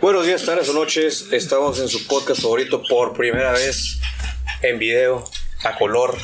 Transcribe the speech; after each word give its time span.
Buenos 0.00 0.26
días, 0.26 0.44
tardes 0.44 0.68
o 0.68 0.74
noches. 0.74 1.26
Estamos 1.32 1.80
en 1.80 1.88
su 1.88 2.06
podcast 2.06 2.40
favorito 2.40 2.80
por 2.88 3.14
primera 3.14 3.50
vez 3.50 3.98
en 4.62 4.78
video, 4.78 5.24
a 5.64 5.76
color 5.76 6.16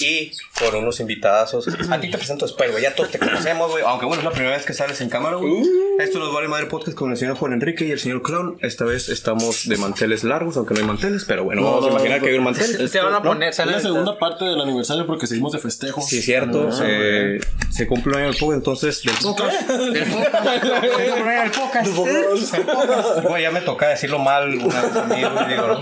y 0.00 0.32
con 0.58 0.74
unos 0.74 1.00
invitadazos. 1.00 1.68
A 1.90 2.00
ti 2.00 2.10
te 2.10 2.18
presento 2.18 2.46
después, 2.46 2.70
güey. 2.70 2.82
Ya 2.82 2.94
todos 2.94 3.10
te 3.10 3.18
conocemos, 3.18 3.70
güey. 3.70 3.84
Aunque 3.86 4.06
bueno, 4.06 4.20
es 4.20 4.24
la 4.24 4.32
primera 4.32 4.56
vez 4.56 4.66
que 4.66 4.72
sales 4.72 5.00
en 5.00 5.08
cámara, 5.08 5.36
güey. 5.36 5.62
Esto 5.98 6.18
nos 6.18 6.32
vale 6.32 6.48
madre 6.48 6.66
podcast 6.66 6.96
con 6.96 7.10
el 7.10 7.16
señor 7.16 7.36
Juan 7.36 7.52
Enrique 7.52 7.84
y 7.84 7.92
el 7.92 8.00
señor 8.00 8.22
Clown. 8.22 8.58
Esta 8.60 8.84
vez 8.84 9.08
estamos 9.08 9.68
de 9.68 9.76
manteles 9.76 10.24
largos, 10.24 10.56
aunque 10.56 10.74
no 10.74 10.80
hay 10.80 10.86
manteles, 10.86 11.24
pero 11.24 11.44
bueno, 11.44 11.62
vamos 11.62 11.86
a 11.86 11.90
imaginar 11.90 12.20
que 12.20 12.30
hay 12.30 12.38
un 12.38 12.44
mantel. 12.44 12.88
Se 12.88 13.00
van 13.00 13.14
a 13.14 13.22
poner, 13.22 13.50
Es 13.50 13.56
sale 13.56 13.72
la 13.72 13.80
segunda 13.80 14.18
parte 14.18 14.44
del 14.44 14.60
aniversario 14.60 15.06
porque 15.06 15.26
seguimos 15.26 15.52
de 15.52 15.58
festejo. 15.58 16.00
Sí, 16.00 16.22
cierto. 16.22 16.72
se, 16.72 17.38
se 17.70 17.86
cumple 17.86 18.12
un 18.12 18.18
año 18.18 18.26
del 18.32 18.36
podcast, 18.36 18.58
entonces 18.58 19.02
del 19.02 19.16
podcast. 19.16 19.70
Del 19.92 20.10
podcast. 20.10 21.86
Del 22.52 22.64
podcast. 22.64 23.24
Güey, 23.28 23.42
ya 23.42 23.50
me 23.50 23.60
toca 23.60 23.88
decirlo 23.88 24.18
mal 24.18 24.54
una 24.58 24.82
vez 24.82 24.96
a 24.96 25.04
mí, 25.04 25.22
güey, 25.22 25.48
digo, 25.48 25.66
¿no? 25.66 25.80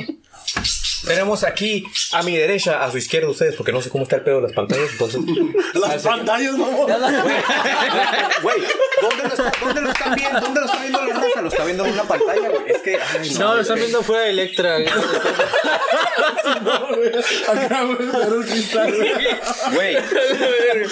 Tenemos 1.07 1.45
aquí 1.45 1.85
a 2.13 2.23
mi 2.23 2.37
derecha, 2.37 2.85
a 2.85 2.91
su 2.91 2.99
izquierda 2.99 3.29
ustedes, 3.31 3.55
porque 3.57 3.73
no 3.73 3.81
sé 3.81 3.89
cómo 3.91 4.05
está 4.05 4.17
el 4.17 4.23
pedo 4.23 4.37
de 4.37 4.43
las 4.43 4.53
pantallas, 4.53 4.91
entonces... 4.93 5.21
Las 5.75 6.03
pantallas, 6.03 6.55
no. 6.57 6.67
Güey, 8.43 8.57
¿dónde 9.01 9.23
lo, 9.23 9.29
está- 9.29 9.53
¿dónde 9.65 9.81
lo 9.83 9.91
están 9.91 10.15
viendo? 10.15 10.41
¿Dónde 10.41 10.61
lo 10.61 10.67
está 10.67 10.81
viendo 10.81 11.05
la 11.07 11.15
raza? 11.15 11.43
Lo 11.43 11.49
está 11.49 11.65
viendo 11.65 11.85
en 11.87 11.93
una 11.93 12.03
pantalla, 12.05 12.49
güey. 12.49 12.63
Es 12.73 12.79
que... 12.83 12.97
ay, 12.97 13.31
No, 13.39 13.55
lo 13.55 13.61
están 13.63 13.79
viendo 13.79 14.03
fuera 14.03 14.23
de 14.25 14.31
Electra. 14.31 14.79
El 14.79 14.87
cristal, 18.47 18.95
güey. 18.95 19.11
Güey, 19.75 19.97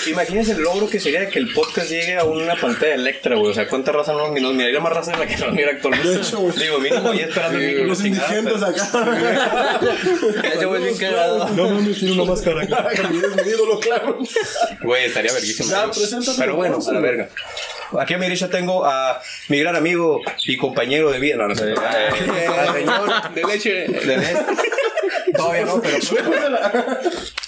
imagínense 0.07 0.53
el 0.53 0.63
logro 0.63 0.89
que 0.89 1.01
sería 1.01 1.29
que 1.29 1.39
el 1.39 1.53
podcast 1.53 1.89
llegue 1.91 2.17
a 2.17 2.25
una 2.25 2.55
pantalla 2.57 2.95
Electra, 2.95 3.37
güey. 3.37 3.51
O 3.51 3.55
sea, 3.55 3.69
¿cuánta 3.69 3.93
raza 3.93 4.13
no 4.13 4.29
nos 4.29 4.55
miraría 4.55 4.81
más 4.81 4.93
raza 4.93 5.13
de 5.13 5.19
la 5.19 5.27
que 5.27 5.37
nos 5.37 5.53
mira 5.53 5.73
actualmente? 5.73 6.09
De 6.09 6.17
hecho, 6.21 6.39
güey. 6.41 6.57
Digo, 6.57 6.79
mínimo 6.79 7.13
ya 7.15 7.27
esperando 7.27 7.59
el 7.59 7.67
micro. 7.67 7.85
Los 7.85 7.99
chingada, 8.03 8.39
indigentes 8.39 8.63
acá. 8.63 9.81
Yo 10.61 10.69
voy 10.69 10.83
bien 10.83 10.97
cagado. 10.97 11.49
No 11.51 11.71
mames, 11.71 11.99
tiene 11.99 12.15
una 12.21 12.25
máscara. 12.31 12.67
También 12.67 13.25
es 13.25 13.45
mi 13.45 13.51
ídolo, 13.51 13.79
claro. 13.81 14.19
Güey, 14.83 15.05
estaría 15.07 15.33
verguísimo. 15.33 15.71
Ya, 15.71 15.91
Pero 16.39 16.57
bueno, 16.57 16.79
a 16.87 16.93
la 16.93 17.01
verga. 17.01 17.29
Aquí 17.99 18.15
a 18.15 18.19
mi 18.19 18.25
derecha 18.27 18.49
tengo 18.51 18.85
a 18.85 19.21
mi 19.49 19.61
gran 19.61 19.75
amigo 19.77 20.21
y 20.45 20.57
compañero 20.57 21.11
de 21.11 21.19
vida. 21.21 21.37
No, 21.37 21.49
no 21.49 21.55
sé. 21.55 21.73
Eh, 21.73 22.47
Al 22.47 22.73
señor 22.75 23.33
De 23.35 23.45
leche. 23.45 23.71
de 23.89 24.07
leche. 24.19 24.35
Todavía 25.35 25.65
no, 25.65 25.81
pero. 25.81 25.99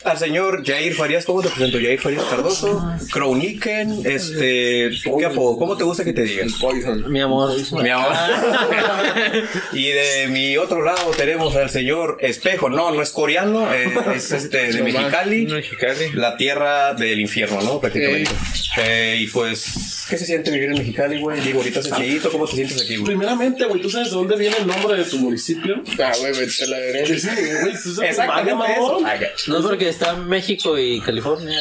Al 0.03 0.17
señor 0.17 0.65
Jair 0.65 0.95
Farías, 0.95 1.27
¿cómo 1.27 1.43
te 1.43 1.51
presento? 1.51 1.77
Jair 1.77 2.01
Farías 2.01 2.25
Cardoso, 2.25 2.83
Crowniken, 3.13 4.01
este. 4.07 4.91
¿Qué 5.19 5.27
apodo? 5.27 5.59
¿Cómo 5.59 5.77
te 5.77 5.85
gusta 5.85 6.05
que 6.05 6.15
te 6.15 6.23
digan? 6.23 6.49
Poison. 6.59 7.13
Mi 7.13 7.21
amor. 7.21 7.51
Mi 7.83 7.91
amor. 7.91 8.13
y 9.75 9.89
de 9.89 10.29
mi 10.29 10.57
otro 10.57 10.83
lado 10.83 11.11
tenemos 11.19 11.55
al 11.55 11.69
señor 11.69 12.17
Espejo. 12.21 12.71
No, 12.71 12.93
no 12.93 13.03
es 13.03 13.11
coreano, 13.11 13.71
eh, 13.75 13.93
es 14.15 14.33
este 14.33 14.73
de 14.73 14.83
Mexicali. 14.83 15.47
Mexicali. 15.47 16.13
La 16.15 16.39
tierra 16.39 16.95
del 16.95 17.21
infierno, 17.21 17.61
¿no? 17.61 17.79
Prácticamente. 17.79 18.31
Eh, 18.79 19.19
y 19.21 19.27
pues, 19.27 20.07
¿qué 20.09 20.17
se 20.17 20.25
siente 20.25 20.51
vivir 20.51 20.71
en 20.71 20.79
Mexicali, 20.79 21.21
güey? 21.21 21.41
Digo, 21.43 21.59
ahorita 21.59 21.81
hace 21.81 21.91
chillito, 21.91 22.31
¿cómo 22.31 22.47
te 22.47 22.55
sientes 22.55 22.81
aquí, 22.81 22.97
güey? 22.97 23.07
Primeramente, 23.07 23.67
güey, 23.67 23.83
¿tú 23.83 23.91
sabes 23.91 24.09
de 24.09 24.17
dónde 24.17 24.37
viene 24.37 24.57
el 24.57 24.67
nombre 24.67 24.97
de 24.97 25.05
tu 25.05 25.19
municipio? 25.19 25.83
Ah, 26.03 26.13
güey, 26.19 26.33
a 26.33 26.67
la 26.67 26.79
derecha. 26.79 27.19
sí, 27.19 27.29
güey, 27.61 27.73
¿tú 27.83 27.95
sabes 27.95 28.11
Exactamente 28.11 28.73
eso. 28.73 29.01
Ah. 29.05 29.17
No 29.49 29.63
porque 29.63 29.90
está 29.91 30.15
México 30.15 30.79
y 30.79 31.01
California. 31.01 31.59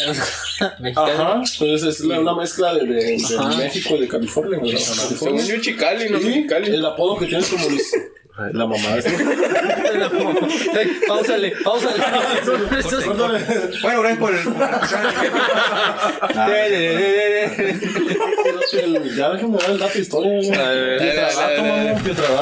Ajá, 0.95 1.41
pues 1.57 1.83
es 1.83 1.99
la- 2.01 2.19
una 2.19 2.35
mezcla 2.35 2.73
de, 2.73 2.85
de, 2.85 2.93
de. 2.95 3.17
México 3.57 3.95
y 3.95 4.01
de 4.01 4.07
California. 4.07 4.59
Según 4.77 4.97
California. 5.07 5.43
yo, 5.45 5.61
Chicali, 5.61 6.09
no 6.09 6.19
Mexicali. 6.19 6.73
el 6.75 6.85
apodo 6.85 7.17
que 7.19 7.25
tiene 7.27 7.43
tu 7.43 7.57
municipio. 7.57 8.07
La 8.53 8.65
mamá 8.65 8.95
es. 8.97 9.05
Páusale, 11.07 11.51
páusale. 11.61 12.03
Córtale. 13.03 13.39
Bueno, 13.81 14.01
gracias 14.01 14.19
por 14.19 14.33
el. 14.33 14.43
Ya 19.15 19.29
déjame 19.31 19.57
ver 19.57 19.69
el 19.71 19.77
dato 19.79 19.93
de 19.93 19.99
historia. 19.99 20.39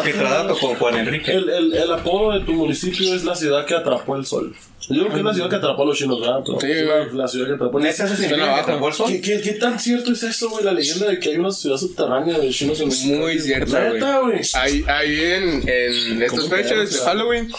Pietradato 0.04 0.58
con 0.60 0.76
Juan 0.76 0.96
Enrique. 0.98 1.32
El, 1.32 1.50
el, 1.50 1.74
el 1.74 1.92
apodo 1.92 2.34
de 2.34 2.42
tu 2.46 2.54
municipio 2.54 3.14
es 3.16 3.24
la 3.24 3.36
ciudad 3.36 3.66
que 3.66 3.76
atrapó 3.76 4.16
el 4.16 4.26
sol. 4.26 4.56
Yo 4.90 5.02
creo 5.02 5.12
que 5.14 5.20
es 5.20 5.26
la 5.26 5.34
ciudad 5.34 5.50
que 5.50 5.56
atrapó 5.58 5.84
a 5.84 5.86
los 5.88 5.98
chinos, 5.98 6.20
¿verdad? 6.22 6.44
Sí, 6.62 6.68
la, 6.68 7.06
la 7.14 7.28
ciudad 7.28 7.48
que 7.48 7.54
atrapó 7.56 7.78
el 7.80 7.84
¿Neta 7.84 8.06
eso 8.06 8.16
significa 8.16 8.36
que 8.38 8.44
abajo. 8.44 8.62
atrapó 8.62 8.88
el 8.88 8.94
sol? 8.94 9.08
¿Qué, 9.12 9.22
qué, 9.22 9.42
qué 9.42 9.52
tan 9.54 9.80
cierto 9.80 10.14
es 10.14 10.24
eso, 10.24 10.50
güey? 10.50 10.64
La 10.64 10.72
leyenda 10.72 11.08
de 11.08 11.20
que 11.20 11.30
hay 11.30 11.36
una 11.38 11.52
ciudad 11.52 11.78
subterránea 11.78 12.38
de 12.40 12.50
chinos 12.50 12.80
en 12.80 12.88
México. 12.88 13.16
Muy 13.18 13.40
cierta, 13.40 14.20
güey. 14.20 14.42
Ahí, 14.54 14.86
ahí 14.88 15.22
en, 15.22 15.68
en 15.70 16.24
estas 16.24 16.40
¿Cómo 16.40 16.50
que 16.56 16.64
fechas 16.64 16.92
de? 16.94 17.00
Halloween 17.00 17.52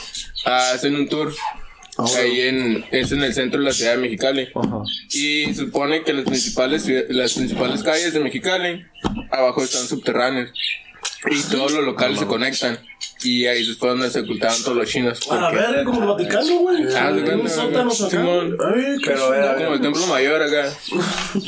hacen 0.45 0.95
un 0.97 1.09
tour. 1.09 1.35
Ah, 2.01 2.05
Ahí 2.19 2.41
en, 2.43 2.85
es 2.93 3.11
en 3.11 3.23
el 3.25 3.35
centro 3.35 3.59
de 3.59 3.67
la 3.67 3.73
ciudad 3.73 3.93
de 3.97 3.99
Mexicali. 3.99 4.49
Ajá. 4.55 4.83
Y 5.11 5.53
supone 5.53 6.05
que 6.05 6.13
las 6.13 6.25
principales, 6.27 6.87
las 7.09 7.35
principales 7.35 7.83
calles 7.83 8.13
de 8.13 8.21
Mexicali 8.21 8.87
abajo 9.33 9.65
están 9.65 9.87
subterráneas. 9.87 10.51
Y 11.29 11.43
todos 11.51 11.73
los 11.73 11.85
locales 11.85 12.21
se 12.21 12.27
conectan. 12.27 12.79
Y 13.23 13.47
ahí 13.47 13.63
es 13.63 13.79
donde 13.79 14.11
se 14.11 14.21
ocultaban 14.21 14.63
todos 14.63 14.77
los 14.77 14.89
chinos. 14.89 15.21
A 15.31 15.41
porque- 15.51 15.57
verga, 15.57 15.85
como 15.85 16.03
el 16.03 16.07
Vaticano, 16.09 16.59
güey. 16.59 16.85
Ah, 16.97 17.13
de 17.13 17.35
un 17.35 17.49
sótano. 17.49 17.91
Simón. 17.91 18.57
Pero, 19.05 19.25
a 19.25 19.31
ver, 19.31 19.43
a 19.43 19.53
ver. 19.55 19.65
Como 19.65 19.75
el 19.75 19.81
templo 19.81 20.07
mayor 20.07 20.43
acá. 20.43 20.73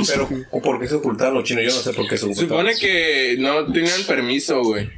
Pero, 0.07 0.29
¿por 0.63 0.81
qué 0.81 0.89
se 0.89 0.95
ocultaron 0.97 1.35
los 1.35 1.45
chinos? 1.45 1.65
Yo 1.65 1.71
no 1.75 1.81
sé 1.81 1.93
por 1.93 2.09
qué 2.09 2.19
se 2.19 2.25
ocultaron. 2.25 2.49
Supone 2.51 2.75
que 2.77 3.37
no 3.39 3.73
tenían 3.73 4.03
permiso, 4.05 4.63
güey. 4.63 4.91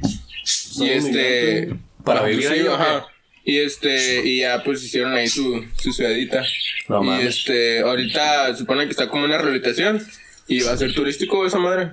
Y 0.77 0.89
este. 0.89 1.75
Para 2.03 2.23
vivir 2.23 2.67
ajá. 2.69 3.07
Y 3.45 3.57
este, 3.59 4.25
y 4.25 4.39
ya 4.39 4.63
pues 4.63 4.81
hicieron 4.83 5.13
ahí 5.13 5.27
su, 5.27 5.65
su 5.77 5.91
ciudadita. 5.91 6.43
No 6.87 7.03
y 7.03 7.07
mames. 7.07 7.37
este, 7.39 7.81
ahorita 7.81 8.55
supone 8.55 8.85
que 8.85 8.91
está 8.91 9.09
como 9.09 9.25
una 9.25 9.37
rehabilitación. 9.37 10.01
Y 10.47 10.61
va 10.61 10.73
a 10.73 10.77
ser 10.77 10.93
turístico 10.93 11.45
esa 11.45 11.57
madre. 11.57 11.91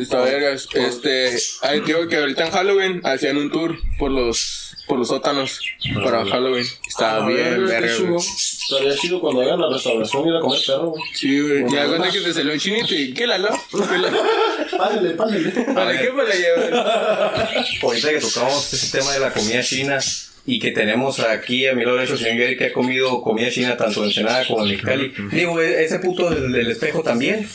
Está 0.00 0.20
vergas. 0.20 0.68
Este, 0.74 1.36
ahí 1.62 1.80
digo 1.80 2.06
que 2.08 2.16
ahorita 2.16 2.46
en 2.46 2.52
Halloween 2.52 3.00
hacían 3.04 3.36
un 3.36 3.50
tour 3.50 3.76
por 3.98 4.10
los, 4.12 4.76
por 4.86 4.98
los 5.00 5.08
sótanos 5.08 5.60
para 6.04 6.24
Halloween. 6.24 6.64
Está 6.86 7.16
A 7.16 7.26
bien, 7.26 7.66
verga. 7.66 7.88
Estaría 7.90 8.94
chido 8.96 9.20
cuando 9.20 9.42
hagan 9.42 9.60
la 9.60 9.68
restauración 9.68 10.28
ir 10.28 10.34
a 10.36 10.40
comer 10.40 10.60
perro, 10.64 10.90
güey. 10.90 11.02
Sí, 11.12 11.40
güey. 11.40 11.64
Ya 11.72 11.86
cuenta 11.88 12.10
que 12.10 12.20
te 12.20 12.32
salió 12.32 12.52
un 12.52 12.58
chinito 12.60 12.94
y 12.94 13.12
¿qué 13.14 13.26
la 13.26 13.38
lo? 13.38 13.48
¿Qué 13.48 13.98
la- 13.98 14.12
Pálele, 14.78 15.10
pálele. 15.10 15.50
¿Para 15.74 16.00
qué 16.00 16.10
me 16.12 16.22
la 16.22 16.34
llevas? 16.34 17.76
ahorita 17.82 18.10
que 18.10 18.20
tocamos 18.20 18.72
ese 18.72 18.96
tema 18.98 19.12
de 19.12 19.20
la 19.20 19.32
comida 19.32 19.60
china 19.62 19.98
y 20.54 20.58
que 20.58 20.70
tenemos 20.72 21.20
aquí 21.20 21.66
a 21.66 21.74
mi 21.74 21.84
lado 21.84 21.96
derecho 21.98 22.16
señor 22.16 22.38
Gary 22.38 22.56
que 22.56 22.66
ha 22.66 22.72
comido 22.72 23.20
comida 23.22 23.50
china 23.50 23.76
tanto 23.76 24.00
en 24.00 24.06
Ensenada 24.08 24.44
como 24.46 24.64
en 24.64 24.70
Mexicali. 24.72 25.12
Digo, 25.32 25.60
e- 25.60 25.84
ese 25.84 25.98
puto 26.00 26.30
del, 26.30 26.50
del 26.52 26.70
espejo 26.70 27.02
también. 27.02 27.46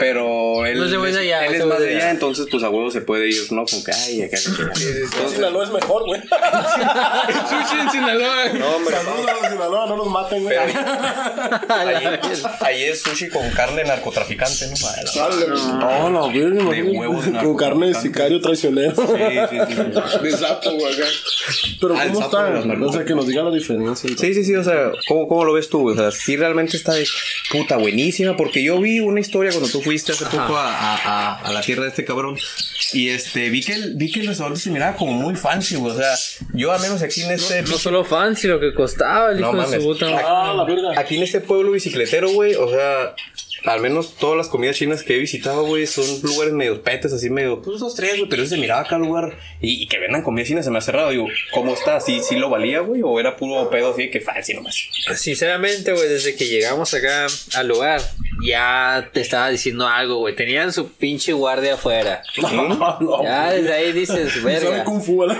Pero 0.00 0.66
él, 0.66 0.78
No, 0.78 1.06
es, 1.06 1.14
de 1.14 1.20
allá, 1.20 1.46
él 1.46 1.54
ese 1.54 1.62
es 1.62 1.66
más 1.68 1.78
de 1.78 1.88
allá, 1.88 1.96
allá. 1.98 2.10
entonces 2.10 2.46
pues 2.50 2.62
a 2.62 2.70
huevo 2.70 2.90
se 2.90 3.00
puede 3.00 3.28
ir, 3.28 3.52
¿no? 3.52 3.64
Como 3.64 3.84
que, 3.84 3.92
ay, 3.92 4.22
acá. 4.22 4.36
Entonces, 4.44 5.10
Sinaloa 5.34 5.64
es 5.64 5.70
mejor, 5.70 6.04
güey. 6.04 6.20
Sushi 6.22 7.80
en 7.80 7.90
Sinaloa. 7.90 8.48
no, 8.54 8.76
hombre, 8.76 8.94
Saludos 8.96 9.30
a 9.42 9.50
Sinaloa, 9.50 9.86
no 9.86 9.96
nos 9.96 10.08
maten, 10.08 10.42
güey. 10.42 10.56
ahí, 12.60 12.84
es 12.84 13.02
sushi 13.02 13.28
con 13.28 13.48
carne 13.50 13.84
narcotraficante, 13.84 14.66
¿no? 14.68 15.78
No, 15.78 16.10
no, 16.10 16.30
güey. 16.30 16.82
De 16.82 16.82
huevos 16.82 17.24
Con 17.26 17.56
carne 17.56 17.88
de 17.88 17.94
sicario 17.94 18.40
traicionero. 18.40 18.94
Sí, 18.94 19.02
sí, 19.50 19.56
sí. 19.68 19.74
De 20.22 20.30
sapo, 20.32 20.70
güey. 20.72 20.94
Pero 21.80 21.94
Ah, 21.98 22.06
¿cómo 22.12 22.20
está? 22.22 22.62
O 22.86 22.92
sea, 22.92 23.04
que 23.04 23.14
nos 23.14 23.26
diga 23.26 23.42
la 23.42 23.50
diferencia. 23.50 24.08
Sí, 24.18 24.34
sí, 24.34 24.44
sí, 24.44 24.54
o 24.54 24.64
sea, 24.64 24.92
¿cómo, 25.08 25.26
cómo 25.28 25.44
lo 25.44 25.52
ves 25.54 25.68
tú? 25.68 25.90
O 25.90 25.94
sea, 25.94 26.10
sí 26.10 26.36
realmente 26.36 26.76
está 26.76 26.92
de 26.94 27.06
puta 27.50 27.76
buenísima, 27.76 28.36
porque 28.36 28.62
yo 28.62 28.78
vi 28.80 29.00
una 29.00 29.20
historia 29.20 29.50
cuando 29.52 29.70
tú 29.70 29.81
fuiste 29.82 30.12
hace 30.12 30.24
poco 30.26 30.56
a, 30.56 30.72
a- 30.72 30.96
a- 30.96 31.38
a 31.40 31.52
la 31.52 31.60
tierra 31.60 31.82
de 31.82 31.88
este 31.90 32.04
cabrón, 32.04 32.36
y 32.92 33.08
este, 33.10 33.50
vi 33.50 33.62
que 33.62 33.72
el, 33.74 33.94
vi 33.96 34.10
que 34.10 34.20
el 34.20 34.26
restaurante 34.28 34.60
se 34.60 34.70
miraba 34.70 34.96
como 34.96 35.12
muy 35.12 35.34
fancy, 35.36 35.76
güey, 35.76 35.92
o 35.92 35.96
sea, 35.98 36.14
yo 36.54 36.72
al 36.72 36.80
menos 36.80 37.02
aquí 37.02 37.22
en 37.22 37.32
este... 37.32 37.62
No 37.62 37.76
solo 37.78 38.04
fancy 38.04 38.46
lo 38.48 38.58
que 38.60 38.72
costaba 38.74 39.32
el 39.32 39.40
hijo 39.40 39.52
No 39.52 39.58
de 39.60 39.64
su 39.66 39.70
mames. 39.72 39.84
puta 39.84 40.06
madre. 40.10 40.24
Ah. 40.26 41.00
Aquí 41.00 41.16
en 41.16 41.22
este 41.24 41.40
pueblo 41.40 41.72
bicicletero, 41.72 42.30
güey, 42.30 42.54
o 42.54 42.68
sea, 42.70 43.14
al 43.64 43.80
menos 43.80 44.16
todas 44.16 44.36
las 44.36 44.48
comidas 44.48 44.76
chinas 44.76 45.02
que 45.02 45.16
he 45.16 45.18
visitado, 45.18 45.64
güey, 45.66 45.86
son 45.86 46.04
lugares 46.22 46.52
medio 46.52 46.82
petes, 46.82 47.12
así 47.12 47.30
medio, 47.30 47.62
pues 47.62 47.78
dos, 47.80 47.94
tres, 47.94 48.16
güey, 48.16 48.28
pero 48.28 48.44
se 48.46 48.56
miraba 48.56 48.80
acá 48.82 48.96
el 48.96 49.02
lugar 49.02 49.38
y, 49.60 49.82
y 49.82 49.86
que 49.88 49.98
vendan 49.98 50.22
comida 50.22 50.44
china 50.44 50.62
se 50.62 50.70
me 50.70 50.78
ha 50.78 50.80
cerrado. 50.80 51.10
Digo, 51.10 51.26
¿cómo 51.52 51.74
está? 51.74 52.00
¿Sí, 52.00 52.20
sí 52.22 52.36
lo 52.36 52.50
valía, 52.50 52.80
güey? 52.80 53.02
¿O 53.04 53.18
era 53.20 53.36
puro 53.36 53.70
pedo 53.70 53.92
así 53.92 54.02
de 54.02 54.10
que 54.10 54.20
fancy 54.20 54.54
nomás? 54.54 54.76
Sinceramente, 55.16 55.92
güey, 55.92 56.08
desde 56.08 56.34
que 56.36 56.46
llegamos 56.46 56.92
acá 56.94 57.26
al 57.54 57.68
lugar, 57.68 58.00
ya 58.44 59.08
te 59.12 59.20
estaba 59.20 59.48
diciendo 59.50 59.86
algo, 59.86 60.16
güey. 60.18 60.34
Tenían 60.34 60.72
su 60.72 60.90
pinche 60.92 61.32
guardia 61.32 61.74
afuera. 61.74 62.22
No, 62.40 62.98
no. 63.00 63.22
Ya 63.22 63.52
desde 63.52 63.72
ahí 63.72 63.92
dices, 63.92 64.32
Sabe 64.42 64.60
verga. 64.60 64.84
Kung 64.84 65.00
Fu. 65.02 65.22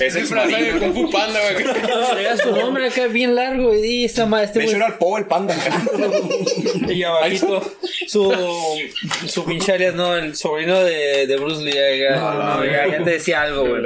Es 0.00 0.14
el 0.16 0.22
Disfrazado 0.22 0.56
de 0.64 0.78
Kung 0.78 0.92
Fu 0.94 1.10
Panda, 1.10 1.38
güey. 1.52 1.64
Traía 2.10 2.36
su 2.36 2.50
nombre 2.50 2.88
acá 2.88 3.06
bien 3.06 3.34
largo 3.34 3.74
y 3.74 4.04
esta 4.04 4.26
ma- 4.26 4.42
este 4.42 4.58
De 4.60 4.64
hecho 4.66 4.76
era 4.76 4.86
el 4.88 4.94
Po, 4.94 5.18
el 5.18 5.26
panda. 5.26 5.54
Y 6.88 7.02
abajito, 7.02 7.62
su, 8.08 8.32
su 9.26 9.44
pinche 9.44 9.72
alias, 9.72 9.94
no, 9.94 10.14
el 10.16 10.34
sobrino 10.36 10.80
de, 10.80 11.26
de 11.26 11.36
Bruce 11.36 11.62
Lee. 11.62 11.72
Ya, 12.00 12.16
no, 12.16 12.64
ya, 12.64 12.86
ya 12.86 13.04
te 13.04 13.10
decía 13.10 13.42
algo, 13.42 13.66
güey. 13.66 13.82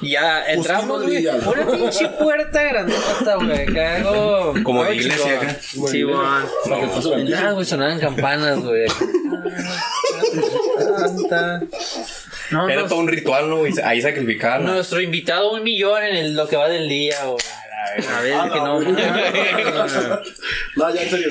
Y 0.00 0.10
ya 0.12 0.44
entramos, 0.46 1.02
güey. 1.04 1.26
Una 1.26 1.66
pinche 1.72 2.08
puerta 2.08 2.62
grandota, 2.62 3.36
güey. 3.36 3.62
Acá 3.62 3.96
algo. 3.96 4.54
Como 4.62 4.84
de 4.84 4.96
iglesia 4.96 5.36
acá. 5.40 5.56
Sí, 5.60 6.02
güey. 6.02 6.16
Pizza. 7.24 7.50
güey, 7.52 7.64
sonaban 7.66 7.98
campanas, 8.00 8.58
güey. 8.60 8.86
No, 12.50 12.68
Era 12.68 12.82
no, 12.82 12.88
todo 12.88 12.98
un 12.98 13.08
ritual, 13.08 13.48
¿no? 13.48 13.62
Ahí 13.84 14.02
sacrificaron. 14.02 14.66
nuestro 14.66 15.00
invitado 15.00 15.52
un 15.52 15.62
millón 15.62 16.02
en 16.02 16.16
el- 16.16 16.34
lo 16.36 16.46
que 16.48 16.56
va 16.56 16.68
del 16.68 16.88
día, 16.88 17.16
güey. 17.24 17.38
A 17.82 18.20
ver, 18.22 18.34
Ah, 18.34 18.48
que 18.52 18.58
no. 18.60 18.80
no, 18.80 18.90
No, 20.76 20.94
ya 20.94 21.02
en 21.02 21.10
serio. 21.10 21.28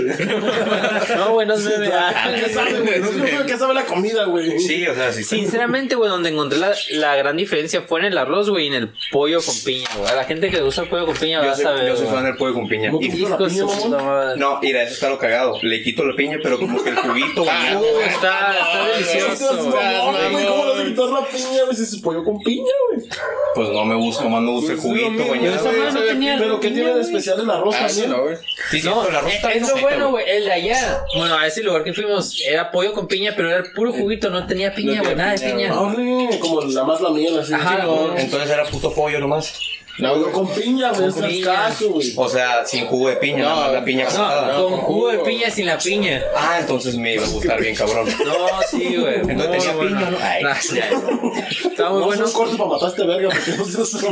No, 1.17 1.33
güey, 1.33 1.47
no 1.47 1.57
se 1.57 1.77
me 1.77 1.85
¿Qué 1.89 2.49
sabe, 2.53 2.79
güey? 2.81 2.99
No 2.99 3.07
sé 3.11 3.45
qué 3.47 3.57
sabe 3.57 3.73
la 3.73 3.85
comida, 3.85 4.25
güey. 4.25 4.59
Sí, 4.59 4.85
o 4.87 4.93
sea, 4.93 5.11
sí. 5.11 5.23
Sinceramente, 5.23 5.95
güey, 5.95 6.09
donde 6.09 6.29
encontré 6.29 6.59
la, 6.59 6.73
la 6.91 7.15
gran 7.15 7.37
diferencia 7.37 7.81
fue 7.83 7.99
en 8.01 8.07
el 8.07 8.17
arroz, 8.17 8.49
güey, 8.49 8.65
y 8.65 8.67
en 8.67 8.73
el 8.75 8.89
pollo 9.11 9.39
con 9.41 9.55
piña, 9.65 9.89
güey. 9.97 10.09
A 10.11 10.15
la 10.15 10.23
gente 10.25 10.49
que 10.49 10.61
usa 10.61 10.83
el 10.83 10.89
pollo 10.89 11.05
con 11.05 11.15
piña 11.15 11.39
va 11.41 11.51
a 11.51 11.55
saber. 11.55 11.87
yo 11.87 11.95
soy 11.97 12.07
fan 12.07 12.25
del 12.25 12.35
pollo 12.35 12.53
con 12.53 12.67
piña. 12.67 12.91
¿No 12.91 12.99
te 12.99 13.05
Y- 13.05 13.21
gusta 13.21 13.37
no, 14.37 14.59
mira, 14.61 14.83
eso 14.83 14.93
está 14.93 15.09
lo 15.09 15.17
cagado. 15.17 15.57
Le 15.61 15.81
quito 15.83 16.03
la 16.05 16.15
piña, 16.15 16.37
pero 16.43 16.59
como 16.59 16.83
que 16.83 16.89
el 16.89 16.95
juguito, 16.97 17.43
güey. 17.43 17.75
Uh, 17.75 17.99
está, 18.01 18.53
está 18.53 18.87
delicioso. 18.87 19.47
¿cómo 19.71 19.73
le 20.13 20.71
vas 20.73 20.79
a 20.79 20.85
quitar 20.85 21.05
la 21.09 21.25
piña, 21.27 21.63
güey? 21.65 21.75
Si 21.75 21.85
se 21.85 22.01
pollo 22.01 22.23
con 22.23 22.39
piña, 22.39 22.71
güey. 22.89 23.07
Pues 23.55 23.69
no 23.69 23.85
me 23.85 23.95
gusta, 23.95 24.23
nomás 24.23 24.41
me 24.41 24.51
gusta 24.51 24.73
el 24.73 24.79
juguito, 24.79 25.23
güey. 25.25 25.43
Yo 25.43 25.51
esa 25.55 25.63
madre 25.65 25.91
no 25.93 25.99
tenía 26.01 26.37
Pero 26.41 26.59
¿qué 26.59 26.71
tiene 26.71 26.93
de 26.93 27.01
especial 27.01 27.39
el 27.39 27.49
arroz 27.49 27.75
Ah, 27.79 27.87
sí, 27.89 28.01
también? 28.01 28.31
no. 28.31 28.37
Sí, 28.69 28.81
sí, 28.81 28.87
No, 28.87 28.99
pero 29.01 29.09
el 29.09 29.15
arroz 29.17 29.29
es, 29.29 29.35
está 29.35 29.47
es 29.49 29.53
bien 29.55 29.61
lo 29.67 29.73
ojete, 29.73 29.81
bueno, 29.87 30.09
güey. 30.11 30.29
El 30.29 30.45
de 30.45 30.51
allá, 30.51 31.03
bueno, 31.15 31.35
a 31.37 31.47
ese 31.47 31.63
lugar 31.63 31.83
que 31.83 31.93
fuimos 31.93 32.41
era 32.47 32.71
pollo 32.71 32.93
con 32.93 33.07
piña, 33.07 33.33
pero 33.35 33.49
era 33.49 33.57
el 33.59 33.71
puro 33.73 33.91
juguito, 33.93 34.29
no 34.29 34.45
tenía 34.47 34.73
piña, 34.73 35.01
güey, 35.01 35.15
nada 35.15 35.33
de 35.33 35.39
piña. 35.51 35.79
Órale, 35.79 36.39
como 36.39 36.61
la 36.61 36.83
más 36.83 37.01
la 37.01 37.09
miel, 37.11 37.39
así. 37.39 37.53
Ajá. 37.53 37.85
Entonces 38.17 38.49
era 38.49 38.65
puto 38.65 38.93
pollo 38.93 39.19
nomás. 39.19 39.53
No, 40.01 40.19
güey. 40.19 40.31
con 40.31 40.47
piña, 40.53 40.91
güey, 40.91 41.07
es 41.09 41.13
Con 41.15 41.23
piña. 41.27 41.53
frescaso, 41.53 41.89
güey. 41.91 42.13
O 42.15 42.27
sea, 42.29 42.65
sin 42.65 42.85
jugo 42.87 43.09
de 43.09 43.15
piña, 43.17 43.43
No, 43.43 43.49
nada 43.49 43.61
más 43.63 43.73
la 43.73 43.85
piña 43.85 44.03
No, 44.05 44.09
cortada. 44.09 44.55
con 44.57 44.77
jugo 44.77 45.11
de 45.11 45.17
piña 45.19 45.49
sin 45.51 45.65
la 45.67 45.77
piña. 45.77 46.23
Ah, 46.35 46.57
entonces 46.59 46.95
me 46.97 47.13
iba 47.15 47.25
a 47.25 47.29
gustar 47.29 47.61
bien, 47.61 47.75
cabrón. 47.75 48.07
No, 48.25 48.33
sí, 48.69 48.95
güey. 48.97 49.15
Entonces 49.21 49.47
muy 49.47 49.57
tenía 49.59 49.73
bueno. 49.73 49.97
piña, 49.97 50.09
¿no? 50.11 50.17
Ay. 50.21 50.43
Muy 50.43 51.75
No, 51.77 52.05
bueno. 52.05 52.25
es 52.25 52.29
un 52.31 52.33
corte 52.33 52.57
para 52.57 52.69
matar 52.69 52.87
a 52.87 52.91
este 52.91 53.05
verga, 53.05 53.29
porque 53.29 53.51
no 53.57 53.65
se 53.85 54.07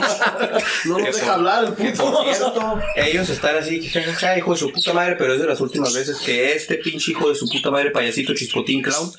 No 0.86 1.00
nos 1.00 1.16
deja 1.16 1.34
hablar 1.34 1.64
el 1.66 1.74
puto. 1.74 2.12
por 2.12 2.26
cierto, 2.36 2.80
ellos 2.96 3.30
están 3.30 3.58
así, 3.58 3.88
jajaja, 3.90 4.38
hijo 4.38 4.52
de 4.54 4.58
su 4.58 4.72
puta 4.72 4.94
madre, 4.94 5.16
pero 5.18 5.34
es 5.34 5.40
de 5.42 5.48
las 5.48 5.60
últimas 5.62 5.94
veces 5.94 6.18
que 6.20 6.54
este 6.54 6.76
pinche 6.76 7.12
hijo 7.12 7.30
de 7.30 7.36
su 7.36 7.48
puta 7.50 7.72
madre, 7.72 7.92
payasito 7.92 8.34
chispotín 8.34 8.82
clown, 8.82 9.12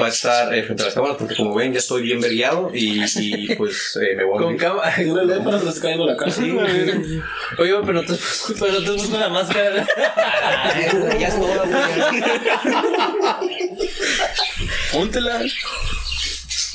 va 0.00 0.06
a 0.06 0.08
estar 0.08 0.54
eh, 0.54 0.62
frente 0.62 0.82
a 0.82 0.86
las 0.86 0.94
cámaras, 0.94 1.16
porque 1.18 1.36
como 1.36 1.54
ven, 1.54 1.72
ya 1.72 1.78
estoy 1.78 2.02
bien 2.02 2.20
vergueado 2.20 2.70
y, 2.74 3.02
y 3.16 3.54
pues 3.56 3.98
eh, 4.02 4.14
me 4.16 4.24
voy 4.24 4.36
a 4.36 4.38
Con 4.38 4.44
morir. 4.44 4.58
la 6.06 6.16
cara. 6.16 6.30
Sí, 6.30 6.50
Oye, 7.58 7.74
pero 7.86 7.92
no 7.92 8.02
te, 8.02 8.14
pero 8.60 8.72
no 8.72 8.80
te 8.80 8.92
puso 8.92 9.18
la 9.18 9.28
máscara. 9.28 9.86
Ya 11.18 11.28
es 11.28 11.36
toda, 11.38 11.64
güey. 11.64 12.22
Póntela. 14.92 15.40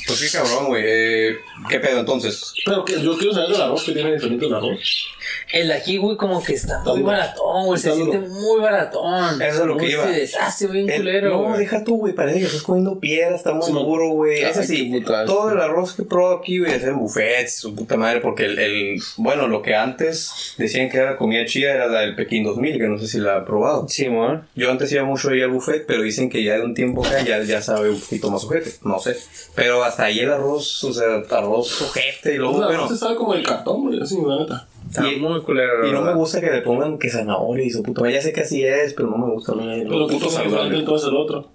Pues 0.08 0.20
qué 0.32 0.38
cabrón, 0.38 0.66
güey. 0.68 0.82
Eh, 0.86 1.36
¿Qué 1.68 1.78
pedo 1.80 2.00
entonces? 2.00 2.52
Pero 2.64 2.84
que 2.84 3.00
yo 3.00 3.16
quiero 3.18 3.32
saber 3.34 3.50
del 3.50 3.60
arroz, 3.62 3.84
que 3.84 3.92
tiene 3.92 4.12
diferente 4.14 4.46
el 4.46 4.54
arroz. 4.54 5.06
El 5.52 5.70
aquí, 5.72 5.98
güey, 5.98 6.16
como 6.16 6.42
que 6.42 6.54
está 6.54 6.78
muy 6.80 7.00
duro. 7.00 7.04
baratón, 7.12 7.66
güey. 7.66 7.78
Se 7.80 7.88
Está 7.90 7.96
siente 8.02 8.18
muy 8.28 8.60
baratón. 8.60 9.40
Eso 9.42 9.60
es 9.60 9.66
lo 9.66 9.76
que 9.76 9.90
iba. 9.90 10.04
Se 10.04 10.12
deshace 10.12 10.66
bien 10.68 10.88
El- 10.88 10.96
culero. 10.98 11.30
no, 11.30 11.42
güey. 11.44 11.58
deja 11.60 11.84
tú, 11.84 11.98
güey. 11.98 12.14
Parece 12.14 12.38
que 12.40 12.46
estás 12.46 12.62
comiendo 12.62 12.98
piedra, 12.98 13.36
está 13.36 13.52
muy 13.52 13.70
duro, 13.70 14.08
güey. 14.10 14.40
Es 14.42 14.56
así. 14.56 14.90
Todo 15.26 15.52
el 15.52 15.60
arroz 15.60 15.94
que 15.94 16.02
probó 16.04 16.36
aquí, 16.38 16.58
güey, 16.58 16.72
es 16.72 16.82
en 16.84 16.98
buffets, 16.98 17.58
su 17.58 17.74
puta 17.74 17.96
madre, 17.96 18.20
porque 18.20 18.46
el, 18.46 18.58
el- 18.58 19.00
bueno, 19.18 19.46
lo 19.48 19.60
que 19.62 19.74
antes 19.74 20.54
decían 20.56 20.88
que 20.90 20.96
era 20.98 21.16
comida 21.16 21.44
chida 21.44 21.72
era 21.74 21.86
la 21.86 22.00
del 22.00 22.14
Pekín 22.14 22.44
2000, 22.44 22.78
que 22.78 22.86
no 22.88 22.98
sé 22.98 23.06
si 23.06 23.18
la 23.18 23.36
ha 23.36 23.44
probado. 23.44 23.86
Sí, 23.88 24.08
mon. 24.08 24.46
Yo 24.54 24.70
antes 24.70 24.90
iba 24.92 25.04
mucho 25.04 25.28
ahí 25.30 25.42
al 25.42 25.50
buffet, 25.50 25.84
pero 25.86 26.02
dicen 26.02 26.30
que 26.30 26.42
ya 26.42 26.54
de 26.54 26.62
un 26.64 26.74
tiempo 26.74 27.04
acá 27.04 27.20
ya, 27.22 27.42
ya 27.42 27.60
sabe 27.60 27.90
un 27.90 28.00
poquito 28.00 28.30
más 28.30 28.44
ojete, 28.44 28.72
no 28.84 28.98
sé. 28.98 29.16
Pero 29.54 29.82
hasta 29.84 29.97
ahí 29.98 30.20
el 30.20 30.30
arroz, 30.32 30.82
o 30.84 30.92
sea, 30.92 31.22
arroz 31.30 31.82
ojete 31.82 32.34
y 32.34 32.38
luego, 32.38 32.54
El 32.60 32.64
bueno, 32.66 32.78
arroz 32.84 32.90
se 32.92 32.96
sabe 32.98 33.16
como 33.16 33.34
el 33.34 33.42
cartón, 33.44 33.82
güey, 33.82 34.00
así, 34.00 34.16
la 34.26 34.38
neta. 34.38 34.66
Está 34.88 35.06
Y- 35.10 35.16
muy 35.20 35.40
culero. 35.42 35.86
y 35.86 35.92
no 35.92 36.00
me 36.02 36.14
gusta 36.14 36.40
que 36.40 36.50
le 36.50 36.62
pongan 36.62 36.98
que 36.98 37.10
zanahoria 37.10 37.64
y 37.66 37.70
su 37.70 37.82
puta 37.82 38.00
madre. 38.00 38.14
Ya 38.14 38.22
sé 38.22 38.32
que 38.32 38.40
así 38.40 38.64
es, 38.64 38.94
pero 38.94 39.10
no 39.10 39.18
me 39.18 39.32
gusta 39.32 39.52
mí. 39.54 39.84
Pero 39.86 40.06
puto 40.06 40.30
saludable. 40.30 40.78
entonces 40.78 41.08
el 41.08 41.16
otro. 41.16 41.46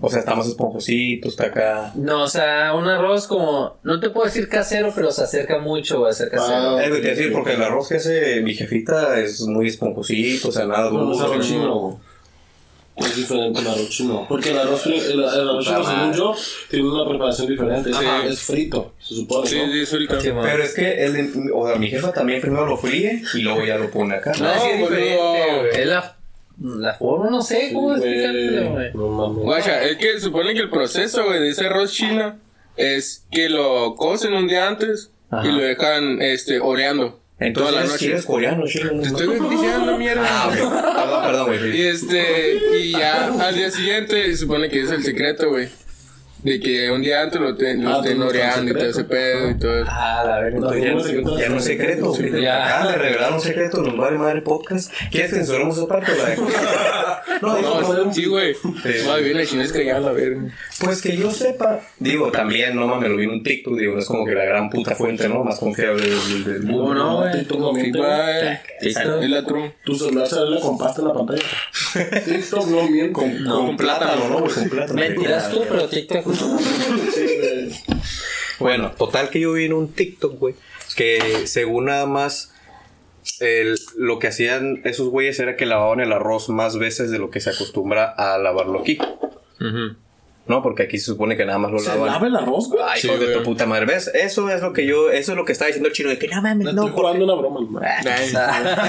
O 0.00 0.08
sea, 0.08 0.20
está 0.20 0.34
más 0.34 0.48
esponjosito, 0.48 1.28
está 1.28 1.46
acá. 1.46 1.92
No, 1.94 2.24
o 2.24 2.26
sea, 2.28 2.74
un 2.74 2.86
arroz 2.88 3.26
como. 3.26 3.76
No 3.82 4.00
te 4.00 4.08
puedo 4.10 4.24
decir 4.26 4.48
casero, 4.48 4.90
pero 4.94 5.12
se 5.12 5.22
acerca 5.22 5.58
mucho 5.58 6.06
a 6.06 6.12
ser 6.12 6.30
casero. 6.30 6.76
Ah, 6.78 6.82
Es 6.82 6.88
lo 6.88 6.96
que 6.96 7.02
te 7.02 7.06
iba 7.08 7.12
a 7.12 7.16
decir, 7.16 7.32
porque 7.32 7.52
el 7.52 7.62
arroz 7.62 7.88
que 7.88 7.96
hace 7.96 8.40
mi 8.40 8.54
jefita 8.54 9.18
es 9.20 9.42
muy 9.42 9.68
esponjosito, 9.68 10.48
o 10.48 10.52
sea, 10.52 10.66
nada 10.66 10.90
No, 10.90 11.04
no 11.04 12.00
es. 12.96 13.06
Es 13.06 13.16
diferente 13.16 13.60
el 13.60 13.66
arroz 13.66 13.88
chino. 13.90 14.26
Porque 14.28 14.50
el 14.50 14.58
arroz, 14.58 14.86
el, 14.86 14.92
el 14.94 15.24
arroz 15.24 15.64
chino, 15.64 15.84
según 15.84 16.12
yo, 16.14 16.34
tiene 16.70 16.88
una 16.88 17.08
preparación 17.08 17.48
diferente. 17.48 17.90
Es-. 17.90 18.30
Es 18.30 18.40
frito, 18.42 18.92
se 18.98 19.14
supone, 19.14 19.46
Sí, 19.48 19.58
¿no? 19.58 19.72
sí, 19.72 19.86
suelta. 19.86 20.20
Sí, 20.20 20.30
mon. 20.32 20.44
Pero 20.44 20.62
es 20.62 20.74
que 20.74 21.04
él, 21.04 21.32
o 21.54 21.66
sea, 21.68 21.76
mi 21.78 21.88
jefa 21.88 22.12
también 22.12 22.40
primero 22.40 22.66
lo 22.66 22.76
fríe 22.76 23.22
y 23.34 23.38
luego 23.40 23.64
ya 23.64 23.76
lo 23.78 23.90
pone 23.90 24.14
acá. 24.16 24.32
No, 24.38 24.52
sí 24.60 24.68
es 24.72 24.78
diferente. 24.78 25.80
Es 25.82 25.86
la, 25.86 26.16
la 26.60 26.94
forma, 26.94 27.30
no 27.30 27.40
sé 27.42 27.70
cómo 27.72 27.96
güey. 27.96 28.92
No 28.94 29.08
mames. 29.08 29.42
Guacha, 29.42 29.82
es 29.84 29.96
que 29.96 30.20
supone 30.20 30.52
que 30.54 30.60
el 30.60 30.70
proceso, 30.70 31.24
güey, 31.24 31.40
de 31.40 31.48
ese 31.50 31.66
arroz 31.66 31.92
chino 31.92 32.38
es 32.76 33.24
que 33.30 33.48
lo 33.48 33.94
cocen 33.96 34.32
un 34.34 34.48
día 34.48 34.68
antes 34.68 35.10
Ajá. 35.30 35.46
y 35.48 35.52
lo 35.52 35.58
dejan, 35.62 36.20
este, 36.22 36.60
oreando. 36.60 37.20
Entonces, 37.46 37.70
toda 37.72 37.82
la 37.82 37.86
si 37.86 37.92
noche. 37.92 38.10
eres 38.12 38.26
coreano, 38.26 38.66
chino. 38.66 38.90
Te 39.00 39.06
estoy 39.08 39.38
diciendo, 39.50 39.98
mierda. 39.98 40.22
Ah. 40.26 40.50
Perdón, 40.50 41.22
perdón, 41.24 41.46
güey. 41.46 41.76
Y 41.76 41.82
este, 41.82 42.58
y 42.78 42.92
ya 42.92 43.26
al 43.26 43.54
día 43.54 43.70
siguiente 43.70 44.24
se 44.24 44.36
supone 44.36 44.68
que 44.68 44.82
es 44.82 44.90
el 44.90 45.02
secreto, 45.02 45.48
güey. 45.50 45.68
De 46.42 46.58
que 46.58 46.90
un 46.90 47.02
día 47.02 47.22
antes 47.22 47.40
lo, 47.40 47.54
te- 47.56 47.74
lo 47.76 47.88
Ah, 47.88 47.98
estén 48.00 48.18
no 48.18 48.26
oreando 48.26 48.72
y 48.72 48.74
todo 48.74 48.86
ese 48.90 49.04
pedo 49.04 49.50
y 49.50 49.58
todo 49.58 49.78
eso. 49.82 49.86
Ah, 49.88 50.24
la 50.26 50.38
verdad, 50.40 50.74
entonces 50.76 51.12
ya, 51.14 51.20
no, 51.22 51.38
ya 51.38 51.48
no 51.48 51.56
es 51.58 51.64
secreto. 51.64 52.16
Ya. 52.40 52.66
Acaban 52.66 52.92
de 52.92 52.98
revelar 52.98 53.32
un 53.32 53.40
secreto, 53.40 53.82
nos 53.82 53.96
vale 53.96 54.18
madre 54.18 54.42
podcast. 54.42 54.92
¿Quieres 55.12 55.30
que 55.30 55.36
censuremos 55.36 55.78
esa 55.78 55.86
parte? 55.86 56.10
La 56.16 57.22
no, 57.42 57.56
digo, 57.56 57.80
No, 58.04 58.12
sí, 58.12 58.24
güey. 58.26 58.54
Sí. 58.54 59.06
Madre, 59.06 59.22
viene 59.22 59.46
chino 59.46 59.62
es 59.62 59.72
callado, 59.72 60.06
la 60.06 60.12
verga. 60.12 60.42
Pues 60.84 61.00
que 61.00 61.16
yo 61.16 61.30
sepa, 61.30 61.78
digo, 62.00 62.32
también, 62.32 62.74
no 62.74 62.88
mames, 62.88 63.08
lo 63.10 63.16
vi 63.16 63.24
en 63.24 63.30
un 63.30 63.42
TikTok, 63.44 63.78
digo, 63.78 63.94
no 63.94 64.00
es 64.00 64.06
como 64.06 64.24
que 64.26 64.34
la 64.34 64.44
gran 64.44 64.68
puta 64.68 64.96
fuente, 64.96 65.28
¿no? 65.28 65.44
Más 65.44 65.60
confiable 65.60 66.02
del, 66.10 66.44
del 66.44 66.62
mundo. 66.64 66.82
¿Cómo 66.82 66.94
no, 66.94 67.16
güey? 67.18 67.32
TikTok 67.38 67.58
no. 67.60 67.72
TikTok. 67.72 68.04
Es 68.80 68.96
la 69.30 69.44
true. 69.46 69.72
Tu 69.84 69.94
celular 69.94 70.26
se 70.26 70.40
le 70.44 70.58
compraste 70.60 71.02
en 71.02 71.08
la 71.08 71.14
pantalla. 71.14 71.42
TikTok 72.24 72.66
no 72.66 72.82
miente. 72.88 73.12
Con, 73.12 73.44
con 73.44 73.76
plátano, 73.76 74.28
¿no? 74.28 74.44
Con 74.44 74.68
plátano. 74.68 74.94
Mentiras 75.00 75.48
tú, 75.50 75.62
pero 75.68 75.88
TikTok. 75.88 76.31
Bueno, 78.58 78.92
total 78.92 79.30
que 79.30 79.40
yo 79.40 79.52
vi 79.54 79.64
en 79.64 79.72
un 79.72 79.92
TikTok, 79.92 80.38
güey, 80.38 80.54
que 80.94 81.46
según 81.48 81.86
nada 81.86 82.06
más 82.06 82.52
lo 83.96 84.18
que 84.18 84.28
hacían 84.28 84.82
esos 84.84 85.08
güeyes 85.08 85.38
era 85.40 85.56
que 85.56 85.66
lavaban 85.66 86.00
el 86.00 86.12
arroz 86.12 86.48
más 86.48 86.78
veces 86.78 87.10
de 87.10 87.18
lo 87.18 87.30
que 87.30 87.40
se 87.40 87.50
acostumbra 87.50 88.04
a 88.04 88.38
lavarlo 88.38 88.80
aquí. 88.80 88.98
¿No? 90.46 90.60
Porque 90.60 90.82
aquí 90.82 90.98
se 90.98 91.06
supone 91.06 91.36
que 91.36 91.44
nada 91.44 91.58
más 91.58 91.70
lo 91.70 91.78
¿Se 91.78 91.88
lavan. 91.90 92.06
lava 92.06 92.26
el 92.26 92.34
arroz, 92.36 92.68
güey? 92.68 92.82
Ay, 92.84 93.00
Sí, 93.00 93.06
hijo 93.08 93.16
de 93.16 93.28
tu 93.36 93.42
puta 93.44 93.64
madre. 93.64 93.86
¿Ves? 93.86 94.10
Eso 94.12 94.50
es 94.50 94.60
lo 94.60 94.72
que 94.72 94.84
yo, 94.86 95.08
eso 95.10 95.32
es 95.32 95.38
lo 95.38 95.44
que 95.44 95.52
estaba 95.52 95.68
diciendo 95.68 95.88
el 95.88 95.94
chino, 95.94 96.08
de 96.10 96.18
que 96.18 96.26
no 96.26 96.42
mames, 96.42 96.66
No, 96.66 96.72
no. 96.72 96.86
estoy 96.88 97.00
jugando 97.00 97.24
una 97.24 97.34
broma. 97.34 97.60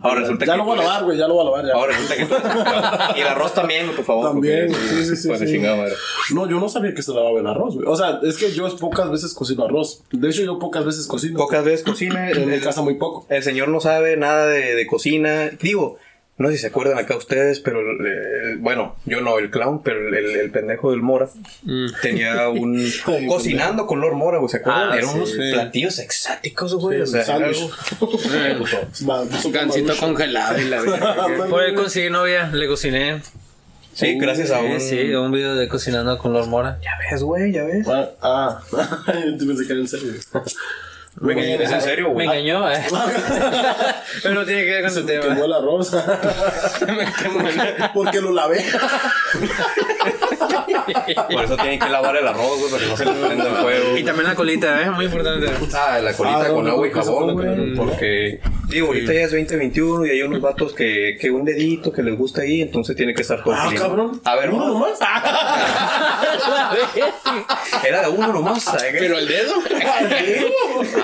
Ahora 0.00 0.20
resulta 0.20 0.44
ya 0.46 0.52
que- 0.52 0.58
lo 0.58 0.64
voy 0.64 0.78
a 0.78 0.82
lavar, 0.82 1.04
güey, 1.04 1.18
ya 1.18 1.28
lo 1.28 1.34
voy 1.34 1.42
a 1.42 1.44
lavar. 1.44 1.66
Ya. 1.66 1.72
Ahora 1.74 1.92
resulta 1.96 2.16
que. 2.16 2.22
y 3.18 3.22
el 3.22 3.28
arroz 3.28 3.54
también, 3.54 3.90
por 3.94 4.04
favor. 4.04 4.32
También, 4.32 4.68
porque- 4.68 4.82
sí, 4.88 5.04
sí, 5.04 5.16
sí, 5.16 5.28
Bueno, 5.28 5.46
sí. 5.46 5.52
chingada 5.52 5.76
madre. 5.76 5.92
No, 6.34 6.48
yo 6.48 6.60
no 6.60 6.68
sabía 6.68 6.94
que 6.94 7.02
se 7.02 7.12
lavaba 7.12 7.38
el 7.40 7.46
arroz, 7.46 7.74
güey. 7.74 7.86
O 7.86 7.96
sea, 7.96 8.20
es 8.22 8.36
que 8.38 8.52
yo 8.52 8.74
pocas 8.78 9.10
veces 9.10 9.34
cocino 9.34 9.64
arroz. 9.64 10.02
De 10.12 10.28
hecho, 10.28 10.42
yo 10.42 10.58
pocas 10.58 10.84
veces 10.84 11.06
cocino. 11.06 11.38
Pocas 11.38 11.64
veces 11.64 11.84
cocina. 11.84 12.30
En 12.30 12.48
mi 12.48 12.54
el- 12.54 12.62
casa 12.62 12.82
muy 12.82 12.94
poco. 12.94 13.26
El 13.28 13.42
señor 13.42 13.68
no 13.68 13.80
sabe 13.80 14.16
nada 14.16 14.46
de, 14.46 14.74
de 14.74 14.86
cocina. 14.86 15.50
Digo, 15.60 15.98
No 16.38 16.48
sé 16.48 16.54
si 16.54 16.60
se 16.60 16.66
acuerdan 16.68 16.98
acá 16.98 17.16
ustedes, 17.16 17.58
pero 17.58 17.80
eh, 17.80 18.56
bueno, 18.60 18.94
yo 19.06 19.20
no, 19.20 19.38
el 19.38 19.50
clown, 19.50 19.82
pero 19.82 20.06
el, 20.08 20.14
el- 20.14 20.36
el 20.36 20.50
pendejo 20.52 20.92
del 20.92 21.02
Mora 21.02 21.28
tenía 22.00 22.48
un 22.48 22.80
cocinando 23.28 23.86
con 23.86 24.00
Lord 24.00 24.14
Mora, 24.14 24.38
güey, 24.38 24.48
¿se 24.48 24.58
acuerdan? 24.58 24.90
Ah, 24.92 24.96
Eran 24.96 25.10
sí. 25.10 25.16
unos 25.16 25.32
platillos 25.32 25.98
exóticos, 25.98 26.74
güey. 26.76 27.00
o 27.00 27.06
sea, 27.06 27.24
algo- 27.34 27.70
Su 29.42 29.50
gancito 29.50 29.96
congelado 29.96 30.60
y 30.60 30.64
la 30.68 30.80
verga. 30.80 31.16
Por 31.50 31.62
él 31.62 31.74
conseguí 31.74 32.10
novia, 32.10 32.50
le 32.52 32.66
cociné. 32.68 33.20
Sí, 33.94 34.16
gracias 34.18 34.52
a 34.52 34.60
un. 34.60 34.80
sí, 34.80 35.12
un 35.14 35.32
video 35.32 35.56
de 35.56 35.66
cocinando 35.68 36.18
con 36.18 36.32
Lord 36.32 36.46
Mora. 36.46 36.78
Ya 36.82 36.92
ves, 37.10 37.22
güey, 37.22 37.50
ya 37.52 37.64
ves. 37.64 37.84
Ah, 37.88 38.10
ah. 38.22 38.60
yo 39.38 39.44
pensé 39.46 39.66
que 39.66 39.72
era 39.72 39.80
en 39.82 39.88
serio. 39.88 40.12
Güey, 41.20 41.54
¿Es 41.54 41.70
en 41.72 41.80
serio, 41.80 42.08
Me 42.08 42.12
güey? 42.14 42.26
engañó, 42.26 42.70
eh. 42.70 42.84
Pero 44.22 44.34
no 44.34 44.44
tiene 44.44 44.64
que 44.64 44.70
ver 44.70 44.82
con 44.82 44.90
Se 44.92 45.00
el 45.00 45.06
me 45.06 45.12
quemó 45.12 45.34
tema. 45.34 45.44
el 45.44 45.52
arroz. 45.52 45.90
Porque 47.94 48.20
lo 48.20 48.30
lavé. 48.32 48.64
Por 50.38 51.44
eso 51.44 51.56
tienen 51.56 51.78
que 51.78 51.88
lavar 51.88 52.16
el 52.16 52.26
arroz, 52.26 52.58
güey, 52.58 52.70
para 52.70 52.82
que 52.84 52.88
no 52.90 52.96
se 52.96 53.04
le 53.04 53.12
prenda 53.12 53.48
el 53.48 53.56
fuego. 53.56 53.96
Y 53.96 54.02
también 54.02 54.26
la 54.28 54.34
colita, 54.34 54.82
eh, 54.82 54.90
muy 54.90 55.04
importante. 55.06 55.46
Ah, 55.74 55.98
la 56.02 56.12
colita 56.14 56.46
Ah, 56.46 56.48
con 56.48 56.64
no, 56.64 56.70
agua 56.72 56.88
y 56.88 56.90
jabón, 56.90 57.34
güey. 57.34 57.74
Porque, 57.74 58.40
digo, 58.68 58.88
ahorita 58.88 59.12
ya 59.12 59.20
es 59.20 59.30
2021 59.32 60.06
y 60.06 60.10
hay 60.10 60.22
unos 60.22 60.40
vatos 60.40 60.72
que, 60.74 61.16
que 61.20 61.30
un 61.30 61.44
dedito 61.44 61.92
que 61.92 62.02
les 62.02 62.16
gusta 62.16 62.42
ahí, 62.42 62.62
entonces 62.62 62.96
tiene 62.96 63.14
que 63.14 63.22
estar 63.22 63.42
todo 63.44 63.54
Ah, 63.54 63.66
clean. 63.68 63.82
cabrón. 63.82 64.20
A 64.24 64.36
ver, 64.36 64.50
uno 64.50 64.68
nomás. 64.68 64.98
Era 67.86 68.02
de 68.02 68.08
uno 68.10 68.28
nomás, 68.28 68.62
¿sabes? 68.62 68.94
Pero 68.98 69.18
el 69.18 69.28
dedo. 69.28 69.54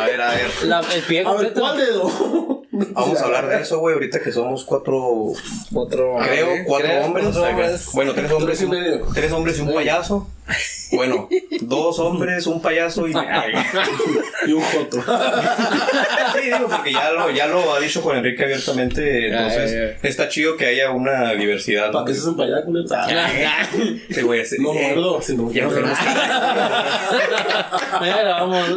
A 0.00 0.04
ver, 0.06 0.20
a 0.20 0.30
ver. 0.30 0.50
La- 0.64 0.80
el 0.80 1.02
pie 1.02 1.20
A 1.20 1.32
ver, 1.32 1.52
completo. 1.52 1.60
¿cuál 1.60 1.76
dedo? 1.78 2.53
Vamos 2.92 3.20
a 3.20 3.24
hablar 3.24 3.48
de 3.48 3.60
eso, 3.60 3.78
güey, 3.78 3.94
ahorita 3.94 4.20
que 4.20 4.32
somos 4.32 4.64
cuatro, 4.64 5.32
creo, 5.72 6.48
cuatro 6.66 6.86
creo, 6.88 7.04
hombres. 7.04 7.24
cuatro 7.24 7.44
hombres. 7.44 7.88
Bueno, 7.92 8.14
tres 8.14 8.32
hombres, 8.32 8.58
Tres 8.58 8.68
y 8.68 8.70
medio. 8.70 9.06
tres 9.14 9.32
hombres 9.32 9.58
y 9.58 9.60
un 9.62 9.72
payaso. 9.74 10.28
Bueno, 10.92 11.28
dos 11.62 11.98
hombres, 11.98 12.46
un 12.46 12.60
payaso 12.62 13.08
y... 13.08 13.12
Y 14.46 14.52
un 14.52 14.60
joto. 14.62 14.98
Sí, 15.00 16.40
digo, 16.50 16.68
porque 16.68 16.92
ya 16.92 17.10
lo, 17.12 17.30
ya 17.30 17.46
lo 17.46 17.72
ha 17.74 17.80
dicho 17.80 18.02
Juan 18.02 18.18
Enrique 18.18 18.44
abiertamente, 18.44 19.28
entonces 19.28 19.96
está 20.02 20.28
chido 20.28 20.56
que 20.58 20.66
haya 20.66 20.90
una 20.90 21.32
diversidad. 21.32 21.90
¿Para 21.90 22.04
qué 22.04 22.12
allá, 22.42 22.62
culero? 22.64 22.86
Ah, 22.94 23.66
Sí, 24.10 24.20
güey, 24.20 24.40
ese- 24.40 24.58
No 24.60 24.74
eh, 24.74 24.82
muerdo. 24.94 25.22
si 25.22 25.34
no- 25.34 25.50
Ya 28.02 28.18
grabamos, 28.22 28.68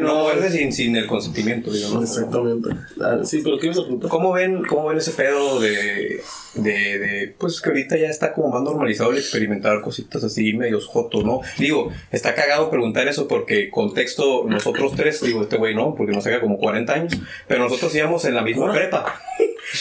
¿no? 0.00 0.14
Muerde 0.24 0.50
sin, 0.50 0.72
sin 0.72 0.96
el 0.96 1.06
consentimiento, 1.06 1.70
digamos. 1.72 2.02
Exactamente. 2.04 2.68
Ah, 3.00 3.18
Sí, 3.24 3.40
pero 3.42 3.58
¿qué 3.58 3.66
ibas 3.66 3.78
a 3.78 3.82
preguntar? 3.82 4.10
¿Cómo 4.10 4.32
ven, 4.32 4.62
¿Cómo 4.64 4.88
ven 4.88 4.98
ese 4.98 5.12
pedo 5.12 5.60
de, 5.60 6.22
de, 6.54 6.98
de, 6.98 7.34
pues 7.38 7.60
que 7.60 7.70
ahorita 7.70 7.96
ya 7.96 8.08
está 8.08 8.32
como 8.32 8.48
más 8.50 8.62
normalizado 8.62 9.12
el 9.12 9.18
experimentar 9.18 9.80
cositas 9.80 10.22
así 10.24 10.52
jotos, 10.86 11.24
¿no? 11.24 11.40
Digo, 11.58 11.90
está 12.10 12.34
cagado 12.34 12.70
preguntar 12.70 13.08
eso 13.08 13.28
porque 13.28 13.70
contexto, 13.70 14.44
nosotros 14.46 14.92
tres, 14.96 15.20
digo, 15.22 15.42
este 15.42 15.56
güey 15.56 15.74
no, 15.74 15.94
porque 15.94 16.12
nos 16.12 16.24
saca 16.24 16.40
como 16.40 16.58
40 16.58 16.92
años, 16.92 17.12
pero 17.46 17.64
nosotros 17.64 17.94
íbamos 17.94 18.24
en 18.24 18.34
la 18.34 18.42
misma 18.42 18.72
prepa, 18.72 19.20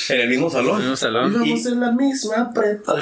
en 0.09 0.21
el 0.21 0.29
mismo 0.29 0.47
En 0.47 0.51
salón. 0.51 0.87
un 0.87 0.97
salón. 0.97 1.33
Íbamos 1.45 1.65
en 1.65 1.79
la 1.79 1.91
misma 1.91 2.51
prepa. 2.53 2.93
Oh, 2.93 2.97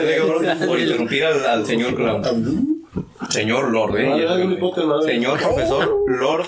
Le 0.00 0.14
digo, 0.14 0.42
ya. 0.42 0.66
Por 0.66 0.78
interrumpir 0.80 1.24
al, 1.24 1.44
al 1.46 1.66
señor 1.66 1.94
Clown. 1.94 2.84
Señor 3.30 3.70
Lord, 3.70 3.96
Ah, 3.96 4.00
¿eh? 4.00 5.04
Señor 5.04 5.38
profesor 5.40 5.96
Lord. 6.06 6.46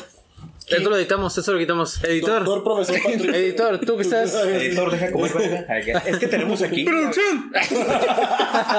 Esto 0.68 0.90
lo 0.90 0.96
editamos, 0.96 1.38
esto 1.38 1.52
lo 1.52 1.60
quitamos. 1.60 2.02
Editor. 2.02 2.44
Doctor, 2.44 2.64
profesor. 2.64 2.96
Editor, 3.36 3.78
tú 3.78 3.96
que 3.96 4.02
estás. 4.02 4.34
Editor, 4.46 4.90
deja 4.90 5.12
comer. 5.12 5.64
Es 6.04 6.16
que 6.18 6.26
tenemos 6.26 6.60
aquí. 6.60 6.84
¡Producción! 6.84 7.52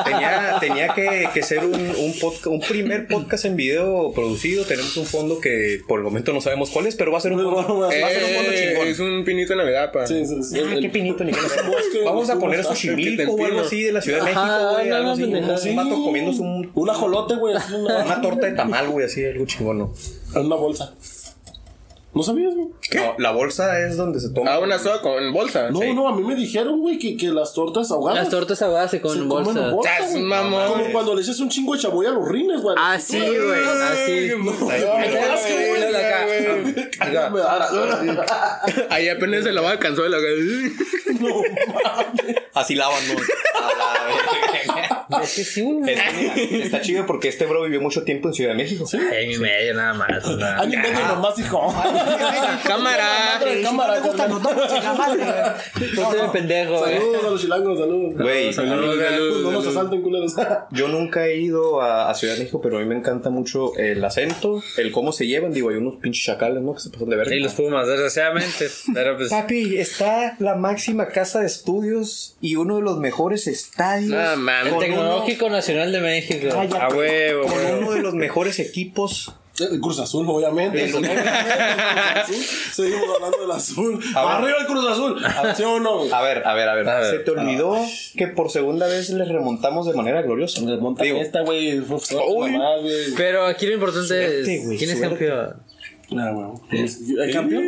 Tenía, 0.03 0.57
tenía 0.59 0.93
que, 0.93 1.29
que 1.33 1.43
ser 1.43 1.63
un, 1.65 1.73
un, 1.73 2.59
primer 2.59 3.07
podcast 3.07 3.45
en 3.45 3.55
video 3.55 4.11
producido. 4.13 4.65
Tenemos 4.65 4.97
un 4.97 5.05
fondo 5.05 5.39
que 5.39 5.79
por 5.87 5.99
el 5.99 6.03
momento 6.03 6.33
no 6.33 6.41
sabemos 6.41 6.71
cuál 6.71 6.87
es, 6.87 6.95
pero 6.97 7.13
va 7.13 7.19
a 7.19 7.21
ser 7.21 7.31
un 7.31 7.41
fondo, 7.41 7.79
va 7.79 7.87
a 7.87 7.91
ser 7.91 8.23
un 8.23 8.35
fondo 8.35 8.51
Eh, 8.51 8.69
chingón. 8.73 8.87
es 8.89 8.99
un 8.99 9.23
pinito 9.23 9.53
de 9.53 9.57
Navidad, 9.57 9.91
pa. 9.93 10.05
Sí, 10.05 10.25
sí, 10.25 10.43
sí. 10.43 10.59
Ah, 10.59 10.75
qué 10.81 10.89
pinito, 10.89 11.23
ni 11.23 11.31
qué 11.31 11.39
Vamos 12.03 12.29
a 12.29 12.37
poner 12.37 12.63
bosque. 12.63 12.75
Xochimilco 12.75 13.31
o 13.31 13.45
algo 13.45 13.61
así 13.61 13.83
de 13.83 13.93
la 13.93 14.01
Ciudad 14.01 14.19
de 14.19 14.23
México, 14.25 14.41
güey. 14.73 14.89
no, 14.89 14.95
algo 14.95 15.07
no, 15.07 15.13
así. 15.13 15.21
pendejada. 15.21 15.61
Un 15.69 15.75
vato 15.77 16.03
comiéndose 16.03 16.41
un, 16.41 16.71
Un 16.73 16.89
ajolote, 16.89 17.35
güey. 17.35 17.55
Una, 17.77 18.03
una 18.03 18.21
torta 18.21 18.47
de 18.47 18.51
tamal, 18.53 18.89
güey, 18.89 19.05
así, 19.05 19.23
algo 19.23 19.45
chingón, 19.45 19.77
¿no? 19.77 19.93
una 20.35 20.55
bolsa. 20.55 20.93
¿No 22.17 22.23
sabías, 22.23 22.53
güey? 22.55 22.67
No, 22.95 23.15
la 23.19 23.31
bolsa 23.31 23.79
es 23.79 23.95
donde 23.95 24.19
se 24.19 24.29
toma. 24.31 24.53
Ah, 24.53 24.59
una 24.59 24.79
soda 24.79 25.01
con 25.01 25.31
bolsa. 25.31 25.69
No, 25.69 25.79
Sí. 25.79 25.93
no, 25.93 26.07
a 26.07 26.15
mí 26.15 26.23
me 26.23 26.35
dijeron, 26.35 26.79
güey, 26.79 26.97
que, 26.97 27.15
que 27.15 27.27
las 27.27 27.53
tortas 27.53 27.91
ahogadas. 27.91 28.23
Las 28.23 28.29
tortas 28.29 28.59
ahogadas 28.63 28.89
se 28.91 29.01
comen 29.01 29.21
en 29.23 29.29
comen 29.29 29.53
bolsa. 29.71 29.99
güey. 30.09 30.23
mamón. 30.23 30.67
Como 30.67 30.91
cuando 30.91 31.13
le 31.15 31.21
echas 31.21 31.39
un 31.39 31.49
chingo 31.49 31.73
de 31.75 31.79
chamoy 31.81 32.05
a 32.07 32.09
los 32.11 32.27
rines, 32.27 32.59
güey. 32.61 32.75
Sí, 32.99 33.19
güey. 33.19 33.63
Así. 33.63 34.31
Güey. 34.33 34.81
Da- 37.13 38.61
Ahí 38.89 39.09
apenas 39.09 39.43
se 39.43 39.51
lavaba 39.51 39.73
el 39.73 39.79
canzuelo. 39.79 40.17
No, 41.19 41.41
Así 42.53 42.75
lavan, 42.75 43.01
¿no? 43.07 43.15
Sí, 45.25 45.61
güey. 45.61 45.93
Es 45.93 46.01
que, 46.01 46.47
mira, 46.51 46.63
está 46.65 46.81
chido 46.81 47.05
porque 47.05 47.27
este 47.29 47.45
bro 47.45 47.63
vivió 47.63 47.81
mucho 47.81 48.03
tiempo 48.03 48.27
en 48.29 48.33
Ciudad 48.33 48.51
de 48.51 48.57
México. 48.57 48.85
Año 48.93 49.31
y 49.31 49.37
medio 49.39 49.73
nada 49.73 49.93
más. 49.93 50.27
nada. 50.37 50.61
Año 50.61 50.73
y 50.73 50.81
medio 50.81 51.07
nomás, 51.07 51.37
hijo. 51.39 51.73
Cámara. 52.63 53.05
Madre, 53.39 53.61
cámara. 53.61 54.01
Ponte 55.95 56.17
de 56.21 56.29
pendejo, 56.31 56.79
güey. 56.79 56.97
Saludos 56.97 57.23
a 57.25 57.29
los 57.29 57.41
chilangos, 57.41 57.79
saludos. 57.79 58.13
Güey, 58.17 58.53
Saludos, 58.53 58.97
saludos, 58.97 59.41
No 59.43 59.51
nos 59.51 59.63
saludos. 59.63 59.67
asalten, 59.67 60.01
culeros. 60.01 60.33
Yo 60.71 60.87
nunca 60.87 61.25
he 61.27 61.37
ido 61.37 61.81
a, 61.81 62.09
a 62.09 62.15
Ciudad 62.15 62.33
de 62.33 62.39
México, 62.41 62.61
pero 62.61 62.77
a 62.77 62.79
mí 62.81 62.85
me 62.85 62.95
encanta 62.95 63.29
mucho 63.29 63.75
el 63.77 64.03
acento, 64.03 64.61
el 64.77 64.91
cómo 64.91 65.11
se 65.11 65.27
llevan. 65.27 65.51
Digo, 65.53 65.69
hay 65.69 65.75
unos 65.77 65.95
pinches 65.97 66.25
chacales, 66.25 66.61
¿no? 66.61 66.73
Que 66.73 66.79
se 66.81 66.89
pasan 66.89 67.09
de 67.09 67.15
verga. 67.15 67.35
Y 67.35 67.39
los 67.39 67.53
Pumas, 67.53 67.87
desgraciadamente. 67.87 68.67
Pero 68.93 69.17
pues. 69.17 69.29
Papi, 69.29 69.77
está 69.77 70.35
la 70.39 70.55
máxima 70.55 71.07
casa 71.07 71.39
de 71.39 71.47
estudios 71.47 72.35
y 72.41 72.55
uno 72.55 72.77
de 72.77 72.81
los 72.83 72.99
mejores 72.99 73.47
estadios. 73.47 74.11
No, 74.11 74.37
mames. 74.37 74.73
Tecnológico 74.97 75.49
Nacional 75.49 75.91
de 75.91 76.01
México. 76.01 76.47
Cállate. 76.51 76.77
A 76.77 76.89
huevo, 76.89 77.47
con 77.47 77.83
uno 77.83 77.91
de 77.91 78.01
los 78.01 78.13
mejores 78.13 78.59
equipos. 78.59 79.33
El 79.59 79.79
Cruz 79.79 79.99
Azul, 79.99 80.25
obviamente. 80.29 80.83
El- 80.83 80.91
Seguimos 82.73 83.05
hablando 83.15 83.41
del 83.41 83.51
azul. 83.51 83.99
Arriba 84.15 84.57
el 84.59 84.67
Cruz 84.67 84.85
Azul. 84.87 85.19
¿Sí 85.55 85.63
o 85.63 85.79
no? 85.79 86.13
A 86.13 86.21
ver, 86.21 86.45
a 86.45 86.53
ver, 86.53 86.69
a 86.69 86.75
ver. 86.75 86.87
A 86.87 86.99
ver. 86.99 87.11
¿Se 87.11 87.19
te 87.19 87.31
olvidó 87.31 87.75
que 88.15 88.27
por 88.27 88.51
segunda 88.51 88.85
vez 88.87 89.09
les 89.09 89.27
remontamos 89.27 89.87
de 89.87 89.93
manera 89.93 90.21
gloriosa? 90.21 90.61
Monta 90.61 91.03
Digo, 91.03 91.19
esta, 91.19 91.41
güey. 91.41 91.81
Pero 93.15 93.45
aquí 93.45 93.65
lo 93.65 93.73
importante 93.73 94.07
Suerte, 94.07 94.73
es. 94.73 94.77
¿Quién 94.77 94.89
es 94.91 94.99
campeón? 94.99 95.55
Nah, 96.11 96.31
güey. 96.31 96.85
¿El 97.19 97.33
campeón? 97.33 97.63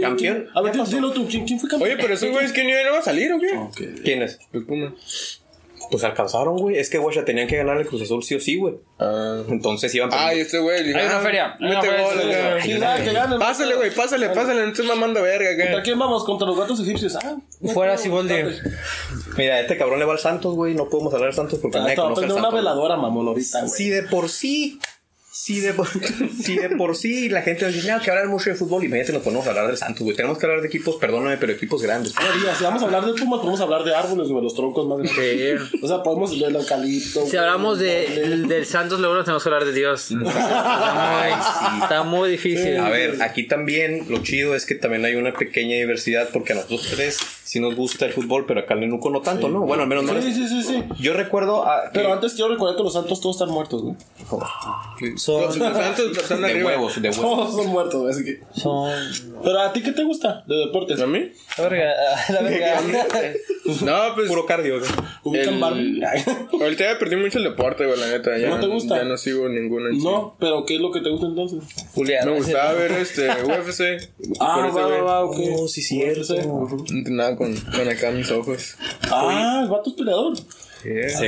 ¿Campeón? 0.00 0.46
A 0.54 0.62
ver, 0.62 0.72
dilo 0.86 1.12
tú. 1.12 1.26
¿Quién, 1.28 1.46
fue 1.58 1.68
campeón? 1.68 1.90
Oye, 1.92 2.00
pero 2.00 2.14
esos 2.14 2.30
güeyes 2.30 2.52
que 2.52 2.64
ni 2.64 2.72
no 2.72 2.92
va 2.92 2.98
a 2.98 3.02
salir, 3.02 3.32
¿o 3.32 3.38
qué? 3.40 3.56
Ok. 3.56 4.00
¿Quién 4.04 4.22
es? 4.22 4.38
Los 4.52 4.64
Pumas. 4.64 5.41
Pues 5.90 6.04
alcanzaron, 6.04 6.56
güey. 6.56 6.78
Es 6.78 6.88
que, 6.88 6.98
güey, 6.98 7.14
ya 7.14 7.24
tenían 7.24 7.46
que 7.46 7.56
ganar 7.56 7.76
el 7.76 7.86
Cruz 7.86 8.02
Azul 8.02 8.22
sí 8.22 8.34
o 8.34 8.40
sí, 8.40 8.56
güey. 8.56 8.74
Ah. 8.98 9.42
Entonces 9.48 9.94
iban 9.94 10.08
Ay, 10.12 10.40
este 10.40 10.58
güey. 10.58 10.78
Hay 10.94 11.06
una 11.06 11.20
feria, 11.20 11.56
Mete 11.60 11.86
gol, 11.88 12.20
sí, 12.22 12.32
acá. 12.32 12.62
Sí, 12.62 12.74
nada, 12.78 13.04
que 13.04 13.12
ganen. 13.12 13.38
Pásale, 13.38 13.74
güey, 13.74 13.94
pásale, 13.94 14.28
pásale. 14.30 14.62
No 14.62 14.68
estés 14.68 14.86
mamando 14.86 15.22
verga, 15.22 15.50
¿Contra 15.56 15.74
acá. 15.74 15.82
quién 15.82 15.98
vamos? 15.98 16.24
Contra 16.24 16.46
los 16.46 16.58
gatos 16.58 16.80
egipcios. 16.80 17.16
Ah, 17.16 17.36
Fuera 17.74 17.98
Siboldi. 17.98 18.34
Mira, 19.36 19.60
este 19.60 19.76
cabrón 19.76 19.98
le 19.98 20.04
va 20.04 20.12
al 20.12 20.18
Santos, 20.18 20.54
güey. 20.54 20.74
No 20.74 20.88
podemos 20.88 21.12
hablar 21.14 21.30
de 21.30 21.36
Santos 21.36 21.58
porque 21.60 21.78
Ah, 21.78 21.82
nadie 21.82 21.96
conoce 21.96 22.24
al 22.24 22.32
una 22.32 22.50
veladora, 22.50 22.96
mamón, 22.96 23.28
ahorita, 23.28 23.60
güey. 23.60 23.70
Si 23.70 23.90
de 23.90 24.02
por 24.04 24.28
sí, 24.28 24.78
si 25.34 25.60
de 25.60 25.72
por, 25.72 25.88
si 26.42 26.56
de 26.56 26.68
por 26.76 26.94
sí 26.94 27.30
la 27.30 27.40
gente 27.40 27.66
dice, 27.66 27.90
no, 27.90 28.00
que 28.00 28.10
hablar 28.10 28.28
mucho 28.28 28.50
de 28.50 28.56
fútbol 28.56 28.82
y 28.82 28.86
inmediatamente 28.86 29.14
nos 29.14 29.22
ponemos 29.22 29.46
a 29.46 29.50
hablar 29.50 29.66
del 29.66 29.78
Santos, 29.78 30.02
güey. 30.02 30.14
Tenemos 30.14 30.36
que 30.36 30.44
hablar 30.44 30.60
de 30.60 30.68
equipos, 30.68 30.96
perdóname, 30.96 31.38
pero 31.38 31.52
equipos 31.52 31.82
grandes. 31.82 32.12
Mira, 32.38 32.54
si 32.54 32.64
vamos 32.64 32.82
a 32.82 32.84
hablar 32.84 33.06
de 33.06 33.14
Pumas, 33.14 33.40
podemos 33.40 33.60
hablar 33.62 33.82
de 33.82 33.94
árboles, 33.94 34.28
güey, 34.28 34.44
los 34.44 34.54
troncos 34.54 34.86
más 34.86 34.98
grandes. 34.98 35.70
Sí. 35.70 35.78
O 35.82 35.88
sea, 35.88 36.02
podemos 36.02 36.38
del 36.38 36.54
eucalipto. 36.54 37.26
Si 37.26 37.36
hablamos 37.38 37.78
de, 37.78 38.08
del, 38.08 38.46
del 38.46 38.66
Santos, 38.66 39.00
luego 39.00 39.24
tenemos 39.24 39.42
que 39.42 39.48
hablar 39.48 39.64
de 39.64 39.72
Dios. 39.72 40.10
Ay, 40.34 41.32
sí. 41.32 41.82
Está 41.82 42.02
muy 42.02 42.30
difícil. 42.30 42.76
A 42.76 42.90
ver, 42.90 43.22
aquí 43.22 43.44
también 43.44 44.04
lo 44.10 44.22
chido 44.22 44.54
es 44.54 44.66
que 44.66 44.74
también 44.74 45.02
hay 45.06 45.14
una 45.14 45.32
pequeña 45.32 45.76
diversidad 45.76 46.28
porque 46.30 46.52
a 46.52 46.56
nosotros 46.56 46.88
tres 46.94 47.18
sí 47.44 47.60
nos 47.60 47.74
gusta 47.74 48.06
el 48.06 48.12
fútbol, 48.12 48.44
pero 48.46 48.60
acá 48.60 48.74
al 48.74 48.80
Nenuco 48.80 49.10
no 49.10 49.20
tanto, 49.20 49.48
¿no? 49.48 49.60
Bueno, 49.60 49.82
al 49.82 49.88
menos 49.88 50.04
no. 50.04 50.20
Sí, 50.22 50.32
sí, 50.32 50.48
sí, 50.48 50.62
sí. 50.62 50.82
Yo 51.00 51.12
recuerdo 51.14 51.66
a, 51.66 51.84
que- 51.84 51.90
Pero 52.00 52.12
antes 52.12 52.34
quiero 52.34 52.50
recordar 52.50 52.76
que 52.76 52.82
los 52.82 52.92
santos 52.92 53.20
todos 53.20 53.36
están 53.36 53.50
muertos, 53.50 53.82
güey. 53.82 53.96
Son, 55.16 55.42
Los 55.42 55.54
santos 55.56 56.16
están 56.18 56.40
De 56.42 56.50
arriba. 56.50 56.70
huevos, 56.70 57.00
de 57.00 57.08
huevos. 57.10 57.22
Todos 57.22 57.54
son 57.56 57.66
muertos, 57.68 58.00
güey, 58.02 58.12
así 58.14 58.24
que. 58.24 58.40
son. 58.60 58.92
Pero 59.42 59.60
a 59.60 59.72
ti, 59.72 59.82
¿qué 59.82 59.92
te 59.92 60.04
gusta 60.04 60.44
de 60.46 60.56
deportes? 60.56 61.00
¿A 61.00 61.06
mí? 61.06 61.30
La 61.58 61.68
verga, 61.68 61.92
la 62.30 62.42
verga. 62.42 62.80
No, 63.84 64.14
pues. 64.16 64.28
Puro 64.28 64.44
cardio, 64.44 64.80
güey. 64.80 64.90
¿Ubican 65.22 65.54
El- 65.54 65.60
Barbie? 65.60 66.02
Ahorita 66.60 66.84
ya 66.92 66.98
perdí 66.98 67.14
mucho 67.16 67.38
el 67.38 67.44
deporte, 67.44 67.86
güey, 67.86 67.98
la 67.98 68.08
neta. 68.08 68.36
Ya, 68.36 68.48
¿No 68.50 68.58
te 68.60 68.66
gusta? 68.66 68.96
Ya 68.96 69.04
no 69.04 69.16
sigo 69.16 69.48
ninguno. 69.48 69.88
en 69.88 70.00
sí. 70.00 70.04
No, 70.04 70.36
pero 70.40 70.64
¿qué 70.66 70.74
es 70.76 70.80
lo 70.80 70.90
que 70.90 71.00
te 71.00 71.08
gusta 71.10 71.26
entonces? 71.26 71.60
Julián. 71.94 72.28
Me 72.28 72.36
gustaba 72.36 72.72
ver 72.72 72.90
este 72.92 73.28
UFC. 73.30 74.10
Ah, 74.40 74.58
va, 74.58 74.68
güey, 74.68 75.00
va, 75.00 75.02
va, 75.02 75.24
ok. 75.24 75.36
Oh, 75.58 75.68
sí, 75.68 75.80
cierto. 75.80 76.34
Ujú. 76.34 76.84
Con, 77.36 77.54
con 77.56 77.88
acá 77.88 78.10
mis 78.10 78.30
ojos. 78.30 78.76
Ah, 79.10 79.60
el 79.64 79.68
vato 79.70 79.90
es 79.90 79.96
peleador. 79.96 80.34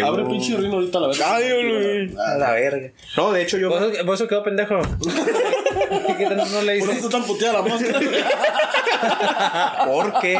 Abre 0.04 0.24
pinche 0.24 0.56
rino 0.56 0.74
ahorita 0.74 0.98
a 0.98 1.00
la 1.02 1.08
vez. 1.08 1.20
Ay, 1.20 1.44
güey. 1.50 2.16
A 2.18 2.38
la 2.38 2.52
verga. 2.52 2.90
No, 3.16 3.32
de 3.32 3.42
hecho 3.42 3.56
yo... 3.56 3.68
¿Por 3.70 3.82
eso, 3.92 4.04
por 4.04 4.14
eso 4.16 4.26
quedó 4.28 4.42
pendejo? 4.42 4.80
¿Qué 6.18 6.26
tanto 6.26 6.44
no 6.46 6.62
le 6.62 6.80
Por 6.80 6.88
eso 6.90 7.06
está 7.06 7.08
tan 7.10 7.24
puteada 7.24 7.60
la 7.60 7.62
máscara. 7.62 8.00
Porque 9.86 10.38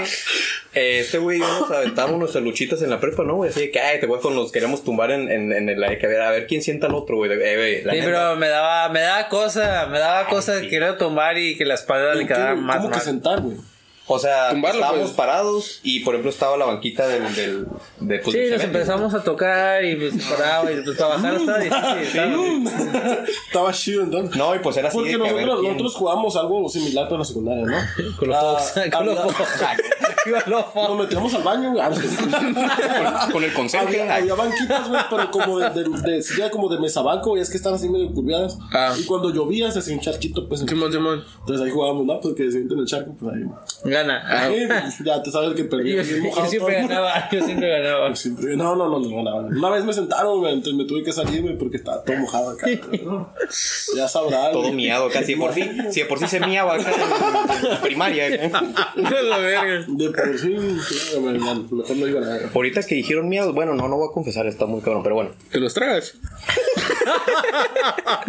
eh, 0.75 0.99
este 1.01 1.19
güey 1.19 1.39
y 1.39 1.41
yo 1.41 1.61
nos 1.61 1.71
aventamos 1.71 2.19
nuestras 2.19 2.43
luchitas 2.43 2.83
en 2.83 2.91
la 2.91 2.99
prepa, 2.99 3.23
¿no, 3.25 3.37
güey? 3.37 3.51
Así 3.51 3.61
de 3.61 3.71
que, 3.71 3.81
ay, 3.81 4.01
te 4.01 4.07
voy 4.07 4.21
con 4.21 4.35
nos 4.35 4.51
queríamos 4.51 4.83
tumbar 4.85 5.11
en, 5.11 5.31
en, 5.31 5.53
en 5.53 5.69
el 5.69 5.83
aire. 5.83 5.99
que 5.99 6.07
A 6.07 6.09
ver, 6.09 6.21
a 6.23 6.31
ver 6.31 6.47
quién 6.47 6.63
sienta 6.63 6.87
al 6.87 6.95
otro, 6.95 7.17
güey. 7.17 7.31
Eh, 7.33 7.81
Sí, 7.83 7.89
neta. 7.89 8.05
pero 8.05 8.37
me 8.37 8.49
daba, 8.49 8.89
me 8.89 9.01
daba 9.01 9.29
cosa, 9.29 9.87
me 9.87 9.99
daba 9.99 10.27
cosa 10.29 10.55
de 10.57 10.69
querer 10.69 10.97
tomar 10.99 11.39
y 11.39 11.57
que 11.57 11.65
la 11.65 11.75
espalda 11.75 12.15
le 12.15 12.27
quedara 12.27 12.55
más 12.55 12.79
¿Cómo 12.79 12.89
que 12.91 12.97
mal. 12.97 13.05
sentar, 13.05 13.41
güey? 13.41 13.57
O 14.07 14.19
sea, 14.19 14.51
Tumbarlo, 14.51 14.81
estábamos 14.81 15.07
pues. 15.07 15.17
parados 15.17 15.81
y, 15.83 16.01
por 16.01 16.15
ejemplo, 16.15 16.31
estaba 16.31 16.59
la 16.59 16.67
banquita 16.67 17.07
del... 17.07 17.35
del 17.35 17.67
de, 18.01 18.19
pues, 18.19 18.37
Sí, 18.37 18.51
nos 18.51 18.63
empezamos 18.63 19.15
a 19.15 19.23
tocar 19.25 19.83
y 19.83 19.97
pues 19.97 20.23
paraba 20.27 20.71
y 20.71 20.83
pues 20.83 20.97
para 20.99 21.17
bajar 21.17 21.35
estaba 21.37 21.59
difícil. 21.59 22.67
estaba- 23.47 23.73
chido 23.73 24.03
entonces. 24.03 24.37
No, 24.37 24.55
y 24.55 24.59
pues 24.59 24.77
era 24.77 24.89
así 24.89 24.97
Porque 24.99 25.13
de 25.17 25.23
que, 25.23 25.31
nosotros, 25.31 25.63
nosotros 25.63 25.95
jugamos 25.95 26.37
algo 26.37 26.69
similar 26.69 27.05
para 27.07 27.19
la 27.21 27.25
secundaria, 27.25 27.65
¿no? 27.65 27.77
Con 28.19 28.29
los 28.29 28.37
Ah, 28.37 28.83
con 28.93 29.07
los 29.07 29.19
Nos 30.47 30.99
metíamos 30.99 31.35
al 31.35 31.43
baño, 31.43 31.73
güey. 31.73 31.85
con, 31.85 33.33
con 33.33 33.45
el 33.45 33.53
conserje. 33.53 34.03
Había, 34.03 34.15
había 34.17 34.35
banquitas, 34.35 34.89
güey, 34.89 35.01
pero 35.11 35.31
como 35.31 35.59
de, 35.59 35.71
de, 35.71 35.85
de 36.13 36.23
silla 36.23 36.51
como 36.51 36.69
de 36.69 36.79
mesabanco, 36.79 37.37
y 37.37 37.41
es 37.41 37.51
que 37.51 37.57
están 37.57 37.75
así 37.75 37.89
medio 37.89 38.13
curviadas. 38.13 38.59
Ah. 38.73 38.95
Y 38.99 39.05
cuando 39.05 39.31
llovía 39.33 39.71
se 39.71 39.79
hacía 39.81 39.95
un 39.95 40.01
charquito, 40.01 40.49
pues. 40.49 40.61
Simón, 40.61 40.93
Simón. 40.93 41.25
Entonces 41.41 41.65
ahí 41.67 41.71
jugábamos, 41.73 42.07
¿no? 42.07 42.21
Pues 42.21 42.35
que 42.35 42.51
se 42.51 42.59
en 42.59 42.71
el 42.79 42.87
charco, 42.87 43.15
pues 43.19 43.35
ahí. 43.35 43.43
Gana. 43.91 44.23
Ahí, 44.45 44.67
pues, 44.67 44.99
ya 45.05 45.23
te 45.23 45.31
sabes 45.31 45.55
que 45.55 45.65
perdí. 45.65 45.95
Yo, 45.97 46.03
yo 46.03 46.47
siempre 46.47 46.83
ganaba, 46.83 47.29
yo 47.31 47.45
siempre 47.45 47.69
ganaba. 47.81 48.17
Siempre- 48.17 48.57
No, 48.57 48.75
no, 48.77 48.89
no, 48.89 48.99
no, 48.99 49.23
no, 49.23 49.43
no. 49.43 49.49
Una 49.59 49.71
vez 49.71 49.85
me 49.85 49.93
sentaron, 49.93 50.39
güey, 50.41 50.55
entonces 50.55 50.75
me 50.75 50.85
tuve 50.85 51.03
que 51.03 51.13
salir, 51.13 51.43
güey, 51.43 51.57
porque 51.59 51.77
estaba 51.77 52.03
todo 52.03 52.17
mojado 52.17 52.51
acá. 52.51 52.67
ya 53.97 54.09
sabrás. 54.09 54.53
todo 54.53 54.63
güey. 54.63 54.75
miado 54.75 55.09
casi. 55.11 55.35
De 55.35 55.39
por 55.41 55.53
sí, 55.55 55.71
si 55.91 56.01
de 56.01 56.07
por 56.07 56.19
sí 56.19 56.27
se 56.29 56.41
miaba 56.41 56.75
acá 56.75 56.91
en, 56.91 57.73
en 57.73 57.81
primaria. 57.83 58.29
¿eh? 58.29 58.53
De 59.87 60.13
por 60.15 60.39
sí, 60.39 60.57
sí, 60.89 61.17
güey, 61.19 61.39
ya, 61.39 61.55
mejor 61.55 61.97
no 61.97 62.07
digo 62.07 62.21
nada. 62.21 62.51
Ahorita 62.55 62.83
que 62.83 62.95
dijeron 62.95 63.29
miados, 63.29 63.55
bueno, 63.55 63.75
no, 63.75 63.89
no 63.89 63.97
voy 63.97 64.09
a 64.11 64.13
confesar, 64.13 64.47
está 64.47 64.67
muy 64.67 64.81
cabrón, 64.81 65.03
pero 65.03 65.15
bueno. 65.17 65.31
¿Te 65.51 65.61
los 65.61 65.75
tragas? 65.75 66.15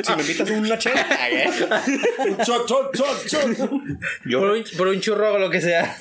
Si 0.03 0.13
me 0.15 0.21
invitas 0.21 0.49
una 0.49 0.77
chela, 0.77 1.05
¿eh? 1.31 1.49
Chot, 2.45 2.65
chot, 2.67 2.93
chot, 2.95 3.25
chot. 3.27 3.57
Por 3.57 4.29
yo 4.29 4.41
un, 4.41 4.63
por 4.77 4.87
un 4.87 4.99
churro 4.99 5.33
o 5.33 5.39
lo 5.39 5.49
que 5.49 5.61
sea. 5.61 5.95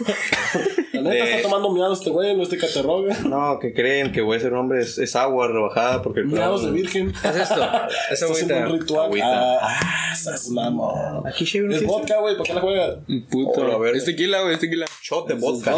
La 0.92 1.00
neta 1.02 1.10
De- 1.24 1.30
está 1.36 1.42
tomando 1.48 1.72
miados 1.72 1.98
este 1.98 2.10
güey, 2.10 2.36
no 2.36 2.42
este 2.42 2.58
caterroga. 2.58 3.16
no, 3.20 3.58
que 3.60 3.72
creen 3.72 4.12
que 4.12 4.20
voy 4.20 4.36
a 4.36 4.40
ser 4.40 4.52
un 4.52 4.60
hombre 4.60 4.80
es, 4.82 4.98
es 4.98 5.14
agua 5.16 5.48
rebajada 5.48 6.02
porque 6.02 6.20
el 6.20 6.26
Miados 6.26 6.64
de 6.64 6.72
virgen. 6.72 7.12
¿Qué 7.22 7.28
es 7.28 7.36
esto? 7.36 7.62
Es 8.10 8.22
haciendo 8.30 8.54
un 8.56 8.62
agüita. 8.62 8.82
ritual. 8.84 9.06
Agüita. 9.06 9.58
Ah, 9.60 9.78
ah, 9.80 10.12
esas 10.12 10.48
mamón. 10.48 11.26
Aquí 11.26 11.44
llevo 11.44 11.66
un 11.68 11.72
Es 11.72 11.84
vodka, 11.86 12.18
güey, 12.20 12.34
¿para 12.36 12.44
qué 12.44 12.54
la 12.54 12.60
juega? 12.60 13.00
Puto. 13.30 13.72
A 13.72 13.78
ver. 13.78 13.96
Es 13.96 14.04
tequila, 14.04 14.42
güey, 14.42 14.54
es 14.54 14.60
tequila. 14.60 14.86
shot 15.02 15.28
de 15.28 15.34
vodka. 15.34 15.73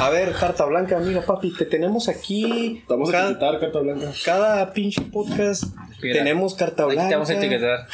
A 0.00 0.10
ver, 0.10 0.32
carta 0.32 0.64
blanca, 0.64 0.98
mira 0.98 1.22
papi, 1.22 1.52
te 1.54 1.64
tenemos 1.66 2.08
aquí. 2.08 2.82
Vamos 2.88 3.08
a 3.10 3.12
cada, 3.12 3.24
etiquetar 3.30 3.60
carta 3.60 3.78
blanca. 3.80 4.12
cada 4.24 4.72
pinche 4.72 5.02
podcast 5.02 5.64
Mira, 6.02 6.14
tenemos 6.18 6.54
carta 6.54 6.84
Aquí 6.84 6.92
blanca. 6.94 7.08
te 7.08 7.14
vamos 7.14 7.30
a 7.30 7.34
etiquetar. 7.34 7.86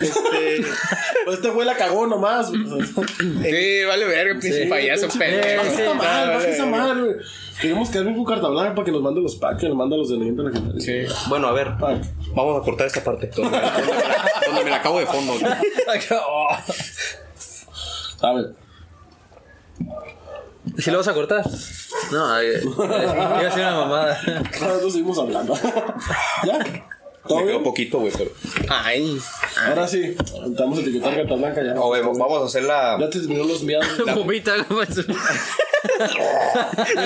Este, 0.00 0.64
Pues 1.26 1.36
este 1.36 1.50
güey 1.50 1.66
la 1.66 1.76
cagó 1.76 2.06
nomás. 2.06 2.48
Sí, 2.50 3.84
vale 3.86 4.04
verga, 4.06 4.40
pinche 4.40 4.66
payaso 4.66 5.08
pendejo. 5.18 5.62
Vale, 5.98 6.36
esa 6.50 6.64
verga. 6.64 6.66
madre, 6.66 7.00
güey. 7.02 7.16
Queremos 7.60 7.88
quedar 7.90 8.04
bien 8.04 8.16
con 8.16 8.24
carta 8.24 8.48
blanca 8.48 8.74
para 8.74 8.84
que 8.86 8.90
nos 8.92 9.00
mande 9.02 9.20
los 9.20 9.36
packs, 9.36 9.60
que 9.60 9.68
nos 9.68 9.76
mande 9.76 9.96
los 9.96 10.08
de 10.10 10.16
leyenda 10.16 10.42
legendaria. 10.42 10.80
Sí. 10.80 11.04
bueno, 11.28 11.46
a 11.48 11.52
ver, 11.52 11.68
Pack. 11.78 12.02
vamos 12.34 12.60
a 12.60 12.64
cortar 12.64 12.86
esta 12.88 13.04
parte. 13.04 13.28
Donde, 13.28 13.58
donde 13.60 13.92
me 13.92 13.98
la- 14.08 14.32
donde 14.46 14.64
me 14.64 14.70
la 14.70 14.76
acabo 14.76 14.98
de 14.98 15.06
fondo. 15.06 15.34
A 18.22 18.32
ver. 18.32 18.63
¿Sí 20.78 20.90
lo 20.90 20.98
vas 20.98 21.08
a 21.08 21.14
cortar? 21.14 21.44
No, 22.10 22.26
ay, 22.32 22.46
ay, 22.48 22.62
iba 22.64 23.48
a 23.48 23.50
ser 23.52 23.60
una 23.62 23.74
mamada. 23.76 24.20
Ahora 24.60 24.74
nos 24.82 24.92
seguimos 24.92 25.18
hablando. 25.18 25.54
¿Ya? 26.44 26.58
¿Todo 27.26 27.38
Me 27.38 27.44
quedó 27.44 27.52
bien? 27.52 27.62
poquito, 27.64 27.98
güey, 28.00 28.12
pero. 28.16 28.30
Ay. 28.68 29.18
Ahora 29.66 29.88
sí, 29.88 30.14
vamos 30.58 30.78
a 30.78 30.82
etiquetar 30.82 31.14
carta 31.16 31.34
blanca 31.34 31.62
ya. 31.64 31.72
A 31.72 31.88
ver, 31.90 32.02
vamos 32.04 32.42
a 32.42 32.44
hacer 32.46 32.64
la. 32.64 32.98
Ya 33.00 33.08
te 33.08 33.20
terminó 33.20 33.44
los. 33.44 33.64
Vomita, 34.14 34.62
como 34.64 34.82
es- 34.82 34.94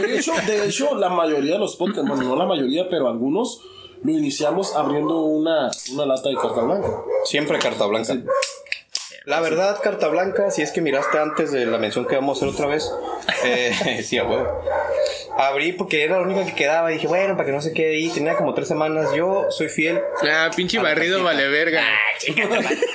De 0.03 0.17
hecho, 0.19 0.33
de 0.47 0.67
hecho, 0.67 0.95
la 0.95 1.09
mayoría 1.09 1.55
de 1.55 1.59
los 1.59 1.77
podcasts, 1.77 2.09
bueno, 2.09 2.23
no 2.25 2.37
la 2.37 2.47
mayoría, 2.47 2.89
pero 2.89 3.09
algunos 3.09 3.61
lo 4.03 4.13
iniciamos 4.13 4.75
abriendo 4.77 5.23
una, 5.23 5.71
una 5.93 6.07
lata 6.07 6.29
de 6.29 6.37
carta 6.37 6.61
blanca. 6.63 6.89
Siempre 7.25 7.59
carta 7.59 7.87
blanca. 7.87 8.17
La 9.29 9.41
verdad, 9.41 9.79
carta 9.83 10.09
blanca, 10.09 10.51
si 10.51 10.63
es 10.63 10.73
que 10.73 10.81
miraste 10.81 11.19
antes 11.19 11.53
de 11.53 11.67
la 11.67 11.77
mención 11.77 12.07
que 12.07 12.15
vamos 12.15 12.39
a 12.41 12.47
hacer 12.47 12.55
otra 12.55 12.67
vez, 12.67 12.91
eh, 13.45 14.03
sí, 14.03 14.17
a 14.17 14.25
huevo. 14.25 14.65
Abrí 15.37 15.73
porque 15.73 16.03
era 16.03 16.17
la 16.17 16.23
única 16.23 16.47
que 16.47 16.55
quedaba 16.55 16.91
y 16.91 16.95
dije, 16.95 17.07
bueno, 17.07 17.35
para 17.37 17.45
que 17.45 17.53
no 17.53 17.61
se 17.61 17.75
quede 17.75 17.97
ahí, 17.97 18.09
tenía 18.09 18.37
como 18.37 18.55
tres 18.55 18.69
semanas. 18.69 19.11
Yo 19.15 19.47
soy 19.51 19.69
fiel. 19.69 20.01
Ah, 20.23 20.51
pinche 20.57 20.79
barrido 20.79 21.23
vale 21.23 21.47
verga. 21.49 21.85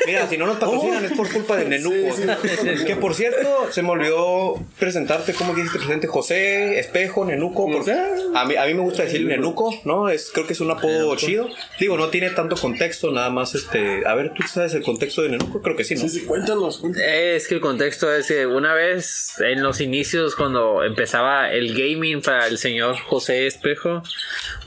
Mira, 0.06 0.28
si 0.28 0.38
no 0.38 0.48
nos 0.48 0.58
patrocinan 0.60 1.06
es 1.06 1.14
por 1.14 1.32
culpa 1.32 1.56
de 1.56 1.66
Nenuco. 1.66 1.94
Que 2.86 2.96
por 2.96 3.14
cierto, 3.14 3.72
se 3.72 3.82
me 3.84 3.92
olvidó 3.92 4.56
presentarte, 4.80 5.34
¿cómo 5.34 5.54
dijiste 5.54 5.78
presente? 5.78 6.08
José, 6.08 6.80
Espejo, 6.80 7.26
Nenuco. 7.26 7.70
porque 7.72 7.92
a, 7.92 8.46
mí, 8.46 8.56
a 8.56 8.66
mí 8.66 8.74
me 8.74 8.82
gusta 8.82 9.04
decir 9.04 9.26
Nenuco, 9.26 9.74
¿no? 9.86 10.10
Es, 10.10 10.32
creo 10.34 10.48
que 10.48 10.54
es 10.54 10.60
un 10.62 10.72
apodo 10.72 11.16
chido. 11.16 11.48
Digo, 11.80 11.96
no 11.96 12.10
tiene 12.10 12.32
tanto 12.32 12.58
contexto, 12.58 13.12
nada 13.12 13.30
más 13.30 13.56
este. 13.56 14.06
A 14.06 14.16
ver, 14.16 14.34
¿tú 14.34 14.44
sabes 14.44 14.74
el 14.74 14.84
contexto 14.84 15.22
de 15.22 15.30
Nenuco? 15.30 15.62
Creo 15.62 15.76
que 15.76 15.84
sí, 15.84 15.96
¿no? 15.96 16.10
Sí, 16.10 16.23
cuéntanos. 16.26 16.78
cuéntanos. 16.78 17.08
Es 17.08 17.48
que 17.48 17.56
el 17.56 17.62
contexto 17.62 18.14
es 18.14 18.28
que 18.28 18.46
una 18.46 18.74
vez 18.74 19.34
en 19.40 19.64
los 19.64 19.82
inicios, 19.82 20.36
cuando 20.36 20.84
empezaba 20.84 21.52
el 21.52 21.74
gaming 21.74 22.22
para 22.22 22.48
el 22.48 22.58
señor 22.58 22.98
José 22.98 23.48
Espejo, 23.48 24.04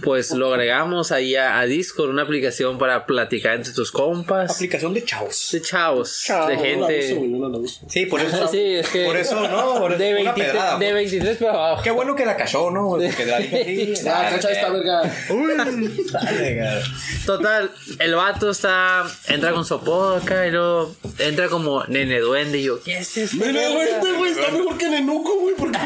pues 0.02 0.30
lo 0.32 0.52
agregamos 0.52 1.12
ahí 1.12 1.36
a, 1.36 1.58
a 1.58 1.64
Discord, 1.66 2.10
una 2.10 2.22
aplicación 2.22 2.78
para 2.78 3.06
platicar 3.06 3.54
entre 3.54 3.72
tus 3.72 3.90
compas, 3.92 4.50
Aplicación 4.54 4.92
de 4.94 5.04
chavos. 5.04 5.48
de 5.52 5.62
chavos, 5.62 6.22
Chavos, 6.24 6.48
de 6.48 6.56
No 6.56 6.60
uso, 6.60 6.88
gente. 6.88 7.14
no 7.14 7.58
uso. 7.58 7.80
Sí, 7.88 8.06
por 8.06 8.20
eso. 8.20 8.48
Sí, 8.50 8.60
es 8.76 8.88
que 8.88 9.04
Por 9.04 9.16
eso, 9.16 9.48
no, 9.48 9.78
por 9.80 9.92
eso, 9.92 9.98
de, 10.02 10.10
una 10.20 10.32
23, 10.32 10.46
pedrada, 10.52 10.78
de 10.78 10.90
pues. 10.90 10.94
23 10.94 11.36
para 11.38 11.52
abajo. 11.52 11.82
Qué 11.82 11.90
bueno 11.90 12.14
que 12.14 12.24
la 12.24 12.36
cayó, 12.36 12.70
¿no? 12.70 12.90
Porque 12.90 13.26
la 13.26 13.38
dije 13.38 13.92
así. 13.94 14.06
Ah, 14.08 14.28
cacha 14.30 14.50
esta 14.52 14.70
verga. 14.70 15.02
Total, 17.26 17.70
el 17.98 18.14
vato 18.14 18.50
está, 18.50 19.04
entra 19.28 19.52
con 19.52 19.64
su 19.64 19.74
apodo 19.74 20.16
acá 20.16 20.46
y 20.46 20.50
luego 20.52 20.94
entra 21.18 21.48
como 21.48 21.84
nene 21.84 22.20
duende 22.20 22.58
y 22.58 22.64
yo, 22.64 22.82
¿qué 22.82 22.98
es? 22.98 23.34
Mira, 23.34 23.68
güey, 23.70 23.88
este 23.88 24.12
güey 24.12 24.30
está 24.32 24.50
mejor 24.52 24.78
que 24.78 24.88
Nenuco, 24.88 25.40
güey. 25.40 25.54
¿Por 25.56 25.72
qué? 25.72 25.78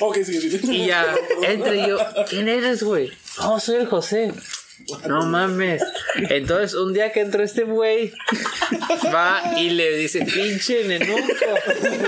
Ok, 0.00 0.16
sigue, 0.24 0.40
sigue. 0.40 0.72
Y 0.74 0.86
ya, 0.86 1.14
entra 1.42 1.74
y 1.74 1.86
yo, 1.88 1.98
¿quién 2.28 2.48
eres, 2.48 2.82
güey? 2.82 3.10
No, 3.38 3.60
soy 3.60 3.76
el 3.76 3.86
José. 3.86 4.32
No 5.08 5.26
mames. 5.26 5.82
Entonces, 6.30 6.74
un 6.74 6.92
día 6.92 7.10
que 7.12 7.20
entró 7.20 7.42
este 7.42 7.64
güey, 7.64 8.12
va 9.12 9.54
y 9.56 9.70
le 9.70 9.96
dice, 9.96 10.24
pinche 10.24 10.84
nenuco. 10.84 11.20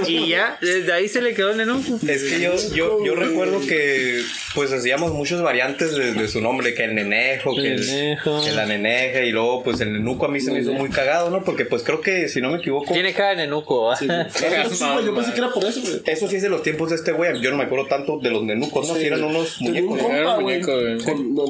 Y 0.06 0.28
ya, 0.28 0.58
desde 0.60 0.92
ahí 0.92 1.08
se 1.08 1.20
le 1.22 1.34
quedó 1.34 1.50
el 1.50 1.56
nenuco. 1.56 1.98
Es 2.06 2.22
que 2.24 2.40
yo, 2.40 2.52
yo, 2.74 3.04
yo 3.04 3.14
recuerdo 3.14 3.60
que 3.66 4.22
pues 4.54 4.72
hacíamos 4.72 5.12
muchas 5.12 5.42
variantes 5.42 5.96
de, 5.96 6.12
de 6.14 6.28
su 6.28 6.40
nombre, 6.40 6.74
que 6.74 6.84
el 6.84 6.94
nenejo, 6.94 7.54
que, 7.54 7.74
el- 7.74 7.86
Nenejo. 7.86 8.44
que 8.44 8.50
la 8.52 8.66
neneja, 8.66 9.22
y 9.22 9.30
luego 9.32 9.62
pues 9.62 9.80
el 9.80 9.92
nenuco 9.92 10.26
a 10.26 10.28
mí 10.28 10.40
se 10.40 10.52
me 10.52 10.60
hizo 10.60 10.72
muy 10.72 10.90
cagado, 10.90 11.30
¿no? 11.30 11.44
Porque 11.44 11.64
pues 11.64 11.82
creo 11.82 12.00
que, 12.00 12.28
si 12.28 12.40
no 12.40 12.50
me 12.50 12.58
equivoco, 12.58 12.92
Tiene 12.92 13.12
cara 13.12 13.30
de 13.30 13.36
nenuco. 13.36 13.94
Sí, 13.96 14.06
güey, 14.06 15.04
yo 15.04 15.14
pensé 15.14 15.32
que 15.32 15.38
era 15.38 15.50
por 15.50 15.64
eso, 15.64 15.80
güey. 15.80 16.00
eso 16.06 16.28
sí 16.28 16.36
es 16.36 16.42
de 16.42 16.48
los 16.48 16.62
tiempos 16.62 16.90
de 16.90 16.96
este 16.96 17.12
güey, 17.12 17.40
yo 17.40 17.50
no 17.50 17.56
me 17.56 17.64
acuerdo 17.64 17.86
tanto 17.86 18.18
de 18.18 18.30
los 18.30 18.42
nenucos, 18.42 18.86
¿no? 18.88 18.94
Si 18.94 19.04
eran 19.06 19.24
unos 19.24 19.60
un 19.60 19.68
muñecos. 19.68 20.02
¿no? 20.02 20.08
Era 20.10 20.24
compa, 20.24 20.38
un 20.38 20.44
güey. 20.44 20.60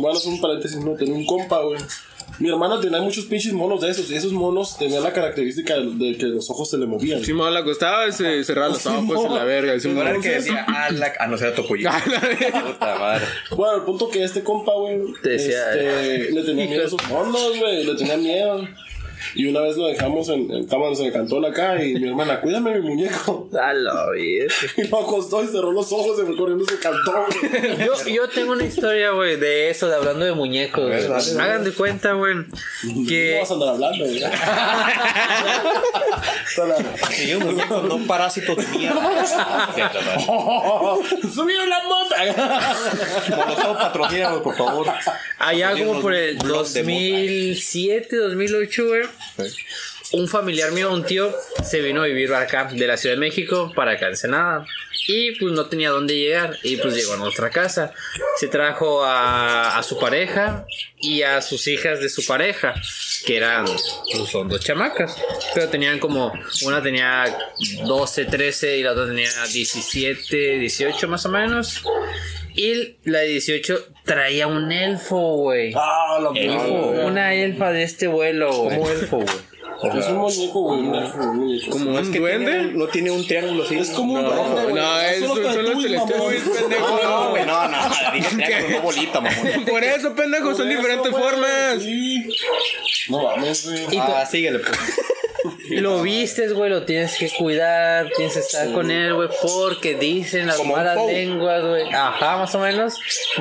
Bueno, 0.01 0.19
es 0.19 0.25
un 0.27 0.41
paréntesis, 0.41 0.79
no, 0.79 0.97
tenía 1.09 1.19
un 1.19 1.27
compa, 1.27 1.63
güey. 1.63 1.81
Mi 2.39 2.51
hermana 2.51 2.81
tenía 2.81 3.01
muchos 3.01 3.25
pinches 3.25 3.53
monos 3.53 3.81
de 3.81 3.91
esos. 3.91 4.11
Y 4.11 4.15
esos 4.15 4.33
monos 4.33 4.77
tenían 4.79 5.03
la 5.03 5.13
característica 5.13 5.75
de, 5.75 5.87
de 5.95 6.17
que 6.17 6.27
los 6.27 6.49
ojos 6.51 6.71
se 6.71 6.79
le 6.79 6.87
movían. 6.87 7.25
Si 7.25 7.33
me 7.33 7.51
la 7.51 7.61
acostaba 7.61 8.07
y 8.07 8.13
se 8.13 8.45
cerraba 8.45 8.69
los 8.69 8.87
ojos 8.87 9.25
en 9.25 9.35
la 9.35 9.45
verga. 9.45 9.75
No 9.89 10.03
era 10.03 10.11
el 10.13 10.21
que 10.21 10.31
decía, 10.31 10.65
ah, 10.69 10.91
la... 10.91 11.13
ah, 11.19 11.27
no, 11.27 11.37
será 11.37 11.55
Topollillo. 11.55 11.91
Puta 12.67 12.99
madre. 12.99 13.25
Bueno, 13.51 13.77
el 13.77 13.83
punto 13.83 14.09
que 14.09 14.23
este 14.23 14.45
compa, 14.45 14.73
güey, 14.75 15.01
Te 15.23 15.31
decía, 15.31 15.73
este, 15.73 16.33
le 16.33 16.43
tenía 16.45 16.67
miedo 16.67 16.83
a 16.83 16.87
esos 16.87 17.09
monos, 17.09 17.59
güey. 17.59 17.85
Le 17.85 17.95
tenía 17.97 18.17
miedo. 18.17 18.69
Y 19.35 19.47
una 19.47 19.61
vez 19.61 19.77
lo 19.77 19.87
dejamos 19.87 20.29
en, 20.29 20.51
en 20.51 20.67
cámaras 20.67 21.01
en 21.01 21.07
el 21.07 21.13
cantón 21.13 21.45
acá 21.45 21.83
y 21.83 21.95
mi 21.95 22.09
hermana, 22.09 22.41
cuídame 22.41 22.81
mi 22.81 22.89
muñeco. 22.89 23.49
Vida. 24.15 24.47
Y 24.77 24.89
lo 24.89 25.01
acostó 25.01 25.43
y 25.43 25.47
cerró 25.47 25.73
los 25.73 25.91
ojos 25.93 26.19
y 26.21 26.23
me 26.23 26.37
corriendo 26.37 26.65
ese 26.65 26.79
cantón. 26.79 27.25
Yo, 27.79 27.95
yo 28.07 28.29
tengo 28.29 28.53
una 28.53 28.65
historia, 28.65 29.11
güey, 29.11 29.37
de 29.37 29.71
eso, 29.71 29.89
de 29.89 29.97
hablando 29.97 30.25
de 30.25 30.33
muñecos. 30.33 30.89
ver, 30.89 31.09
dale, 31.09 31.33
dale. 31.33 31.43
Hagan 31.43 31.65
de 31.65 31.73
cuenta, 31.73 32.13
güey, 32.13 32.35
No 32.35 32.47
que 33.09 33.39
vas 33.41 33.51
a 33.51 33.55
andar 33.55 33.69
hablando, 33.71 34.05
güey. 34.05 34.23
Sí, 37.11 37.35
un 37.35 37.45
muñeco, 37.45 37.83
no 37.83 38.07
parásitos 38.07 38.57
de 38.57 38.67
mierda. 38.79 39.01
¿no? 39.01 40.99
¡Subieron 41.33 41.69
la 41.69 41.83
mota! 41.85 42.17
Molotov, 43.37 43.77
patrocínanos, 43.79 44.43
por 44.43 44.57
favor. 44.57 44.87
allá 45.39 45.73
como 45.73 46.01
por 46.01 46.15
el 46.15 46.37
blogs 46.39 46.75
de 46.75 46.83
2007, 46.83 48.17
2008, 48.17 48.87
güey, 48.87 49.03
un 50.13 50.29
familiar 50.29 50.73
mío, 50.73 50.93
un 50.93 51.05
tío, 51.05 51.35
se 51.63 51.81
vino 51.81 52.03
a 52.03 52.07
vivir 52.07 52.33
acá 52.33 52.65
de 52.73 52.87
la 52.87 52.97
Ciudad 52.97 53.17
de 53.17 53.21
México 53.21 53.73
para 53.75 53.93
acá, 53.93 54.09
Ensenada. 54.09 54.67
Y 55.07 55.33
pues 55.39 55.53
no 55.53 55.67
tenía 55.67 55.91
dónde 55.91 56.15
llegar. 56.15 56.59
Y 56.63 56.77
pues 56.77 56.95
llegó 56.95 57.15
a 57.15 57.17
nuestra 57.17 57.49
casa. 57.49 57.93
Se 58.37 58.49
trajo 58.49 59.03
a, 59.05 59.83
su 59.83 59.99
pareja 59.99 60.67
y 61.01 61.23
a 61.23 61.41
sus 61.41 61.67
hijas 61.67 62.01
de 62.01 62.11
su 62.11 62.27
pareja, 62.27 62.75
que 63.25 63.39
eran, 63.39 63.65
pues 63.65 64.29
son 64.31 64.49
dos 64.49 64.61
chamacas. 64.61 65.17
Pero 65.55 65.69
tenían 65.69 65.99
como, 65.99 66.33
una 66.63 66.83
tenía 66.83 67.39
12, 67.87 68.27
13 68.27 68.79
y 68.79 68.83
la 68.83 68.93
otra 68.93 69.07
tenía 69.07 69.31
17, 69.51 70.59
18 70.59 71.09
más 71.09 71.25
o 71.25 71.31
menos. 71.31 71.83
Y 72.59 72.97
la 73.05 73.21
de 73.21 73.29
18 73.29 73.79
traía 74.05 74.47
un 74.47 74.71
elfo, 74.73 75.37
güey. 75.37 75.73
¡Ah, 75.77 76.19
la 76.21 76.39
Elfo. 76.39 76.87
madre. 76.91 77.05
Una 77.07 77.35
elfa 77.35 77.71
de 77.73 77.83
este 77.85 78.07
vuelo, 78.09 78.53
güey. 78.53 78.77
Como 78.77 78.91
elfo, 78.91 79.17
güey. 79.19 79.29
Es 80.01 80.07
un 80.09 80.17
muñeco, 80.17 80.61
güey. 80.63 80.81
Un 80.81 80.93
un. 80.97 81.61
Como 81.71 81.85
No 81.85 81.91
un 81.93 81.99
es 82.01 82.09
que 82.09 82.19
duende. 82.19 82.51
tiene 82.51 82.67
un- 82.67 82.79
no 82.79 82.87
tiene 82.89 83.11
un 83.13 83.25
triángulo 83.27 83.63
así. 83.63 83.79
Es 83.79 83.91
como 83.91 84.15
un 84.15 84.23
no, 84.25 84.31
duende, 84.31 84.63
güey. 84.65 84.75
No, 84.75 85.01
es, 85.01 85.19
son, 85.21 85.29
los 85.29 85.45
mamón. 85.95 86.35
pendejo. 86.61 87.01
No, 87.05 87.31
güey, 87.31 87.47
no, 87.47 87.69
no. 87.69 87.79
Dije 88.15 88.37
triángulo, 88.45 88.77
no 88.77 88.83
bolita, 88.83 89.21
mamón. 89.21 89.65
Por 89.71 89.85
eso, 89.85 90.15
pendejo, 90.17 90.55
son 90.57 90.69
diferentes 90.69 91.13
formas. 91.13 91.81
Sí. 91.83 92.29
No 93.09 93.23
mames, 93.23 93.71
güey. 93.71 93.85
Y 93.97 93.99
Ah, 93.99 94.27
síguele, 94.27 94.59
pues. 94.59 94.77
Lo 95.71 96.03
vistes, 96.03 96.53
güey, 96.53 96.71
lo 96.71 96.85
tienes 96.85 97.17
que 97.17 97.31
cuidar, 97.31 98.11
tienes 98.17 98.35
que 98.35 98.41
estar 98.41 98.73
con 98.73 98.91
él, 98.91 99.15
güey, 99.15 99.29
porque 99.43 99.95
dicen 99.95 100.47
las 100.47 100.57
Como 100.57 100.75
malas 100.77 100.97
lenguas, 101.07 101.65
güey, 101.65 101.83
ajá, 101.93 102.39
más 102.39 102.55
o 102.55 102.59
menos, 102.61 102.95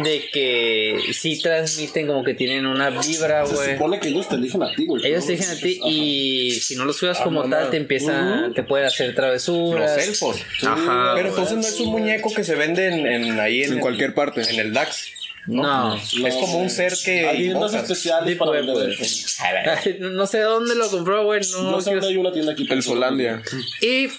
de 0.04 0.30
que 0.32 1.00
sí 1.14 1.42
transmiten 1.42 2.06
como 2.08 2.24
que 2.24 2.34
tienen 2.34 2.66
una 2.66 2.90
vibra, 2.90 3.46
Se 3.46 3.56
güey. 3.56 3.74
supone 3.74 4.00
que 4.00 4.10
ellos 4.10 4.28
te 4.30 4.36
eligen 4.36 4.64
a 4.64 4.74
ti, 4.76 4.86
güey. 4.86 5.06
Ellos 5.08 5.22
¿no? 5.22 5.26
te 5.28 5.32
dicen 5.34 5.58
a 5.58 5.60
ti 5.60 5.80
Ajá. 5.82 5.90
y 5.90 6.52
si 6.52 6.76
no 6.76 6.86
los 6.86 7.00
cuidas 7.00 7.20
como 7.20 7.42
mamá. 7.42 7.58
tal, 7.62 7.70
te 7.72 7.78
empiezan, 7.78 8.54
te 8.54 8.64
pueden 8.64 8.86
hacer 8.88 9.16
travesuras. 9.16 9.96
Los 9.98 10.08
elfos. 10.08 10.42
Ajá. 10.64 11.14
Pero 11.16 11.30
entonces 11.30 11.56
no 11.58 11.62
es 11.68 11.80
un 11.80 11.90
muñeco 11.92 12.34
que 12.34 12.44
se 12.44 12.56
vende 12.56 12.88
en, 12.88 13.08
en- 13.08 13.40
ahí 13.40 13.64
en, 13.64 13.74
En 13.74 13.80
cualquier 13.80 14.14
parte. 14.14 14.42
En 14.50 14.60
el 14.60 14.74
DAX. 14.74 15.12
No. 15.48 15.96
Es 15.96 16.36
como 16.36 16.60
un 16.60 16.70
ser 16.70 16.94
que. 17.04 17.28
Hay 17.28 17.38
tiendas 17.38 17.74
especiales 17.74 18.38
para 18.38 18.52
vender 18.52 18.96
no 20.00 20.28
sé 20.28 20.42
dónde 20.42 20.76
lo 20.76 20.90
compró, 20.90 21.24
güey, 21.24 21.42
no. 21.52 21.72
No 21.72 21.82
sé 21.82 21.92
dónde 21.92 22.08
hay 22.08 22.18
una 22.18 22.32
tienda 22.32 22.52
aquí. 22.52 22.68
El 22.70 22.84
Solandia. 22.84 23.42
Y 23.82 24.10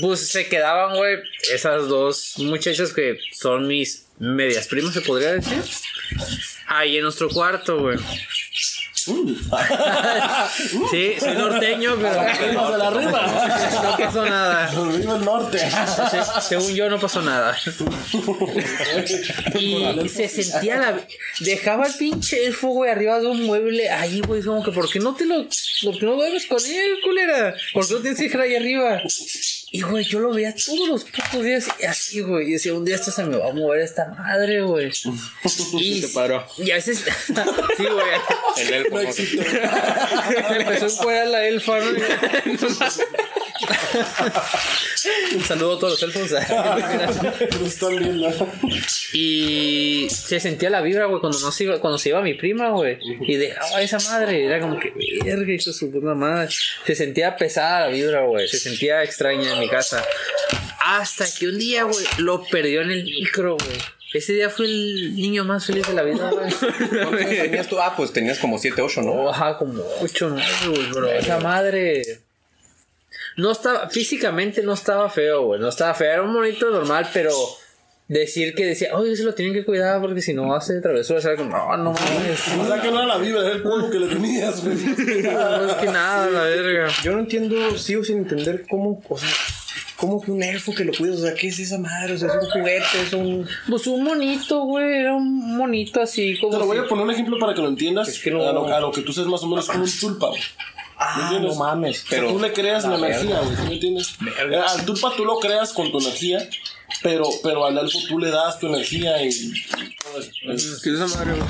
pues 0.00 0.28
se 0.28 0.46
quedaban, 0.48 0.96
güey, 0.96 1.18
esas 1.52 1.88
dos 1.88 2.34
muchachas 2.38 2.92
que 2.92 3.18
son 3.32 3.66
mis 3.66 4.06
medias 4.18 4.66
primas, 4.66 4.94
se 4.94 5.00
podría 5.00 5.32
decir. 5.32 5.62
Ahí 6.66 6.96
en 6.96 7.04
nuestro 7.04 7.28
cuarto, 7.28 7.80
güey. 7.80 7.98
Sí, 10.90 11.14
soy 11.20 11.34
norteño, 11.34 11.96
pero 12.00 12.20
Arriba 12.20 12.70
de 12.72 12.78
la 12.78 12.88
arriba. 12.88 13.26
no 13.82 13.96
pasó 13.96 14.24
nada. 14.24 14.64
Arriba 14.66 15.16
el 15.16 15.24
norte. 15.24 15.58
Se- 15.58 16.40
Según 16.48 16.74
yo 16.74 16.90
no 16.90 16.98
pasó 16.98 17.22
nada. 17.22 17.56
Y 19.58 20.08
se 20.08 20.28
sentía 20.28 20.76
la... 20.78 21.00
Dejaba 21.40 21.86
el 21.86 21.94
pinche 21.94 22.46
elfo, 22.46 22.68
güey, 22.68 22.90
arriba 22.90 23.20
de 23.20 23.26
un 23.26 23.42
mueble. 23.44 23.88
Ahí, 23.90 24.20
güey, 24.20 24.42
como 24.42 24.62
que, 24.64 24.72
¿por 24.72 24.90
qué 24.90 24.98
no 24.98 25.14
te 25.14 25.24
lo... 25.26 25.46
¿Por 25.82 25.98
qué 25.98 26.06
no 26.06 26.14
duermes 26.14 26.46
con 26.46 26.58
él, 26.64 26.96
culera? 27.04 27.54
¿Por 27.72 27.86
qué 27.86 27.94
no 27.94 28.00
tienes 28.00 28.18
que 28.18 28.24
dejar 28.24 28.40
ahí 28.42 28.56
arriba? 28.56 29.02
Y, 29.76 29.82
güey, 29.82 30.06
yo 30.06 30.20
lo 30.20 30.32
veía 30.32 30.54
todos 30.54 30.88
los 30.88 31.04
putos 31.04 31.44
días 31.44 31.68
y 31.78 31.84
así, 31.84 32.22
güey. 32.22 32.48
Y 32.48 32.52
decía, 32.52 32.72
un 32.72 32.86
día 32.86 32.94
esto 32.94 33.10
se 33.10 33.22
me 33.24 33.36
va 33.36 33.50
a 33.50 33.52
mover 33.52 33.82
esta 33.82 34.06
madre, 34.06 34.62
güey. 34.62 34.90
Y, 35.78 36.00
Se 36.00 36.08
paró. 36.14 36.46
y 36.56 36.70
a 36.70 36.76
veces... 36.76 37.04
sí, 37.76 37.84
güey. 37.84 38.06
El 38.56 38.72
elfo. 38.72 38.98
¿no? 38.98 39.12
Me 40.50 40.56
empezó 40.62 40.86
a 40.86 40.88
encuadrar 40.88 41.26
la 41.26 41.46
elfa, 41.46 41.78
¿no? 41.78 41.90
Un 45.34 45.44
saludo 45.44 45.76
a 45.76 45.78
todos 45.78 46.02
los 46.02 46.16
elfos. 46.16 46.32
Y 49.12 50.06
se 50.10 50.40
sentía 50.40 50.70
la 50.70 50.80
vibra, 50.80 51.06
güey, 51.06 51.20
cuando, 51.20 51.38
no 51.38 51.52
se 51.52 51.64
iba, 51.64 51.80
cuando 51.80 51.98
se 51.98 52.10
iba 52.10 52.20
mi 52.22 52.34
prima, 52.34 52.70
güey. 52.70 52.98
Y 53.02 53.36
dejaba 53.36 53.78
a 53.78 53.82
esa 53.82 53.98
madre. 53.98 54.44
Era 54.44 54.60
como 54.60 54.78
que, 54.78 54.92
verga, 55.24 55.52
hizo 55.52 55.72
su 55.72 55.90
puta 55.90 56.14
madre. 56.14 56.48
Se 56.86 56.94
sentía 56.94 57.36
pesada 57.36 57.86
la 57.86 57.88
vibra, 57.88 58.22
güey. 58.22 58.48
Se 58.48 58.58
sentía 58.58 59.02
extraña 59.02 59.62
en 59.62 59.65
mi 59.66 59.70
casa. 59.70 60.04
Hasta 60.80 61.26
que 61.38 61.48
un 61.48 61.58
día, 61.58 61.84
güey, 61.84 62.04
lo 62.18 62.44
perdió 62.44 62.82
en 62.82 62.90
el 62.90 63.04
micro, 63.04 63.56
güey. 63.56 63.78
Ese 64.14 64.32
día 64.32 64.48
fue 64.48 64.66
el 64.66 65.14
niño 65.16 65.44
más 65.44 65.66
feliz 65.66 65.86
de 65.88 65.94
la 65.94 66.02
vida, 66.02 66.30
güey. 66.30 66.50
¿Cuántos 66.90 67.20
años 67.20 67.42
tenías 67.42 67.68
tú? 67.68 67.78
Ah, 67.78 67.94
pues 67.96 68.12
tenías 68.12 68.38
como 68.38 68.58
7, 68.58 68.80
8, 68.80 69.02
¿no? 69.02 69.12
Oh, 69.12 69.30
ajá, 69.30 69.58
como 69.58 69.82
8, 70.00 70.28
9, 70.30 70.46
güey, 70.68 70.90
bro. 70.90 71.08
Esa 71.10 71.38
madre. 71.40 72.20
No 73.36 73.52
estaba, 73.52 73.90
físicamente 73.90 74.62
no 74.62 74.72
estaba 74.72 75.10
feo, 75.10 75.42
güey. 75.46 75.60
No 75.60 75.68
estaba 75.68 75.92
feo. 75.94 76.10
Era 76.10 76.22
un 76.22 76.32
monito 76.32 76.70
normal, 76.70 77.10
pero 77.12 77.32
decir 78.08 78.54
que 78.54 78.64
decía, 78.64 78.94
oye, 78.96 79.16
se 79.16 79.24
lo 79.24 79.34
tienen 79.34 79.52
que 79.54 79.64
cuidar 79.64 80.00
porque 80.00 80.20
si 80.22 80.32
no 80.32 80.54
hace 80.54 80.80
travesuras, 80.80 81.26
como, 81.36 81.50
no, 81.50 81.76
no 81.76 81.92
mames. 81.92 82.40
O 82.60 82.66
sea 82.66 82.80
que 82.80 82.90
no 82.90 82.98
era 82.98 83.06
la 83.06 83.18
vibra, 83.18 83.40
era 83.40 83.52
el 83.56 83.62
culo 83.62 83.90
que 83.90 83.98
le 83.98 84.06
tenías, 84.06 84.64
güey. 84.64 84.76
No 84.76 85.66
es 85.68 85.74
que 85.74 85.86
nada, 85.86 86.30
la 86.30 86.42
verga. 86.42 86.88
Yo 87.02 87.12
no 87.12 87.20
entiendo, 87.20 87.76
sigo 87.78 88.04
sin 88.04 88.18
entender 88.18 88.64
cómo, 88.68 89.02
o 89.08 89.18
sea, 89.18 89.28
cómo 89.96 90.20
que 90.22 90.30
un 90.30 90.42
elfo 90.42 90.72
que 90.74 90.84
lo 90.84 90.92
cuidas, 90.92 91.18
o 91.18 91.22
sea, 91.22 91.34
¿qué 91.34 91.48
es 91.48 91.58
esa 91.58 91.78
madre? 91.78 92.14
O 92.14 92.18
sea, 92.18 92.28
es 92.28 92.34
un 92.34 92.50
juguete, 92.50 93.02
es 93.06 93.12
un... 93.12 93.48
Pues 93.68 93.86
un 93.88 94.04
monito, 94.04 94.60
güey. 94.64 95.00
Era 95.00 95.14
un 95.14 95.56
monito 95.56 96.00
así 96.00 96.38
como. 96.38 96.52
Te 96.52 96.58
lo 96.58 96.66
voy 96.66 96.78
a 96.78 96.86
poner 96.86 97.04
un 97.04 97.10
ejemplo 97.10 97.38
para 97.38 97.54
que 97.54 97.60
lo 97.62 97.68
entiendas. 97.68 98.08
Es 98.08 98.20
que 98.20 98.30
no- 98.30 98.46
a, 98.46 98.52
lo, 98.52 98.66
a 98.72 98.78
lo 98.80 98.92
que 98.92 99.02
tú 99.02 99.12
sabes 99.12 99.28
más 99.28 99.42
o 99.42 99.48
menos 99.48 99.66
como 99.66 99.82
un 99.84 99.90
tulpa, 100.00 100.28
güey. 100.28 100.40
Ah, 100.98 101.22
entiendes? 101.24 101.52
no 101.52 101.58
mames. 101.64 102.04
Pero 102.08 102.28
tú 102.28 102.38
le 102.38 102.52
creas 102.52 102.84
la, 102.84 102.96
la 102.96 103.08
energía, 103.08 103.40
güey, 103.40 103.54
¿sí 103.56 103.62
me 103.68 103.74
entiendes? 103.74 104.14
Al 104.68 104.84
tulpa 104.86 105.12
tú 105.16 105.24
lo 105.26 105.38
creas 105.38 105.72
con 105.74 105.90
tu 105.92 105.98
energía, 106.00 106.38
pero, 107.02 107.24
pero 107.42 107.66
al 107.66 107.76
elfo 107.78 107.98
tú 108.08 108.18
le 108.18 108.30
das 108.30 108.58
tu 108.58 108.66
energía 108.68 109.22
y. 109.24 109.30
todo 110.02 110.20
eso. 110.20 110.30
Es- 110.52 110.80
¿Qué 110.82 110.90
es 110.90 111.00
esa 111.00 111.06
madre, 111.18 111.32
güey? 111.38 111.48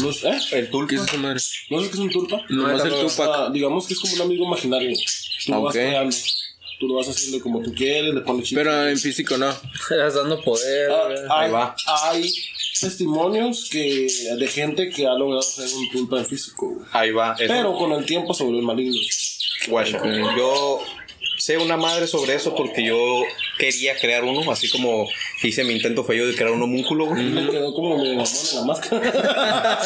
no 0.00 0.12
sé, 0.12 0.28
¿eh? 0.28 0.38
el 0.52 0.64
¿Qué 0.66 0.70
tulpa. 0.72 0.94
es 0.94 1.00
esa 1.02 1.16
madre? 1.18 1.40
¿No 1.70 1.76
sabes 1.78 1.88
qué 1.90 1.94
es 1.94 2.00
un 2.00 2.10
tulpa? 2.10 2.40
Nomás 2.48 2.84
el 2.84 2.90
Tupac. 2.90 3.30
Ah, 3.32 3.50
digamos 3.52 3.86
que 3.86 3.94
es 3.94 4.00
como 4.00 4.14
un 4.14 4.20
amigo 4.22 4.44
imaginario. 4.46 4.90
Tú 5.46 5.52
lo 5.52 5.62
vas 5.62 5.74
Ok. 5.74 5.80
creando. 5.80 6.16
Tú 6.80 6.88
lo 6.88 6.94
vas 6.96 7.08
haciendo 7.08 7.40
como 7.40 7.62
tú 7.62 7.72
quieres, 7.72 8.12
le 8.12 8.20
pones 8.22 8.48
chistes. 8.48 8.58
Pero 8.64 8.88
en 8.88 8.98
físico 8.98 9.38
no. 9.38 9.54
Eras 9.90 10.14
dando 10.14 10.40
poder. 10.42 10.90
Ah, 10.90 11.04
güey. 11.06 11.18
hay, 11.18 11.44
Ahí 11.46 11.50
va. 11.52 11.76
hay 12.10 12.34
testimonios 12.80 13.68
que, 13.70 14.08
de 14.36 14.48
gente 14.48 14.90
que 14.90 15.06
ha 15.06 15.14
logrado 15.14 15.38
hacer 15.40 15.68
un 15.72 15.88
tulpa 15.90 16.18
en 16.18 16.26
físico, 16.26 16.70
güey. 16.74 16.86
Ahí 16.92 17.10
va. 17.12 17.34
eso. 17.38 17.44
Pero 17.52 17.74
con 17.74 17.92
el 17.92 18.04
tiempo 18.04 18.34
se 18.34 18.42
volvió 18.44 18.62
maligno. 18.62 18.96
Guacha, 19.68 20.02
yo 20.36 20.80
sé 21.44 21.58
una 21.58 21.76
madre 21.76 22.06
sobre 22.06 22.34
eso 22.34 22.54
porque 22.54 22.82
yo 22.84 22.96
quería 23.58 23.98
crear 23.98 24.24
uno, 24.24 24.50
así 24.50 24.70
como 24.70 25.06
hice 25.42 25.62
mi 25.64 25.74
intento 25.74 26.02
feo 26.04 26.26
de 26.26 26.34
crear 26.34 26.52
un 26.52 26.62
homúnculo, 26.62 27.06
güey. 27.06 27.22
Le 27.22 27.50
quedó 27.50 27.74
como 27.74 27.98
medio 27.98 28.14
mamón 28.14 28.26
en 28.50 28.56
la 28.56 28.64
máscara. 28.64 29.78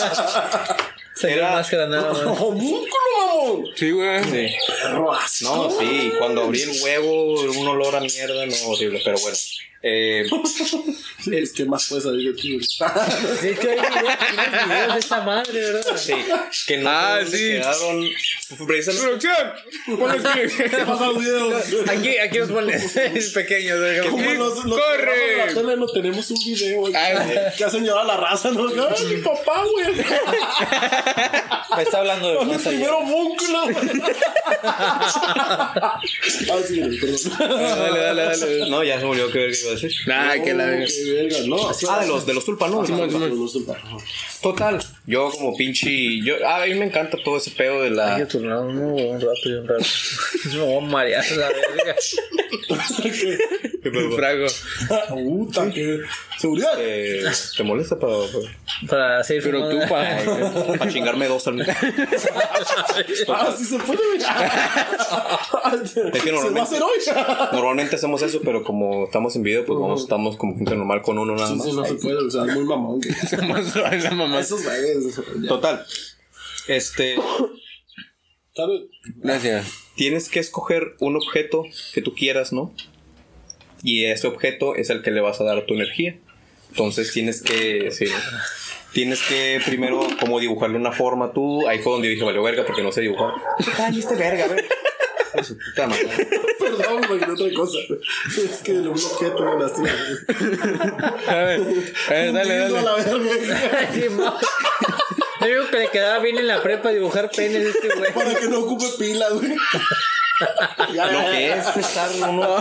Era- 1.23 1.51
máscara 1.53 1.87
nada 1.89 2.13
más. 2.13 2.21
¡Homúnculo, 2.41 2.89
mamón! 3.19 3.65
Sí, 3.75 3.91
güey. 3.91 4.25
Sí. 4.25 4.55
Perro 4.83 5.13
asco. 5.13 5.45
No, 5.45 5.71
sí, 5.81 6.13
cuando 6.19 6.45
abrí 6.45 6.63
el 6.63 6.81
huevo, 6.81 7.41
un 7.41 7.67
olor 7.69 7.97
a 7.97 8.01
mierda, 8.01 8.47
no, 8.47 8.55
horrible, 8.69 9.01
pero 9.05 9.19
bueno. 9.19 9.37
Eh, 9.81 10.27
Es 11.31 11.53
que 11.53 11.65
más 11.65 11.87
puedes 11.89 12.05
salir 12.05 12.35
de 12.35 12.43
güey. 12.43 12.59
De 13.43 13.51
hecho, 13.53 13.69
hay 13.71 13.77
videos, 13.77 14.67
videos 14.67 14.93
de 14.95 14.99
esa 14.99 15.21
madre, 15.21 15.61
¿verdad? 15.61 15.97
sí, 15.97 16.15
que 16.67 16.79
no 16.79 16.91
Ah, 16.91 17.21
sí. 17.25 17.37
quedaron 17.37 18.09
precisamente 18.67 19.29
¡Producción! 19.29 19.99
Ponle 19.99 20.19
clip. 20.19 20.71
¿Qué 20.71 20.79
pasa 20.85 21.07
los 21.07 21.19
videos? 21.21 21.65
Aquí, 21.89 22.19
aquí 22.19 22.39
los 22.39 22.51
ponen 22.51 22.81
pequeños. 23.35 23.79
Como 24.11 24.33
los, 24.35 24.65
los 24.65 24.79
¡Corre! 24.81 25.17
de 25.31 25.37
la 25.37 25.55
tele 25.55 25.77
no 25.77 25.87
tenemos 25.87 26.29
un 26.31 26.39
video. 26.45 26.87
Ay, 26.95 27.15
güey. 27.15 27.39
Que 27.57 27.65
hacen 27.65 27.85
llorar 27.85 28.05
a 28.05 28.07
la 28.09 28.17
raza, 28.17 28.51
¿no? 28.51 28.67
¡Ay, 28.69 29.05
mi 29.07 29.17
papá, 29.23 29.63
güey! 29.71 29.95
Me 31.77 31.83
está 31.83 31.99
hablando 31.99 32.29
de 32.33 32.45
¡Mi 32.47 32.53
más 32.53 32.61
allá. 32.67 32.71
primer 32.71 32.91
homúnculo! 32.91 33.59
ah, 34.63 36.01
sí, 36.67 36.81
perdón. 37.01 37.39
Dale, 37.39 38.01
dale, 38.01 38.23
dale. 38.25 38.71
No, 38.71 38.83
ya 38.83 38.99
se 38.99 39.05
me 39.05 39.11
olvidó 39.11 39.31
que 39.31 39.39
ver 39.39 39.51
que 39.51 39.57
iba 39.69 39.73
iba 39.73 39.79
a 39.79 39.81
decir. 39.81 39.93
Ay, 40.13 40.43
que 40.43 40.55
la 40.55 40.65
Oh, 40.65 41.13
verga. 41.15 41.37
no. 41.47 41.57
Ah, 41.89 42.01
de 42.01 42.09
los, 42.09 42.27
de 42.27 42.35
los 42.35 42.45
tulpas, 42.45 42.71
¿no? 42.71 42.83
Los. 42.83 43.57
Ajá. 43.85 43.97
Total, 44.43 44.79
yo 45.09 45.31
como 45.31 45.57
pinche. 45.57 46.21
Yo, 46.23 46.35
a 46.47 46.65
mí 46.67 46.75
me 46.75 46.85
encanta 46.87 47.17
todo 47.25 47.39
ese 47.39 47.51
pedo 47.51 47.81
de 47.83 47.89
Hay 47.89 47.95
la. 47.95 48.17
que 48.19 48.27
turnar 48.27 48.59
uno 48.61 48.95
un 48.95 49.21
rato 49.21 49.41
y 49.47 49.53
un 49.55 49.67
rato. 49.67 49.85
Me 50.53 50.59
voy 50.61 50.77
a 50.77 50.81
marear 50.87 51.25
la 51.37 51.49
verga. 51.49 51.97
Frago. 54.17 54.47
Puta, 55.09 55.71
qué 55.71 56.01
seguridad. 56.39 56.73
eh, 56.79 57.25
¿Te 57.57 57.63
molesta 57.63 57.99
para, 57.99 58.13
Para 58.89 59.25
seguir 59.25 59.45
Pero 59.45 59.61
fumando. 59.61 59.81
tú, 59.83 59.89
pa. 59.89 60.79
para 60.79 60.91
chingarme 60.93 61.27
dos 61.27 61.47
al 61.47 61.55
mismo 61.55 61.73
Ah, 63.29 63.55
sí 63.57 63.65
se 63.65 63.79
puede. 63.79 63.99
Es 65.79 66.23
que 66.23 66.31
Se 66.31 66.33
va 66.33 66.39
a 66.39 66.43
normalmente, 66.45 66.61
hacer 66.61 66.83
hoy. 66.83 66.99
normalmente 67.53 67.97
hacemos 67.97 68.23
eso, 68.23 68.41
pero 68.45 68.63
como 68.63 69.05
estamos 69.05 69.35
en 69.37 69.43
video, 69.43 69.65
pues 69.65 69.79
vamos, 69.79 70.03
estamos 70.03 70.37
como 70.37 70.57
gente 70.57 70.75
normal 70.77 71.03
con 71.03 71.19
uno 71.19 71.35
nada 71.35 71.49
Sí, 71.49 71.55
más. 71.55 71.67
sí, 71.67 71.73
no 71.73 71.85
se 71.85 71.95
puede, 71.95 72.17
o 72.27 72.31
sea, 72.31 72.45
es 72.45 72.55
muy 72.55 72.65
mamón. 72.65 73.01
Somos 73.31 73.75
la 73.77 74.11
mamá. 74.11 74.41
Esos 74.41 74.65
güeyes. 74.65 74.98
Total. 75.49 75.85
Este. 76.67 77.17
¿Sabes? 78.55 78.83
Gracias. 79.17 79.73
Tienes 79.97 80.29
que 80.29 80.41
escoger 80.41 80.97
un 81.01 81.17
objeto 81.17 81.65
que 81.93 82.03
tú 82.03 82.15
quieras, 82.15 82.53
¿no? 82.53 82.75
Y 83.83 84.05
ese 84.05 84.27
objeto 84.27 84.75
es 84.75 84.91
el 84.91 85.03
que 85.03 85.11
le 85.11 85.21
vas 85.21 85.41
a 85.41 85.45
dar 85.45 85.65
tu 85.67 85.75
energía. 85.75 86.19
Entonces 86.71 87.13
tienes 87.13 87.43
que. 87.43 87.91
sí, 87.93 88.07
tienes 88.93 89.23
que 89.23 89.61
primero 89.65 90.07
como 90.21 90.41
dibujarle 90.41 90.77
una 90.77 90.93
forma 90.93 91.33
tú. 91.33 91.67
Ahí 91.69 91.79
fue 91.79 91.93
donde 91.93 92.09
dije, 92.09 92.25
vale, 92.25 92.41
verga, 92.41 92.65
porque 92.67 92.83
no 92.83 92.93
sé 92.93 93.01
dibujar. 93.01 93.35
Ay, 93.79 93.99
este 93.99 94.17
verga, 94.17 94.45
a 94.45 94.49
ver. 94.49 94.65
Hijo 94.65 94.75
de 95.39 95.45
su 95.45 95.59
puta 95.59 95.87
madre. 95.87 96.09
Perdón, 96.59 97.03
güey, 97.09 97.23
otra 97.23 97.47
cosa. 97.57 97.79
Es 98.37 98.59
que 98.63 98.73
un 98.73 98.89
objeto 98.89 99.45
me 99.45 99.63
lastima. 99.63 99.89
A 101.29 101.35
ver, 101.37 101.61
a 102.09 102.13
ver, 102.13 102.33
dale, 102.33 102.53
a 102.55 102.69
dale. 102.69 102.83
la 102.83 102.95
verga. 102.95 103.91
Sí, 103.95 104.09
mo- 104.11 104.35
Me 105.41 105.49
dijo 105.49 105.69
que 105.71 105.79
le 105.79 105.89
quedaba 105.91 106.19
bien 106.19 106.39
en 106.39 106.47
la 106.49 106.63
prepa 106.63 106.91
dibujar 106.91 107.31
penes 107.31 107.67
este 107.75 107.89
güey. 107.97 108.13
Para 108.13 108.35
que 108.35 108.49
no 108.49 108.59
ocupe 108.61 108.87
pilas, 108.99 109.33
güey. 109.33 109.55
Ya, 110.95 111.07
Lo 111.11 111.21
que 111.31 111.53
es 111.53 111.77
estar 111.77 112.09
uno 112.29 112.57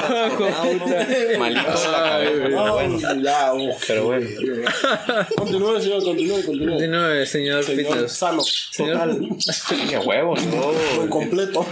malito 1.40 1.80
de 1.80 1.88
la 1.92 2.04
cabeza. 2.04 2.32
Pero 2.44 2.60
Ah, 2.66 2.72
bueno, 2.72 3.00
ya, 3.24 3.54
oh, 3.54 3.78
pero 3.88 4.06
bueno. 4.06 4.28
Continúe, 5.38 5.82
señor, 5.82 6.04
continúe, 6.04 6.46
continúe. 6.46 6.88
No, 6.88 7.10
el 7.12 7.28
señor 7.28 7.64
Señor 7.64 7.94
Pitos. 7.94 8.12
sano. 8.14 8.42
Señor, 8.42 9.18
Qué 9.90 9.98
huevo, 9.98 10.36
Muy 10.36 11.06
no. 11.06 11.10
completo. 11.10 11.66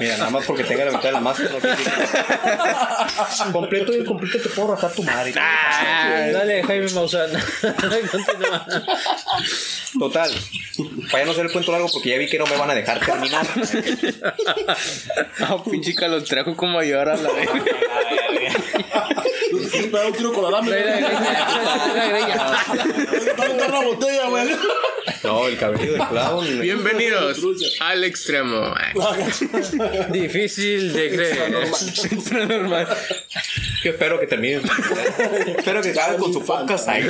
Mira, 0.00 0.16
nada 0.18 0.30
más 0.30 0.44
porque 0.44 0.64
tenga 0.64 0.84
la 0.86 0.90
mitad 0.92 1.04
de 1.04 1.12
la 1.12 1.20
máscara. 1.20 1.50
Completo 3.52 3.92
y 3.92 4.00
incompleto 4.00 4.38
te 4.38 4.48
puedo 4.48 4.74
rajar 4.74 4.92
tu 4.92 5.02
madre. 5.02 5.32
dale, 5.32 6.62
Jaime 6.62 6.88
Maussan. 6.90 7.30
Total. 9.98 10.30
Para 11.10 11.24
ya 11.24 11.26
no 11.26 11.34
ser 11.34 11.46
el 11.46 11.52
cuento 11.52 11.72
largo 11.72 11.88
porque 11.92 12.10
ya 12.10 12.18
vi 12.18 12.28
que 12.28 12.38
no 12.38 12.46
me 12.46 12.56
van 12.56 12.70
a 12.70 12.74
dejar 12.74 13.00
terminar. 13.00 13.46
Ah, 15.40 15.62
pinche 15.64 15.94
los 16.08 16.24
trajo 16.24 16.54
como 16.54 16.78
a 16.78 16.84
llorar 16.84 17.10
a 17.10 17.16
la 17.16 17.32
vez. 17.32 17.48
Me 19.80 19.98
da 19.98 20.06
un 20.06 20.12
tiro 20.12 20.32
con 20.32 20.44
la 20.44 20.50
lámina. 20.50 20.76
la 23.68 23.80
botella, 23.84 24.28
güey. 24.28 24.48
No, 25.22 25.46
el 25.46 25.56
cabello 25.58 25.92
de 25.94 25.98
clown. 26.08 26.60
Bienvenidos 26.60 27.38
al 27.80 28.04
extremo. 28.04 28.74
Difícil 30.10 30.92
de 30.92 31.10
creer. 31.10 31.54
Extra 32.10 32.46
normal. 32.46 32.88
Que 33.82 33.88
espero 33.90 34.20
que 34.20 34.26
termine. 34.26 34.60
espero 35.56 35.82
que 35.82 35.90
acabe 35.90 36.16
con 36.18 36.32
su 36.32 36.44
podcast 36.44 36.88
ahí. 36.88 37.08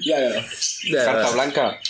Ya, 0.00 0.18
ya. 0.20 1.04
Carta 1.04 1.30
Blanca. 1.30 1.80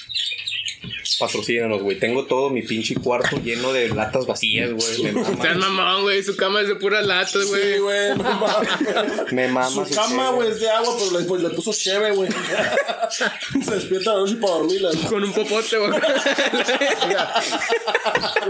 Patrocínanos, 1.19 1.83
güey. 1.83 1.99
Tengo 1.99 2.27
todo 2.27 2.51
mi 2.51 2.63
pinche 2.63 2.95
cuarto 2.95 3.37
lleno 3.43 3.73
de 3.73 3.89
latas 3.89 4.27
vacías, 4.27 4.73
güey. 4.73 5.03
Me 5.13 5.21
Estás 5.21 5.57
mama, 5.57 5.69
mamón, 5.85 6.03
güey. 6.03 6.23
Su 6.23 6.37
cama 6.37 6.61
es 6.61 6.69
de 6.69 6.75
puras 6.77 7.07
latas, 7.07 7.47
güey. 7.47 7.75
Sí, 7.75 7.79
güey, 7.79 8.09
me 9.33 9.49
mama 9.49 9.71
Su 9.87 9.95
cama, 9.95 10.31
güey, 10.31 10.51
es 10.51 10.61
de 10.61 10.71
agua, 10.71 10.95
pero 10.99 11.21
le, 11.21 11.27
pues, 11.27 11.43
le 11.43 11.51
puso 11.51 11.73
cheve, 11.73 12.13
güey. 12.13 12.29
Se 13.65 13.75
despierta 13.75 14.11
a 14.11 14.15
la 14.15 14.21
noche 14.21 14.37
para 14.37 14.55
dormir. 14.55 14.81
la- 14.83 15.09
Con 15.09 15.23
un 15.25 15.33
popote, 15.33 15.79
güey. 15.79 16.01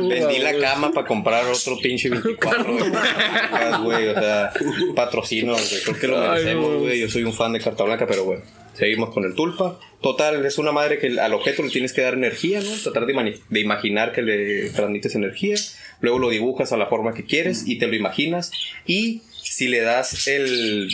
Vendí 0.08 0.38
la 0.38 0.58
cama 0.58 0.90
para 0.92 1.06
comprar 1.06 1.44
otro 1.46 1.76
pinche 1.78 2.08
24, 2.08 2.64
güey. 2.64 2.90
güey. 3.82 4.08
O 4.08 4.14
sea, 4.14 4.52
patrocinos, 4.94 5.68
güey. 5.70 5.82
Creo 5.82 5.98
que 5.98 6.06
lo 6.08 6.18
merecemos, 6.18 6.80
güey. 6.80 7.00
Yo 7.00 7.08
soy 7.08 7.24
un 7.24 7.32
fan 7.32 7.52
de 7.52 7.60
Carta 7.60 7.84
Blanca, 7.84 8.06
pero 8.06 8.24
bueno. 8.24 8.42
Seguimos 8.74 9.10
con 9.14 9.24
el 9.24 9.34
tulpa. 9.34 9.78
Total, 10.02 10.44
es 10.44 10.58
una 10.58 10.72
madre 10.72 10.98
que 10.98 11.18
al 11.18 11.32
objeto 11.32 11.62
le 11.62 11.70
tienes 11.70 11.92
que 11.92 12.02
dar 12.02 12.14
energía, 12.14 12.60
¿no? 12.60 12.70
Tratar 12.82 13.06
de, 13.06 13.40
de 13.48 13.60
imaginar 13.60 14.12
que 14.12 14.22
le 14.22 14.70
transmites 14.70 15.14
energía. 15.14 15.56
Luego 16.00 16.18
lo 16.18 16.28
dibujas 16.30 16.72
a 16.72 16.76
la 16.76 16.86
forma 16.86 17.14
que 17.14 17.24
quieres 17.24 17.64
y 17.66 17.78
te 17.78 17.86
lo 17.86 17.94
imaginas. 17.94 18.50
Y 18.86 19.22
si 19.42 19.68
le 19.68 19.80
das 19.80 20.26
el. 20.26 20.90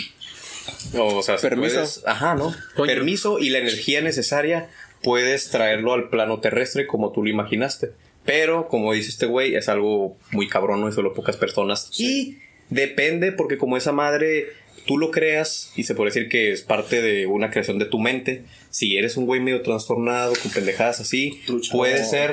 O 0.96 1.22
sea, 1.22 1.38
si 1.38 1.48
Permiso. 1.48 1.74
puedes- 1.76 2.02
ajá, 2.06 2.34
¿no? 2.34 2.54
Coño. 2.76 2.86
Permiso 2.86 3.38
y 3.38 3.50
la 3.50 3.58
energía 3.58 4.00
necesaria 4.02 4.68
puedes 5.02 5.50
traerlo 5.50 5.94
al 5.94 6.10
plano 6.10 6.40
terrestre 6.40 6.86
como 6.86 7.12
tú 7.12 7.22
lo 7.24 7.30
imaginaste. 7.30 7.90
Pero, 8.24 8.68
como 8.68 8.92
dice 8.92 9.08
este 9.08 9.26
güey, 9.26 9.54
es 9.56 9.68
algo 9.70 10.16
muy 10.30 10.46
cabrón, 10.48 10.82
¿no? 10.82 10.88
Y 10.88 10.92
solo 10.92 11.14
pocas 11.14 11.36
personas. 11.38 11.90
Y 11.98 12.36
depende, 12.68 13.32
porque 13.32 13.56
como 13.58 13.76
esa 13.78 13.92
madre 13.92 14.48
tú 14.86 14.98
lo 14.98 15.10
creas 15.10 15.72
y 15.76 15.84
se 15.84 15.94
puede 15.94 16.10
decir 16.10 16.28
que 16.28 16.52
es 16.52 16.62
parte 16.62 17.02
de 17.02 17.26
una 17.26 17.50
creación 17.50 17.78
de 17.78 17.86
tu 17.86 17.98
mente. 17.98 18.44
Si 18.70 18.96
eres 18.96 19.16
un 19.16 19.26
güey 19.26 19.40
medio 19.40 19.62
trastornado, 19.62 20.32
con 20.42 20.52
pendejadas 20.52 21.00
así, 21.00 21.40
Trucha. 21.46 21.72
puede 21.72 22.04
ser 22.04 22.32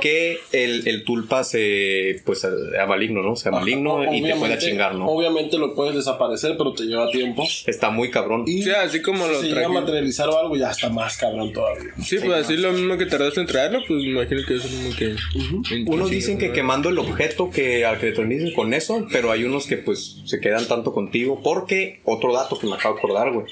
que 0.00 0.38
el, 0.52 0.86
el 0.88 1.04
tulpa 1.04 1.44
se, 1.44 2.20
pues, 2.24 2.40
sea 2.40 2.86
maligno, 2.86 3.22
¿no? 3.22 3.36
Sea 3.36 3.52
maligno 3.52 4.12
y 4.12 4.22
te 4.22 4.34
pueda 4.34 4.58
chingar, 4.58 4.94
¿no? 4.94 5.06
Obviamente 5.06 5.56
lo 5.58 5.74
puedes 5.74 5.94
desaparecer, 5.94 6.56
pero 6.58 6.72
te 6.72 6.84
lleva 6.84 7.08
tiempo. 7.10 7.44
Está 7.66 7.90
muy 7.90 8.10
cabrón. 8.10 8.44
Y 8.46 8.62
Sí, 8.62 8.70
así 8.70 9.00
como 9.02 9.24
si 9.26 9.32
lo 9.32 9.40
se 9.40 9.46
llega 9.48 9.66
a 9.66 9.68
materializar 9.68 10.28
o 10.28 10.38
algo, 10.38 10.56
ya 10.56 10.70
está 10.70 10.88
más 10.90 11.16
cabrón 11.16 11.52
todavía. 11.52 11.92
Sí, 12.02 12.18
pues 12.24 12.44
así 12.44 12.56
lo 12.56 12.72
mismo 12.72 12.96
que 12.98 13.06
tardaste 13.06 13.40
en 13.40 13.46
traerlo, 13.46 13.80
pues 13.86 14.02
me 14.02 14.10
imagino 14.10 14.40
que 14.46 14.56
eso 14.56 14.66
es 14.66 14.74
lo 14.74 14.96
que. 14.96 15.16
Unos 15.86 16.10
dicen 16.10 16.38
que 16.38 16.52
quemando 16.52 16.88
el 16.88 16.98
objeto 16.98 17.50
que 17.50 17.84
al 17.84 17.98
que 17.98 18.12
te 18.12 18.52
con 18.54 18.74
eso, 18.74 19.06
pero 19.12 19.30
hay 19.30 19.44
unos 19.44 19.66
que 19.66 19.76
pues 19.76 20.16
se 20.24 20.40
quedan 20.40 20.66
tanto 20.66 20.92
contigo. 20.92 21.40
Porque, 21.42 22.00
otro 22.04 22.32
dato 22.32 22.58
que 22.58 22.66
me 22.66 22.74
acabo 22.74 22.94
de 22.94 23.00
acordar, 23.00 23.32
güey. 23.32 23.46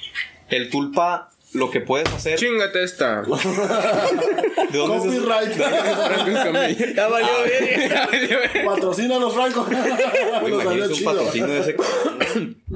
El 0.50 0.70
tulpa, 0.70 1.30
lo 1.54 1.70
que 1.70 1.80
puedes 1.80 2.08
hacer. 2.12 2.38
Chingate 2.38 2.82
esta. 2.84 3.22
¿De 4.70 4.78
dónde 4.78 4.96
es? 4.96 5.02
Copyright. 5.22 5.50
Escamilla. 5.50 6.92
Ya 6.96 7.06
valió 7.08 7.28
bien. 7.44 7.90
Ya 7.90 8.06
valió 8.06 8.38
bien. 8.52 8.66
Patrocínanos, 8.66 9.34
Franco. 9.34 9.64
Güey, 9.64 10.52
Nos 10.52 10.62
salió 10.64 10.84
imagínate 10.84 10.92
un 10.94 11.04
patrocinio 11.04 11.46
de 11.48 11.60
ese. 11.60 11.76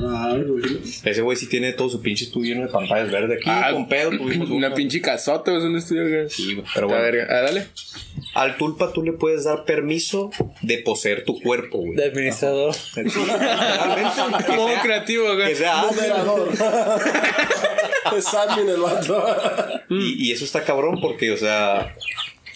Ay, 0.00 0.42
güey. 0.44 0.80
Ese 1.04 1.20
güey 1.22 1.36
sí 1.36 1.48
tiene 1.48 1.72
todo 1.72 1.88
su 1.90 2.00
pinche 2.00 2.24
estudio 2.24 2.54
lleno 2.54 2.66
de 2.66 2.72
pantallas 2.72 3.10
verdes. 3.10 3.38
Aquí 3.38 3.50
Ah, 3.50 3.70
con 3.72 3.88
pedo 3.88 4.10
tuvimos 4.10 4.48
Una 4.50 4.68
una. 4.68 4.74
pinche 4.76 5.00
casota, 5.00 5.56
es 5.56 5.64
un 5.64 5.76
estudio, 5.76 6.08
güey. 6.08 6.30
Sí, 6.30 6.54
güey, 6.54 6.66
pero 6.74 6.86
bueno. 6.88 7.02
verga. 7.02 7.26
Ah, 7.30 7.40
dale. 7.42 7.66
Al 8.34 8.56
tulpa 8.56 8.92
tú 8.92 9.02
le 9.02 9.12
puedes 9.12 9.44
dar 9.44 9.64
permiso 9.64 10.30
de 10.62 10.78
poseer 10.78 11.24
tu 11.24 11.40
cuerpo, 11.40 11.78
güey. 11.78 11.96
De 11.96 12.04
administrador. 12.06 12.74
Sea- 12.74 13.04
creativo, 14.82 15.34
güey. 15.34 15.48
Que 15.48 15.54
sea 15.56 15.76
Moderador. 15.82 16.48
Es 18.16 18.32
admin 18.34 18.68
el 18.68 18.80
vato. 18.80 19.24
Y, 19.90 20.28
y 20.28 20.32
eso 20.32 20.44
está 20.44 20.64
cabrón 20.64 21.00
porque, 21.00 21.32
o 21.32 21.36
sea, 21.38 21.94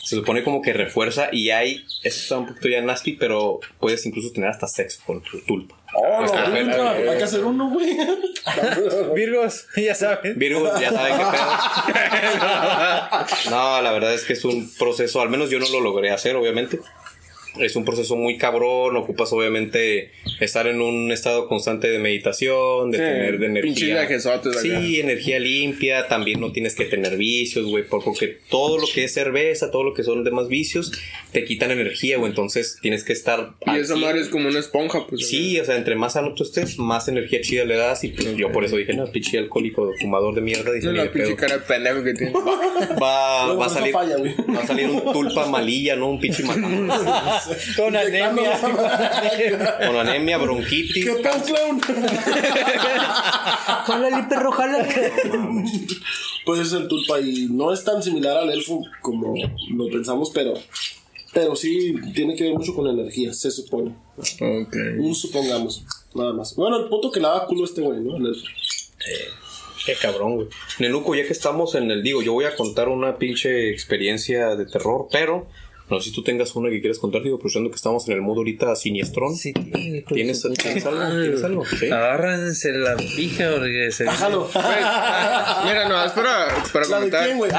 se 0.02 0.16
supone 0.16 0.44
como 0.44 0.60
que 0.60 0.74
refuerza 0.74 1.28
y 1.32 1.48
hay, 1.50 1.82
eso 2.02 2.20
está 2.20 2.36
un 2.38 2.46
poquito 2.48 2.68
ya 2.68 2.82
nasty, 2.82 3.12
pero 3.14 3.60
puedes 3.80 4.04
incluso 4.04 4.30
tener 4.32 4.50
hasta 4.50 4.66
sexo 4.66 5.00
con 5.06 5.22
tu 5.22 5.40
tulpa. 5.40 5.74
Oh, 5.94 6.18
Pues, 6.18 6.32
no, 6.32 6.38
a 6.38 6.48
ver, 6.50 6.66
nunca. 6.66 6.90
a 6.90 6.92
ver. 6.94 7.08
Hay 7.08 7.18
que 7.18 7.24
hacer 7.24 7.42
uno, 7.44 7.70
güey. 7.70 7.96
Virgos, 9.14 9.66
ya 9.76 9.94
saben. 9.94 10.38
Virgo, 10.38 10.70
ya 10.78 10.90
saben 10.92 11.16
qué 11.16 11.24
pedo. 11.24 11.42
No, 13.50 13.80
la 13.82 13.92
verdad 13.92 14.12
es 14.14 14.24
que 14.24 14.32
es 14.34 14.44
un 14.44 14.70
proceso, 14.78 15.20
al 15.22 15.28
menos 15.30 15.48
yo 15.50 15.58
no 15.58 15.68
lo 15.70 15.80
logré 15.80 16.10
hacer, 16.10 16.36
obviamente. 16.36 16.80
Es 17.60 17.76
un 17.76 17.84
proceso 17.84 18.16
muy 18.16 18.38
cabrón, 18.38 18.96
ocupas 18.96 19.32
obviamente 19.32 20.10
estar 20.40 20.66
en 20.66 20.80
un 20.80 21.12
estado 21.12 21.48
constante 21.48 21.88
de 21.90 21.98
meditación, 21.98 22.90
de 22.90 22.98
Sí, 22.98 23.04
tener 23.04 23.38
de 23.38 23.46
energía. 23.46 24.08
Sí, 24.62 25.00
energía 25.00 25.38
limpia, 25.38 26.08
también 26.08 26.40
no 26.40 26.50
tienes 26.52 26.74
que 26.74 26.86
tener 26.86 27.16
vicios, 27.18 27.66
güey, 27.66 27.84
por- 27.86 28.02
porque 28.02 28.38
todo 28.48 28.78
lo 28.78 28.86
que 28.92 29.04
es 29.04 29.12
cerveza, 29.12 29.70
todo 29.70 29.84
lo 29.84 29.92
que 29.94 30.02
son 30.02 30.24
demás 30.24 30.48
vicios, 30.48 30.92
te 31.32 31.44
quitan 31.44 31.70
energía, 31.70 32.16
güey, 32.16 32.30
entonces 32.30 32.78
tienes 32.80 33.04
que 33.04 33.12
estar... 33.12 33.50
Y 33.66 33.76
esa 33.78 33.94
100. 33.96 34.00
madre 34.00 34.20
es 34.20 34.28
como 34.28 34.48
una 34.48 34.58
esponja, 34.58 35.06
pues. 35.06 35.28
Sí, 35.28 35.60
o 35.60 35.64
sea, 35.64 35.76
entre 35.76 35.94
más 35.94 36.14
sano 36.14 36.34
tú 36.34 36.44
estés, 36.44 36.78
más 36.78 37.08
energía 37.08 37.40
chida 37.42 37.64
le 37.64 37.76
das. 37.76 38.02
Y 38.04 38.08
pues 38.08 38.34
yo 38.36 38.50
por 38.50 38.64
eso 38.64 38.76
dije, 38.76 38.94
no, 38.94 39.10
pinche 39.12 39.38
alcohólico, 39.38 39.90
fumador 40.00 40.34
de 40.34 40.40
mierda. 40.40 40.72
Dice, 40.72 40.86
No, 40.86 40.92
la 40.92 41.10
pinche 41.12 41.36
cara 41.36 41.58
de 41.58 41.60
pendejo 41.64 42.02
que 42.02 42.14
tiene. 42.14 42.32
Va, 43.02 43.54
va 43.54 43.66
a 43.66 43.68
salir. 43.68 43.92
falla, 43.92 44.16
güey. 44.16 44.34
va 44.54 44.60
a 44.62 44.66
salir 44.66 44.86
un 44.88 45.12
tulpa 45.12 45.46
malilla, 45.46 45.96
¿no? 45.96 46.08
Un 46.10 46.20
pinche 46.20 46.42
matón. 46.44 46.88
Con 47.76 47.96
anemia. 47.96 48.58
Con 49.86 49.96
anemia, 49.96 50.38
bronquitis. 50.38 51.04
¿Qué 51.04 51.22
tal, 51.22 51.42
clown? 51.42 51.80
Jálale, 53.86 54.26
perro, 54.28 54.52
jálale. 54.52 55.12
Pues 56.44 56.60
es 56.60 56.72
el 56.72 56.88
tulpa 56.88 57.20
y 57.20 57.48
no 57.50 57.72
es 57.72 57.84
tan 57.84 58.02
similar 58.02 58.36
al 58.36 58.50
elfo 58.50 58.82
como 59.00 59.34
lo 59.74 59.86
pensamos, 59.88 60.30
pero, 60.34 60.54
pero 61.32 61.54
sí 61.56 61.94
tiene 62.14 62.34
que 62.34 62.44
ver 62.44 62.54
mucho 62.54 62.74
con 62.74 62.86
la 62.86 62.92
energía, 62.92 63.32
se 63.32 63.50
supone. 63.50 63.94
Ok. 64.16 64.76
Un 64.98 65.14
supongamos, 65.14 65.84
nada 66.14 66.32
más. 66.32 66.54
Bueno, 66.56 66.78
el 66.82 66.88
punto 66.88 67.10
que 67.10 67.20
le 67.20 67.26
daba 67.26 67.46
culo 67.46 67.62
a 67.62 67.66
este 67.66 67.80
güey, 67.80 68.00
¿no? 68.00 68.16
El 68.16 68.26
elfo. 68.26 68.46
Qué 69.84 69.94
cabrón, 70.00 70.36
güey. 70.36 70.48
Nenuco, 70.78 71.14
ya 71.14 71.26
que 71.26 71.32
estamos 71.32 71.74
en 71.74 71.90
el 71.90 72.02
digo, 72.02 72.22
yo 72.22 72.32
voy 72.32 72.44
a 72.44 72.54
contar 72.54 72.88
una 72.88 73.18
pinche 73.18 73.70
experiencia 73.70 74.54
de 74.54 74.66
terror, 74.66 75.08
pero 75.10 75.48
no 75.90 76.00
sé 76.00 76.08
si 76.08 76.14
tú 76.14 76.22
tengas 76.22 76.54
una 76.56 76.70
que 76.70 76.80
quieras 76.80 76.98
contar, 76.98 77.22
digo, 77.22 77.36
aprovechando 77.36 77.70
que 77.70 77.76
estamos 77.76 78.06
en 78.08 78.14
el 78.14 78.22
modo 78.22 78.38
ahorita 78.38 78.74
siniestrón. 78.76 79.36
Sí, 79.36 79.52
¿Tienes, 79.52 80.42
¿tienes 80.58 80.86
algo? 80.86 81.22
¿Tienes 81.22 81.44
algo? 81.44 81.64
Sí. 81.66 81.86
Agárrense 81.86 82.72
la 82.72 82.96
pija 82.96 83.50
porque 83.50 83.90
se 83.92 84.04
Bájalo. 84.04 84.48
Mira, 85.64 85.88
no, 85.88 86.04
es 86.04 86.12
para, 86.12 86.48
para 86.72 86.86
¿La 86.86 87.00
de 87.00 87.10
comentar. 87.10 87.24
quién, 87.26 87.38
güey? 87.38 87.50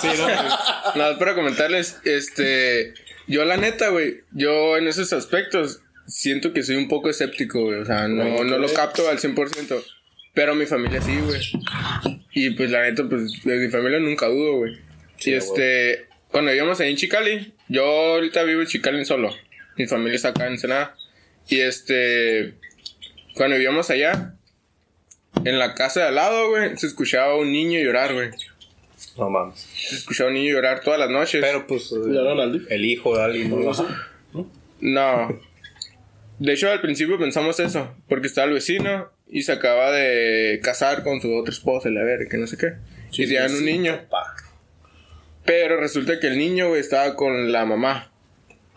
Sí, 0.00 0.08
no, 0.16 0.94
no, 0.96 1.10
es 1.10 1.18
para 1.18 1.34
comentarles, 1.34 1.98
este, 2.04 2.94
yo 3.26 3.44
la 3.44 3.56
neta, 3.56 3.88
güey, 3.90 4.22
yo 4.32 4.76
en 4.76 4.88
esos 4.88 5.12
aspectos 5.12 5.80
siento 6.06 6.52
que 6.52 6.62
soy 6.62 6.76
un 6.76 6.88
poco 6.88 7.10
escéptico, 7.10 7.64
güey, 7.64 7.80
o 7.80 7.84
sea, 7.84 8.08
no, 8.08 8.44
no 8.44 8.58
lo 8.58 8.72
capto 8.72 9.08
al 9.08 9.18
100%, 9.18 9.82
pero 10.32 10.54
mi 10.54 10.66
familia 10.66 11.02
sí, 11.02 11.18
güey. 11.20 11.40
Y 12.32 12.50
pues 12.50 12.70
la 12.70 12.82
neta, 12.82 13.06
pues 13.08 13.42
de 13.44 13.56
mi 13.56 13.68
familia 13.68 13.98
nunca 13.98 14.26
dudo, 14.26 14.58
güey. 14.58 14.78
y 15.20 15.32
este, 15.32 16.07
cuando 16.30 16.50
vivíamos 16.50 16.80
ahí 16.80 16.90
en 16.90 16.96
Chicali, 16.96 17.52
yo 17.68 17.84
ahorita 17.84 18.42
vivo 18.44 18.60
en 18.60 18.66
Chicali 18.66 19.04
solo, 19.04 19.34
mi 19.76 19.86
familia 19.86 20.16
está 20.16 20.28
acá 20.28 20.46
en 20.46 20.52
Ensenada, 20.52 20.96
y 21.48 21.60
este, 21.60 22.54
cuando 23.34 23.56
vivíamos 23.56 23.90
allá, 23.90 24.34
en 25.44 25.58
la 25.58 25.74
casa 25.74 26.00
de 26.00 26.06
al 26.08 26.14
lado, 26.16 26.48
güey, 26.50 26.76
se 26.76 26.86
escuchaba 26.86 27.36
un 27.36 27.52
niño 27.52 27.80
llorar, 27.80 28.12
güey. 28.12 28.30
No 29.16 29.30
mames. 29.30 29.60
Se 29.60 29.96
escuchaba 29.96 30.28
un 30.28 30.34
niño 30.34 30.52
llorar 30.52 30.80
todas 30.80 30.98
las 30.98 31.10
noches. 31.10 31.40
Pero 31.40 31.66
pues. 31.66 31.92
eh. 31.92 32.60
El 32.70 32.84
hijo 32.84 33.16
de 33.16 33.22
alguien. 33.22 33.50
¿no? 33.50 34.50
No. 34.80 35.40
De 36.38 36.52
hecho, 36.52 36.70
al 36.70 36.80
principio 36.80 37.18
pensamos 37.18 37.58
eso, 37.60 37.94
porque 38.08 38.26
estaba 38.28 38.46
el 38.46 38.54
vecino 38.54 39.10
y 39.28 39.42
se 39.42 39.52
acaba 39.52 39.90
de 39.90 40.60
casar 40.62 41.02
con 41.02 41.20
su 41.20 41.34
otra 41.34 41.52
esposa, 41.52 41.90
la 41.90 42.02
verga, 42.02 42.28
que 42.28 42.36
no 42.36 42.46
sé 42.46 42.56
qué. 42.56 42.74
y 43.12 43.26
tenían 43.26 43.54
un 43.54 43.64
niño. 43.64 44.00
Pero 45.48 45.80
resulta 45.80 46.20
que 46.20 46.26
el 46.26 46.36
niño, 46.36 46.68
güey, 46.68 46.82
estaba 46.82 47.16
con 47.16 47.50
la 47.50 47.64
mamá, 47.64 48.10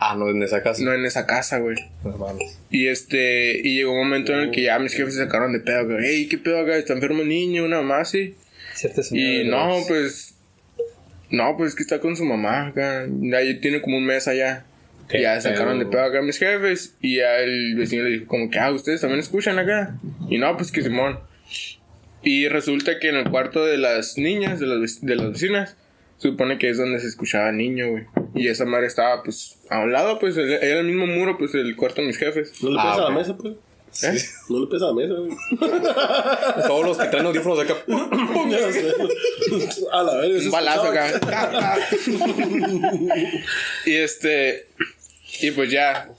Ah, 0.04 0.16
no, 0.16 0.30
en 0.30 0.42
esa 0.42 0.64
casa. 0.64 0.82
no 0.84 0.94
en 0.94 1.06
esa 1.06 1.28
casa, 1.28 1.60
güey. 1.60 1.76
Mames. 2.04 2.58
Y 2.72 2.88
este, 2.88 3.60
y 3.60 3.76
llegó 3.76 3.92
un 3.92 4.00
momento 4.00 4.34
en 4.34 4.40
el 4.40 4.52
que 4.52 4.64
ya 4.64 4.80
mis 4.80 4.94
jefes 4.94 5.16
se 5.16 5.26
sacaron 5.26 5.52
de 5.52 5.60
pedo, 5.60 5.98
hey, 6.00 6.28
¿qué 6.30 6.38
pedo 6.38 6.60
acá? 6.60 6.78
¿Está 6.78 6.94
enfermo 6.94 7.24
el 7.24 7.28
niño? 7.28 7.66
Una 7.66 7.82
mamá 7.82 8.00
así. 8.00 8.36
Y 9.12 9.44
no, 9.44 9.84
pues. 9.88 10.36
No, 11.30 11.56
pues 11.56 11.76
que 11.76 11.84
está 11.84 12.00
con 12.00 12.16
su 12.16 12.24
mamá 12.26 12.68
acá. 12.68 13.06
Ahí 13.36 13.60
tiene 13.60 13.82
como 13.82 13.98
un 13.98 14.06
mes 14.06 14.28
allá. 14.30 14.66
Y 15.12 15.22
ya 15.22 15.40
sacaron 15.42 15.78
de 15.78 15.86
pedo 15.86 16.04
acá 16.04 16.22
mis 16.22 16.40
jefes. 16.40 16.96
Y 17.02 17.18
ya 17.18 17.40
el 17.40 17.76
vecino 17.76 18.04
le 18.04 18.12
dijo, 18.12 18.28
como 18.28 18.50
que, 18.50 18.60
ah, 18.60 18.72
ustedes 18.72 19.02
también 19.02 19.20
escuchan 19.20 19.60
acá. 19.60 20.00
Y 20.30 20.38
no, 20.38 20.56
pues 20.56 20.72
que 20.72 20.82
Simón. 20.82 21.20
Y 22.24 22.48
resulta 22.48 22.98
que 22.98 23.10
en 23.10 23.18
el 23.18 23.30
cuarto 23.30 23.66
de 23.66 23.78
las 23.78 24.18
niñas, 24.18 24.60
de 24.60 24.68
las, 24.68 25.02
de 25.02 25.16
las 25.16 25.34
vecinas, 25.34 25.76
supone 26.22 26.58
que 26.58 26.70
es 26.70 26.78
donde 26.78 27.00
se 27.00 27.08
escuchaba 27.08 27.52
niño, 27.52 27.90
güey. 27.90 28.06
Y 28.36 28.48
esa 28.48 28.66
madre 28.66 28.88
estaba, 28.88 29.24
pues, 29.24 29.58
a 29.70 29.80
un 29.80 29.92
lado, 29.92 30.20
pues, 30.20 30.38
el- 30.38 30.52
era 30.52 30.80
el 30.80 30.86
mismo 30.88 31.06
muro, 31.08 31.38
pues, 31.38 31.54
el 31.56 31.76
cuarto 31.76 32.02
de 32.02 32.08
mis 32.08 32.18
jefes. 32.18 32.62
No 32.64 32.70
le 32.72 32.78
Ah, 32.80 32.92
pesa 32.94 33.06
a 33.06 33.10
la 33.10 33.16
mesa, 33.18 33.38
pues. 33.38 33.54
¿Eh? 34.04 34.18
No 34.50 34.60
le 34.62 34.68
pesa 34.68 34.86
a 34.86 34.88
la 34.90 34.94
mesa, 34.94 35.14
güey. 35.16 35.36
Todos 36.68 36.86
los 36.86 36.98
que 36.98 37.08
traen 37.08 37.26
audífonos 37.26 37.58
de 37.58 37.64
acá. 37.66 37.76
A 39.92 40.04
la 40.04 40.16
verga. 40.16 40.40
un 40.40 40.52
balazo 40.52 40.84
acá. 40.84 41.12
y 43.86 43.94
este. 43.96 44.68
Y 45.42 45.52
pues 45.52 45.70
ya. 45.72 46.10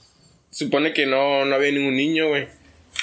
Supone 0.51 0.93
que 0.93 1.07
no, 1.07 1.47
no 1.47 1.55
había 1.55 1.73
ningún 1.73 1.97
niño, 1.97 2.29
güey. 2.29 2.47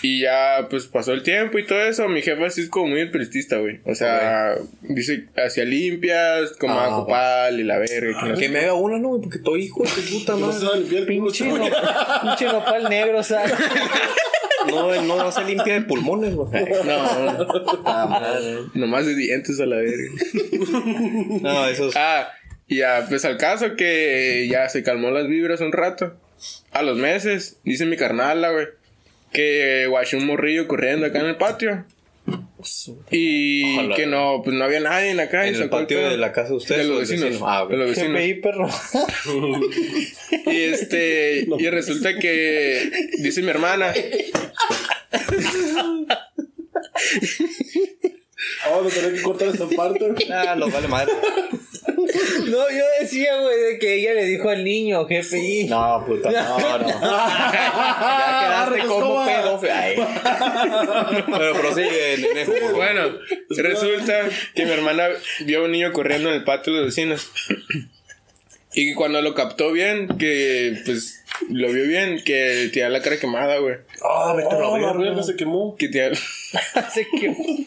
Y 0.02 0.21
ya, 0.21 0.67
pues 0.69 0.86
pasó 0.88 1.12
el 1.12 1.23
tiempo 1.23 1.60
y 1.60 1.65
todo 1.65 1.82
eso. 1.82 2.08
Mi 2.08 2.21
jefa 2.21 2.49
sí 2.49 2.62
es 2.62 2.69
como 2.69 2.88
muy 2.88 3.02
espiritista, 3.02 3.58
güey. 3.58 3.80
O 3.86 3.95
sea, 3.95 4.56
dice, 4.82 5.25
hacía 5.36 5.65
limpias, 5.65 6.54
como 6.58 6.80
Ah, 6.80 6.86
a 6.86 6.89
copal 6.89 7.60
y 7.60 7.63
la 7.63 7.80
verga. 7.80 8.17
que 8.23 8.30
no 8.30 8.38
Que 8.38 8.49
me 8.49 8.60
haga 8.60 8.75
una, 8.75 8.97
no, 8.97 9.10
güey, 9.10 9.21
porque 9.23 9.38
estoy 9.39 9.63
hijo 9.63 9.84
de 9.84 9.89
puta 10.10 10.34
No 10.38 10.52
se 10.54 10.63
madre. 10.65 10.95
va 10.95 11.04
a 11.04 11.06
Pinche, 11.06 11.45
no- 11.47 11.69
pinche 12.21 12.45
nopal 12.45 12.89
negro, 12.89 13.21
¿sabes? 13.23 13.54
No, 14.69 15.02
no 15.02 15.21
hace 15.21 15.43
limpia 15.45 15.73
de 15.75 15.82
pulmones, 15.82 16.36
güey. 16.36 16.49
No, 16.86 18.69
nomás 18.73 19.06
de 19.06 19.15
dientes 19.15 19.60
a 19.60 19.65
la 19.65 19.78
verga. 19.78 20.12
No, 21.41 21.67
eso 21.67 21.88
es. 21.89 21.95
Ah, 21.95 22.30
y 22.67 22.78
ya, 22.78 23.06
pues 23.10 23.25
al 23.25 23.38
caso 23.38 23.75
que 23.75 24.47
ya 24.52 24.69
se 24.69 24.84
calmó 24.84 25.12
las 25.12 25.28
vibras 25.28 25.62
un 25.62 25.71
rato. 25.71 26.15
A 26.71 26.84
los 26.84 26.97
meses, 26.97 27.60
dice 27.63 27.86
mi 27.86 27.95
carnala, 27.97 28.52
güey, 28.52 28.67
que 29.31 29.85
guachó 29.87 30.17
un 30.17 30.25
morrillo 30.27 30.67
corriendo 30.67 31.05
acá 31.05 31.19
en 31.19 31.25
el 31.27 31.37
patio. 31.37 31.85
Y 33.09 33.77
Ojalá. 33.77 33.95
que 33.95 34.05
no, 34.05 34.41
pues 34.43 34.55
no 34.55 34.63
había 34.65 34.81
nadie 34.81 35.09
en 35.11 35.17
la 35.17 35.29
calle. 35.29 35.55
En 35.55 35.63
el 35.63 35.69
patio 35.69 36.07
de 36.09 36.17
la 36.17 36.31
casa 36.31 36.49
de 36.49 36.55
ustedes 36.55 36.81
De 36.85 36.87
los 36.93 36.99
vecinos. 36.99 37.29
vecino? 37.29 37.47
Ah, 37.49 37.65
de 37.67 37.77
los 37.77 37.89
vecinos. 37.89 38.11
GPI, 38.21 38.33
perro. 38.35 38.69
Y 40.51 40.61
este, 40.63 41.47
y 41.57 41.69
resulta 41.69 42.17
que 42.19 42.91
dice 43.19 43.41
mi 43.41 43.49
hermana, 43.49 43.93
Vamos 48.69 48.91
a 48.91 48.95
tener 48.99 49.13
que 49.15 49.21
cortar 49.21 49.47
esta 49.49 49.67
parte. 49.69 50.05
Ah, 50.31 50.55
los 50.55 50.71
vale 50.71 50.87
madre. 50.87 51.13
No, 52.45 52.69
yo 52.69 52.83
decía, 52.99 53.37
güey, 53.39 53.59
de 53.59 53.79
que 53.79 53.95
ella 53.95 54.13
le 54.13 54.25
dijo 54.25 54.49
al 54.49 54.63
niño, 54.63 55.05
GPI. 55.05 55.65
No, 55.65 56.03
puta, 56.05 56.31
no, 56.31 56.77
no. 56.79 56.87
ya 57.51 58.39
quedaste 58.41 58.87
como. 58.87 59.19
Ay. 59.21 59.95
Pero 61.27 61.53
prosigue, 61.53 62.17
nenejo. 62.17 62.75
bueno, 62.75 63.01
resulta 63.49 64.29
que 64.55 64.65
mi 64.65 64.71
hermana 64.71 65.07
vio 65.41 65.61
a 65.61 65.65
un 65.65 65.71
niño 65.71 65.93
corriendo 65.93 66.29
en 66.29 66.35
el 66.35 66.43
patio 66.43 66.73
de 66.73 66.79
los 66.79 66.87
vecinos. 66.87 67.29
Y 68.73 68.93
cuando 68.93 69.21
lo 69.21 69.33
captó 69.33 69.71
bien, 69.71 70.07
que 70.17 70.81
pues 70.85 71.23
lo 71.49 71.71
vio 71.71 71.83
bien, 71.85 72.23
que 72.23 72.69
tenía 72.71 72.89
la 72.89 73.01
cara 73.01 73.19
quemada, 73.19 73.57
güey. 73.57 73.75
Ah, 74.03 74.33
vete 74.35 74.55
a 74.55 74.59
la 74.59 74.67
Oh, 74.67 74.77
la 74.77 74.93
verga. 74.93 75.23
se 75.23 75.35
quemó. 75.35 75.75
Que 75.75 75.89
tenía... 75.89 76.11
Así 76.75 77.05
que. 77.19 77.65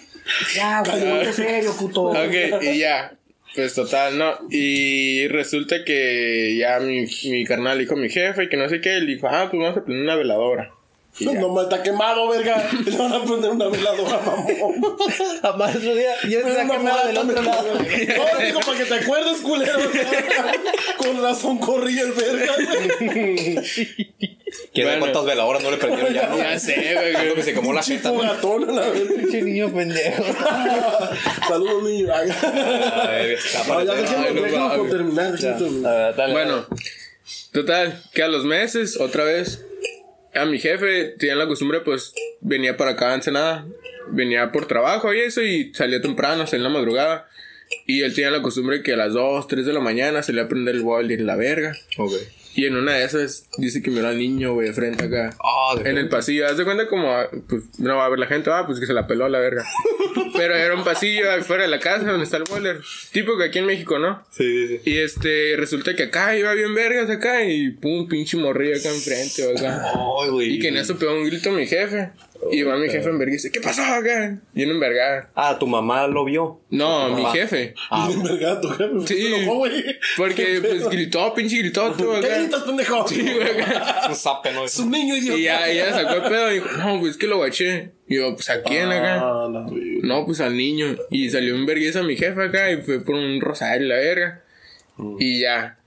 Ya, 0.55 0.83
güey, 0.83 1.00
ponte 1.00 1.33
serio, 1.33 1.74
puto. 1.76 2.02
Ok, 2.05 2.62
y 2.62 2.78
ya. 2.78 3.12
Pues 3.55 3.75
total, 3.75 4.17
¿no? 4.19 4.38
Y 4.51 5.29
resulta 5.29 5.85
que 5.85 6.57
ya 6.59 6.81
mi, 6.81 7.07
mi 7.25 7.45
carnal 7.45 7.79
dijo 7.79 7.95
a 7.95 7.99
mi 7.99 8.09
jefe 8.09 8.49
que 8.49 8.57
no 8.57 8.69
sé 8.69 8.81
qué, 8.81 9.01
le 9.01 9.15
dijo, 9.15 9.29
ah, 9.29 9.49
pues 9.51 9.62
vamos 9.62 9.79
a 9.79 9.85
prender 9.85 10.05
una 10.05 10.17
veladora. 10.17 10.73
Y 11.19 11.27
No, 11.27 11.35
no, 11.35 11.62
está 11.62 11.83
quemado, 11.83 12.29
verga. 12.29 12.71
Le 12.87 12.97
van 12.97 13.12
a 13.12 13.23
prender 13.23 13.51
una 13.51 13.69
veladora, 13.69 14.19
mamón. 14.25 14.47
Además, 15.43 15.77
otro 15.77 15.95
día, 15.95 16.15
Pero 16.23 16.49
ha 16.49 16.79
quemado 16.79 17.07
del 17.07 17.19
otro 17.19 17.43
lado. 17.43 17.75
No, 17.75 18.45
digo, 18.45 18.61
para 18.61 18.79
que 18.79 18.85
te 18.85 18.95
acuerdes, 18.95 19.41
culero. 19.43 19.79
Con 20.97 21.23
razón 21.23 21.59
corrí 21.59 21.99
el 21.99 22.12
verga, 22.12 22.55
güey. 23.01 24.41
¿Quién 24.73 24.87
Bueno. 24.87 25.01
cuántas 25.01 25.25
veladoras 25.25 25.62
no 25.62 25.71
le 25.71 25.77
prendieron 25.79 26.12
ya? 26.15 26.29
no? 26.29 26.37
Ya 26.43 26.59
sé, 26.59 26.95
güey. 26.95 27.12
Creo 27.15 27.35
que 27.35 27.43
se 27.43 27.55
quemó 27.55 27.73
la 27.73 27.83
jeta. 27.83 28.11
Gatón 28.11 28.69
a 28.69 28.73
la 28.73 28.88
verga. 28.88 29.15
Pinche 29.17 29.43
niño 29.43 29.73
pendejo. 29.73 30.25
Saludos, 31.49 31.83
niño. 31.85 32.12
A 32.12 32.21
ver, 32.21 33.38
No, 33.69 33.85
ya 33.85 34.61
va, 34.61 34.77
por 34.77 34.88
terminar. 34.91 35.35
Bueno, 36.31 36.67
total, 37.53 38.03
que 38.12 38.23
a 38.23 38.29
los 38.29 38.45
meses, 38.45 38.99
otra 39.01 39.25
vez, 39.25 39.65
a 40.35 40.45
mi 40.45 40.59
jefe 40.59 41.15
tenía 41.19 41.35
la 41.35 41.47
costumbre, 41.47 41.81
pues, 41.81 42.12
venía 42.41 42.77
para 42.77 42.93
acá 42.93 43.12
a 43.12 43.15
Ensenada, 43.15 43.67
venía 44.09 44.51
por 44.53 44.67
trabajo 44.67 45.12
y 45.12 45.21
eso, 45.21 45.43
y 45.43 45.73
salía 45.75 46.01
temprano, 46.01 46.47
salía 46.47 46.67
en 46.67 46.73
la 46.73 46.79
madrugada. 46.79 47.29
Y 47.87 48.03
él 48.03 48.15
tenía 48.15 48.31
la 48.31 48.43
costumbre 48.43 48.83
que 48.83 48.93
a 48.93 48.97
las 48.97 49.15
2, 49.15 49.49
3 49.49 49.65
de 49.65 49.73
la 49.73 49.81
mañana 49.81 50.23
salía 50.23 50.43
a 50.43 50.49
prender 50.49 50.75
el 50.75 50.83
boiler 50.83 51.21
y 51.21 51.25
la 51.25 51.37
verga. 51.37 51.75
Ok. 51.97 52.12
Y 52.55 52.67
en 52.67 52.77
una 52.77 52.93
de 52.95 53.05
esas 53.05 53.49
dice 53.57 53.83
que 53.83 53.91
miró 53.91 54.09
al 54.09 54.19
niño, 54.19 54.55
güey, 54.55 54.69
de 54.69 54.75
frente 54.75 55.05
acá. 55.05 55.35
Ah, 55.43 55.75
de 55.77 55.88
En 55.88 55.99
el 55.99 56.09
pasillo, 56.09 56.47
haz 56.47 56.57
de 56.57 56.65
cuenta 56.65 56.87
como, 56.87 57.11
ah, 57.11 57.29
pues, 57.49 57.65
no 57.79 57.97
va 57.97 58.07
a 58.07 58.09
ver 58.09 58.19
la 58.19 58.27
gente, 58.27 58.51
ah, 58.51 58.65
pues 58.67 58.79
que 58.79 58.87
se 58.87 58.93
la 58.93 59.07
peló 59.07 59.25
a 59.25 59.29
la 59.29 59.38
verga. 59.38 59.65
Pero 60.37 60.55
era 60.55 60.75
un 60.75 60.85
pasillo 60.85 61.31
afuera 61.31 61.62
de 61.65 61.71
la 61.71 61.79
casa 61.79 62.05
donde 62.05 62.25
está 62.25 62.37
el 62.37 62.45
boiler. 62.45 62.81
Tipo 63.12 63.37
que 63.38 63.45
aquí 63.45 63.59
en 63.59 63.67
México, 63.67 63.99
¿no? 63.99 64.25
Sí, 64.31 64.69
sí, 64.69 64.81
sí. 64.85 64.91
Y 64.91 64.99
este, 64.99 65.55
resulta 65.57 65.95
que 65.95 66.05
acá 66.05 66.37
iba 66.37 66.53
bien 66.55 66.75
vergas 66.75 67.09
acá 67.11 67.45
y 67.45 67.71
pum, 67.71 68.09
pinche 68.09 68.37
morrillo 68.37 68.77
acá 68.77 68.91
enfrente, 68.91 69.47
o 69.95 70.33
güey. 70.33 70.55
Y 70.55 70.59
que 70.59 70.69
en 70.69 70.77
eso 70.77 70.97
pegó 70.99 71.15
un 71.15 71.25
grito 71.25 71.51
mi 71.53 71.67
jefe. 71.67 72.11
Y 72.50 72.62
va 72.64 72.76
mi 72.76 72.88
jefe 72.88 73.09
en 73.09 73.18
verga 73.18 73.31
y 73.33 73.37
dice, 73.37 73.52
¿qué 73.52 73.61
pasó 73.61 73.83
acá? 73.83 74.38
Y 74.55 74.62
en 74.64 74.81
verga. 74.81 75.31
Ah, 75.35 75.57
tu 75.59 75.66
mamá 75.66 76.07
lo 76.09 76.24
vio. 76.24 76.61
No, 76.70 77.09
mi 77.11 77.22
mamá. 77.22 77.33
jefe. 77.33 77.74
Ah, 77.90 78.07
Bien 78.09 78.22
verga, 78.22 78.61
tu 78.61 78.68
jefe. 78.70 78.92
Sí. 79.07 79.26
Enojó, 79.26 79.59
güey. 79.59 79.85
Porque 80.16 80.44
¿Qué 80.44 80.61
pues 80.61 80.88
gritó, 80.88 81.33
pinche 81.35 81.59
gritó 81.59 81.92
tú 81.92 82.11
¿Qué 82.11 82.26
acá. 82.26 82.37
manitas, 82.37 82.62
pendejo. 82.62 83.05
Un 84.09 84.14
zape, 84.16 84.52
¿no? 84.52 84.64
Es 84.64 84.78
un 84.78 84.90
niño 84.90 85.16
idiota. 85.16 85.38
Y 85.38 85.42
ya, 85.44 85.68
ella 85.70 85.92
sacó 85.92 86.14
el 86.14 86.22
pedo 86.22 86.50
y 86.50 86.55
dijo, 86.55 86.68
no, 86.78 86.98
pues 86.98 87.12
es 87.12 87.16
que 87.16 87.26
lo 87.28 87.37
guaché. 87.37 87.92
Y 88.09 88.16
yo, 88.16 88.35
pues 88.35 88.50
a 88.50 88.62
quién 88.62 88.90
acá. 88.90 89.20
Ah, 89.20 89.48
la 89.50 89.61
verga. 89.61 90.01
No, 90.03 90.26
pues 90.26 90.40
al 90.40 90.57
niño. 90.57 90.97
Y 91.11 91.30
salió 91.30 91.55
un 91.55 91.64
vergüenza 91.64 92.03
mi 92.03 92.16
jefa 92.16 92.45
acá 92.45 92.70
y 92.72 92.82
fue 92.82 93.01
por 93.05 93.14
un 93.14 93.40
rosario 93.40 93.86
la 93.86 93.95
verga. 93.97 94.43
Y 95.18 95.40
ya. 95.40 95.78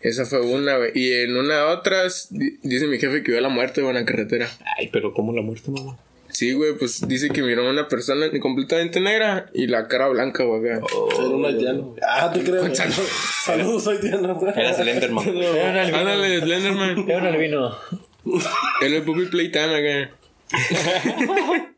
Esa 0.00 0.24
fue 0.26 0.40
una, 0.40 0.76
güey. 0.76 0.92
Y 0.94 1.12
en 1.12 1.36
una 1.36 1.56
de 1.56 1.62
otras, 1.62 2.28
di- 2.30 2.58
dice 2.62 2.86
mi 2.86 2.98
jefe 2.98 3.22
que 3.22 3.32
vio 3.32 3.40
la 3.40 3.48
muerte 3.48 3.80
güey, 3.82 3.94
en 3.96 4.00
la 4.02 4.06
carretera. 4.06 4.48
Ay, 4.78 4.88
pero 4.92 5.12
¿cómo 5.12 5.32
la 5.32 5.42
muerte, 5.42 5.70
mamá? 5.70 5.96
Sí, 6.30 6.52
güey, 6.52 6.74
pues 6.74 7.08
dice 7.08 7.30
que 7.30 7.42
miró 7.42 7.66
a 7.66 7.70
una 7.70 7.88
persona 7.88 8.26
completamente 8.38 9.00
negra 9.00 9.46
y 9.54 9.66
la 9.66 9.88
cara 9.88 10.08
blanca, 10.08 10.44
güey, 10.44 10.70
acá. 10.72 10.84
Era 11.16 11.28
un 11.28 11.44
haitiano. 11.46 11.96
Ah, 12.06 12.30
te 12.32 12.44
creo. 12.44 12.62
Saludos, 13.44 13.88
haitiano. 13.88 14.34
güey. 14.34 14.52
Era 14.54 14.74
Slenderman. 14.74 15.26
Era 15.36 15.70
un 15.70 15.76
albino. 15.78 15.98
Ándale, 15.98 16.40
Slenderman. 16.40 17.10
Era 17.10 17.18
un 17.18 17.26
albino. 17.26 17.76
En 18.82 18.92
el 18.94 19.02
Puppy 19.02 19.24
Playtime 19.26 19.74
acá. 19.74 20.10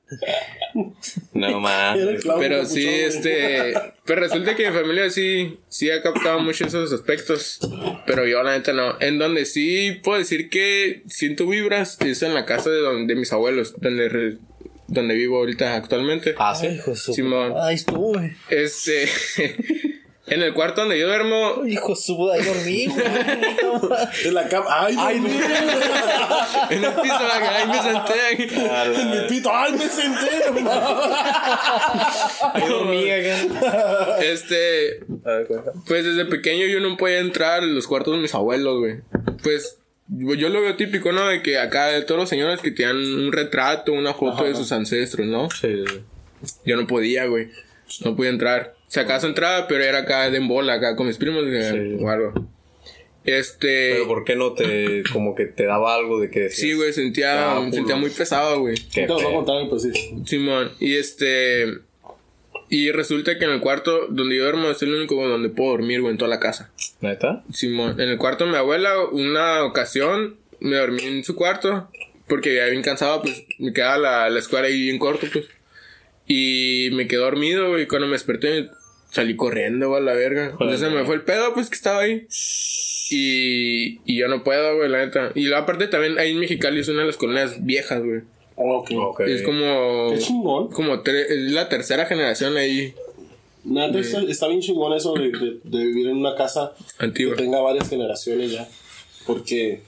No, 1.35 1.61
clavo 2.21 2.41
Pero 2.41 2.65
sí, 2.67 2.87
este. 2.89 3.75
Pero 4.05 4.21
resulta 4.21 4.55
que 4.57 4.69
mi 4.71 4.77
familia 4.77 5.11
sí, 5.11 5.59
sí 5.69 5.91
ha 5.91 6.03
captado 6.03 6.41
mucho 6.41 6.67
esos 6.67 6.93
aspectos. 6.93 7.59
Pero 8.07 8.27
yo, 8.27 8.43
la 8.43 8.53
neta, 8.57 8.73
no. 8.73 8.97
En 9.01 9.19
donde 9.19 9.45
sí 9.47 10.01
puedo 10.03 10.19
decir 10.19 10.49
que 10.51 11.03
siento 11.07 11.47
vibras 11.47 11.99
es 12.01 12.23
en 12.23 12.35
la 12.35 12.45
casa 12.45 12.71
de, 12.71 12.79
donde, 12.79 13.13
de 13.15 13.19
mis 13.21 13.33
abuelos, 13.33 13.75
donde, 13.81 14.09
re- 14.09 14.39
donde 14.89 15.15
vivo 15.15 15.39
ahorita 15.39 15.77
actualmente. 15.77 16.35
Ah, 16.39 16.55
sí. 16.55 16.79
Simón. 16.95 17.55
Ahí 17.57 17.75
estuve. 17.77 18.37
Este. 18.49 19.09
en 20.31 20.43
el 20.43 20.55
cuarto 20.55 20.83
donde 20.83 20.99
yo 20.99 21.07
duermo. 21.09 21.63
Hijo 21.67 21.91
de 21.91 21.97
su 21.97 22.17
puta, 22.17 22.35
ahí 22.35 22.43
dormí, 22.43 22.87
güey. 22.87 23.05
En 24.25 24.35
la 24.35 24.49
cama. 24.49 24.67
Ay, 24.71 24.95
Ay, 24.99 25.21
no. 25.21 25.29
En 26.71 26.85
el 26.85 26.93
piso, 26.95 27.19
ahí 27.19 27.67
me 27.67 27.83
senté. 27.83 29.01
En 29.01 29.11
mi 29.11 29.29
pito. 29.29 29.51
Ay, 29.53 29.73
me 29.73 29.89
senté. 29.89 30.71
Ahí 32.55 32.69
dormí 32.69 33.11
acá. 33.11 34.19
Este. 34.21 35.01
A 35.25 35.31
ver, 35.31 35.47
cuenta. 35.47 35.73
Pues 35.87 36.05
desde 36.05 36.25
pequeño 36.27 36.67
yo 36.67 36.81
no 36.81 36.97
podía 36.97 37.19
entrar 37.19 37.63
a 37.63 37.67
los 37.67 37.87
cuartos 37.87 38.15
de 38.15 38.21
mis 38.21 38.35
abuelos, 38.35 38.79
güey. 38.79 39.01
Pues 39.43 39.79
yo 40.09 40.49
lo 40.49 40.61
veo 40.61 40.77
típico, 40.77 41.13
¿no? 41.13 41.27
De 41.27 41.43
que 41.43 41.59
acá 41.59 41.87
de 41.89 42.03
todos 42.03 42.21
los 42.21 42.29
señores 42.29 42.61
que 42.61 42.71
tenían 42.71 42.97
un 42.97 43.33
retrato, 43.33 43.93
una 43.93 44.15
foto 44.15 44.45
de 44.45 44.55
sus 44.55 44.71
ancestros, 44.73 45.27
¿no? 45.27 45.49
Sí, 45.51 45.85
sí. 45.87 46.57
Yo 46.65 46.77
no 46.77 46.87
podía, 46.87 47.27
güey. 47.27 47.49
No 48.05 48.17
podía 48.17 48.31
entrar. 48.31 48.80
Si 48.91 48.99
acaso 48.99 49.29
entraba, 49.29 49.69
pero 49.69 49.85
era 49.85 49.99
acá 49.99 50.29
de 50.31 50.39
en 50.39 50.49
bola, 50.49 50.75
acá 50.75 50.97
con 50.97 51.07
mis 51.07 51.17
primos 51.17 51.45
Sí. 51.45 51.97
o 52.03 52.11
algo. 52.11 52.33
Este. 53.25 53.93
Pero 53.93 54.09
¿por 54.09 54.25
qué 54.25 54.35
no 54.35 54.53
te, 54.55 55.05
como 55.13 55.35
que 55.37 55.45
te 55.47 55.65
daba 55.67 55.95
algo 55.95 56.19
de 56.21 56.29
que 56.31 56.41
decías, 56.41 56.61
Sí, 56.61 56.73
güey, 56.75 56.93
sentía, 56.93 57.53
Ah, 57.57 57.61
me 57.61 57.71
sentía 57.71 57.95
muy 57.95 58.11
pesado, 58.11 58.61
güey. 58.61 58.75
qué 58.93 59.03
Te 59.03 59.07
lo 59.09 59.15
voy 59.15 59.27
a 59.27 59.35
contar, 59.37 59.69
pues 59.69 59.83
sí. 59.83 59.93
Simón, 60.27 60.73
y 60.81 60.97
este. 60.97 61.67
Y 62.69 62.91
resulta 62.93 63.39
que 63.39 63.45
en 63.45 63.53
el 63.53 63.61
cuarto 63.61 64.07
donde 64.09 64.37
yo 64.37 64.43
duermo 64.45 64.71
es 64.71 64.83
el 64.83 64.93
único 64.95 65.15
donde 65.27 65.51
puedo 65.51 65.71
dormir, 65.71 66.01
güey, 66.01 66.13
en 66.13 66.19
toda 66.19 66.29
la 66.29 66.41
casa. 66.41 66.73
¿Neta? 67.01 67.45
Simón, 67.53 68.01
en 68.01 68.09
el 68.09 68.19
cuarto 68.19 68.45
de 68.45 68.51
mi 68.51 68.57
abuela, 68.57 68.93
una 69.13 69.65
ocasión 69.65 70.37
me 70.61 70.77
dormí 70.77 71.03
en 71.05 71.23
su 71.25 71.35
cuarto 71.37 71.89
porque 72.29 72.55
ya 72.57 72.67
bien 72.67 72.83
cansado, 72.83 73.23
pues 73.23 73.45
me 73.59 73.73
quedaba 73.73 73.99
la, 73.99 74.31
la 74.31 74.39
escuela 74.39 74.67
ahí 74.69 74.83
bien 74.83 74.99
corto, 74.99 75.27
pues. 75.33 75.47
Y 76.29 76.91
me 76.93 77.09
quedé 77.09 77.19
dormido, 77.21 77.69
güey. 77.71 77.83
y 77.83 77.87
Cuando 77.87 78.07
me 78.07 78.13
desperté, 78.13 78.71
salí 79.11 79.37
corriendo, 79.37 79.89
güey, 79.89 80.01
a 80.01 80.05
la 80.05 80.15
verga. 80.15 80.51
Entonces 80.53 80.81
se 80.81 80.91
me 80.91 81.05
fue 81.05 81.15
el 81.17 81.23
pedo, 81.23 81.53
pues 81.55 81.69
que 81.69 81.77
estaba 81.77 82.01
ahí. 82.01 82.27
Y, 83.11 84.01
y 84.05 84.17
yo 84.19 84.29
no 84.29 84.45
puedo, 84.45 84.77
güey, 84.77 84.89
la 84.89 85.05
neta. 85.05 85.33
Y 85.35 85.45
luego, 85.45 85.63
aparte 85.63 85.89
también 85.89 86.19
ahí 86.19 86.31
en 86.31 86.39
Mexicali 86.39 86.81
es 86.81 86.89
una 86.89 87.01
de 87.01 87.07
las 87.07 87.17
colonias 87.17 87.65
viejas, 87.65 88.03
güey. 88.03 88.21
Ok. 88.57 88.91
Ok. 88.97 89.21
Es 89.21 89.43
como. 89.43 90.11
Qué 90.13 90.19
chingón. 90.19 90.69
Como 90.71 90.95
es 91.05 91.31
la 91.53 91.69
tercera 91.69 92.07
generación 92.07 92.57
ahí 92.57 92.95
Neta, 93.65 93.99
está, 93.99 94.21
está 94.23 94.49
bien 94.49 94.61
chingón 94.61 94.93
eso 94.95 95.13
de, 95.15 95.31
de- 95.31 95.61
de 95.65 95.85
vivir 95.87 96.09
en 96.09 96.17
una 96.17 96.35
casa 96.35 96.73
antigua. 96.99 97.37
que 97.37 97.43
tenga 97.43 97.61
varias 97.61 97.89
generaciones 97.91 98.53
ya. 98.53 98.67
Porque 99.27 99.83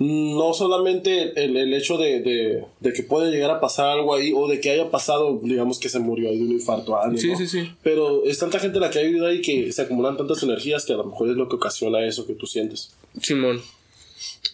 no 0.00 0.54
solamente 0.54 1.32
el, 1.44 1.56
el 1.56 1.74
hecho 1.74 1.98
de, 1.98 2.20
de- 2.20 2.64
de 2.80 2.92
que 2.92 3.02
puede 3.02 3.30
llegar 3.30 3.50
a 3.50 3.60
pasar 3.60 3.86
algo 3.90 4.14
ahí 4.14 4.32
o 4.34 4.48
de 4.48 4.58
que 4.58 4.70
haya 4.70 4.90
pasado, 4.90 5.38
digamos 5.42 5.78
que 5.78 5.88
se 5.90 5.98
murió 5.98 6.30
ahí 6.30 6.38
de 6.38 6.44
un 6.44 6.52
infarto 6.52 6.96
a 6.96 7.04
alguien. 7.04 7.20
Sí, 7.20 7.28
¿no? 7.28 7.36
sí, 7.36 7.46
sí. 7.46 7.70
Pero 7.82 8.24
es 8.24 8.38
tanta 8.38 8.58
gente 8.58 8.80
la 8.80 8.88
que 8.90 8.98
ha 8.98 9.02
vivido 9.02 9.26
ahí 9.26 9.42
que 9.42 9.70
se 9.72 9.82
acumulan 9.82 10.16
tantas 10.16 10.42
energías 10.42 10.86
que 10.86 10.94
a 10.94 10.96
lo 10.96 11.04
mejor 11.04 11.28
es 11.28 11.36
lo 11.36 11.48
que 11.50 11.56
ocasiona 11.56 12.04
eso 12.06 12.26
que 12.26 12.32
tú 12.34 12.46
sientes. 12.46 12.94
Simón. 13.20 13.60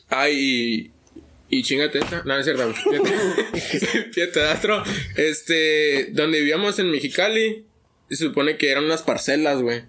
Ay, 0.08 0.34
y. 0.36 0.90
Y 1.48 1.62
chingate 1.62 2.00
esta. 2.00 2.24
No, 2.24 2.36
es 2.36 2.44
cierto. 2.44 2.64
Fíjate, 4.12 4.42
Astro. 4.42 4.82
Este. 5.16 6.06
Donde 6.12 6.40
vivíamos 6.40 6.76
en 6.80 6.90
Mexicali. 6.90 7.64
Se 8.10 8.16
supone 8.16 8.56
que 8.56 8.70
eran 8.70 8.84
unas 8.84 9.02
parcelas, 9.02 9.62
güey. 9.62 9.82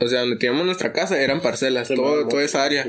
O 0.00 0.06
sea, 0.08 0.20
donde 0.20 0.36
teníamos 0.36 0.66
nuestra 0.66 0.92
casa 0.92 1.18
eran 1.20 1.40
parcelas. 1.40 1.88
todo, 1.88 2.28
toda 2.28 2.42
esa 2.42 2.62
área. 2.64 2.86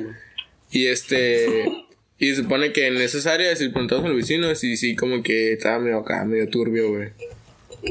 Y 0.71 0.87
este. 0.87 1.71
Y 2.19 2.29
se 2.29 2.43
supone 2.43 2.71
que 2.71 2.87
en 2.87 2.97
esas 2.97 3.27
áreas, 3.27 3.59
si 3.59 3.69
preguntamos 3.69 4.05
a 4.05 4.07
los 4.07 4.17
vecinos, 4.17 4.63
y 4.63 4.75
sí, 4.75 4.95
como 4.95 5.21
que 5.21 5.53
estaba 5.53 5.79
medio 5.79 5.99
acá, 5.99 6.25
medio 6.25 6.49
turbio, 6.49 6.89
güey. 6.89 7.09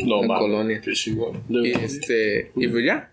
No, 0.04 0.22
En 0.22 0.26
mames, 0.26 0.42
colonia. 0.42 0.82
Chingón. 0.92 1.42
Y 1.48 1.70
este. 1.70 2.50
Y 2.56 2.68
pues 2.68 2.84
ya. 2.84 3.10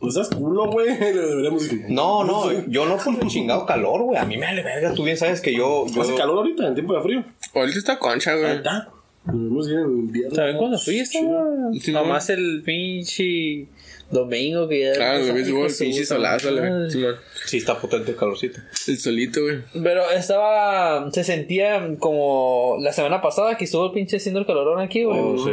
No 0.00 0.10
seas 0.10 0.28
culo, 0.28 0.70
güey. 0.70 0.88
No, 1.88 2.24
no, 2.24 2.66
yo 2.68 2.84
no 2.86 2.98
por 2.98 3.22
el 3.22 3.28
chingado 3.28 3.64
calor, 3.64 4.02
güey. 4.02 4.18
A 4.18 4.24
mí 4.26 4.36
me 4.36 4.46
vale 4.46 4.62
verga. 4.62 4.92
Tú 4.92 5.04
bien 5.04 5.16
sabes 5.16 5.40
que 5.40 5.54
yo. 5.54 5.86
yo 5.86 6.02
Hace 6.02 6.14
calor 6.14 6.38
ahorita, 6.38 6.68
en 6.68 6.74
tiempo 6.74 6.94
de 6.94 7.02
frío. 7.02 7.24
Ahorita 7.54 7.78
está 7.78 7.98
concha, 7.98 8.34
güey. 8.34 8.60
Invierno. 9.26 10.34
¿Saben 10.34 10.58
cuándo 10.58 10.78
fui? 10.78 10.98
Estaba 10.98 11.72
Sí, 11.80 11.92
nomás 11.92 12.28
el 12.28 12.62
pinche 12.62 13.66
domingo 14.10 14.68
que 14.68 14.80
ya. 14.80 15.18
Güey, 15.18 15.48
hijo 15.48 15.62
de 15.62 15.68
el 15.68 15.74
pinche 15.76 16.04
solazo. 16.04 16.48
Simón. 16.90 17.16
Sí, 17.46 17.58
está 17.58 17.78
potente 17.78 18.12
el 18.12 18.16
calorcito. 18.16 18.60
El 18.86 18.98
solito, 18.98 19.42
güey. 19.42 19.58
Pero 19.82 20.10
estaba. 20.10 21.10
Se 21.12 21.24
sentía 21.24 21.96
como 21.98 22.76
la 22.80 22.92
semana 22.92 23.20
pasada 23.20 23.56
que 23.56 23.64
estuvo 23.64 23.86
el 23.86 23.92
pinche 23.92 24.16
haciendo 24.16 24.40
el 24.40 24.46
calorón 24.46 24.80
aquí, 24.80 25.04
güey. 25.04 25.18
Oh, 25.18 25.38
sí. 25.38 25.50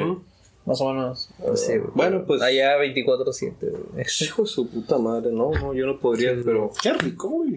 Más 0.65 0.79
o 0.79 0.93
menos. 0.93 1.29
Sí, 1.55 1.77
güey. 1.77 1.91
Bueno, 1.95 2.23
pues- 2.25 2.41
Allá 2.41 2.77
24-7, 2.77 3.53
güey. 3.61 4.05
Hijo 4.21 4.43
de 4.43 4.47
su 4.47 4.69
puta 4.69 4.97
madre. 4.99 5.31
No, 5.31 5.51
no, 5.51 5.73
yo 5.73 5.85
no 5.87 5.99
podría, 5.99 6.35
pero. 6.45 6.71
Qué 6.81 6.93
rico, 6.93 7.29
güey. 7.29 7.51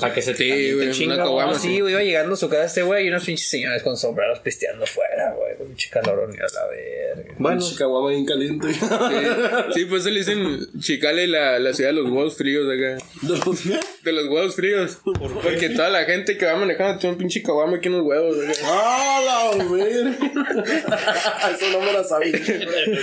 Para 0.00 0.14
que 0.14 0.22
se 0.22 0.32
te 0.34 0.44
Sí, 0.44 0.72
güey, 0.74 0.94
sí, 0.94 1.80
güey, 1.80 1.92
iba 1.94 2.02
llegando 2.02 2.34
a 2.34 2.36
su 2.36 2.48
casa 2.48 2.64
este 2.66 2.82
güey 2.82 3.06
y 3.06 3.08
unos 3.08 3.24
pinches 3.24 3.48
señores 3.48 3.82
con 3.82 3.96
sombreros 3.96 4.38
pisteando 4.40 4.86
fuera, 4.86 5.34
güey. 5.34 5.54
Un 5.60 5.66
pinche 5.68 5.90
calorón 5.90 6.30
y 6.32 6.36
a 6.36 6.42
la 6.42 6.66
verga. 6.68 7.34
Bueno, 7.38 7.60
Chicaguama 7.60 8.10
bien 8.10 8.24
caliente. 8.26 8.68
Sí, 8.80 9.80
sí, 9.80 9.84
pues 9.86 10.04
se 10.04 10.10
le 10.10 10.20
dicen 10.20 10.58
Chicale 10.78 11.26
la, 11.26 11.58
la 11.58 11.72
ciudad 11.74 11.90
de 11.90 11.96
los 11.96 12.10
huevos 12.10 12.36
fríos 12.36 12.66
de 12.68 12.74
acá. 12.94 13.04
¿De 13.22 13.36
los 13.36 13.60
qué? 13.60 13.80
De 14.04 14.12
los 14.12 14.28
huevos 14.28 14.54
fríos. 14.54 14.98
Porque 15.04 15.70
toda 15.70 15.88
la 15.90 16.04
gente 16.04 16.36
que 16.38 16.46
va 16.46 16.56
manejando 16.56 16.98
tiene 16.98 17.14
un 17.14 17.18
pinche 17.18 17.42
caguama 17.42 17.76
aquí 17.78 17.88
en 17.88 17.94
los 17.98 18.06
huevos. 18.06 18.36
acá. 18.38 18.52
¡Ah, 18.64 19.50
la 19.58 19.64
verga! 19.64 20.98
Eso 21.54 21.78
no 21.78 21.84
me 21.84 21.92
la 21.92 22.04
sabía. 22.04 22.32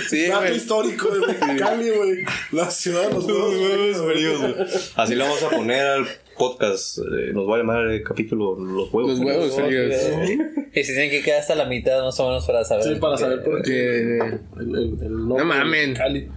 Sí, 0.08 0.26
Dato 0.26 0.40
güey. 0.40 0.56
histórico 0.56 1.08
de 1.10 1.26
Mexicali, 1.26 1.90
güey. 1.90 2.24
La 2.52 2.70
ciudad 2.70 3.08
de 3.08 3.14
los 3.14 3.24
huevos 3.26 4.12
fríos. 4.12 4.92
así 4.96 5.14
le 5.14 5.22
vamos 5.24 5.42
a 5.42 5.50
poner 5.50 5.86
al 5.86 6.06
podcast. 6.36 6.98
eh, 6.98 7.32
nos 7.32 7.48
va 7.48 7.56
a 7.56 7.58
llamar 7.58 7.86
el 7.86 8.02
capítulo 8.02 8.56
Los 8.58 8.92
huevos. 8.92 9.18
Los 9.18 9.20
huevos 9.20 9.54
fríos. 9.56 9.94
Y 10.72 10.84
se 10.84 10.92
tienen 10.92 11.10
que 11.10 11.22
quedar 11.22 11.40
hasta 11.40 11.54
la 11.54 11.64
mitad 11.64 12.02
más 12.02 12.18
o 12.20 12.26
menos 12.28 12.46
para 12.46 12.64
saber. 12.64 12.84
Sí, 12.84 12.94
para 13.00 13.16
saber 13.18 13.42
por 13.42 13.62
qué. 13.62 14.18
El, 14.18 14.20
el, 14.60 14.74
el 15.02 15.10
nombre 15.10 15.38
No 15.38 15.44
mamen. 15.44 15.70
de 15.72 15.86
Mexicali. 15.88 16.28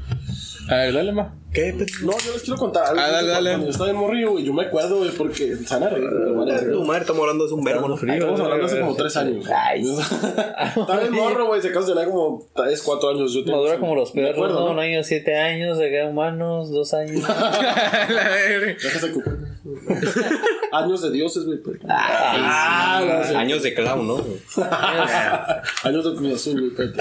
A 0.69 0.75
ver, 0.75 0.93
dale 0.93 1.11
más. 1.11 1.33
¿Qué? 1.53 1.73
No, 1.73 2.11
yo 2.17 2.31
les 2.33 2.43
quiero 2.43 2.57
contar 2.57 2.85
algo. 2.87 3.01
Ah, 3.01 3.11
dale, 3.11 3.27
dale. 3.27 3.49
Cuando 3.49 3.65
yo 3.65 3.71
estaba 3.71 3.89
en 3.89 3.95
Morrillo, 3.97 4.31
güey, 4.31 4.45
yo 4.45 4.53
me 4.53 4.63
acuerdo, 4.63 4.99
güey, 4.99 5.09
porque 5.11 5.55
se 5.57 5.73
van 5.73 5.83
a 5.83 5.89
reír, 5.89 6.09
güey, 6.09 6.33
van 6.33 6.49
a 6.49 6.57
reír. 6.57 6.71
Tu 6.71 6.83
madre, 6.85 7.01
estamos 7.01 7.21
hablando 7.21 7.45
de 7.47 7.53
un 7.53 7.63
verbo, 7.63 7.87
¿no? 7.89 7.95
Estamos 7.95 8.39
hablando 8.39 8.65
hace 8.65 8.79
como 8.79 8.95
tres 8.95 9.17
años. 9.17 9.45
Ay. 9.53 9.81
Estaba 9.89 11.01
en 11.03 11.11
morro, 11.11 11.47
güey, 11.47 11.61
se 11.61 11.71
tener 11.71 12.05
como 12.07 12.47
tres, 12.55 12.81
cuatro 12.83 13.09
años. 13.09 13.33
Yo 13.33 13.41
Madura 13.51 13.79
como 13.79 13.95
los 13.95 14.11
perros, 14.11 14.31
acuerdo, 14.35 14.65
¿no? 14.65 14.71
Un 14.71 14.79
año, 14.79 15.03
siete 15.03 15.37
años, 15.37 15.77
acá 15.77 16.07
humanos, 16.09 16.71
dos 16.71 16.93
años. 16.93 17.21
La 17.27 18.29
verga. 18.29 18.77
Déjase 18.81 19.11
cu- 19.11 19.23
Años 20.71 21.01
de 21.01 21.11
dioses, 21.11 21.45
güey. 21.45 21.59
pero- 21.63 21.79
Ah, 21.89 23.01
no, 23.05 23.23
sí. 23.27 23.35
Años 23.35 23.61
de 23.63 23.73
clown, 23.73 24.07
¿no? 24.07 24.15
Años 25.83 26.05
de 26.05 26.15
Cruz 26.15 26.33
Azul, 26.33 26.59
güey. 26.61 26.71
pero- 26.75 26.93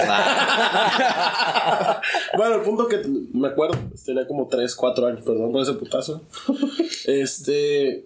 bueno, 2.37 2.55
el 2.55 2.61
punto 2.61 2.87
que 2.87 3.01
me 3.33 3.47
acuerdo, 3.47 3.77
tenía 4.05 4.27
como 4.27 4.47
3, 4.47 4.75
4 4.75 5.07
años, 5.07 5.21
perdón 5.25 5.51
por 5.51 5.61
ese 5.61 5.73
putazo. 5.73 6.21
Este. 7.05 8.05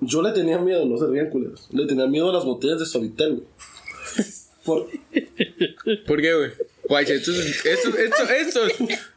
Yo 0.00 0.20
le 0.22 0.32
tenía 0.32 0.58
miedo, 0.58 0.84
no 0.84 0.98
se 0.98 1.06
rían 1.06 1.30
culeros. 1.30 1.68
Le 1.72 1.86
tenía 1.86 2.06
miedo 2.06 2.28
a 2.30 2.32
las 2.32 2.44
botellas 2.44 2.78
de 2.80 2.86
Suavitel, 2.86 3.34
güey. 3.36 3.46
Por, 4.64 4.86
¿Por 6.06 6.20
qué, 6.20 6.34
güey? 6.34 6.50
Guache, 6.88 7.14
estos, 7.14 7.36
estos, 7.64 7.94
estos, 7.98 8.30
estos, 8.30 8.72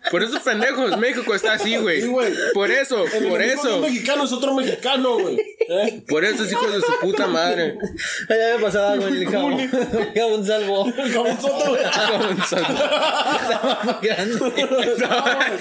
por 0.10 0.24
esos 0.24 0.40
pendejos, 0.42 0.98
México 0.98 1.36
está 1.36 1.54
así, 1.54 1.76
güey. 1.78 2.02
Sí, 2.02 2.08
güey. 2.08 2.34
Por 2.54 2.72
eso, 2.72 3.04
El 3.14 3.28
por 3.28 3.42
eso, 3.42 3.76
un 3.76 3.82
mexicano 3.82 4.24
es 4.24 4.32
otro 4.32 4.54
mexicano, 4.54 5.20
güey. 5.20 5.38
¿Eh? 5.70 6.02
por 6.08 6.24
esos 6.24 6.50
hijos 6.50 6.72
de 6.74 6.80
su 6.80 6.94
puta 7.02 7.28
madre. 7.28 7.78
Ya 8.30 8.56
me 8.56 8.64
pasaba 8.64 8.96
con 8.96 9.14
el 9.14 9.28
jabón. 9.30 9.60
El 9.60 10.14
jabón 10.16 10.46
salvo. 10.48 10.88
El 10.98 11.14
cabonzote, 11.14 11.68
güey. 11.68 12.38
Estaba 12.40 13.84
muy 13.84 13.96
grande. 14.08 14.40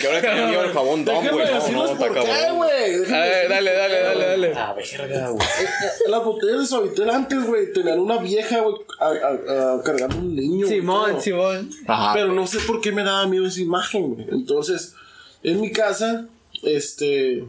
Que 0.00 0.06
ahora 0.06 0.20
que 0.20 0.46
lleva 0.50 0.62
el 0.64 0.72
jabón 0.72 1.04
Dom, 1.04 1.26
güey. 1.26 1.44
No, 1.72 1.86
no, 1.86 1.98
por 1.98 2.14
qué, 2.14 2.50
güey. 2.52 3.12
A 3.12 3.20
ver, 3.20 3.48
dale, 3.48 3.72
dale, 3.72 4.00
dale, 4.00 4.26
dale. 4.26 4.52
Ah, 4.56 4.74
verga, 4.74 5.28
güey. 5.30 5.46
Las 6.06 6.24
botellas 6.24 6.60
de 6.60 6.66
Suavitel 6.66 7.10
antes, 7.10 7.44
güey, 7.44 7.72
tenían 7.72 7.98
una 7.98 8.18
vieja, 8.18 8.60
güey, 8.60 8.76
a- 9.00 9.06
a- 9.08 9.74
a- 9.78 9.82
cargando 9.82 10.18
un 10.18 10.36
niño. 10.36 10.66
güey, 10.66 10.78
Simón. 10.78 11.20
Simón. 11.20 11.70
Ajá. 11.96 12.12
Pero 12.14 12.32
no 12.32 12.46
sé 12.46 12.58
por 12.66 12.80
qué 12.80 12.92
me 12.92 13.02
daba 13.04 13.26
miedo 13.26 13.46
esa 13.46 13.60
imagen, 13.60 14.14
güey. 14.14 14.26
Entonces, 14.30 14.94
en 15.42 15.60
mi 15.60 15.70
casa, 15.72 16.26
este. 16.62 17.44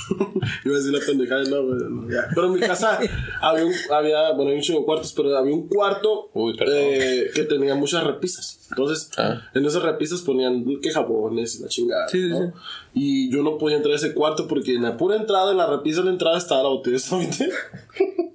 Iba 0.64 0.74
a 0.76 0.78
decir 0.78 0.92
la 0.92 1.04
pendejada, 1.04 1.42
no, 1.44 1.62
güey, 1.64 1.78
no. 1.90 2.06
Pero 2.34 2.46
en 2.46 2.52
mi 2.52 2.60
casa 2.60 2.98
había, 3.42 3.66
un, 3.66 3.72
había, 3.92 4.32
bueno, 4.32 4.50
hay 4.50 4.56
un 4.56 4.62
chingo 4.62 4.80
de 4.80 4.86
cuartos, 4.86 5.12
pero 5.12 5.36
había 5.36 5.54
un 5.54 5.68
cuarto 5.68 6.30
Uy, 6.32 6.56
eh, 6.66 7.30
que 7.34 7.44
tenía 7.44 7.74
muchas 7.74 8.04
repisas. 8.04 8.66
Entonces, 8.70 9.10
Ah. 9.18 9.42
en 9.52 9.66
esas 9.66 9.82
repisas 9.82 10.22
ponían 10.22 10.64
que 10.80 10.90
jabones 10.90 11.56
y 11.58 11.62
la 11.62 11.68
chingada. 11.68 12.08
Sí, 12.08 12.28
¿no? 12.28 12.38
sí. 12.38 12.52
Y 12.94 13.30
yo 13.30 13.42
no 13.42 13.58
podía 13.58 13.76
entrar 13.76 13.92
a 13.92 13.96
ese 13.96 14.14
cuarto 14.14 14.46
porque 14.48 14.74
en 14.74 14.82
la 14.82 14.96
pura 14.96 15.16
entrada, 15.16 15.50
en 15.50 15.58
la 15.58 15.66
repisa 15.66 15.98
de 16.00 16.06
la 16.06 16.12
entrada, 16.12 16.38
estaba 16.38 16.62
la 16.62 16.68
botella 16.70 16.96
de. 16.96 17.50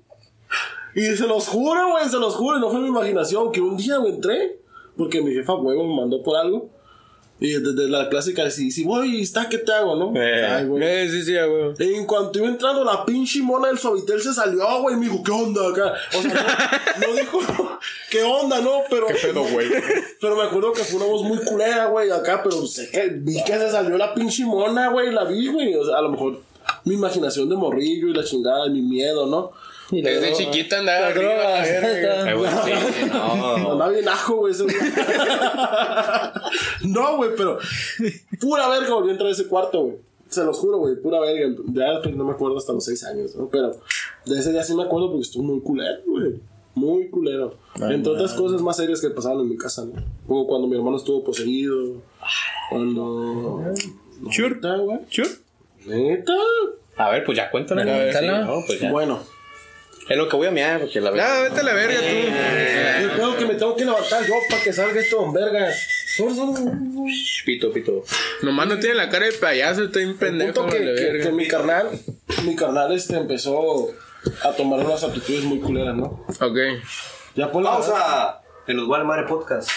Y 0.96 1.02
se 1.18 1.28
los 1.28 1.48
juro, 1.50 1.90
güey, 1.92 2.08
se 2.08 2.18
los 2.20 2.36
juro, 2.36 2.58
no 2.58 2.70
fue 2.70 2.80
mi 2.80 2.88
imaginación, 2.88 3.52
que 3.52 3.60
un 3.60 3.76
día, 3.76 3.98
güey, 3.98 4.14
entré, 4.14 4.62
porque 4.98 5.22
mi 5.22 5.34
jefa, 5.34 5.54
güey, 5.54 5.78
me 5.78 5.96
mandó 5.96 6.22
por 6.24 6.38
algo. 6.38 6.70
Y 7.38 7.52
desde 7.52 7.90
la 7.90 8.08
clásica, 8.08 8.50
si, 8.50 8.72
si 8.72 8.86
voy, 8.86 9.20
está, 9.20 9.50
¿qué 9.50 9.58
te 9.58 9.74
hago, 9.74 9.98
no? 9.98 10.14
Eh. 10.16 10.46
Ay, 10.46 10.66
güey. 10.66 10.82
Eh, 10.82 11.10
sí, 11.10 11.22
sí, 11.22 11.34
güey. 11.34 11.96
En 11.96 12.06
cuanto 12.06 12.40
iba 12.40 12.48
entrando, 12.48 12.82
la 12.86 13.04
pinche 13.06 13.42
mona 13.42 13.68
del 13.68 13.78
suavitel 13.78 14.22
se 14.22 14.34
salió, 14.34 14.82
güey, 14.82 14.96
y 14.96 15.00
me 15.00 15.06
dijo, 15.08 15.22
¿qué 15.22 15.32
onda 15.32 15.68
acá? 15.68 15.94
O 16.18 16.22
sea, 16.22 16.96
no, 17.02 17.08
no 17.08 17.14
dijo, 17.14 17.40
¿qué 18.10 18.24
onda, 18.24 18.62
no? 18.62 18.84
Pero, 18.90 19.08
pedo, 19.08 19.44
güey? 19.44 19.68
pero 20.22 20.38
me 20.38 20.44
acuerdo 20.44 20.72
que 20.72 20.86
fue 20.86 20.98
una 20.98 21.08
voz 21.08 21.24
muy 21.24 21.40
culera, 21.40 21.88
güey, 21.88 22.10
acá, 22.10 22.42
pero 22.42 22.66
sé 22.66 22.90
que 22.90 23.10
vi 23.10 23.44
que 23.44 23.54
se 23.58 23.70
salió 23.70 23.98
la 23.98 24.14
pinche 24.14 24.46
mona, 24.46 24.88
güey, 24.88 25.12
la 25.12 25.26
vi, 25.26 25.48
güey. 25.48 25.76
O 25.76 25.84
sea, 25.84 25.98
a 25.98 26.02
lo 26.02 26.12
mejor 26.12 26.40
mi 26.86 26.96
imaginación 26.96 27.50
de 27.50 27.58
morrillo 27.58 28.08
y 28.08 28.14
la 28.14 28.24
chingada, 28.24 28.70
mi 28.70 28.82
miedo, 28.82 29.26
¿no? 29.26 29.52
Desde 29.92 30.34
chiquita 30.34 30.80
andaba 30.80 31.00
La 31.02 31.08
arriba. 31.08 31.30
droga. 31.34 31.50
la 31.50 31.62
verga. 31.62 32.32
Eh, 32.32 32.36
güey, 32.36 32.52
sí, 32.52 33.10
no. 33.12 33.56
Andaba 33.72 33.90
bien 33.90 34.08
ajo, 34.10 34.36
güey. 34.38 34.54
no, 36.84 37.18
güey, 37.18 37.32
pero 37.38 37.60
pura 38.40 38.68
verga 38.70 38.94
volví 38.94 39.10
a 39.10 39.12
entrar 39.12 39.30
a 39.30 39.34
ese 39.34 39.48
cuarto, 39.48 39.82
güey. 39.84 39.98
Se 40.30 40.44
los 40.44 40.58
juro, 40.58 40.78
güey, 40.80 40.96
pura 40.96 41.20
verga. 41.20 41.56
Ya 41.74 41.92
después 41.94 42.16
no 42.16 42.26
me 42.26 42.32
acuerdo 42.32 42.58
hasta 42.58 42.74
los 42.74 42.84
seis 42.84 43.04
años, 43.04 43.36
¿no? 43.36 43.48
Pero 43.50 43.72
de 44.26 44.40
ese 44.40 44.52
día 44.52 44.64
sí 44.64 44.74
me 44.74 44.84
acuerdo 44.84 45.10
porque 45.10 45.22
estuvo 45.24 45.44
muy 45.44 45.62
culero, 45.62 46.02
güey. 46.08 46.40
Muy 46.74 47.10
culero. 47.10 47.56
Entre 47.76 48.12
otras 48.12 48.34
cosas 48.34 48.62
más 48.62 48.76
serias 48.76 49.00
que 49.00 49.10
pasaban 49.10 49.40
en 49.42 49.50
mi 49.50 49.58
casa, 49.58 49.86
¿no? 49.86 49.94
Como 50.28 50.46
cuando 50.48 50.68
mi 50.68 50.76
hermano 50.76 50.98
estuvo 50.98 51.24
poseído. 51.24 52.02
Cuando. 52.70 53.62
Sure. 54.32 54.56
¿Neta, 54.56 54.76
güey? 54.78 55.00
Sure. 55.10 55.30
¿Neta? 55.86 56.34
A 56.98 57.10
ver, 57.12 57.24
pues 57.24 57.38
ya 57.38 57.50
cuéntame. 57.52 57.84
Sí, 58.12 58.26
no, 58.28 58.64
pues 58.66 58.80
ya. 58.82 58.92
Bueno. 58.92 59.20
Es 60.08 60.18
lo 60.18 60.30
que 60.30 60.36
voy 60.36 60.48
a 60.48 60.52
mirar, 60.52 60.80
porque 60.82 61.02
la 61.02 61.10
Ya, 61.16 61.16
verdad. 61.16 61.44
vete 61.50 61.60
a 61.62 61.64
la 61.64 61.74
verga 61.74 61.98
tú. 62.00 63.04
Yo 63.08 63.14
creo 63.16 63.38
que 63.38 63.46
me 63.46 63.56
tengo 63.56 63.76
que 63.76 63.86
levantar 63.86 64.26
yo 64.26 64.34
para 64.50 64.62
que 64.64 64.72
salga 64.74 65.00
esto 65.02 65.24
en 65.26 65.34
vergas. 65.34 65.88
Pito, 67.46 67.72
pito. 67.72 68.04
Nomás 68.44 68.68
no 68.68 68.80
tiene 68.80 68.96
la 68.96 69.10
cara 69.10 69.26
de 69.26 69.34
payaso, 69.34 69.84
está 69.86 70.00
bien 70.00 70.12
El 70.12 70.16
pendejo. 70.16 70.54
punto 70.54 70.72
que, 70.74 70.78
que- 70.80 70.86
verga. 70.92 71.24
que 71.26 71.32
mi 71.32 71.48
carnal, 71.48 71.90
mi 72.46 72.56
carnal 72.56 72.92
este 72.94 73.18
empezó 73.18 73.90
a 74.44 74.52
tomar 74.54 74.80
unas 74.80 75.04
actitudes 75.04 75.44
muy 75.44 75.60
culeras, 75.60 75.96
¿no? 75.96 76.26
Ok. 76.40 76.58
Ya 77.36 77.52
por 77.52 77.64
Pausa 77.64 78.42
en 78.68 78.78
los 78.78 78.88
Vale 78.88 79.04
Madre 79.04 79.24
Podcast. 79.28 79.70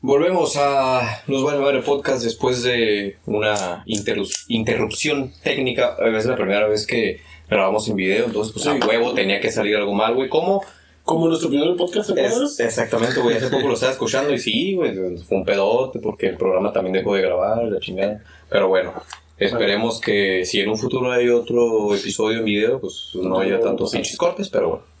Volvemos 0.00 0.56
a 0.58 1.22
los 1.28 1.42
Vale 1.44 1.60
Madre 1.60 1.82
Podcast 1.82 2.22
después 2.24 2.62
de 2.62 3.18
una 3.26 3.84
interru- 3.86 4.44
interrupción 4.48 5.32
técnica. 5.42 5.96
Es 6.04 6.26
la 6.26 6.36
primera 6.36 6.66
vez 6.68 6.86
que 6.86 7.22
grabamos 7.48 7.88
en 7.88 7.96
video, 7.96 8.26
entonces 8.26 8.52
pues 8.52 8.64
Sí. 8.64 8.70
a 8.70 8.86
huevo 8.86 9.12
tenía 9.14 9.40
que 9.40 9.50
salir 9.50 9.76
algo 9.76 9.94
mal, 9.94 10.14
güey. 10.14 10.28
¿Cómo? 10.28 10.62
Como 11.04 11.28
nuestro 11.28 11.50
primer 11.50 11.76
podcast, 11.76 12.14
¿te 12.14 12.24
Es- 12.24 12.58
exactamente, 12.60 13.20
güey. 13.20 13.36
Hace 13.36 13.48
poco 13.48 13.68
lo 13.68 13.74
estaba 13.74 13.92
escuchando 13.92 14.32
y 14.32 14.38
sí, 14.38 14.74
güey. 14.74 14.94
Fue 15.18 15.36
un 15.38 15.44
pedote 15.44 15.98
porque 15.98 16.28
el 16.28 16.36
programa 16.36 16.72
también 16.72 16.94
dejó 16.94 17.14
de 17.14 17.22
grabar, 17.22 17.62
la 17.64 17.78
chingada. 17.78 18.22
Pero 18.48 18.68
bueno, 18.68 18.92
esperemos 19.36 20.00
que 20.00 20.44
si 20.46 20.60
en 20.60 20.70
un 20.70 20.78
futuro 20.78 21.12
hay 21.12 21.28
otro 21.28 21.94
episodio 21.94 22.38
en 22.38 22.44
video, 22.46 22.80
pues 22.80 23.10
no 23.14 23.38
haya 23.38 23.60
tantos 23.60 23.92
pinches 23.92 24.16
cortes, 24.16 24.48
pero 24.48 24.68
bueno. 24.68 24.93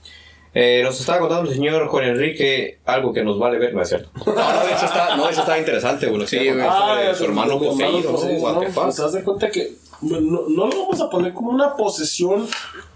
Eh, 0.56 0.82
nos 0.84 1.00
estaba 1.00 1.18
contando 1.18 1.50
el 1.50 1.56
señor 1.56 1.88
Juan 1.88 2.04
Enrique 2.04 2.78
algo 2.84 3.12
que 3.12 3.24
nos 3.24 3.38
vale 3.40 3.58
ver, 3.58 3.74
no 3.74 3.82
es 3.82 3.88
cierto. 3.88 4.08
No, 4.24 4.32
no, 4.34 4.64
de 4.66 4.72
hecho 4.72 4.84
está, 4.84 5.16
no, 5.16 5.28
hecho 5.28 5.40
estaba 5.40 5.58
interesante, 5.58 6.06
güey. 6.06 6.20
Nos 6.20 6.30
Sí, 6.30 6.38
contar 6.48 6.68
Ah, 6.70 6.88
sobre 6.96 7.14
su 7.16 7.24
hermano 7.24 7.58
poseído, 7.58 8.12
¿no? 8.12 8.60
Pues 8.72 9.12
de 9.12 9.22
cuenta 9.24 9.50
que 9.50 9.72
bueno, 10.00 10.30
no, 10.30 10.48
no 10.48 10.66
lo 10.68 10.82
vamos 10.82 11.00
a 11.00 11.10
poner 11.10 11.32
como 11.34 11.50
una 11.50 11.74
posesión 11.74 12.46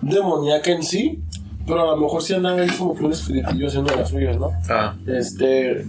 demoníaca 0.01 0.71
en 0.71 0.83
sí, 0.83 1.21
pero 1.67 1.83
a 1.83 1.87
lo 1.93 1.97
mejor 1.97 2.23
sí 2.23 2.35
andaba 2.35 2.61
ahí 2.61 2.69
como 2.69 2.95
que 2.95 3.05
un 3.05 3.13
espiritillo 3.13 3.67
haciendo 3.67 3.95
las 3.97 4.09
suyas, 4.11 4.37
¿no? 4.39 4.53
Ah. 4.69 4.95
Este. 5.07 5.85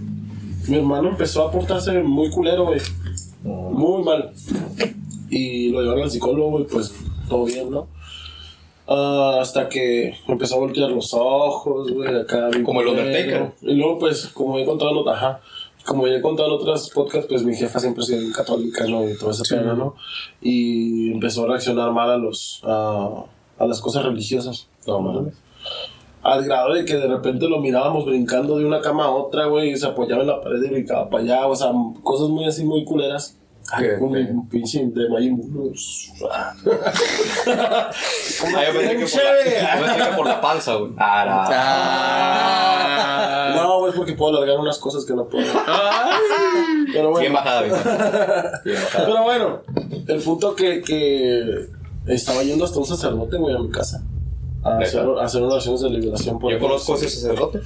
Mi 0.68 0.76
hermano 0.76 1.08
empezó 1.10 1.46
a 1.46 1.52
portarse 1.52 1.92
muy 2.00 2.30
culero, 2.30 2.66
güey. 2.66 2.80
Muy 3.42 4.02
mal. 4.02 4.32
Y 5.30 5.70
lo 5.70 5.80
llevaron 5.82 6.02
al 6.04 6.10
psicólogo 6.10 6.60
y 6.60 6.64
pues 6.64 6.92
todo 7.28 7.44
bien, 7.44 7.70
¿no? 7.70 7.86
Ah, 8.92 9.38
hasta 9.40 9.68
que 9.68 10.16
empezó 10.26 10.56
a 10.56 10.58
voltear 10.58 10.90
los 10.90 11.14
ojos, 11.14 11.92
güey, 11.92 12.12
acá. 12.12 12.50
Como 12.64 12.80
el. 12.80 12.88
Undertaker. 12.88 13.52
Y 13.62 13.74
luego, 13.74 14.00
pues, 14.00 14.26
como 14.26 14.58
he 14.58 14.64
contado 14.64 15.08
ajá, 15.08 15.40
como 15.86 16.08
ya 16.08 16.14
he 16.14 16.20
contado 16.20 16.48
en 16.48 16.54
otras 16.54 16.90
podcasts, 16.90 17.28
pues 17.28 17.44
mi 17.44 17.54
jefa 17.54 17.78
siempre 17.78 18.02
ha 18.02 18.06
sido 18.06 18.32
católica, 18.32 18.84
¿no? 18.88 19.08
Y 19.08 19.16
todo 19.16 19.30
ese 19.30 19.44
pedo, 19.48 19.74
¿no? 19.76 19.94
Y 20.40 21.12
empezó 21.12 21.44
a 21.44 21.48
reaccionar 21.50 21.92
mal 21.92 22.10
a 22.10 22.16
los, 22.16 22.60
a, 22.64 23.26
a 23.58 23.66
las 23.66 23.80
cosas 23.80 24.04
religiosas. 24.04 24.66
No 24.88 25.00
mames. 25.00 25.34
Al 26.22 26.44
grado 26.44 26.74
de 26.74 26.84
que 26.84 26.96
de 26.96 27.06
repente 27.06 27.48
lo 27.48 27.60
mirábamos 27.60 28.04
brincando 28.04 28.58
de 28.58 28.64
una 28.64 28.80
cama 28.80 29.04
a 29.04 29.10
otra, 29.10 29.46
güey, 29.46 29.70
y 29.70 29.76
se 29.76 29.86
apoyaba 29.86 30.22
en 30.22 30.28
la 30.28 30.40
pared 30.40 30.62
y 30.64 30.68
brincaba 30.68 31.08
para 31.08 31.22
allá, 31.22 31.46
o 31.46 31.54
sea, 31.54 31.70
cosas 32.02 32.28
muy 32.28 32.44
así, 32.44 32.64
muy 32.64 32.84
culeras. 32.84 33.39
Feo. 33.78 34.46
pinche 34.50 34.86
de 34.86 35.08
Majin 35.08 35.36
Buu. 35.36 35.72
Ah, 36.30 36.54
yo 38.66 38.72
pensé 38.72 38.96
que 38.96 39.06
por 39.06 39.22
la, 39.22 39.30
yo 39.78 39.84
pensé 39.84 39.96
que 40.10 40.16
por 40.16 40.26
la 40.26 40.40
panza, 40.40 40.74
güey. 40.74 40.92
Ah, 40.98 41.48
Ah. 42.52 43.52
No, 43.56 43.86
es 43.88 43.94
porque 43.94 44.12
puedo 44.14 44.36
alargar 44.36 44.58
unas 44.58 44.78
cosas 44.78 45.04
que 45.04 45.14
no 45.14 45.26
puedo. 45.28 45.46
Pero 46.92 47.12
Bien 47.18 47.32
bueno. 47.32 47.34
bajada, 47.34 47.60
güey. 47.66 47.70
Bien 48.64 48.82
bajada. 48.82 49.06
Pero 49.06 49.22
bueno, 49.22 49.60
el 50.08 50.20
punto 50.22 50.54
que, 50.54 50.82
que 50.82 51.66
estaba 52.06 52.42
yendo 52.42 52.64
hasta 52.64 52.78
un 52.78 52.86
sacerdote, 52.86 53.36
güey, 53.36 53.54
a 53.54 53.58
mi 53.58 53.70
casa. 53.70 54.02
A 54.62 54.76
hacer, 54.76 55.00
a 55.00 55.24
hacer 55.24 55.42
oraciones 55.42 55.80
de 55.80 55.88
liberación 55.90 56.38
por 56.38 56.52
Yo 56.52 56.58
conozco 56.58 56.92
a 56.92 56.96
ese 56.96 57.08
sacerdote. 57.08 57.60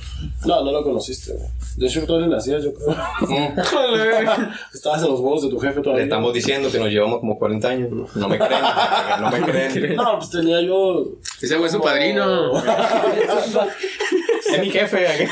No, 0.46 0.64
no 0.64 0.70
lo 0.70 0.84
conociste, 0.84 1.32
güey. 1.32 1.48
De 1.76 1.86
hecho, 1.86 2.06
tú 2.06 2.20
ni 2.20 2.28
nacías, 2.28 2.62
yo 2.62 2.72
creo. 2.72 2.90
Mm. 3.22 3.58
Estabas 4.74 5.02
en 5.02 5.10
los 5.10 5.18
huevos 5.18 5.42
de 5.42 5.48
tu 5.50 5.58
jefe 5.58 5.76
Le 5.76 5.82
todavía. 5.82 6.04
estamos 6.04 6.32
diciendo 6.32 6.70
que 6.70 6.78
nos 6.78 6.88
llevamos 6.88 7.18
como 7.18 7.36
40 7.36 7.68
años. 7.68 7.90
No 8.14 8.28
me 8.28 8.38
creen. 8.38 8.62
No 9.20 9.30
me 9.30 9.40
creen. 9.42 9.96
No, 10.04 10.18
pues 10.18 10.30
tenía 10.30 10.60
yo. 10.60 11.04
Ese 11.42 11.56
güey 11.56 11.66
es 11.66 11.72
su 11.72 11.80
padrino. 11.80 12.52
Es 14.52 14.60
mi 14.60 14.70
jefe. 14.70 15.28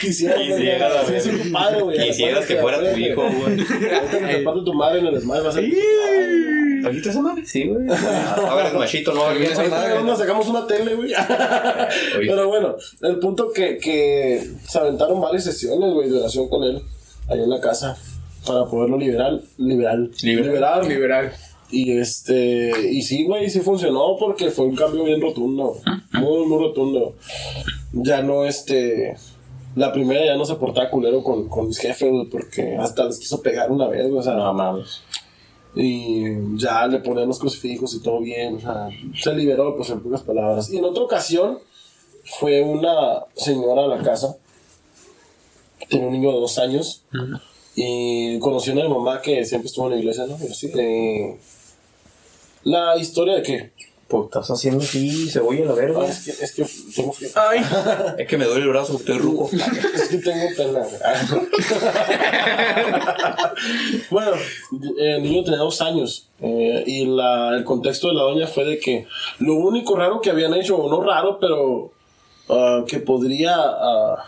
Quisiera, 0.00 0.36
Quisiera. 0.36 1.20
Sí, 1.20 1.30
tu 1.30 1.52
padre, 1.52 1.80
güey. 1.82 1.98
Quisieras 1.98 2.46
que 2.46 2.56
fuera 2.56 2.78
tu 2.78 2.98
hijo, 2.98 3.22
güey. 3.22 3.60
Ahorita 3.60 4.18
que 4.18 4.26
te 4.26 4.64
tu 4.64 4.74
madre 4.74 4.98
en 4.98 5.06
el 5.06 5.20
Smash 5.20 5.44
va 5.44 5.48
a 5.48 5.52
ser. 5.52 5.64
¿Ahorita 6.84 7.10
esa 7.10 7.20
madre? 7.20 7.44
Sí, 7.44 7.66
güey. 7.68 7.86
A 7.88 8.54
ver, 8.54 8.66
el 8.66 8.78
machito, 8.78 9.12
no. 9.12 9.22
Ahorita 9.54 10.00
madre. 10.02 10.16
sacamos 10.16 10.48
una 10.48 10.66
tele, 10.66 10.94
güey. 10.94 11.12
Pero 12.18 12.48
bueno, 12.48 12.76
el 13.02 13.18
punto 13.18 13.50
que, 13.52 13.78
que 13.78 14.50
se 14.66 14.78
aventaron 14.78 15.20
varias 15.20 15.44
sesiones, 15.44 15.92
güey, 15.92 16.08
de 16.08 16.18
oración 16.18 16.48
con 16.48 16.64
él, 16.64 16.82
ahí 17.28 17.40
en 17.40 17.50
la 17.50 17.60
casa, 17.60 17.96
para 18.46 18.66
poderlo 18.66 18.96
liberar, 18.98 19.40
liberal, 19.58 20.10
liberar, 20.22 20.86
Liberal. 20.86 21.32
Y 21.68 21.98
este, 21.98 22.70
y 22.92 23.02
sí, 23.02 23.24
güey, 23.24 23.50
sí 23.50 23.60
funcionó 23.60 24.16
porque 24.18 24.50
fue 24.50 24.66
un 24.66 24.76
cambio 24.76 25.02
bien 25.04 25.20
rotundo, 25.20 25.76
muy, 26.12 26.46
muy 26.46 26.58
rotundo. 26.58 27.16
Ya 27.92 28.22
no, 28.22 28.44
este, 28.44 29.16
la 29.74 29.92
primera 29.92 30.24
ya 30.24 30.36
no 30.36 30.44
se 30.44 30.54
portaba 30.54 30.88
culero 30.90 31.22
con, 31.24 31.48
con 31.48 31.66
mis 31.68 31.78
jefes, 31.78 32.10
güey, 32.10 32.26
porque 32.26 32.76
hasta 32.76 33.04
les 33.04 33.18
quiso 33.18 33.42
pegar 33.42 33.70
una 33.70 33.88
vez, 33.88 34.06
güey, 34.06 34.18
o 34.18 34.22
sea, 34.22 34.34
No 34.34 34.52
mames. 34.54 35.02
Y 35.76 36.56
ya 36.56 36.86
le 36.86 36.98
ponían 36.98 37.28
los 37.28 37.38
crucifijos 37.38 37.94
y 37.94 38.00
todo 38.00 38.20
bien, 38.20 38.56
o 38.56 38.60
sea, 38.60 38.88
se 39.14 39.34
liberó, 39.34 39.76
pues 39.76 39.90
en 39.90 40.00
pocas 40.00 40.22
palabras. 40.22 40.70
Y 40.72 40.78
en 40.78 40.84
otra 40.84 41.04
ocasión 41.04 41.58
fue 42.40 42.62
una 42.62 43.24
señora 43.36 43.84
a 43.84 43.86
la 43.86 44.02
casa 44.02 44.36
tenía 45.88 46.06
un 46.06 46.12
niño 46.12 46.32
de 46.32 46.40
dos 46.40 46.58
años 46.58 47.02
y 47.74 48.38
conoció 48.38 48.72
a 48.72 48.76
mi 48.76 48.88
mamá 48.88 49.20
que 49.20 49.44
siempre 49.44 49.68
estuvo 49.68 49.86
en 49.86 49.92
la 49.92 49.98
iglesia, 49.98 50.26
¿no? 50.26 50.36
Pero 50.40 50.54
sí, 50.54 50.70
eh, 50.74 51.36
la 52.64 52.96
historia 52.96 53.36
de 53.36 53.42
que 53.42 53.72
Pues 54.08 54.26
estás 54.26 54.48
haciendo 54.52 54.84
así, 54.84 55.28
cebolla 55.28 55.64
la 55.64 55.72
verga. 55.72 56.02
Ah, 56.02 56.06
es 56.06 56.24
que, 56.24 56.30
es 56.30 56.52
que 56.54 56.64
tengo 56.94 57.12
frío. 57.12 57.28
Es 58.16 58.28
que 58.28 58.38
me 58.38 58.44
duele 58.44 58.62
el 58.62 58.68
brazo 58.68 58.92
porque 58.92 59.10
estoy 59.12 59.26
ruco. 59.26 59.50
Es 59.52 60.08
que 60.08 60.18
tengo 60.18 60.46
pena. 60.56 60.86
bueno, 64.10 64.32
el 64.98 65.22
niño 65.22 65.44
tenía 65.44 65.58
dos 65.58 65.80
años 65.80 66.28
eh, 66.40 66.82
y 66.86 67.06
la, 67.06 67.56
el 67.56 67.64
contexto 67.64 68.08
de 68.08 68.14
la 68.14 68.22
doña 68.22 68.46
fue 68.46 68.64
de 68.64 68.78
que 68.78 69.06
lo 69.38 69.54
único 69.54 69.96
raro 69.96 70.20
que 70.20 70.30
habían 70.30 70.54
hecho, 70.54 70.76
o 70.76 70.90
no 70.90 71.02
raro, 71.02 71.38
pero 71.40 71.92
ah, 72.48 72.84
que 72.86 72.98
podría 73.00 73.54
ah, 73.56 74.24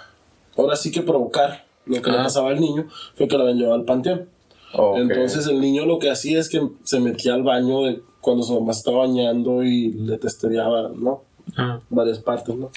ahora 0.57 0.77
sí 0.77 0.91
que 0.91 1.03
provocar 1.03 1.67
lo 1.87 2.03
que 2.03 2.11
le 2.11 2.19
Ah. 2.19 2.25
pasaba 2.25 2.51
al 2.51 2.61
niño 2.61 2.89
fue 3.15 3.29
que 3.29 3.37
lo 3.37 3.43
habían 3.45 3.59
llevado 3.59 3.77
al 3.77 3.85
panteón. 3.85 4.29
Ok. 4.75 4.99
Entonces 4.99 5.47
el 5.47 5.61
niño 5.61 5.87
lo 5.87 5.99
que 5.99 6.11
hacía 6.11 6.39
es 6.41 6.49
que 6.49 6.61
se 6.85 7.01
metía 7.01 7.35
al 7.35 7.43
baño 7.43 7.85
de 7.85 8.03
cuando 8.29 8.45
su 8.45 8.61
mamá 8.61 8.73
estaba 8.73 8.99
bañando 8.99 9.65
y 9.65 9.91
le 9.91 10.19
testeaba, 10.19 10.91
¿no? 10.95 11.23
Ah. 11.57 11.81
Varias 11.89 12.19
partes, 12.19 12.55
¿no? 12.55 12.71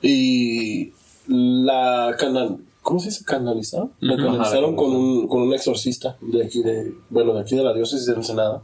Y 0.00 0.92
la 1.26 2.14
canal, 2.16 2.58
¿cómo 2.80 3.00
se 3.00 3.08
dice 3.08 3.24
canalizar? 3.24 3.88
La 3.98 4.16
canalizaron 4.16 4.76
con 4.76 4.94
un, 4.94 5.26
con 5.26 5.42
un 5.42 5.52
exorcista 5.52 6.16
de 6.20 6.44
aquí 6.44 6.62
de, 6.62 6.92
bueno, 7.10 7.34
de 7.34 7.40
aquí 7.40 7.56
de 7.56 7.64
la 7.64 7.74
diócesis 7.74 8.06
de 8.06 8.12
Ensenada. 8.12 8.62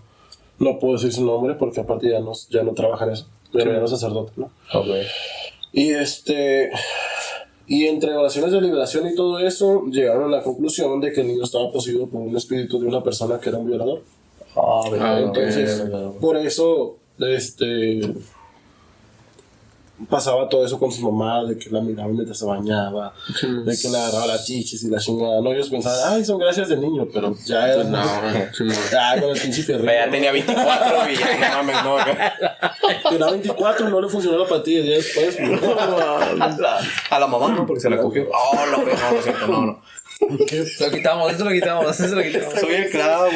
No 0.60 0.78
puedo 0.78 0.94
decir 0.94 1.12
su 1.12 1.24
nombre 1.24 1.54
porque 1.54 1.80
aparte 1.80 2.08
ya 2.08 2.20
no, 2.20 2.30
ya 2.48 2.62
no 2.62 2.74
trabaja 2.74 3.06
en 3.06 3.10
eso, 3.10 3.26
pero 3.52 3.72
ya 3.72 3.80
no 3.80 3.86
es 3.86 3.90
sacerdote, 3.90 4.30
¿no? 4.36 4.52
Ok. 4.72 4.86
Y 5.72 5.90
este. 5.90 6.70
Y 7.66 7.86
entre 7.86 8.14
oraciones 8.14 8.52
de 8.52 8.60
liberación 8.60 9.08
y 9.08 9.16
todo 9.16 9.40
eso, 9.40 9.86
llegaron 9.86 10.32
a 10.32 10.36
la 10.36 10.44
conclusión 10.44 11.00
de 11.00 11.12
que 11.12 11.22
el 11.22 11.26
niño 11.26 11.42
estaba 11.42 11.72
poseído 11.72 12.06
por 12.06 12.20
un 12.20 12.36
espíritu 12.36 12.78
de 12.78 12.86
una 12.86 13.02
persona 13.02 13.40
que 13.40 13.48
era 13.48 13.58
un 13.58 13.66
violador. 13.66 14.02
Ah. 14.56 14.82
Ah, 15.00 15.20
Entonces, 15.20 15.84
por 16.20 16.36
eso, 16.36 16.96
este. 17.18 18.00
Pasaba 20.10 20.48
todo 20.48 20.66
eso 20.66 20.76
con 20.76 20.90
su 20.90 21.08
mamá, 21.08 21.44
de 21.44 21.56
que 21.56 21.70
la 21.70 21.80
miraba 21.80 22.08
mientras 22.08 22.36
se 22.36 22.44
bañaba, 22.44 23.14
de 23.40 23.78
que 23.80 23.88
le 23.88 23.96
agarraba 23.96 24.26
las 24.26 24.44
chichis 24.44 24.82
y 24.82 24.88
la 24.90 24.98
chingada. 24.98 25.40
No, 25.40 25.52
ellos 25.52 25.70
pensaban, 25.70 26.14
ay, 26.14 26.24
son 26.24 26.38
gracias 26.38 26.68
de 26.68 26.76
niño, 26.76 27.06
pero 27.12 27.32
ya 27.46 27.68
era. 27.72 27.84
No, 27.84 28.04
no. 28.04 28.74
Ya 28.90 29.20
con 29.20 29.30
el 29.30 29.40
pinche 29.40 29.62
fierrito. 29.62 29.92
Ya 29.92 30.10
tenía 30.10 30.32
24 30.32 31.10
y 31.10 31.16
ya 31.16 31.38
no 31.38 31.62
mames, 31.62 31.84
no. 31.84 33.08
Tenía 33.08 33.30
24, 33.30 33.88
no 33.88 34.00
le 34.00 34.08
funcionó 34.08 34.36
la 34.38 34.48
patilla 34.48 34.84
ya 34.84 34.96
después. 34.96 35.38
A 37.10 37.18
la 37.18 37.26
mamá 37.28 37.54
no, 37.54 37.64
porque 37.64 37.80
se 37.80 37.88
la 37.88 37.96
cogió. 37.98 38.26
Oh, 38.34 38.66
lo 38.66 38.84
que 38.84 38.94
no, 38.94 39.12
lo 39.14 39.22
siento, 39.22 39.46
no, 39.46 39.66
no. 39.66 39.82
Lo 40.20 40.90
quitamos, 40.90 41.32
eso 41.32 41.44
lo 41.44 41.50
quitamos, 41.50 42.00
eso 42.00 42.14
lo 42.14 42.22
quitamos. 42.22 42.60
Soy 42.60 42.74
el 42.74 42.90
clavo, 42.90 43.28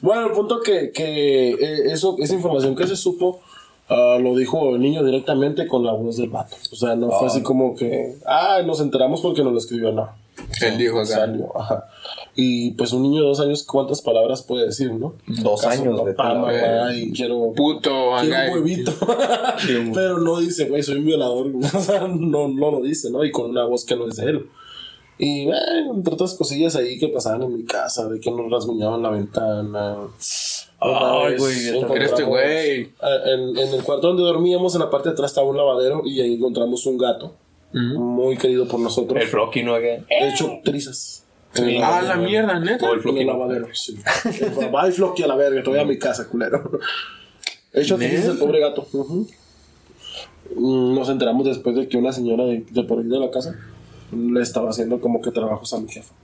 Bueno, 0.00 0.26
el 0.26 0.32
punto 0.32 0.60
que, 0.60 0.90
que 0.92 1.50
eh, 1.50 1.92
eso, 1.92 2.16
esa 2.18 2.34
información 2.34 2.76
que 2.76 2.86
se 2.86 2.96
supo, 2.96 3.40
ah, 3.88 4.18
lo 4.20 4.36
dijo 4.36 4.74
el 4.74 4.80
niño 4.80 5.04
directamente 5.04 5.66
con 5.66 5.84
la 5.84 5.92
voz 5.92 6.16
del 6.16 6.30
vato. 6.30 6.56
O 6.72 6.76
sea, 6.76 6.94
no 6.96 7.10
fue 7.10 7.28
así 7.28 7.42
como 7.42 7.74
que, 7.74 8.16
ah, 8.26 8.60
nos 8.64 8.80
enteramos 8.80 9.20
porque 9.20 9.42
nos 9.42 9.52
lo 9.52 9.58
escribió, 9.58 9.92
no. 9.92 10.25
Él 10.62 10.78
dijo 10.78 10.98
acá. 10.98 11.06
Salió, 11.06 11.58
ajá. 11.58 11.88
Y 12.34 12.72
pues 12.72 12.92
un 12.92 13.02
niño 13.02 13.22
de 13.22 13.28
dos 13.28 13.40
años, 13.40 13.62
¿cuántas 13.62 14.02
palabras 14.02 14.42
puede 14.42 14.66
decir, 14.66 14.92
no? 14.92 15.14
Dos 15.26 15.64
Acaso, 15.64 15.82
años 15.82 16.04
de 16.04 16.12
Papá, 16.12 16.34
mamá, 16.34 16.94
y 16.94 17.10
quiero, 17.12 17.52
Puto, 17.56 18.12
quiero 18.20 18.52
un 18.52 18.52
huevito. 18.52 18.92
Pero 19.94 20.18
no 20.18 20.38
dice, 20.38 20.68
güey, 20.68 20.82
soy 20.82 20.98
un 20.98 21.06
violador. 21.06 21.46
O 21.76 21.80
sea, 21.80 22.06
no, 22.08 22.48
no 22.48 22.70
lo 22.70 22.82
dice, 22.82 23.10
¿no? 23.10 23.24
Y 23.24 23.30
con 23.30 23.50
una 23.50 23.64
voz 23.64 23.84
que 23.84 23.96
no 23.96 24.06
es 24.08 24.16
de 24.16 24.30
él. 24.30 24.50
Y 25.18 25.46
bueno, 25.46 25.94
entre 25.94 26.12
otras 26.12 26.34
cosillas 26.34 26.76
ahí 26.76 26.98
que 26.98 27.08
pasaban 27.08 27.42
en 27.42 27.56
mi 27.56 27.64
casa, 27.64 28.06
de 28.06 28.20
que 28.20 28.30
nos 28.30 28.50
rasguñaban 28.50 29.02
la 29.02 29.10
ventana. 29.10 29.96
Ay, 30.78 31.38
güey, 31.38 31.56
este 32.02 32.22
güey. 32.24 32.92
En, 33.24 33.56
en 33.56 33.74
el 33.74 33.82
cuarto 33.82 34.08
donde 34.08 34.24
dormíamos, 34.24 34.74
en 34.74 34.82
la 34.82 34.90
parte 34.90 35.08
de 35.08 35.14
atrás 35.14 35.30
estaba 35.30 35.48
un 35.48 35.56
lavadero 35.56 36.02
y 36.04 36.20
ahí 36.20 36.34
encontramos 36.34 36.84
un 36.84 36.98
gato 36.98 37.32
muy 37.72 38.36
querido 38.36 38.66
por 38.68 38.80
nosotros. 38.80 39.20
El 39.20 39.28
Flocky, 39.28 39.62
¿no? 39.62 39.74
Acá. 39.74 39.86
De 39.86 40.28
hecho, 40.32 40.60
trizas. 40.64 41.24
El 41.54 41.82
Ah, 41.82 42.02
la 42.02 42.16
mierda, 42.16 42.58
neta. 42.60 42.86
O 42.86 42.90
el 42.92 42.96
En 42.96 43.02
Flocky. 43.02 43.20
el 43.20 43.26
no. 43.26 43.32
lavadero, 43.34 43.68
sí. 43.72 43.96
Va 44.74 44.88
y 44.88 44.92
floqui 44.92 45.22
a 45.22 45.26
la 45.26 45.36
verga, 45.36 45.62
voy 45.64 45.78
a 45.78 45.84
mi 45.84 45.98
casa, 45.98 46.28
culero. 46.28 46.70
Hecho 47.72 47.96
trizas 47.96 48.26
el 48.26 48.38
pobre 48.38 48.60
gato. 48.60 48.86
Mm, 50.54 50.94
Nos 50.94 51.08
enteramos 51.08 51.44
después 51.46 51.74
de 51.76 51.88
que 51.88 51.96
una 51.96 52.12
señora 52.12 52.44
de, 52.44 52.64
de 52.70 52.82
por 52.84 52.98
ahí 52.98 53.04
de 53.06 53.18
la 53.18 53.30
casa 53.30 53.56
le 54.12 54.40
estaba 54.40 54.70
haciendo 54.70 55.00
como 55.00 55.20
que 55.20 55.30
trabajos 55.30 55.72
a 55.74 55.80
mi 55.80 55.88
jefa. 55.88 56.14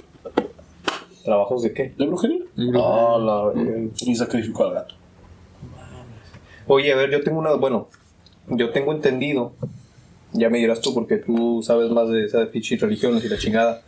¿Trabajos 1.24 1.62
de 1.62 1.72
qué? 1.72 1.93
¿De 1.97 2.07
brujería? 2.07 2.40
Ah, 2.76 3.16
la 3.20 3.45
verga. 3.47 3.88
Y 4.01 4.14
sacrificó 4.16 4.64
al 4.64 4.74
gato. 4.74 4.95
Oye, 6.66 6.93
a 6.93 6.97
ver, 6.97 7.11
yo 7.11 7.22
tengo 7.22 7.38
una. 7.38 7.55
Bueno, 7.55 7.88
yo 8.49 8.70
tengo 8.70 8.93
entendido. 8.93 9.53
Ya 10.33 10.49
me 10.49 10.59
dirás 10.59 10.80
tú, 10.80 10.95
porque 10.95 11.16
tú 11.16 11.62
sabes 11.62 11.91
más 11.91 12.09
de 12.09 12.24
esas 12.24 12.49
pinches 12.49 12.80
religiones 12.80 13.24
y 13.24 13.28
la 13.28 13.39
chingada. 13.39 13.83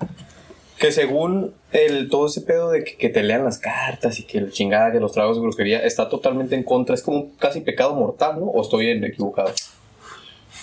Que 0.79 0.93
según 0.93 1.55
el, 1.73 2.11
todo 2.11 2.27
ese 2.27 2.41
pedo 2.41 2.71
de 2.71 2.85
que, 2.85 2.97
que 2.97 3.09
te 3.09 3.23
lean 3.23 3.45
las 3.45 3.59
cartas 3.59 4.19
y 4.19 4.25
que 4.25 4.41
la 4.41 4.51
chingada, 4.51 4.93
que 4.93 5.01
los 5.01 5.13
trabajos 5.13 5.39
de 5.39 5.43
brujería, 5.43 5.79
está 5.81 6.09
totalmente 6.09 6.55
en 6.55 6.65
contra. 6.65 6.95
Es 6.95 7.03
como 7.03 7.19
un 7.19 7.31
casi 7.37 7.61
pecado 7.61 7.95
mortal, 7.95 8.41
¿no? 8.41 8.47
¿O 8.47 8.63
estoy 8.63 8.89
equivocado? 8.91 9.53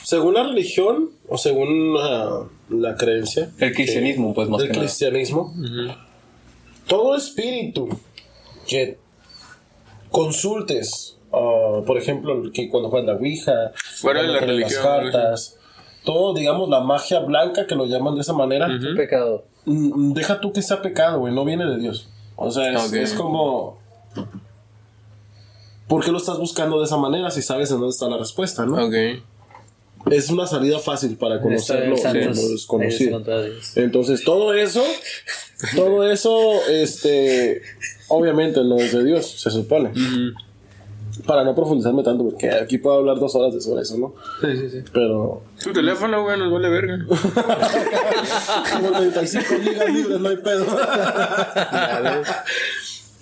Según 0.04 0.34
la 0.34 0.44
religión 0.44 1.12
o 1.30 1.38
según 1.38 1.94
la 1.94 2.96
creencia 2.96 3.50
El 3.60 3.74
cristianismo, 3.74 4.34
pues 4.34 4.50
más 4.50 4.60
del 4.60 4.68
que 4.68 4.74
nada. 4.74 4.86
cristianismo, 4.86 5.54
todo 6.88 7.16
espíritu 7.16 7.88
que 8.68 8.98
consultes, 10.10 11.18
ah, 11.32 11.82
por 11.86 11.98
ejemplo, 11.98 12.52
que 12.54 12.70
cuando 12.70 12.90
juegas 12.90 13.08
la 13.08 13.14
Ouija, 13.14 13.72
Fuera 13.96 14.22
de 14.22 14.28
cuando 14.28 14.46
la 14.46 14.54
religión, 14.54 14.84
las 14.84 15.14
cartas, 15.14 15.58
todo, 16.04 16.34
digamos, 16.34 16.70
la 16.70 16.80
magia 16.82 17.20
blanca 17.20 17.68
que 17.68 17.76
lo 17.76 17.86
llaman 17.86 18.16
de 18.16 18.22
esa 18.22 18.34
manera, 18.34 18.68
Un 18.68 18.96
pecado. 18.96 19.44
mm, 19.66 20.14
deja 20.14 20.40
tú 20.40 20.52
que 20.52 20.62
sea 20.62 20.82
pecado, 20.82 21.20
güey, 21.20 21.34
no 21.34 21.46
viene 21.46 21.66
de 21.66 21.78
Dios. 21.78 22.10
O 22.36 22.50
sea, 22.52 22.72
es, 22.74 22.94
es 22.94 23.14
como... 23.14 23.80
¿Por 25.88 26.04
qué 26.06 26.12
lo 26.12 26.18
estás 26.18 26.38
buscando 26.38 26.80
de 26.80 26.86
esa 26.86 26.98
manera 26.98 27.30
si 27.32 27.42
sabes 27.42 27.70
en 27.70 27.78
dónde 27.78 27.92
está 27.92 28.08
la 28.08 28.18
respuesta, 28.18 28.66
no? 28.66 28.86
Ok. 28.86 28.94
Es 30.10 30.30
una 30.30 30.48
salida 30.48 30.80
fácil 30.80 31.18
para 31.18 31.42
conocer 31.42 31.88
lo, 31.88 31.98
Santos, 31.98 32.24
lo 32.24 32.30
ahí 32.30 32.36
se 32.36 32.52
desconocido. 32.54 33.22
Entonces, 33.76 34.24
todo 34.24 34.54
eso, 34.54 34.82
todo 35.76 36.10
eso, 36.10 36.66
este, 36.70 37.62
obviamente 38.08 38.64
no 38.64 38.78
es 38.78 38.94
de 38.94 39.04
Dios, 39.04 39.30
se 39.42 39.52
supone. 39.52 39.92
Para 41.26 41.44
no 41.44 41.54
profundizarme 41.56 42.04
tanto, 42.04 42.24
porque 42.24 42.50
aquí 42.50 42.78
puedo 42.78 42.98
hablar 42.98 43.20
dos 43.20 43.34
horas 43.36 43.54
de 43.54 43.62
sobre 43.62 43.82
eso, 43.82 43.98
¿no? 43.98 44.14
Sí, 44.42 44.58
sí, 44.58 44.70
sí. 44.70 44.78
Pero, 44.94 45.44
Tu 45.64 45.72
teléfono, 45.74 46.24
güey, 46.24 46.38
nos 46.40 46.52
vale 46.52 46.70
verga. 46.70 47.06
como 48.74 48.92
35 48.92 49.46
gigas 49.64 49.94
libres, 49.94 50.20
no 50.20 50.30
hay 50.30 50.38
pedo. 50.38 50.66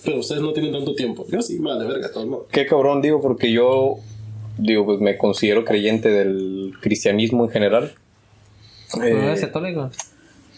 Pero 0.03 0.19
ustedes 0.19 0.41
no 0.41 0.53
tienen 0.53 0.71
tanto 0.71 0.95
tiempo. 0.95 1.25
Yo 1.29 1.41
sí, 1.41 1.59
madre 1.59 1.87
verga, 1.87 2.11
todo, 2.11 2.25
¿no? 2.25 2.45
Qué 2.51 2.65
cabrón, 2.65 3.01
digo, 3.01 3.21
porque 3.21 3.51
yo, 3.51 3.95
digo, 4.57 4.85
pues 4.85 4.99
me 5.01 5.17
considero 5.17 5.65
creyente 5.65 6.09
del 6.09 6.73
cristianismo 6.81 7.43
en 7.45 7.49
general. 7.51 7.91
¿No 8.97 9.03
Eh, 9.03 9.11
eres 9.11 9.41
católico? 9.41 9.91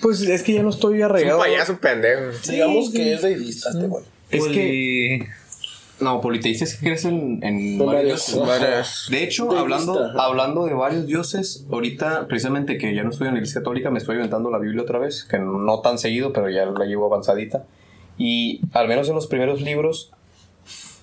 pues 0.01 0.21
es 0.21 0.41
que 0.43 0.53
ya 0.53 0.63
no 0.63 0.69
estoy 0.69 1.01
arraigado. 1.01 1.39
payaso 1.39 1.77
pendejo. 1.79 2.21
Digamos 2.49 2.91
que 2.91 3.13
es 3.13 3.21
deidista 3.21 3.69
este 3.69 3.87
güey. 3.87 4.03
Es 4.29 4.39
Poli- 4.41 4.53
que. 4.53 5.27
No, 6.01 6.19
politeístas 6.21 6.75
que 6.75 6.87
crecen 6.87 7.39
en 7.43 7.77
varios. 7.85 8.35
De 9.09 9.23
hecho, 9.23 9.51
hablando, 9.57 9.93
hablando 10.19 10.65
de 10.65 10.73
varios 10.73 11.05
dioses, 11.05 11.65
ahorita 11.71 12.27
precisamente 12.27 12.77
que 12.77 12.93
ya 12.95 13.03
no 13.03 13.11
estoy 13.11 13.27
en 13.27 13.33
la 13.35 13.39
iglesia 13.39 13.61
católica, 13.61 13.91
me 13.91 13.99
estoy 13.99 14.15
inventando 14.15 14.49
la 14.49 14.57
Biblia 14.57 14.81
otra 14.81 14.97
vez, 14.99 15.23
que 15.23 15.37
no 15.39 15.79
tan 15.81 15.97
seguido, 15.99 16.33
pero 16.33 16.49
ya 16.49 16.65
la 16.65 16.85
llevo 16.85 17.05
avanzadita. 17.05 17.65
Y 18.17 18.61
al 18.73 18.87
menos 18.87 19.07
en 19.09 19.15
los 19.15 19.27
primeros 19.27 19.61
libros, 19.61 20.11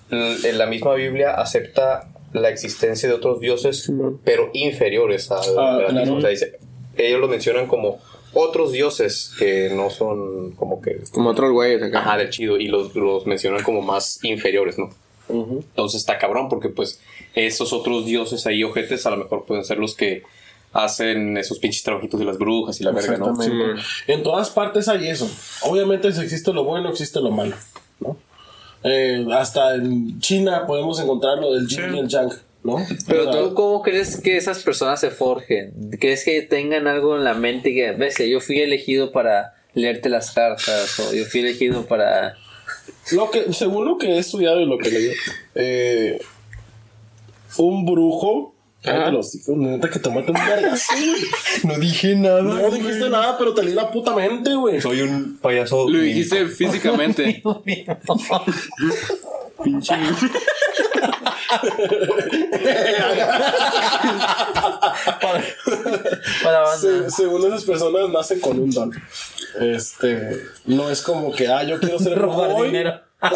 la 0.09 0.65
misma 0.65 0.93
Biblia 0.95 1.31
acepta 1.35 2.09
la 2.33 2.49
existencia 2.49 3.07
de 3.09 3.15
otros 3.15 3.39
dioses, 3.39 3.91
pero 4.23 4.49
inferiores 4.53 5.31
al 5.31 5.39
Ah, 5.57 5.79
claro. 5.89 6.15
O 6.15 6.21
sea, 6.21 6.29
dice- 6.29 6.59
ellos 6.97 7.19
lo 7.19 7.27
mencionan 7.27 7.67
como 7.67 7.97
otros 8.33 8.71
dioses 8.71 9.33
que 9.37 9.71
no 9.73 9.89
son 9.89 10.51
como 10.51 10.81
que 10.81 10.99
Como 11.11 11.29
otros 11.29 11.51
güeyes 11.51 11.81
acá. 11.81 11.99
Ajá, 11.99 12.17
del 12.17 12.29
chido. 12.29 12.57
Y 12.59 12.67
los, 12.67 12.95
los 12.95 13.25
mencionan 13.25 13.63
como 13.63 13.81
más 13.81 14.23
inferiores, 14.23 14.77
¿no? 14.77 14.89
Entonces 15.29 16.01
está 16.01 16.17
cabrón 16.17 16.49
porque 16.49 16.69
pues 16.69 16.99
esos 17.35 17.71
otros 17.71 18.05
dioses 18.05 18.47
ahí 18.47 18.63
ojetes 18.63 19.05
a 19.05 19.11
lo 19.11 19.17
mejor 19.17 19.45
pueden 19.45 19.63
ser 19.63 19.77
los 19.77 19.93
que 19.95 20.23
hacen 20.73 21.37
esos 21.37 21.59
pinches 21.59 21.83
trabajitos 21.83 22.19
de 22.19 22.25
las 22.25 22.37
brujas 22.37 22.79
y 22.81 22.83
la 22.83 22.91
verga, 22.91 23.17
¿no? 23.17 23.37
En 24.07 24.23
todas 24.23 24.49
partes 24.49 24.87
hay 24.87 25.07
eso. 25.07 25.29
Obviamente, 25.63 26.11
si 26.11 26.21
existe 26.21 26.51
lo 26.53 26.63
bueno, 26.63 26.89
existe 26.89 27.19
lo 27.21 27.31
malo. 27.31 27.55
¿no? 27.99 28.17
Eh, 28.83 29.25
hasta 29.33 29.75
en 29.75 30.19
China 30.19 30.65
podemos 30.65 30.99
encontrar 30.99 31.37
lo 31.37 31.53
del 31.53 31.67
yin 31.67 31.95
y 31.95 31.99
el 31.99 32.07
yang. 32.07 32.31
¿No? 32.63 32.77
Pero 33.07 33.29
O 33.29 33.33
sea, 33.33 33.41
tú, 33.41 33.53
¿cómo 33.53 33.81
crees 33.81 34.19
que 34.19 34.37
esas 34.37 34.63
personas 34.63 34.99
se 34.99 35.11
forjen? 35.11 35.73
¿Crees 35.99 36.25
que 36.25 36.41
tengan 36.41 36.87
algo 36.87 37.17
en 37.17 37.23
la 37.23 37.33
mente 37.33 37.73
que, 37.73 37.91
ves, 37.91 38.17
yo 38.17 38.39
fui 38.39 38.59
elegido 38.59 39.11
para 39.11 39.55
leerte 39.73 40.09
las 40.09 40.31
cartas 40.31 40.99
o 40.99 41.13
yo 41.13 41.25
fui 41.25 41.41
elegido 41.41 41.85
para... 41.85 42.35
Lo 43.11 43.31
que, 43.31 43.53
según 43.53 43.85
lo 43.85 43.97
que 43.97 44.07
he 44.07 44.19
estudiado 44.19 44.59
y 44.59 44.65
lo 44.65 44.77
que 44.77 44.91
leí, 44.91 45.11
eh, 45.55 46.21
un 47.57 47.85
brujo. 47.85 48.53
Cállate 48.81 49.11
los 49.11 49.35
hijos, 49.35 49.57
neta 49.57 49.89
que 49.89 49.99
tomate 49.99 50.31
un 50.31 50.37
vergazo, 50.37 50.93
güey. 50.95 51.21
No 51.65 51.77
dije 51.79 52.15
nada. 52.15 52.41
No 52.41 52.71
dijiste 52.71 53.09
nada, 53.09 53.37
pero 53.37 53.53
te 53.53 53.63
leí 53.63 53.73
la 53.73 53.91
puta 53.91 54.15
mente, 54.15 54.55
güey. 54.55 54.79
Soy 54.79 55.01
un 55.01 55.37
payaso. 55.41 55.89
Lo 55.89 55.99
dijiste 55.99 56.45
físicamente. 56.47 57.43
Pinche. 59.63 59.95
Para 66.43 66.59
banda? 66.61 66.77
Se- 66.77 67.09
según 67.11 67.45
esas 67.47 67.63
personas 67.63 68.09
nacen 68.09 68.39
con 68.39 68.59
un 68.59 68.71
don. 68.71 68.91
Este, 69.59 70.41
no 70.65 70.89
es 70.89 71.01
como 71.01 71.31
que, 71.33 71.47
ah, 71.47 71.63
yo 71.63 71.79
quiero 71.79 71.99
ser 71.99 72.17
Robar 72.17 72.51
hoy. 72.51 72.67
dinero. 72.67 73.01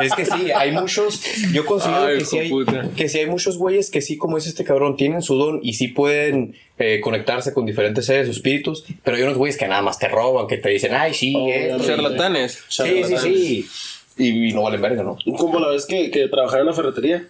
Es 0.00 0.14
que 0.14 0.24
sí, 0.24 0.50
hay 0.50 0.72
muchos. 0.72 1.20
Yo 1.52 1.66
considero 1.66 2.06
Ay, 2.06 2.18
que, 2.18 2.24
sí 2.24 2.38
hay, 2.38 2.50
que 2.96 3.08
sí 3.08 3.18
hay 3.18 3.26
muchos 3.26 3.58
güeyes 3.58 3.90
que 3.90 4.00
sí, 4.00 4.16
como 4.16 4.38
es 4.38 4.46
este 4.46 4.64
cabrón, 4.64 4.96
tienen 4.96 5.20
su 5.20 5.34
don 5.36 5.60
y 5.62 5.74
sí 5.74 5.88
pueden 5.88 6.56
eh, 6.78 7.00
conectarse 7.02 7.52
con 7.52 7.66
diferentes 7.66 8.06
seres 8.06 8.28
o 8.28 8.30
espíritus. 8.30 8.84
Pero 9.04 9.18
hay 9.18 9.24
unos 9.24 9.36
güeyes 9.36 9.58
que 9.58 9.68
nada 9.68 9.82
más 9.82 9.98
te 9.98 10.08
roban, 10.08 10.46
que 10.46 10.56
te 10.56 10.70
dicen, 10.70 10.94
ay, 10.94 11.12
sí, 11.12 11.36
esto". 11.50 11.84
Charlatanes. 11.84 12.60
Sí, 12.68 13.04
sí, 13.04 13.16
sí. 13.18 13.68
Y, 14.22 14.48
y 14.50 14.52
no 14.52 14.62
valen 14.62 14.80
verga, 14.82 15.02
¿no? 15.02 15.16
Como 15.36 15.58
la 15.58 15.68
vez 15.68 15.86
que, 15.86 16.10
que 16.10 16.28
trabajaba 16.28 16.60
en 16.60 16.66
la 16.66 16.72
ferretería. 16.74 17.26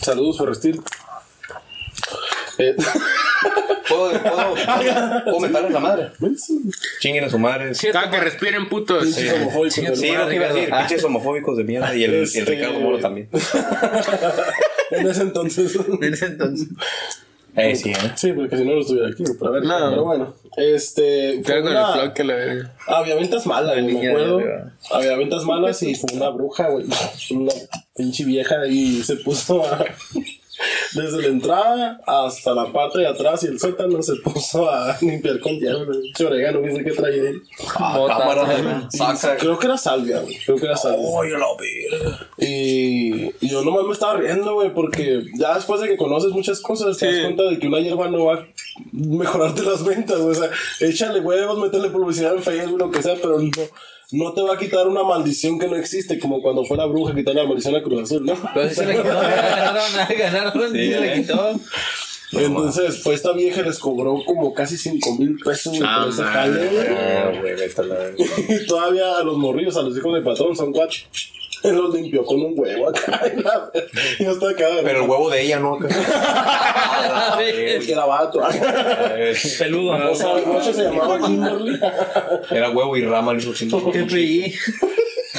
Saludos, 0.00 0.38
Ferrestil. 0.38 0.80
Eh, 2.58 2.76
¿Puedo, 3.88 4.10
puedo, 4.22 4.54
puedo 5.50 5.68
la 5.70 5.80
madre? 5.80 6.10
Chinguen 7.00 7.24
a 7.24 7.30
su 7.30 7.38
madre. 7.38 7.74
Sí, 7.74 7.88
Ah, 7.94 8.08
que 8.10 8.18
respiren 8.20 8.68
putos. 8.68 9.04
pinches 9.04 9.32
homofóbicos, 9.34 9.74
Sí, 9.74 9.80
sí 9.96 10.12
lo 10.12 10.28
que 10.28 10.36
iba 10.36 10.46
a 10.46 10.52
decir. 10.52 10.68
Ah. 10.72 10.78
Pinches 10.86 11.04
homofóbicos 11.04 11.56
de 11.58 11.64
mierda. 11.64 11.94
Y 11.94 12.04
el, 12.04 12.14
Este- 12.14 12.40
el 12.40 12.46
Ricardo 12.46 12.80
Moro 12.80 12.98
también. 12.98 13.28
En 14.90 15.08
ese 15.08 15.22
entonces. 15.22 15.76
En 16.02 16.14
ese 16.14 16.26
entonces. 16.26 16.68
Eh, 17.56 17.74
sí, 17.76 17.90
¿eh? 17.90 17.96
Sí, 18.16 18.32
porque 18.32 18.56
si 18.56 18.64
no, 18.64 18.74
no 18.74 18.80
estuviera 18.80 19.08
aquí, 19.08 19.24
pero, 19.38 19.50
a 19.50 19.54
ver, 19.54 19.62
No. 19.64 19.90
pero 19.90 20.04
bueno. 20.04 20.34
Este. 20.56 21.42
fue 21.44 21.62
con 21.62 21.72
el 21.72 21.78
una- 21.78 21.92
flow 21.92 22.14
que 22.14 22.24
la 22.24 22.34
verga. 22.34 22.72
Había 22.86 23.14
ventas 23.16 23.46
malas, 23.46 23.80
güey, 23.82 23.94
me 23.94 24.08
acuerdo. 24.08 24.40
Había 24.90 25.16
ventas 25.16 25.44
malas 25.44 25.82
y 25.82 25.94
fue 25.96 26.10
una 26.14 26.28
bruja, 26.30 26.68
güey. 26.68 26.86
Una 27.30 27.52
pinche 27.96 28.24
vieja 28.24 28.66
y 28.66 29.02
se 29.02 29.16
puso 29.16 29.64
a. 29.64 29.84
Desde 30.92 31.22
la 31.22 31.28
entrada 31.28 32.00
hasta 32.06 32.54
la 32.54 32.72
parte 32.72 33.00
de 33.00 33.06
atrás 33.06 33.42
y 33.42 33.46
el 33.46 33.58
sótano 33.58 34.02
se 34.02 34.16
puso 34.16 34.70
a 34.70 34.96
limpiar 35.00 35.40
con 35.40 35.52
orégano, 36.26 36.60
no 36.60 36.76
sé 36.76 36.84
qué 36.84 36.90
traía 36.92 37.22
ahí. 37.22 37.34
Mota, 37.80 38.18
cámara, 38.18 38.88
saca. 38.90 39.36
Creo 39.36 39.58
que 39.58 39.66
era 39.66 39.76
salvia, 39.76 40.20
güey. 40.20 40.36
Creo 40.44 40.56
que 40.56 40.66
era 40.66 40.76
salvia. 40.76 41.06
Oye, 41.06 41.30
la 41.30 41.46
verga. 41.58 42.28
Y, 42.38 43.26
y 43.40 43.48
yo 43.48 43.62
nomás 43.64 43.84
me 43.84 43.92
estaba 43.92 44.16
riendo, 44.16 44.54
güey, 44.54 44.72
porque 44.72 45.24
ya 45.38 45.54
después 45.54 45.80
de 45.80 45.88
que 45.88 45.96
conoces 45.96 46.30
muchas 46.30 46.60
cosas, 46.60 46.96
te 46.96 47.06
das 47.06 47.22
cuenta 47.22 47.44
de 47.44 47.58
que 47.58 47.66
una 47.66 47.80
hierba 47.80 48.08
no 48.08 48.26
va 48.26 48.34
a 48.34 48.46
mejorarte 48.92 49.62
las 49.62 49.84
ventas, 49.84 50.18
güey. 50.20 50.30
O 50.30 50.34
sea, 50.34 50.50
échale 50.80 51.20
huevos, 51.20 51.58
métele 51.58 51.90
publicidad 51.90 52.34
en 52.34 52.42
Facebook, 52.42 52.78
lo 52.78 52.90
que 52.90 53.02
sea, 53.02 53.16
pero 53.20 53.38
no, 53.38 53.50
no 54.14 54.32
te 54.32 54.42
va 54.42 54.54
a 54.54 54.58
quitar 54.58 54.86
una 54.88 55.02
maldición 55.02 55.58
que 55.58 55.66
no 55.68 55.76
existe, 55.76 56.18
como 56.18 56.40
cuando 56.40 56.64
fue 56.64 56.76
la 56.76 56.86
bruja 56.86 57.14
quitar 57.14 57.34
la 57.34 57.44
maldición 57.44 57.76
a 57.76 57.82
Cruz 57.82 58.02
Azul, 58.02 58.24
¿no? 58.24 58.36
Pero 58.54 58.68
sí 58.68 58.74
se 58.74 58.86
le 58.86 58.96
quitó, 58.96 59.04
ganaron, 59.08 59.82
ganaron, 60.18 60.72
sí, 60.72 60.92
se 60.92 61.00
le 61.00 61.14
quitó. 61.14 61.60
Entonces, 62.32 63.00
pues 63.04 63.16
esta 63.16 63.32
vieja 63.32 63.62
les 63.62 63.78
cobró 63.78 64.22
como 64.24 64.52
casi 64.54 64.76
5 64.76 65.16
mil 65.18 65.36
pesos 65.38 65.78
Ah, 65.84 66.00
por 66.02 66.12
ese 66.12 66.24
jale, 66.24 66.68
güey. 66.68 66.86
Ah, 66.88 67.32
güey. 67.40 67.54
Y 68.62 68.66
todavía 68.66 69.18
a 69.18 69.22
los 69.22 69.36
morrillos, 69.36 69.76
a 69.76 69.82
los 69.82 69.96
hijos 69.96 70.14
de 70.14 70.22
patrón, 70.22 70.56
son 70.56 70.72
cuatro. 70.72 70.98
Él 71.64 71.76
los 71.76 71.94
limpió 71.94 72.24
con 72.24 72.42
un 72.42 72.58
huevo 72.58 72.90
acá. 72.90 73.22
Y 74.18 74.24
estaba 74.24 74.52
acá. 74.52 74.66
Pero 74.82 75.02
el 75.02 75.10
huevo 75.10 75.30
de 75.30 75.42
ella, 75.42 75.58
¿no? 75.58 75.78
Ah, 77.06 77.36
que 77.38 77.92
era 77.92 78.04
vato. 78.06 78.40
Peludo. 79.58 80.12
O 80.12 80.14
sea, 80.14 80.34
de 80.36 80.46
noche 80.46 80.72
se 80.72 80.84
llamaba 80.84 81.18
Kimberly. 81.18 81.78
Era 82.50 82.70
huevo 82.70 82.96
y 82.96 83.04
rama 83.04 83.34
mismo 83.34 83.52
tiempo. 83.52 83.90
Qué 83.92 84.04
PI. 84.04 84.54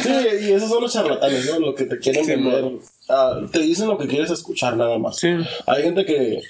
Sí, 0.04 0.12
y 0.42 0.52
esos 0.52 0.70
son 0.70 0.84
los 0.84 0.94
charlatanes, 0.94 1.50
¿no? 1.52 1.60
Lo 1.60 1.76
que 1.76 1.86
te 1.86 1.98
quieren 1.98 2.26
vender. 2.26 2.66
Ah, 3.10 3.40
te 3.52 3.60
dicen 3.60 3.88
lo 3.88 3.98
que 3.98 4.08
quieres 4.08 4.30
escuchar 4.30 4.78
nada 4.78 4.98
más. 4.98 5.18
Sí. 5.18 5.30
Hay 5.66 5.84
gente 5.84 6.06
que 6.06 6.42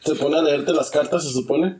se 0.00 0.14
pone 0.14 0.38
a 0.38 0.42
leerte 0.42 0.72
las 0.72 0.90
cartas, 0.90 1.24
se 1.24 1.32
supone. 1.32 1.76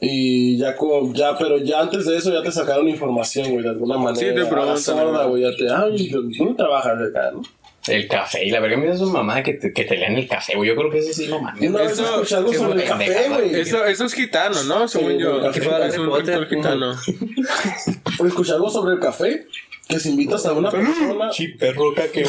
Y 0.00 0.58
ya, 0.58 0.76
como, 0.76 1.12
ya, 1.14 1.36
pero 1.38 1.56
ya 1.58 1.80
antes 1.80 2.04
de 2.04 2.16
eso 2.18 2.30
ya 2.32 2.42
te 2.42 2.52
sacaron 2.52 2.86
información, 2.88 3.50
güey, 3.50 3.62
de 3.62 3.70
alguna 3.70 3.96
manera. 3.96 4.28
Sí, 4.28 4.34
te 4.34 4.44
preguntan, 4.46 5.12
¿no? 5.12 5.28
güey, 5.30 5.42
ya 5.42 5.56
te. 5.56 5.70
Ay, 5.72 6.08
¿dónde 6.10 6.54
trabajas 6.54 6.98
acá, 7.00 7.30
no? 7.32 7.42
El 7.88 8.08
café 8.08 8.44
y 8.44 8.50
la 8.50 8.58
verga, 8.58 8.76
mira, 8.76 8.94
es 8.94 9.00
una 9.00 9.12
mamá 9.12 9.42
que 9.44 9.54
te, 9.54 9.72
que 9.72 9.84
te 9.84 9.96
lean 9.96 10.16
el 10.16 10.26
café, 10.26 10.56
güey. 10.56 10.68
Yo 10.68 10.74
creo 10.76 10.90
que 10.90 10.98
ese 10.98 11.14
sí 11.14 11.28
no 11.28 11.40
mames. 11.40 11.70
Una 11.70 11.82
vez 11.82 11.92
Eso- 11.92 12.04
escuché 12.14 12.34
algo 12.34 12.50
qué 12.50 12.58
sobre 12.58 12.82
el 12.82 12.88
café, 12.88 13.28
güey. 13.28 13.54
Eso, 13.60 13.84
eso 13.86 14.04
es 14.04 14.12
gitano, 14.12 14.60
¿no? 14.64 14.88
Según 14.88 15.12
Sí, 15.12 15.18
yo. 15.20 15.40
café 15.40 15.60
Es 15.86 15.92
de 15.94 16.00
un 16.00 16.16
ritual 16.16 16.46
gitano. 16.48 16.92
Escuché 18.26 18.52
algo 18.52 18.70
sobre 18.70 18.94
el 18.94 19.00
café. 19.00 19.46
Que 19.88 20.00
si 20.00 20.08
invitas 20.10 20.44
a 20.46 20.52
una 20.52 20.68
persona. 20.68 21.32
Sí, 21.32 21.46
perro, 21.48 21.94
que 21.94 22.24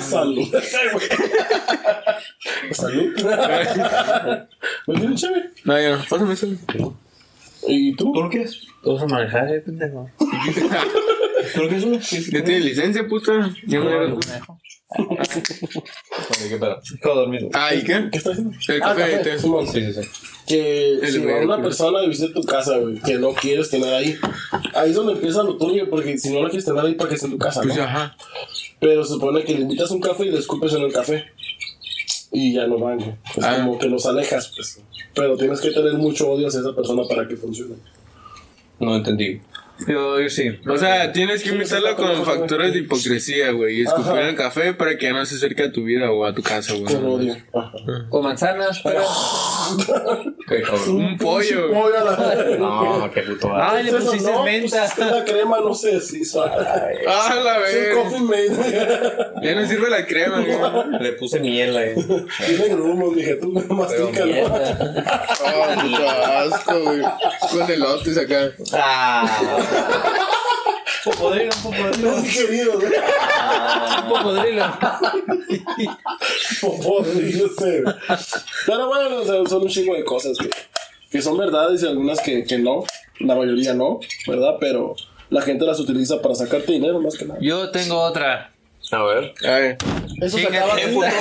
Salud. 0.00 0.48
Salud. 2.72 3.12
¿Me 4.86 4.94
tiene 5.00 5.14
chévere? 5.14 5.50
No, 5.64 5.80
ya 5.80 5.96
no. 5.96 6.04
Pásame 6.08 6.34
eso. 6.34 6.46
¿Y 7.66 7.94
tú? 7.96 8.12
¿Tú 8.12 8.22
lo 8.22 8.28
quieres? 8.30 8.60
Tú 8.82 8.92
vas 8.94 9.02
a 9.02 9.06
manejar, 9.06 9.48
eh, 9.54 9.60
pendejo. 9.60 10.08
¿Tú 10.18 11.62
lo 11.62 11.68
quieres 11.68 11.84
uno? 11.84 11.98
¿Ya 11.98 12.44
tienes 12.44 12.64
licencia, 12.64 13.06
puta? 13.08 13.50
Ya 13.66 13.80
me 13.80 13.86
Vale, 13.96 14.14
¿Qué 16.48 16.56
pedo? 16.56 16.80
De 17.02 17.20
dormir. 17.20 17.48
Ah, 17.52 17.74
¿y 17.74 17.82
qué? 17.82 18.08
¿Qué 18.12 18.18
estás 18.18 18.32
haciendo? 18.34 18.56
El 18.68 18.82
Ah, 18.82 18.94
café, 18.94 19.16
te- 19.18 19.38
Simón. 19.38 19.66
Sí, 19.66 19.92
sí, 19.92 20.02
sí. 20.02 20.08
Que 20.46 20.92
El 21.02 21.08
si 21.12 21.18
va 21.24 21.36
una 21.40 21.56
pues. 21.56 21.68
persona 21.68 22.00
a 22.00 22.06
visita 22.06 22.32
tu 22.34 22.42
casa, 22.42 22.76
güey, 22.78 22.96
que 23.00 23.14
no 23.14 23.32
quieres 23.32 23.70
tener 23.70 23.92
ahí, 23.94 24.16
ahí 24.74 24.90
es 24.90 24.96
donde 24.96 25.14
empieza 25.14 25.42
lo 25.42 25.56
tuyo, 25.56 25.88
porque 25.88 26.18
si 26.18 26.30
no 26.32 26.42
la 26.42 26.48
quieres 26.50 26.66
tener 26.66 26.84
ahí, 26.84 26.94
¿para 26.94 27.08
qué 27.08 27.14
está 27.14 27.26
en 27.26 27.32
tu 27.32 27.38
casa? 27.38 27.62
Pues 27.62 27.76
no? 27.76 27.82
ajá. 27.82 28.14
Pero 28.78 29.02
se 29.04 29.14
supone 29.14 29.42
que 29.44 29.54
le 29.54 29.62
invitas 29.62 29.90
un 29.90 30.00
café 30.00 30.26
y 30.26 30.30
le 30.30 30.38
escupes 30.38 30.72
en 30.74 30.82
el 30.82 30.92
café. 30.92 31.24
Y 32.34 32.52
ya 32.52 32.66
no 32.66 32.78
van. 32.78 32.98
Pues 32.98 33.46
Ah. 33.46 33.58
como 33.64 33.78
que 33.78 33.88
los 33.88 34.04
alejas, 34.06 34.52
pues. 34.54 34.82
Pero 35.14 35.36
tienes 35.36 35.60
que 35.60 35.70
tener 35.70 35.94
mucho 35.94 36.30
odio 36.32 36.48
hacia 36.48 36.60
esa 36.60 36.74
persona 36.74 37.02
para 37.08 37.26
que 37.26 37.36
funcione. 37.36 37.76
No 38.80 38.96
entendí. 38.96 39.40
Yo, 39.88 40.20
yo 40.20 40.30
sí. 40.30 40.56
O 40.68 40.76
sea, 40.78 41.12
tienes 41.12 41.42
que 41.42 41.50
exacto, 41.50 41.96
con 41.96 42.24
factores 42.24 42.72
de 42.72 42.78
hipocresía, 42.80 43.50
güey. 43.50 43.80
Y 43.80 43.82
escupir 43.82 44.20
el 44.22 44.36
café 44.36 44.72
para 44.72 44.96
que 44.96 45.06
ya 45.06 45.12
no 45.12 45.26
se 45.26 45.34
acerque 45.34 45.64
a 45.64 45.72
tu 45.72 45.82
vida 45.84 46.10
o 46.12 46.24
a 46.24 46.32
tu 46.32 46.42
casa, 46.42 46.74
güey. 46.74 46.84
Con 46.94 47.04
odio. 47.06 47.36
Con 48.08 48.22
manzanas, 48.22 48.80
pero. 48.82 49.02
Un 50.88 51.18
pollo. 51.18 51.72
Pollo 51.72 51.98
a 51.98 52.04
la- 52.04 52.56
No, 52.58 53.10
qué 53.12 53.22
puto. 53.22 53.50
Ay, 53.52 53.84
le 53.84 53.90
Eso 53.90 53.98
pusiste 53.98 54.30
no, 54.30 54.44
menta. 54.44 54.76
pues, 54.78 54.90
es 54.90 54.94
que 54.94 55.04
la 55.04 55.24
crema 55.24 55.58
no 55.60 55.74
se 55.74 55.96
deshizo. 55.96 56.44
Ah, 56.44 57.34
la 57.44 57.58
vez. 57.58 57.96
Ya 59.42 59.54
no 59.54 59.66
sirve 59.66 59.90
la 59.90 60.06
crema, 60.06 60.40
güey. 60.40 61.00
Le 61.00 61.12
puse 61.12 61.40
miel 61.40 61.76
ahí. 61.76 61.94
Tiene 62.46 62.68
grumos, 62.68 63.14
dije, 63.16 63.34
tú 63.36 63.50
mastícalo. 63.52 64.44
Oh, 64.44 65.80
puto 65.82 66.08
asco, 66.08 66.80
güey. 66.80 67.02
Con 67.50 67.70
elotes 67.70 68.18
acá. 68.18 68.50
Ah. 68.72 69.60
Popodrilo, 71.04 71.52
popodrilo. 71.62 72.10
No 72.10 72.22
digerido, 72.22 72.80
güey. 72.80 72.92
Popodrilo. 74.08 74.64
Podrido 76.82 77.48
ser. 77.58 77.84
Pero 78.66 78.88
bueno, 78.88 79.16
o 79.16 79.24
sea, 79.24 79.46
son 79.46 79.62
un 79.62 79.68
chingo 79.68 79.94
de 79.94 80.04
cosas 80.04 80.38
que, 80.38 80.48
que 81.10 81.20
son 81.20 81.36
verdades 81.36 81.82
y 81.82 81.86
algunas 81.86 82.20
que, 82.20 82.44
que 82.44 82.58
no. 82.58 82.84
La 83.20 83.34
mayoría 83.34 83.74
no, 83.74 84.00
¿verdad? 84.26 84.56
Pero 84.58 84.96
la 85.30 85.42
gente 85.42 85.64
las 85.64 85.78
utiliza 85.78 86.22
para 86.22 86.34
sacarte 86.34 86.72
dinero 86.72 87.00
más 87.00 87.16
que 87.16 87.26
nada. 87.26 87.38
Yo 87.42 87.70
tengo 87.70 88.00
otra. 88.00 88.53
A 88.92 89.02
ver. 89.02 89.34
A 89.44 89.50
ver. 89.50 89.78
Eso 90.20 90.38
se 90.38 90.46
acaba 90.46 90.76
puta. 90.92 91.12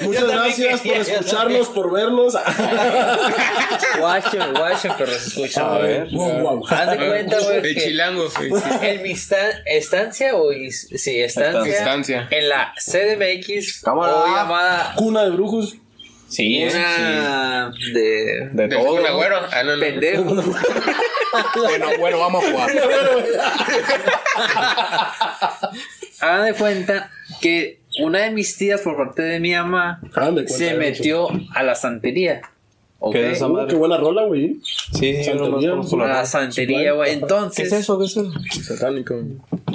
Muchas 0.00 0.28
gracias 0.28 0.80
por 0.80 0.96
escucharnos, 0.96 1.68
por 1.68 1.92
vernos. 1.92 2.34
Guacho, 3.98 4.38
guacho, 4.56 4.94
pero 4.96 5.12
se 5.12 5.28
escucha. 5.28 5.74
A 5.74 5.78
ver. 5.78 6.08
Wow, 6.10 6.38
wow. 6.40 6.66
Haz 6.70 6.90
de 6.90 6.96
cuenta, 7.06 7.38
güey. 7.40 7.56
El 7.58 7.76
chilango. 7.76 8.28
En 8.80 9.02
mi 9.02 9.10
esta- 9.12 9.50
estancia, 9.66 10.34
o 10.36 10.50
sí, 10.52 11.20
estancia, 11.20 11.78
Estancia. 11.78 12.28
En 12.30 12.48
la 12.48 12.72
CDMX, 12.78 13.82
Cámara. 13.82 14.14
o 14.14 14.26
llamada 14.26 14.94
Cuna 14.96 15.24
de 15.24 15.30
brujos. 15.30 15.74
Sí, 16.30 16.64
sí. 16.70 16.76
una 16.76 17.72
de 17.92 18.48
De 18.52 18.68
todo. 18.68 18.86
Kun 18.96 19.04
Agüero. 19.06 19.40
Ah, 19.52 19.62
no, 19.64 19.74
no. 19.76 19.80
pendejo. 19.80 20.24
Bueno, 21.56 21.86
bueno, 21.98 22.18
vamos 22.20 22.44
a 22.44 22.50
jugar. 22.50 22.70
hagan 26.20 26.44
de 26.46 26.54
cuenta 26.54 27.10
que 27.40 27.80
una 28.00 28.20
de 28.20 28.30
mis 28.30 28.56
tías 28.56 28.80
por 28.82 28.96
parte 28.96 29.22
de 29.22 29.40
mi 29.40 29.52
mamá 29.52 30.00
de 30.02 30.48
se 30.48 30.64
de 30.66 30.74
metió 30.74 31.28
a 31.54 31.62
la 31.62 31.74
santería. 31.74 32.40
¿ok? 33.02 33.12
¿Qué 33.14 33.30
es 33.30 33.36
esa 33.38 33.48
Uh, 33.48 33.66
qué 33.66 33.74
buena 33.76 33.96
rola, 33.96 34.24
güey. 34.24 34.56
Sí, 34.92 35.16
sí, 35.16 35.24
Santería. 35.24 35.70
conozco 35.70 35.96
la 35.96 36.04
A 36.04 36.08
la 36.08 36.14
rola. 36.16 36.26
santería, 36.26 36.92
güey. 36.92 37.08
¿Qué 37.08 37.14
Entonces, 37.14 37.66
es 37.72 37.80
eso? 37.80 37.98
¿Qué 37.98 38.04
es 38.04 38.10
eso? 38.16 38.30
Satánico. 38.62 39.16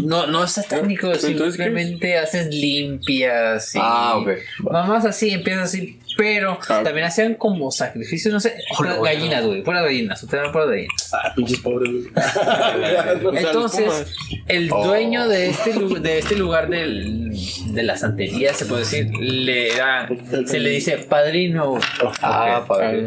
no, 0.03 0.27
no 0.27 0.43
es 0.43 0.51
satánico, 0.51 1.07
Entonces, 1.07 1.35
¿qué 1.35 1.45
es? 1.47 1.53
simplemente 1.55 2.17
haces 2.17 2.53
limpias 2.53 3.75
y 3.75 3.79
Ah, 3.81 4.17
ok. 4.17 4.29
mamás 4.71 5.05
así, 5.05 5.31
empiezan 5.31 5.63
así, 5.63 5.99
pero 6.17 6.57
Ah. 6.69 6.81
también 6.83 7.05
hacían 7.07 7.35
como 7.35 7.71
sacrificios, 7.71 8.33
no 8.33 8.39
sé, 8.39 8.55
Hola, 8.77 8.97
gallinas, 9.03 9.45
güey, 9.45 9.63
fuera 9.63 9.81
gallinas, 9.81 10.21
ustedes 10.23 10.51
fuera 10.51 10.67
gallinas. 10.67 11.13
Ah, 11.13 11.33
pinches 11.35 11.59
pobres, 11.59 11.89
güey. 11.91 12.05
Entonces, 13.45 14.07
el 14.47 14.69
Oh. 14.71 14.85
dueño 14.87 15.27
de 15.27 15.49
este, 15.49 15.73
de 15.99 16.17
este 16.19 16.35
lugar 16.35 16.69
del, 16.69 17.31
de 17.73 17.83
la 17.83 17.97
santería, 17.97 18.53
se 18.53 18.65
puede 18.65 18.81
decir, 18.81 19.09
le 19.19 19.75
da, 19.75 20.07
se 20.45 20.59
le 20.59 20.69
dice 20.69 20.97
padrino. 20.99 21.79
Ah, 22.21 22.63
padre. 22.67 23.05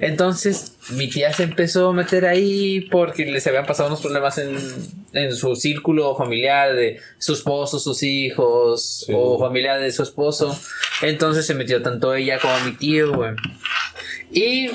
Entonces, 0.00 0.77
mi 0.90 1.08
tía 1.08 1.32
se 1.32 1.44
empezó 1.44 1.90
a 1.90 1.92
meter 1.92 2.26
ahí 2.26 2.82
porque 2.90 3.26
les 3.26 3.46
habían 3.46 3.66
pasado 3.66 3.88
unos 3.88 4.00
problemas 4.00 4.38
en, 4.38 4.56
en 5.12 5.34
su 5.34 5.54
círculo 5.56 6.16
familiar 6.16 6.74
de 6.74 7.00
su 7.18 7.34
esposo, 7.34 7.78
sus 7.78 8.02
hijos 8.02 9.06
o 9.12 9.38
familia 9.38 9.76
de 9.76 9.92
su 9.92 10.02
esposo. 10.02 10.58
Entonces 11.02 11.46
se 11.46 11.54
metió 11.54 11.82
tanto 11.82 12.14
ella 12.14 12.38
como 12.38 12.58
mi 12.60 12.72
tío, 12.72 13.14
güey. 13.14 13.32
Y 14.30 14.70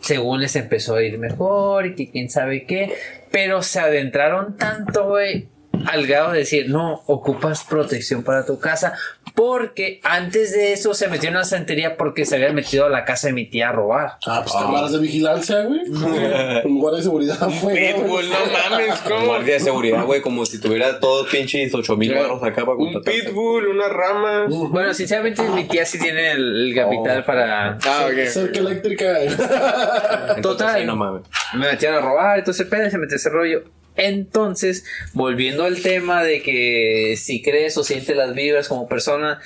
según 0.00 0.40
les 0.40 0.56
empezó 0.56 0.96
a 0.96 1.02
ir 1.02 1.18
mejor 1.18 1.86
y 1.86 1.94
que 1.94 2.10
quién 2.10 2.30
sabe 2.30 2.66
qué, 2.66 2.94
pero 3.30 3.62
se 3.62 3.80
adentraron 3.80 4.56
tanto, 4.56 5.08
güey, 5.08 5.48
al 5.86 6.06
grado 6.06 6.32
de 6.32 6.40
decir, 6.40 6.70
no, 6.70 7.02
ocupas 7.06 7.64
protección 7.64 8.22
para 8.22 8.44
tu 8.44 8.58
casa, 8.58 8.94
porque 9.38 10.00
antes 10.02 10.50
de 10.50 10.72
eso 10.72 10.94
se 10.94 11.06
metió 11.06 11.28
en 11.28 11.36
una 11.36 11.44
santería 11.44 11.96
porque 11.96 12.24
se 12.26 12.34
habían 12.34 12.56
metido 12.56 12.86
a 12.86 12.88
la 12.88 13.04
casa 13.04 13.28
de 13.28 13.34
mi 13.34 13.48
tía 13.48 13.68
a 13.68 13.72
robar. 13.72 14.14
Ah, 14.26 14.40
pues 14.42 14.52
cámaras 14.52 14.90
de 14.90 14.98
vigilancia, 14.98 15.62
güey. 15.62 15.78
Un 16.64 16.80
guardia 16.80 16.96
de 16.96 17.02
seguridad, 17.04 17.48
güey. 17.62 17.94
Pitbull, 17.94 18.28
no 18.28 18.36
mames, 18.70 19.00
Un 19.04 19.08
¿cómo? 19.12 19.26
guardia 19.26 19.54
de 19.54 19.60
seguridad, 19.60 20.04
güey, 20.04 20.22
como 20.22 20.44
si 20.44 20.60
tuviera 20.60 20.98
todos 20.98 21.28
pinches 21.28 21.72
8 21.72 21.96
mil 21.96 22.14
baros 22.16 22.42
acá 22.42 22.66
para 22.66 22.76
Un 22.78 23.00
pitbull, 23.00 23.68
una 23.68 23.88
rama. 23.88 24.46
Bueno, 24.48 24.92
sinceramente 24.92 25.40
mi 25.50 25.68
tía 25.68 25.86
sí 25.86 26.00
tiene 26.00 26.32
el, 26.32 26.70
el 26.70 26.74
capital 26.74 27.24
para... 27.24 27.78
Ah, 27.86 28.08
ok. 28.10 28.26
Cerca 28.26 28.58
eléctrica. 28.58 29.22
Entonces, 29.22 30.42
Total. 30.42 30.80
sí, 30.80 30.84
no 30.84 30.96
mames. 30.96 31.22
me 31.54 31.70
metieron 31.70 31.98
a 31.98 32.00
robar, 32.00 32.40
entonces 32.40 32.66
pedo 32.66 32.90
se 32.90 32.98
metió 32.98 33.14
ese 33.14 33.30
rollo. 33.30 33.62
Entonces, 33.98 34.84
volviendo 35.12 35.64
al 35.64 35.82
tema 35.82 36.22
de 36.22 36.40
que 36.42 37.16
si 37.18 37.42
crees 37.42 37.76
o 37.76 37.84
sientes 37.84 38.16
las 38.16 38.34
vibras 38.34 38.68
como 38.68 38.88
persona, 38.88 39.40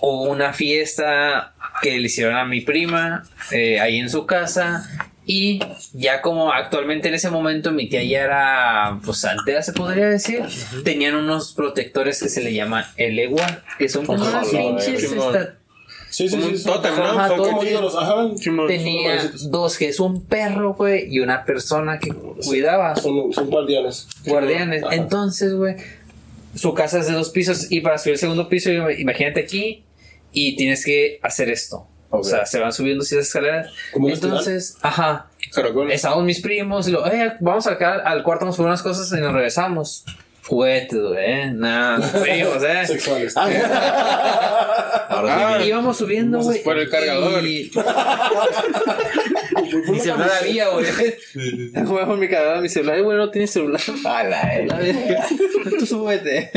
o 0.00 0.22
una 0.24 0.52
fiesta 0.52 1.52
que 1.82 1.98
le 1.98 2.06
hicieron 2.06 2.36
a 2.36 2.44
mi 2.44 2.62
prima 2.62 3.22
eh, 3.52 3.78
ahí 3.80 3.98
en 3.98 4.10
su 4.10 4.26
casa. 4.26 4.88
Y 5.26 5.60
ya 5.92 6.22
como 6.22 6.52
actualmente 6.52 7.08
en 7.08 7.14
ese 7.14 7.30
momento 7.30 7.70
mi 7.70 7.88
tía 7.88 8.02
ya 8.02 8.22
era 8.22 8.98
pues 9.04 9.18
santera 9.18 9.62
se 9.62 9.72
podría 9.72 10.08
decir, 10.08 10.42
tenían 10.82 11.14
unos 11.14 11.52
protectores 11.52 12.20
que 12.20 12.28
se 12.28 12.42
le 12.42 12.52
llaman 12.52 12.84
el 12.96 13.16
igual, 13.18 13.62
que 13.78 13.88
son 13.88 14.06
como 14.06 14.24
unas 14.24 14.48
pinches 14.48 15.14
Sí, 16.10 16.28
sí, 16.28 16.34
Como 16.36 16.46
sí. 16.48 16.52
un 16.52 16.58
sí. 16.58 16.64
tótem, 16.64 16.96
¿no? 16.96 17.04
Ajá, 17.04 17.28
Son 17.28 17.36
todo 17.36 17.48
Como 17.50 17.64
ídolos, 17.64 17.94
ajá. 17.96 18.28
Tenía 18.66 19.30
dos 19.48 19.78
que 19.78 19.88
es 19.88 20.00
un 20.00 20.22
perro, 20.24 20.74
güey, 20.74 21.06
y 21.14 21.20
una 21.20 21.44
persona 21.44 21.98
que 21.98 22.12
cuidaba. 22.12 22.96
Son, 22.96 23.32
son 23.32 23.48
guardianes. 23.48 24.08
guardianes. 24.26 24.82
Ajá. 24.82 24.94
Entonces, 24.96 25.54
güey, 25.54 25.76
su 26.54 26.74
casa 26.74 26.98
es 26.98 27.06
de 27.06 27.12
dos 27.14 27.30
pisos 27.30 27.70
y 27.70 27.80
para 27.80 27.96
subir 27.98 28.14
el 28.14 28.18
segundo 28.18 28.48
piso, 28.48 28.70
imagínate 28.70 29.40
aquí 29.40 29.84
y 30.32 30.56
tienes 30.56 30.84
que 30.84 31.20
hacer 31.22 31.48
esto. 31.48 31.86
O 32.12 32.24
sea, 32.24 32.44
se 32.44 32.58
van 32.58 32.72
subiendo 32.72 33.04
esas 33.04 33.20
escaleras. 33.20 33.68
¿Como 33.92 34.06
un 34.06 34.12
Entonces, 34.12 34.76
ajá, 34.82 35.30
Caracol. 35.52 35.92
estábamos 35.92 36.24
mis 36.24 36.40
primos 36.40 36.88
y 36.88 36.90
lo, 36.90 37.06
eh, 37.06 37.34
vamos 37.38 37.68
acá 37.68 38.00
al 38.04 38.24
cuarto, 38.24 38.46
vamos 38.46 38.58
a 38.58 38.62
unas 38.62 38.82
cosas 38.82 39.16
y 39.16 39.20
nos 39.22 39.32
regresamos. 39.32 40.04
Juguetes, 40.46 41.00
güey, 41.00 41.24
eh, 41.24 41.52
nada, 41.54 42.06
primos, 42.20 42.62
eh. 42.64 42.82
Sexuales. 42.86 43.36
Ahora 45.10 45.36
sí, 45.36 45.42
Ah. 45.42 45.58
Íbamos 45.64 45.96
subiendo, 45.98 46.38
güey. 46.40 46.62
por 46.62 46.78
el 46.78 46.88
cargador. 46.88 47.44
Y... 47.46 47.70
mi 49.90 49.98
celular 50.00 50.30
había, 50.40 50.68
güey. 50.68 50.86
Jugaba 51.86 52.06
por 52.06 52.18
mi 52.18 52.28
cargador, 52.28 52.62
mi 52.62 52.68
celular. 52.68 52.98
Y, 52.98 53.02
güey, 53.02 53.18
no 53.18 53.30
tiene 53.30 53.46
celular. 53.46 53.80
A 54.04 54.24
la 54.24 54.58
La 54.66 54.76
verga. 54.78 55.26
Tú 55.78 55.86
súbete. 55.86 56.50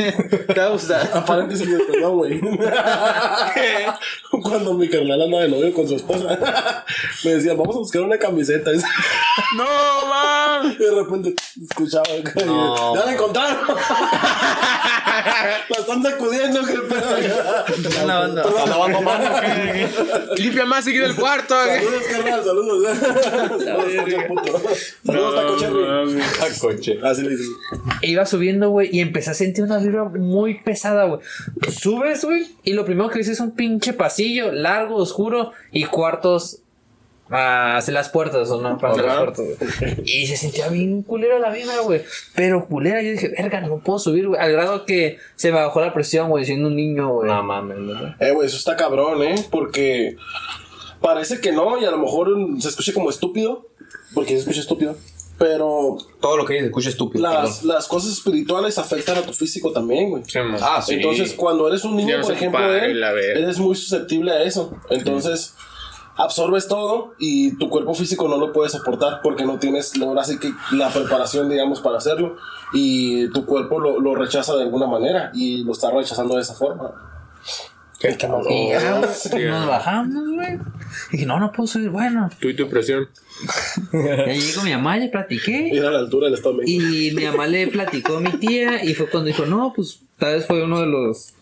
Te 0.46 0.60
va 0.60 0.66
a 0.66 0.70
gustar. 0.70 1.24
Paréntesis, 1.26 1.68
güey, 1.68 1.86
perdón, 1.86 2.16
güey. 2.16 2.40
Cuando 4.42 4.74
mi 4.74 4.88
carnal 4.88 5.22
anda 5.22 5.40
de 5.40 5.48
novio 5.48 5.72
con 5.74 5.86
su 5.88 5.96
esposa, 5.96 6.84
me 7.24 7.34
decía, 7.34 7.54
vamos 7.54 7.76
a 7.76 7.80
buscar 7.80 8.02
una 8.02 8.18
camiseta. 8.18 8.72
Y 8.72 8.76
¡No, 9.56 9.64
man! 10.68 10.78
de 10.78 10.90
repente 10.90 11.34
escuchaba, 11.62 12.04
No. 12.46 12.94
ya 12.94 13.04
la 13.04 13.12
encontraron. 13.12 13.58
la 15.68 15.76
están 15.78 16.02
sacudiendo, 16.02 16.64
que 16.64 16.72
el 16.72 16.82
pedo. 16.82 18.04
La 18.06 18.18
banda. 18.18 18.42
¿Está 18.42 18.66
lavando 18.66 19.00
mano? 19.02 19.30
¿qué? 19.40 19.88
Limpia 20.42 20.64
más 20.66 20.84
seguido 20.84 21.06
el 21.06 21.14
cuarto. 21.14 21.54
¿eh? 21.64 21.80
Saludos, 21.80 22.02
carnal, 22.10 22.44
saludos. 22.44 22.98
Saludos, 23.64 24.04
coche 24.04 24.16
puto. 24.28 24.60
Saludos, 25.06 25.62
taco 26.38 26.54
coche. 26.60 26.98
Así 27.02 27.22
le 27.22 27.30
dicen. 27.30 27.46
E 28.02 28.10
iba 28.10 28.26
subiendo, 28.26 28.70
güey, 28.70 28.88
y 28.92 29.00
empecé 29.00 29.30
a 29.30 29.34
sentir 29.34 29.64
una 29.64 29.78
vibra 29.78 30.04
muy 30.04 30.60
pesada, 30.60 31.04
güey. 31.04 31.20
Subes, 31.70 32.24
güey, 32.24 32.46
y 32.64 32.72
lo 32.72 32.84
primero 32.84 33.08
que 33.10 33.18
ves 33.18 33.28
es 33.28 33.40
un 33.40 33.52
pinche 33.52 33.92
pasillo 33.92 34.52
largo, 34.52 34.96
oscuro 34.96 35.52
y 35.72 35.84
cuartos 35.84 36.58
ah, 37.34 37.76
hacia 37.76 37.92
las 37.92 38.08
puertas, 38.08 38.50
o 38.50 38.60
no, 38.60 38.78
para 38.78 38.92
hacer 38.92 39.04
las 39.04 39.18
puertas, 39.18 39.44
güey. 39.80 39.94
Y 40.04 40.26
se 40.26 40.36
sentía 40.36 40.68
bien 40.68 41.02
culera 41.02 41.38
la 41.38 41.50
vida, 41.50 41.78
güey. 41.80 42.02
Pero 42.34 42.66
culera, 42.66 43.02
yo 43.02 43.10
dije, 43.10 43.28
verga, 43.28 43.60
no 43.60 43.78
puedo 43.78 43.98
subir, 43.98 44.28
güey. 44.28 44.40
Al 44.40 44.52
grado 44.52 44.84
que 44.84 45.18
se 45.36 45.52
me 45.52 45.58
bajó 45.58 45.80
la 45.80 45.92
presión, 45.92 46.30
güey, 46.30 46.44
siendo 46.44 46.68
un 46.68 46.76
niño, 46.76 47.12
güey. 47.12 47.28
No 47.28 47.42
mames, 47.42 47.78
¿no? 47.78 48.14
Eh, 48.20 48.32
güey, 48.32 48.46
eso 48.46 48.56
está 48.56 48.76
cabrón, 48.76 49.22
¿eh? 49.22 49.34
Porque 49.50 50.16
parece 51.00 51.40
que 51.40 51.52
no, 51.52 51.78
y 51.78 51.84
a 51.84 51.90
lo 51.90 51.98
mejor 51.98 52.30
se 52.60 52.68
escucha 52.68 52.92
como 52.92 53.10
estúpido. 53.10 53.66
Porque 54.14 54.34
se 54.34 54.40
escucha 54.40 54.60
estúpido. 54.60 54.96
Pero 55.38 55.98
Todo 56.20 56.36
lo 56.36 56.44
que 56.44 56.54
dices, 56.54 56.68
escucha 56.68 56.88
estúpido. 56.90 57.22
las, 57.22 57.58
perdón. 57.58 57.74
las 57.74 57.88
cosas 57.88 58.12
espirituales 58.12 58.78
afectan 58.78 59.18
a 59.18 59.22
tu 59.22 59.32
físico 59.32 59.72
también, 59.72 60.10
güey. 60.10 60.22
Sí. 60.26 60.38
Ah, 60.60 60.80
sí. 60.80 60.94
Entonces, 60.94 61.34
cuando 61.34 61.66
eres 61.66 61.84
un 61.84 61.96
niño, 61.96 62.20
por 62.22 62.32
ejemplo, 62.32 62.60
para 62.60 62.86
eh, 62.86 63.32
eres 63.32 63.58
muy 63.58 63.74
susceptible 63.74 64.30
a 64.30 64.42
eso. 64.42 64.76
Entonces, 64.90 65.54
absorbes 66.16 66.68
todo 66.68 67.14
y 67.18 67.56
tu 67.56 67.68
cuerpo 67.68 67.94
físico 67.94 68.28
no 68.28 68.36
lo 68.38 68.52
puede 68.52 68.70
soportar 68.70 69.20
porque 69.22 69.44
no 69.44 69.58
tienes 69.58 69.92
ahora 70.00 70.22
sí 70.24 70.38
que 70.38 70.52
la 70.72 70.90
preparación, 70.90 71.48
digamos, 71.48 71.80
para 71.80 71.98
hacerlo. 71.98 72.36
Y 72.72 73.28
tu 73.30 73.44
cuerpo 73.46 73.80
lo, 73.80 74.00
lo 74.00 74.14
rechaza 74.14 74.54
de 74.56 74.62
alguna 74.62 74.86
manera 74.86 75.30
y 75.34 75.64
lo 75.64 75.72
está 75.72 75.90
rechazando 75.90 76.36
de 76.36 76.42
esa 76.42 76.54
forma. 76.54 76.92
Qué. 78.00 78.10
Y 78.50 78.68
ya, 78.68 78.98
güey, 78.98 79.10
Sí. 79.14 79.30
nos 79.44 79.66
bajamos, 79.66 80.28
güey. 80.34 80.54
Y 81.08 81.12
dije, 81.12 81.26
no, 81.26 81.38
no 81.40 81.50
puedo 81.52 81.66
subir. 81.66 81.88
Bueno, 81.88 82.28
Tú 82.38 82.48
y 82.48 82.56
tu 82.56 82.68
presión. 82.68 83.08
ya 83.92 84.26
llegué 84.26 84.54
con 84.54 84.64
mi 84.64 84.72
mamá, 84.72 84.96
le 84.98 85.08
platiqué. 85.08 85.68
Ir 85.72 85.84
a 85.84 85.90
la 85.90 86.00
altura 86.00 86.28
del 86.28 86.34
México. 86.56 86.62
Y 86.66 87.12
mi 87.12 87.24
mamá 87.24 87.46
le 87.46 87.66
platicó 87.68 88.18
a 88.18 88.20
mi 88.20 88.32
tía 88.32 88.84
y 88.84 88.94
fue 88.94 89.08
cuando 89.08 89.28
dijo, 89.28 89.46
no, 89.46 89.72
pues 89.74 90.00
tal 90.18 90.34
vez 90.34 90.46
fue 90.46 90.62
uno 90.64 90.80
de 90.80 90.86
los 90.86 91.32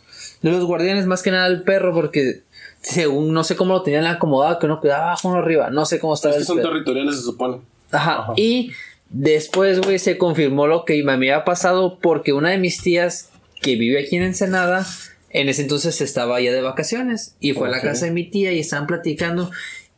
de 0.42 0.50
los 0.50 0.64
guardianes, 0.64 1.06
más 1.06 1.22
que 1.22 1.30
nada 1.30 1.46
el 1.46 1.62
perro, 1.62 1.92
porque 1.94 2.42
según 2.82 3.32
no 3.32 3.44
sé 3.44 3.56
cómo 3.56 3.74
lo 3.74 3.82
tenían 3.82 4.06
acomodado, 4.06 4.58
que 4.58 4.66
uno 4.66 4.80
quedaba 4.80 5.04
abajo, 5.04 5.28
uno 5.28 5.38
arriba, 5.38 5.70
no 5.70 5.86
sé 5.86 5.98
cómo 6.00 6.14
estaba 6.14 6.34
Es 6.34 6.40
que 6.40 6.44
son 6.46 6.60
territoriales, 6.60 7.16
se 7.16 7.22
supone. 7.22 7.58
Ajá. 7.90 8.32
Y 8.36 8.72
después, 9.10 9.80
güey, 9.80 9.98
se 9.98 10.18
confirmó 10.18 10.66
lo 10.66 10.84
que 10.84 11.02
me 11.02 11.12
había 11.12 11.44
pasado 11.44 11.98
porque 12.00 12.32
una 12.32 12.50
de 12.50 12.58
mis 12.58 12.82
tías 12.82 13.30
que 13.60 13.76
vive 13.76 14.00
aquí 14.00 14.16
en 14.16 14.24
Ensenada, 14.24 14.84
en 15.30 15.48
ese 15.48 15.62
entonces 15.62 16.00
estaba 16.00 16.36
allá 16.36 16.52
de 16.52 16.60
vacaciones 16.60 17.36
y 17.40 17.52
fue 17.52 17.68
a 17.68 17.70
la 17.70 17.80
casa 17.80 18.06
de 18.06 18.10
mi 18.10 18.24
tía 18.28 18.52
y 18.52 18.58
estaban 18.58 18.86
platicando 18.86 19.50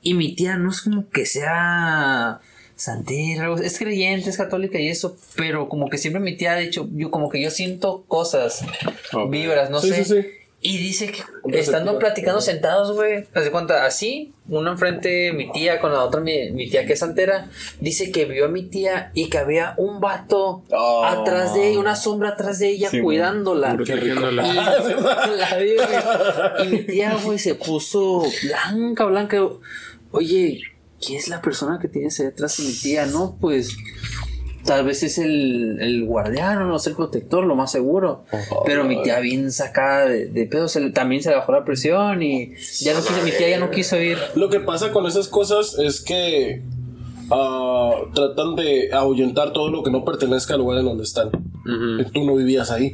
y 0.03 0.14
mi 0.14 0.35
tía 0.37 0.57
no 0.59 0.70
es 0.70 0.82
como 0.82 1.09
que 1.09 1.24
sea 1.26 2.41
santera, 2.76 3.55
es 3.62 3.78
creyente, 3.78 4.28
es 4.30 4.37
católica 4.37 4.78
y 4.78 4.89
eso, 4.89 5.16
pero 5.37 5.68
como 5.68 5.89
que 5.89 5.97
siempre 5.97 6.20
mi 6.20 6.37
tía 6.37 6.53
ha 6.53 6.57
dicho, 6.57 6.89
yo 6.93 7.11
como 7.11 7.30
que 7.30 7.41
yo 7.41 7.51
siento 7.51 8.05
cosas, 8.09 8.64
vibras, 9.30 9.70
no 9.70 9.80
Sí, 9.80 9.89
sé. 9.91 10.05
sí, 10.05 10.22
sí. 10.22 10.28
Y 10.67 10.79
dice 10.79 11.12
que 11.12 11.23
estando 11.59 11.99
platicando 11.99 12.41
sentados, 12.41 12.93
güey, 12.97 13.27
haz 13.35 13.45
de 13.45 13.51
cuenta, 13.51 13.85
así, 13.85 14.33
uno 14.49 14.73
enfrente 14.73 15.31
mi 15.35 15.53
tía 15.53 15.79
con 15.79 15.93
la 15.93 16.03
otra 16.03 16.23
mi, 16.23 16.53
mi 16.53 16.71
tía 16.71 16.87
que 16.87 16.95
es 16.95 17.01
santera, 17.01 17.51
dice 17.81 18.11
que 18.11 18.25
vio 18.25 18.47
a 18.47 18.49
mi 18.49 18.62
tía 18.62 19.11
y 19.12 19.29
que 19.29 19.37
había 19.37 19.75
un 19.77 20.01
vato 20.01 20.62
Oh. 20.71 21.05
atrás 21.05 21.53
de 21.53 21.69
ella, 21.69 21.81
una 21.81 21.97
sombra 21.97 22.31
atrás 22.31 22.61
de 22.61 22.71
ella 22.71 22.89
Sí, 22.89 23.03
cuidándola. 23.03 23.77
Y, 23.79 24.55
la 25.37 25.59
vi, 25.59 25.75
güey. 25.75 26.67
Y 26.67 26.69
mi 26.71 26.79
tía, 26.85 27.15
güey, 27.23 27.39
se 27.39 27.57
puso 27.57 28.23
blanca, 28.45 29.05
blanca. 29.05 29.47
Oye, 30.12 30.62
¿quién 30.99 31.19
es 31.19 31.29
la 31.29 31.43
persona 31.43 31.79
que 31.79 31.89
tienes 31.89 32.19
ahí 32.21 32.27
atrás 32.29 32.57
de 32.57 32.62
mi 32.65 32.73
tía? 32.73 33.05
No, 33.05 33.37
pues 33.39 33.77
tal 34.65 34.85
vez 34.87 35.03
es 35.03 35.19
el, 35.19 35.79
el 35.81 36.05
guardián 36.05 36.59
o 36.62 36.67
no 36.67 36.79
sé, 36.79 36.91
el 36.91 36.97
protector, 36.97 37.45
lo 37.45 37.55
más 37.55 37.71
seguro. 37.73 38.25
Pero 38.65 38.85
mi 38.85 39.03
tía 39.03 39.21
bien 39.21 39.53
sacada 39.53 40.07
de, 40.07 40.27
de 40.27 40.47
pedo, 40.47 40.69
se 40.69 40.81
le- 40.81 40.91
también 40.91 41.23
se 41.23 41.31
le 41.31 41.37
bajó 41.37 41.53
la 41.53 41.65
presión 41.65 42.23
y 42.23 42.53
ya 42.81 42.95
no 42.95 43.01
quiso, 43.01 43.23
mi 43.25 43.31
tía 43.33 43.51
ya 43.51 43.59
no 43.59 43.71
quiso 43.71 44.01
ir. 44.01 44.19
Lo 44.35 44.49
que 44.49 44.61
pasa 44.61 44.91
con 44.93 45.07
esas 45.07 45.29
cosas 45.29 45.79
es 45.79 46.01
que 46.01 46.62
ah, 47.31 47.93
tratan 48.15 48.55
de 48.57 48.91
ahuyentar 48.93 49.53
todo 49.53 49.71
lo 49.71 49.83
que 49.83 49.91
no 49.91 50.05
pertenezca 50.05 50.55
al 50.55 50.61
lugar 50.61 50.79
en 50.81 50.87
donde 50.87 51.05
están. 51.05 51.31
Tú 52.12 52.25
no 52.25 52.35
vivías 52.37 52.71
ahí, 52.71 52.93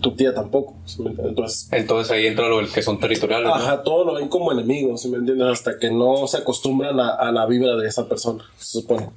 tu 0.00 0.12
tía 0.16 0.32
tampoco. 0.34 0.74
Entonces, 1.22 1.68
Entonces 1.70 2.10
ahí 2.10 2.26
entra 2.26 2.48
lo 2.48 2.56
del 2.58 2.68
que 2.72 2.80
son 2.82 2.98
territoriales. 2.98 3.46
¿no? 3.48 3.54
ajá, 3.54 3.82
todo 3.82 4.06
lo 4.06 4.14
ven 4.14 4.28
como 4.28 4.52
enemigos, 4.52 5.02
¿sí 5.02 5.10
me 5.10 5.18
entiendes? 5.18 5.46
Hasta 5.48 5.78
que 5.78 5.90
no 5.90 6.26
se 6.26 6.38
acostumbran 6.38 6.98
a, 6.98 7.10
a 7.10 7.30
la 7.30 7.44
vibra 7.46 7.76
de 7.76 7.86
esa 7.86 8.08
persona, 8.08 8.42
se 8.56 8.80
supone. 8.80 9.10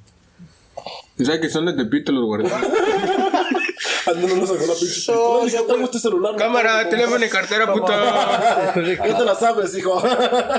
¿Y 1.20 1.24
sabes 1.26 1.42
que 1.42 1.50
son 1.50 1.66
de 1.66 1.74
Tepito 1.74 2.12
los 2.12 2.24
guardianes? 2.24 2.66
Ando 4.10 4.28
no 4.28 4.36
nos 4.36 4.48
sacó 4.48 4.60
la 4.66 4.72
pinche 4.74 4.86
pistola, 4.86 5.44
dije, 5.44 5.58
traigo 5.66 5.84
este 5.84 5.98
celular. 5.98 6.36
Cámara, 6.36 6.88
teléfono 6.88 7.24
y 7.24 7.28
cartera, 7.28 7.72
puto. 7.72 7.92
¿Qué 8.74 9.14
te 9.14 9.24
la 9.24 9.34
sabes, 9.34 9.76
hijo? 9.76 10.02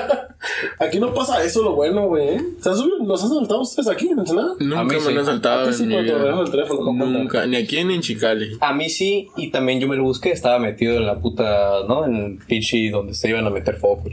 aquí 0.80 1.00
no 1.00 1.14
pasa 1.14 1.44
eso, 1.44 1.64
lo 1.64 1.76
bueno, 1.76 2.08
güey. 2.08 2.40
¿Se 2.62 2.70
han 2.70 2.76
subido? 2.78 2.98
¿Los 3.04 3.24
han 3.24 3.30
saltado 3.30 3.62
ustedes 3.62 3.88
aquí 3.90 4.08
en 4.10 4.20
Ensenada? 4.20 4.54
Nunca 4.60 4.84
me 4.84 5.12
lo 5.12 5.20
han 5.20 5.26
saltado 5.26 5.72
sí, 5.74 5.84
el 5.84 6.52
teléfono. 6.52 6.94
Nunca, 6.94 7.46
ni 7.46 7.58
aquí 7.58 7.84
ni 7.84 7.96
en 7.96 8.02
Chicali. 8.02 8.58
A 8.62 8.74
mí 8.74 8.90
sí, 8.90 9.30
y 9.38 9.52
también 9.52 9.80
yo 9.80 9.88
me 9.88 9.96
lo 9.96 10.04
busqué, 10.04 10.32
estaba 10.32 10.60
metido 10.60 10.96
en 10.98 11.06
la 11.06 11.20
puta, 11.20 11.84
¿no? 11.88 12.06
En 12.06 12.16
el 12.16 12.38
pinche 12.46 12.90
donde 12.90 13.14
se 13.14 13.30
iban 13.30 13.46
a 13.46 13.50
meter 13.50 13.78
foco. 13.78 14.04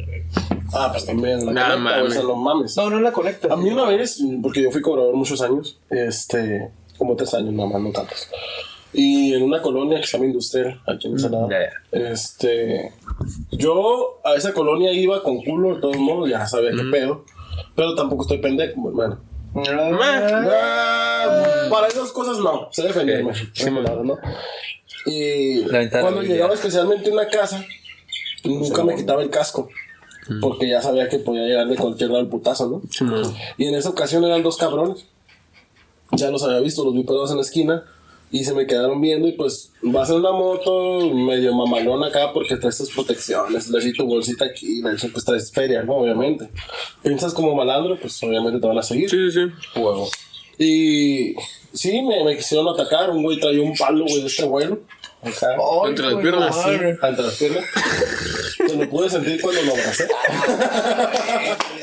Ah, 0.73 0.89
pues 0.93 1.07
también. 1.07 1.47
La 1.47 1.53
Nah, 1.53 1.75
conecta, 1.75 2.03
o 2.03 2.11
sea, 2.11 2.23
no 2.23 2.37
mames. 2.37 2.77
No, 2.77 2.91
no 2.91 3.01
la 3.01 3.13
conecta. 3.13 3.53
A 3.53 3.57
mí 3.57 3.71
una 3.71 3.85
vez, 3.85 4.23
porque 4.43 4.63
yo 4.63 4.71
fui 4.71 4.83
cobrador 4.83 5.15
muchos 5.15 5.41
años, 5.41 5.79
este, 5.89 6.69
como 6.99 7.17
tres 7.17 7.33
años 7.35 7.53
nada 7.55 7.69
más, 7.71 7.81
no 7.81 7.91
tantos. 7.91 8.29
Y 9.01 9.33
en 9.33 9.45
una 9.45 9.63
colonia 9.63 10.01
que 10.01 10.09
se 10.09 10.17
llama 10.17 10.27
Industrial, 10.27 10.81
aquí 10.85 11.07
en 11.07 11.13
Ensenada, 11.13 11.47
ya, 11.49 11.71
este, 11.93 12.93
yo 13.53 14.19
a 14.25 14.35
esa 14.35 14.53
colonia 14.53 14.93
iba 14.93 15.23
con 15.23 15.41
culo, 15.45 15.77
de 15.77 15.81
todos 15.81 15.97
modos, 15.99 16.29
ya 16.29 16.45
sabía 16.49 16.73
qué 16.73 16.83
pedo, 16.91 17.25
pero 17.77 17.95
tampoco 17.95 18.23
estoy 18.23 18.39
pendejo, 18.39 18.89
hermano. 18.89 19.21
Ah, 19.55 21.69
para 21.71 21.87
esas 21.87 22.11
cosas 22.11 22.39
no, 22.39 22.67
sé 22.73 22.83
defenderme. 22.83 23.35
Y 25.07 25.63
cuando 25.63 26.23
llegaba 26.23 26.55
especialmente 26.55 27.09
en 27.09 27.15
la 27.15 27.29
casa, 27.29 27.65
nunca 28.43 28.83
me 28.83 28.97
quitaba 28.97 29.23
el 29.23 29.31
casco. 29.31 29.69
Porque 30.41 30.69
ya 30.69 30.83
sabía 30.83 31.09
que 31.09 31.21
podía 31.21 31.43
llegar 31.43 31.69
de 31.69 31.77
cualquier 31.77 32.11
lado 32.11 32.23
el 32.23 32.29
putazo, 32.29 32.69
¿no? 32.69 32.83
Y 33.59 33.67
en 33.67 33.77
esa 33.77 33.91
ocasión 33.91 34.25
eran 34.25 34.43
dos 34.43 34.57
cabrones. 34.57 35.07
Ya 36.11 36.33
los 36.33 36.43
había 36.43 36.59
visto, 36.59 36.85
los 36.85 36.95
vi 36.95 37.05
pegados 37.05 37.31
en 37.31 37.37
la 37.37 37.43
esquina. 37.43 37.85
Y 38.31 38.45
se 38.45 38.53
me 38.53 38.67
quedaron 38.67 39.01
viendo 39.01 39.27
y 39.27 39.33
pues 39.33 39.73
vas 39.81 40.11
en 40.11 40.17
una 40.17 40.33
moto 40.33 41.11
medio 41.15 41.55
mamalón 41.55 42.05
acá 42.05 42.33
porque 42.33 42.57
traes 42.57 42.77
tus 42.77 42.91
protecciones, 42.91 43.71
traes 43.71 43.93
tu 43.95 44.05
bolsita 44.05 44.45
aquí, 44.45 44.83
le 44.83 44.97
pues 45.09 45.25
traes 45.25 45.51
feria, 45.51 45.83
¿no? 45.83 45.95
Obviamente. 45.95 46.49
Piensas 47.03 47.33
como 47.33 47.55
malandro, 47.55 47.99
pues 47.99 48.23
obviamente 48.23 48.61
te 48.61 48.67
van 48.67 48.79
a 48.79 48.83
seguir. 48.83 49.09
Sí, 49.09 49.31
sí, 49.31 49.41
sí. 49.47 49.81
Huevo. 49.81 50.09
Y 50.59 51.35
sí, 51.73 52.03
me, 52.03 52.23
me 52.25 52.37
quisieron 52.37 52.69
atacar, 52.69 53.11
un 53.11 53.23
güey 53.23 53.41
traía 53.41 53.63
un 53.63 53.75
palo, 53.75 54.05
güey, 54.05 54.21
de 54.21 54.27
este 54.27 54.45
vuelo. 54.45 54.81
Acá. 55.23 55.57
Entre 55.87 56.07
las 56.07 56.21
piernas, 56.21 56.63
sí. 56.63 56.71
Entre 56.71 57.25
las 57.25 57.37
piernas. 57.37 57.65
Pues 58.59 58.77
lo 58.77 58.91
pude 58.91 59.09
sentir 59.09 59.41
cuando 59.41 59.63
lo 59.63 59.73
abracé. 59.73 60.07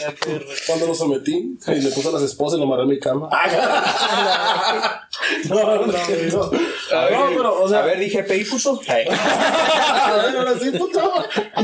cuando 0.68 0.88
lo 0.88 0.95
sometí 0.95 1.58
y 1.68 1.76
le 1.76 1.89
puse 1.91 2.10
a 2.10 2.12
las 2.12 2.24
esposas 2.24 2.58
y 2.58 2.62
lo 2.62 2.68
amarré 2.68 2.84
en 2.84 2.89
mi 2.89 2.99
cama. 2.99 3.30
no, 5.49 5.56
no, 5.56 5.76
no. 5.76 5.86
no. 5.88 5.93
A 5.93 7.06
ver, 7.06 7.12
No, 7.14 7.28
pero, 7.36 7.64
o 7.64 7.70
sea, 7.70 7.80
a 7.80 7.86
ver, 7.86 7.99
dije, 7.99 8.24
pedí 8.24 8.43
ver, 9.08 10.38
ahora 10.38 10.53
sí, 10.62 10.72
puto. 10.72 11.12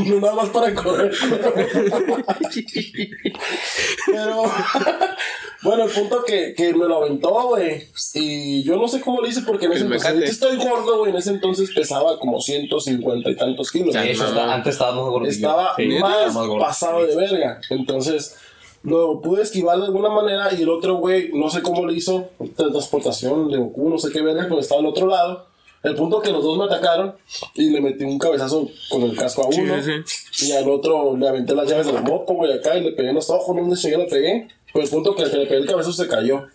No 0.06 0.20
nada 0.20 0.34
más 0.36 0.50
para 0.50 0.74
correr. 0.74 1.12
Pero, 4.08 4.44
bueno, 5.64 5.84
el 5.86 5.92
punto 5.92 6.24
que, 6.24 6.54
que 6.56 6.74
me 6.74 6.88
lo 6.88 6.98
aventó, 7.04 7.30
güey. 7.50 7.88
Y 8.14 8.64
yo 8.64 8.76
no 8.78 8.88
sé 8.88 9.02
cómo 9.02 9.22
lo 9.22 9.28
hice 9.28 9.42
porque 9.42 9.66
en 9.66 9.74
ese 9.74 9.84
entonces, 9.86 10.30
estoy 10.32 10.58
gordo, 10.58 11.00
güey. 11.00 11.12
En 11.12 11.18
ese 11.18 11.32
entonces 11.32 11.72
pesaba 11.74 12.18
como 12.20 12.40
150 12.42 13.30
y 13.30 13.36
tantos 13.36 13.72
kilos. 13.72 13.94
Sí, 13.94 14.00
güey. 14.00 14.12
eso 14.12 14.28
está- 14.28 14.54
antes 14.54 14.74
estaba 14.74 14.92
más 14.94 15.06
gordo. 15.06 15.28
Estaba 15.28 15.76
Sí, 15.76 15.88
más, 16.00 16.34
gordo. 16.34 16.60
pasado 16.60 17.06
de 17.06 17.16
verga. 17.16 17.60
Entonces, 17.70 18.31
lo 18.84 19.22
pude 19.22 19.44
esquivar 19.44 19.78
de 19.78 19.86
alguna 19.86 20.10
manera 20.10 20.50
y 20.54 20.64
el 20.64 20.70
otro 20.70 20.96
güey, 20.96 21.32
no 21.34 21.50
sé 21.50 21.62
cómo 21.62 21.86
le 21.86 21.94
hizo, 21.94 22.30
transportación 22.56 23.50
de 23.50 23.58
Goku, 23.58 23.90
no 23.90 23.98
sé 23.98 24.12
qué 24.12 24.22
verga, 24.22 24.46
pero 24.48 24.60
estaba 24.60 24.82
al 24.82 24.88
otro 24.88 25.08
lado. 25.08 25.48
El 25.84 25.96
punto 25.96 26.22
que 26.22 26.32
los 26.32 26.44
dos 26.44 26.58
me 26.60 26.66
atacaron 26.66 27.16
y 27.56 27.72
le 27.72 27.82
metí 27.82 28.04
un 28.04 28.20
cabezazo 28.20 28.70
con 28.90 29.02
el 29.02 29.16
casco 29.16 29.44
a 29.44 29.48
uno. 29.48 29.76
sí, 29.82 30.48
Y 30.48 30.52
al 30.52 30.70
otro 30.70 31.18
le 31.18 31.28
aventé 31.28 31.56
las 31.56 31.68
llaves 31.68 31.88
de 31.88 31.94
la 31.94 32.02
moto, 32.02 32.34
güey, 32.34 32.54
acá 32.54 32.78
y 32.78 32.84
le 32.84 32.92
pegué 32.92 33.10
en 33.10 33.16
los 33.16 33.30
ojos, 33.32 33.56
no 33.56 33.76
sé 33.76 33.90
si 33.90 33.96
le 33.96 34.06
pegué. 34.06 34.48
Pero 34.72 34.86
el 34.86 34.92
punto 34.92 35.16
que 35.16 35.24
el 35.24 35.32
que 35.32 35.38
le 35.38 35.46
pegué 35.48 35.62
el 35.62 35.66
cabezazo 35.68 36.04
se 36.04 36.08
cayó. 36.08 36.46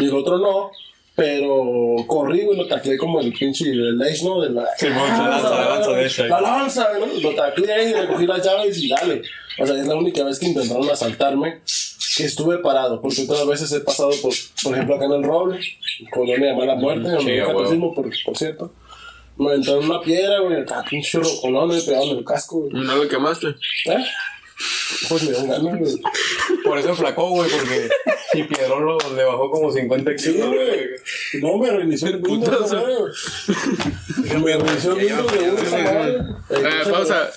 Y 0.00 0.06
el 0.06 0.14
otro 0.14 0.38
no. 0.38 0.70
Pero 1.18 1.96
corrí, 2.06 2.44
güey, 2.44 2.56
lo 2.56 2.68
tacleé 2.68 2.96
como 2.96 3.18
el 3.18 3.32
pinche 3.32 3.68
el 3.68 4.00
Ace, 4.00 4.24
¿no? 4.24 4.40
De 4.40 4.50
la, 4.50 4.64
Simón, 4.76 5.08
la 5.08 5.28
lanza, 5.28 5.50
la 5.50 5.68
lanza 5.68 5.90
de 5.90 6.06
ese. 6.06 6.28
La 6.28 6.40
lanza, 6.40 6.88
¿no? 6.96 7.06
Lo 7.20 7.34
tacleé 7.34 7.90
y 7.90 7.92
recogí 7.92 8.24
las 8.24 8.40
llaves 8.40 8.80
y 8.80 8.88
dale. 8.88 9.22
O 9.58 9.66
sea, 9.66 9.76
es 9.76 9.88
la 9.88 9.96
única 9.96 10.22
vez 10.22 10.38
que 10.38 10.46
intentaron 10.46 10.88
asaltarme 10.88 11.58
que 12.16 12.22
estuve 12.22 12.58
parado. 12.58 13.00
Porque 13.00 13.22
otras 13.22 13.44
veces 13.48 13.72
he 13.72 13.80
pasado 13.80 14.10
por, 14.22 14.32
por 14.62 14.72
ejemplo, 14.72 14.94
acá 14.94 15.06
en 15.06 15.12
el 15.14 15.24
Roble, 15.24 15.58
colonia 16.12 16.46
de 16.46 16.54
mala 16.54 16.76
muerte, 16.76 17.08
donde 17.08 17.32
Sí, 17.32 17.72
te 17.72 17.78
por, 17.80 18.10
por 18.24 18.38
cierto. 18.38 18.72
Me 19.38 19.48
aventaron 19.48 19.90
una 19.90 20.00
piedra, 20.00 20.38
güey, 20.38 20.60
acá 20.60 20.84
pinche 20.88 21.18
rocolón, 21.18 21.68
me 21.70 21.80
pegaron 21.80 22.10
el 22.10 22.24
casco, 22.24 22.60
güey. 22.60 22.74
No 22.74 22.94
lo 22.94 23.08
quemaste. 23.08 23.48
¿Eh? 23.86 24.04
Pues 25.08 25.24
güey. 25.60 26.00
Por 26.64 26.78
eso 26.78 26.94
flacó, 26.94 27.30
güey, 27.30 27.48
porque 27.50 27.88
si 28.32 28.42
Piedrón 28.44 28.84
lo, 28.84 28.98
le 29.14 29.24
bajó 29.24 29.50
como 29.50 29.70
50 29.72 30.18
Sí, 30.18 30.32
kilos. 30.32 30.48
güey. 30.48 30.88
No, 31.40 31.56
me 31.58 31.70
reinició 31.70 32.08
el 32.08 32.20
putazo. 32.20 32.80
güey. 32.80 34.42
Me 34.42 34.56
reinició 34.56 34.92
el 34.92 34.98
Windows 35.06 35.32
de 35.32 35.50
una. 35.50 36.44
Eh, 36.50 36.90
pausa. 36.90 37.30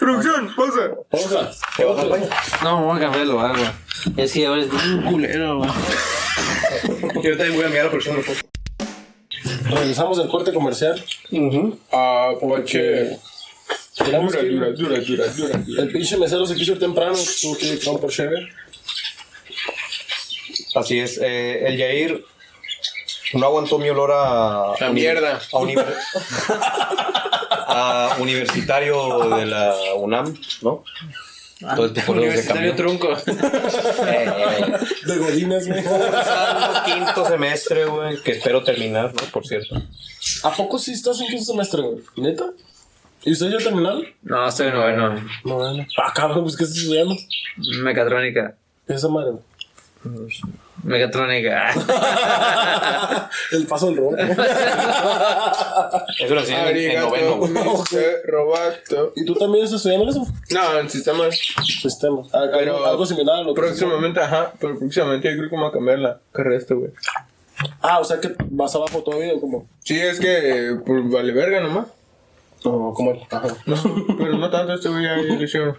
Producción, 0.00 0.54
pausa. 0.56 0.90
Pausa. 1.10 1.50
No, 2.64 2.84
voy 2.86 2.96
a 2.96 3.00
cambiarlo, 3.00 3.40
agua. 3.40 3.74
Es 4.16 4.32
que 4.32 4.46
ahora 4.46 4.62
es 4.62 4.72
un 4.72 5.02
culero, 5.02 5.58
güey. 5.58 5.70
Yo 7.22 7.36
también 7.36 7.54
voy 7.54 7.64
a 7.64 7.68
mirar 7.68 7.84
la 7.84 7.90
próxima 7.90 8.16
foto. 8.22 8.40
Regresamos 9.68 10.18
del 10.18 10.28
corte 10.28 10.52
comercial. 10.52 11.02
Ah, 11.92 12.32
Porque 12.40 13.16
Dura, 14.04 14.40
que- 14.40 14.46
dura, 14.48 14.70
dura, 14.70 14.98
dura, 15.00 15.26
dura, 15.28 15.56
dura. 15.58 15.82
El 15.82 15.92
pinche 15.92 16.16
mesero 16.16 16.46
se 16.46 16.54
quiso 16.54 16.72
ir 16.72 16.78
temprano, 16.78 17.16
tuvo 17.40 17.56
que 17.56 17.66
ir 17.66 17.84
con 17.84 18.00
por 18.00 18.10
Chever. 18.10 18.48
Así 20.74 20.98
es, 21.00 21.18
eh, 21.22 21.66
el 21.66 21.76
Yair 21.76 22.24
no 23.34 23.46
aguantó 23.46 23.78
mi 23.78 23.88
olor 23.90 24.10
a. 24.12 24.72
La 24.80 24.90
mierda. 24.90 25.36
A, 25.52 25.58
univer- 25.58 25.96
a 27.68 28.16
universitario 28.20 29.30
de 29.36 29.46
la 29.46 29.74
UNAM, 29.96 30.34
¿no? 30.62 30.84
Entonces, 31.60 32.04
por 32.04 32.16
eso 32.18 32.42
se 32.42 32.52
Universitario 32.52 32.74
cambió. 32.76 32.84
trunco. 32.98 33.12
Eh, 34.06 34.32
eh, 34.58 34.78
De 35.06 35.16
Godines, 35.18 35.68
güey. 35.68 35.82
Quinto 36.84 37.24
semestre, 37.28 37.84
güey, 37.86 38.20
que 38.22 38.32
espero 38.32 38.64
terminar, 38.64 39.12
¿no? 39.14 39.22
Por 39.30 39.46
cierto. 39.46 39.80
¿A 40.42 40.50
poco 40.50 40.78
sí 40.80 40.92
estás 40.92 41.20
en 41.20 41.28
quinto 41.28 41.44
semestre, 41.44 41.82
güey? 41.82 42.02
¿Neta? 42.16 42.46
¿Y 43.24 43.32
ustedes 43.32 43.52
ya 43.52 43.58
terminaron? 43.64 44.04
No, 44.22 44.48
estoy 44.48 44.68
en 44.68 44.74
noveno. 44.74 45.14
No, 45.44 45.56
bueno. 45.56 45.86
Ah, 46.02 46.12
cabrón, 46.14 46.42
pues 46.44 46.56
¿qué 46.56 46.64
estás 46.64 46.78
estudiando? 46.78 47.14
Mecatrónica. 47.82 48.54
¿Qué 48.86 48.92
es 48.94 48.98
esa 48.98 49.08
madre? 49.08 49.32
Mecatrónica. 50.82 51.72
El 53.52 53.66
paso 53.66 53.86
del 53.86 53.96
robo. 53.98 54.16
Eso 54.16 54.34
lo 56.34 56.40
enseñan 56.40 56.68
en, 56.68 56.76
en 56.76 57.00
noveno, 57.00 57.36
güey. 57.36 57.52
Robato. 58.26 59.12
¿Y 59.14 59.24
tú 59.24 59.34
también 59.34 59.64
estás 59.64 59.76
estudiando 59.78 60.10
eso? 60.10 60.26
No, 60.50 60.78
en 60.78 60.90
sistemas. 60.90 61.38
Sistema. 61.64 62.22
Ah, 62.32 62.46
Pero 62.52 62.74
algo, 62.76 62.86
algo 62.86 63.06
similar 63.06 63.36
a 63.36 63.42
lo 63.42 63.54
que- 63.54 63.60
Próximamente, 63.60 64.18
ajá, 64.20 64.52
pero 64.60 64.76
próximamente 64.78 65.30
yo 65.30 65.36
creo 65.38 65.50
que 65.50 65.56
voy 65.56 65.68
a 65.68 65.72
cambiar 65.72 65.98
la 66.00 66.18
carrera 66.32 66.56
este, 66.56 66.74
güey. 66.74 66.90
Ah, 67.80 68.00
o 68.00 68.04
sea 68.04 68.18
que 68.20 68.34
vas 68.50 68.74
abajo 68.74 69.02
todavía, 69.04 69.38
como. 69.40 69.66
Sí, 69.84 70.00
es 70.00 70.18
que 70.18 70.76
por 70.84 71.08
vale 71.10 71.32
verga 71.32 71.60
nomás. 71.60 71.86
No, 72.64 72.92
como. 72.94 73.12
Ajá. 73.30 73.56
No, 73.66 73.76
pero 74.18 74.38
no 74.38 74.50
tanto 74.50 74.74
este 74.74 74.88
güey 74.88 75.02
ya 75.04 75.16
le 75.16 75.44
hicieron. 75.44 75.76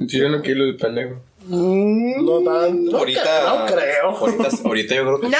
Hicieron 0.00 0.40
kilos 0.42 0.66
de 0.68 0.74
pendejo. 0.74 1.16
No 1.48 2.40
tan. 2.42 2.84
No, 2.86 2.98
Ahorita. 2.98 3.22
No 3.58 3.66
creo. 3.66 4.10
Ahorita, 4.10 4.48
ahorita 4.64 4.94
yo 4.94 5.02
creo 5.18 5.20
que. 5.20 5.36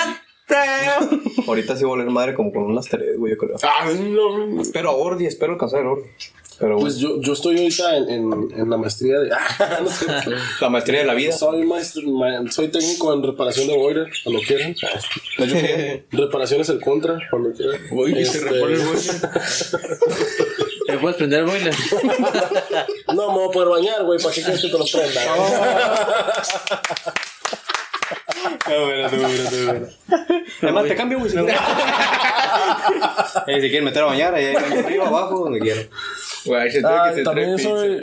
Ahorita 1.46 1.76
sí 1.76 1.84
voy 1.84 1.92
a 1.92 1.96
volver 1.96 2.10
madre 2.12 2.34
como 2.34 2.52
con 2.52 2.64
unas 2.64 2.86
tres, 2.86 3.16
güey, 3.16 3.32
yo 3.32 3.38
creo. 3.38 3.56
Ah, 3.62 3.88
no. 3.90 4.60
Espero 4.60 4.90
a 4.90 4.92
Ordi, 4.96 5.24
espero 5.26 5.52
alcanzar 5.54 5.80
el 5.80 5.86
Ordi. 5.86 6.08
Pero 6.58 6.78
Pues 6.78 6.98
yo, 6.98 7.20
yo 7.20 7.32
estoy 7.32 7.56
ahorita 7.58 7.96
en, 7.96 8.08
en, 8.10 8.48
en 8.60 8.70
la 8.70 8.76
maestría 8.76 9.18
de. 9.20 9.30
Ah, 9.58 9.78
no 9.82 9.88
sé. 9.88 10.06
la 10.60 10.68
maestría 10.68 11.00
de 11.00 11.06
la 11.06 11.14
vida. 11.14 11.32
Soy, 11.32 11.64
maestro, 11.64 12.02
ma- 12.10 12.42
soy 12.50 12.68
técnico 12.68 13.12
en 13.14 13.22
reparación 13.22 13.66
de 13.68 13.76
boiler, 13.78 14.08
cuando 14.22 14.42
quieran. 14.42 14.74
Reparaciones 16.10 16.68
el 16.68 16.80
contra, 16.80 17.18
cuando 17.30 17.52
quieran. 17.52 17.80
Oye, 17.96 18.24
se 18.26 18.38
Este, 18.38 18.50
repone 18.50 18.74
el 18.74 18.80
boiler. 18.80 19.02
¿Me 20.92 20.98
puedes 20.98 21.16
prender 21.16 21.40
el 21.40 21.46
boiler? 21.46 21.74
No 23.08 23.28
me 23.28 23.34
voy 23.34 23.48
a 23.48 23.50
poder 23.50 23.68
bañar, 23.68 24.04
güey, 24.04 24.20
¿para 24.22 24.34
qué 24.34 24.42
quieres 24.42 24.60
que 24.62 24.68
te 24.68 24.78
lo 24.78 24.84
prenda? 24.84 25.20
Además, 30.62 30.84
te 30.86 30.96
cambio, 30.96 31.18
güey. 31.18 31.30
si. 31.30 31.38
Eh, 31.38 31.44
quieren 33.60 33.84
meter 33.84 34.02
a 34.02 34.06
bañar, 34.06 34.34
ahí 34.34 34.54
arriba, 34.54 35.06
abajo, 35.08 35.40
donde 35.44 35.60
quieran. 35.60 35.86
Güey, 36.44 36.70
se 36.70 36.80
tiene 36.80 36.94
Ah, 36.96 37.08
que 37.10 37.16
te 37.16 37.22
también 37.24 37.58
soy. 37.58 38.00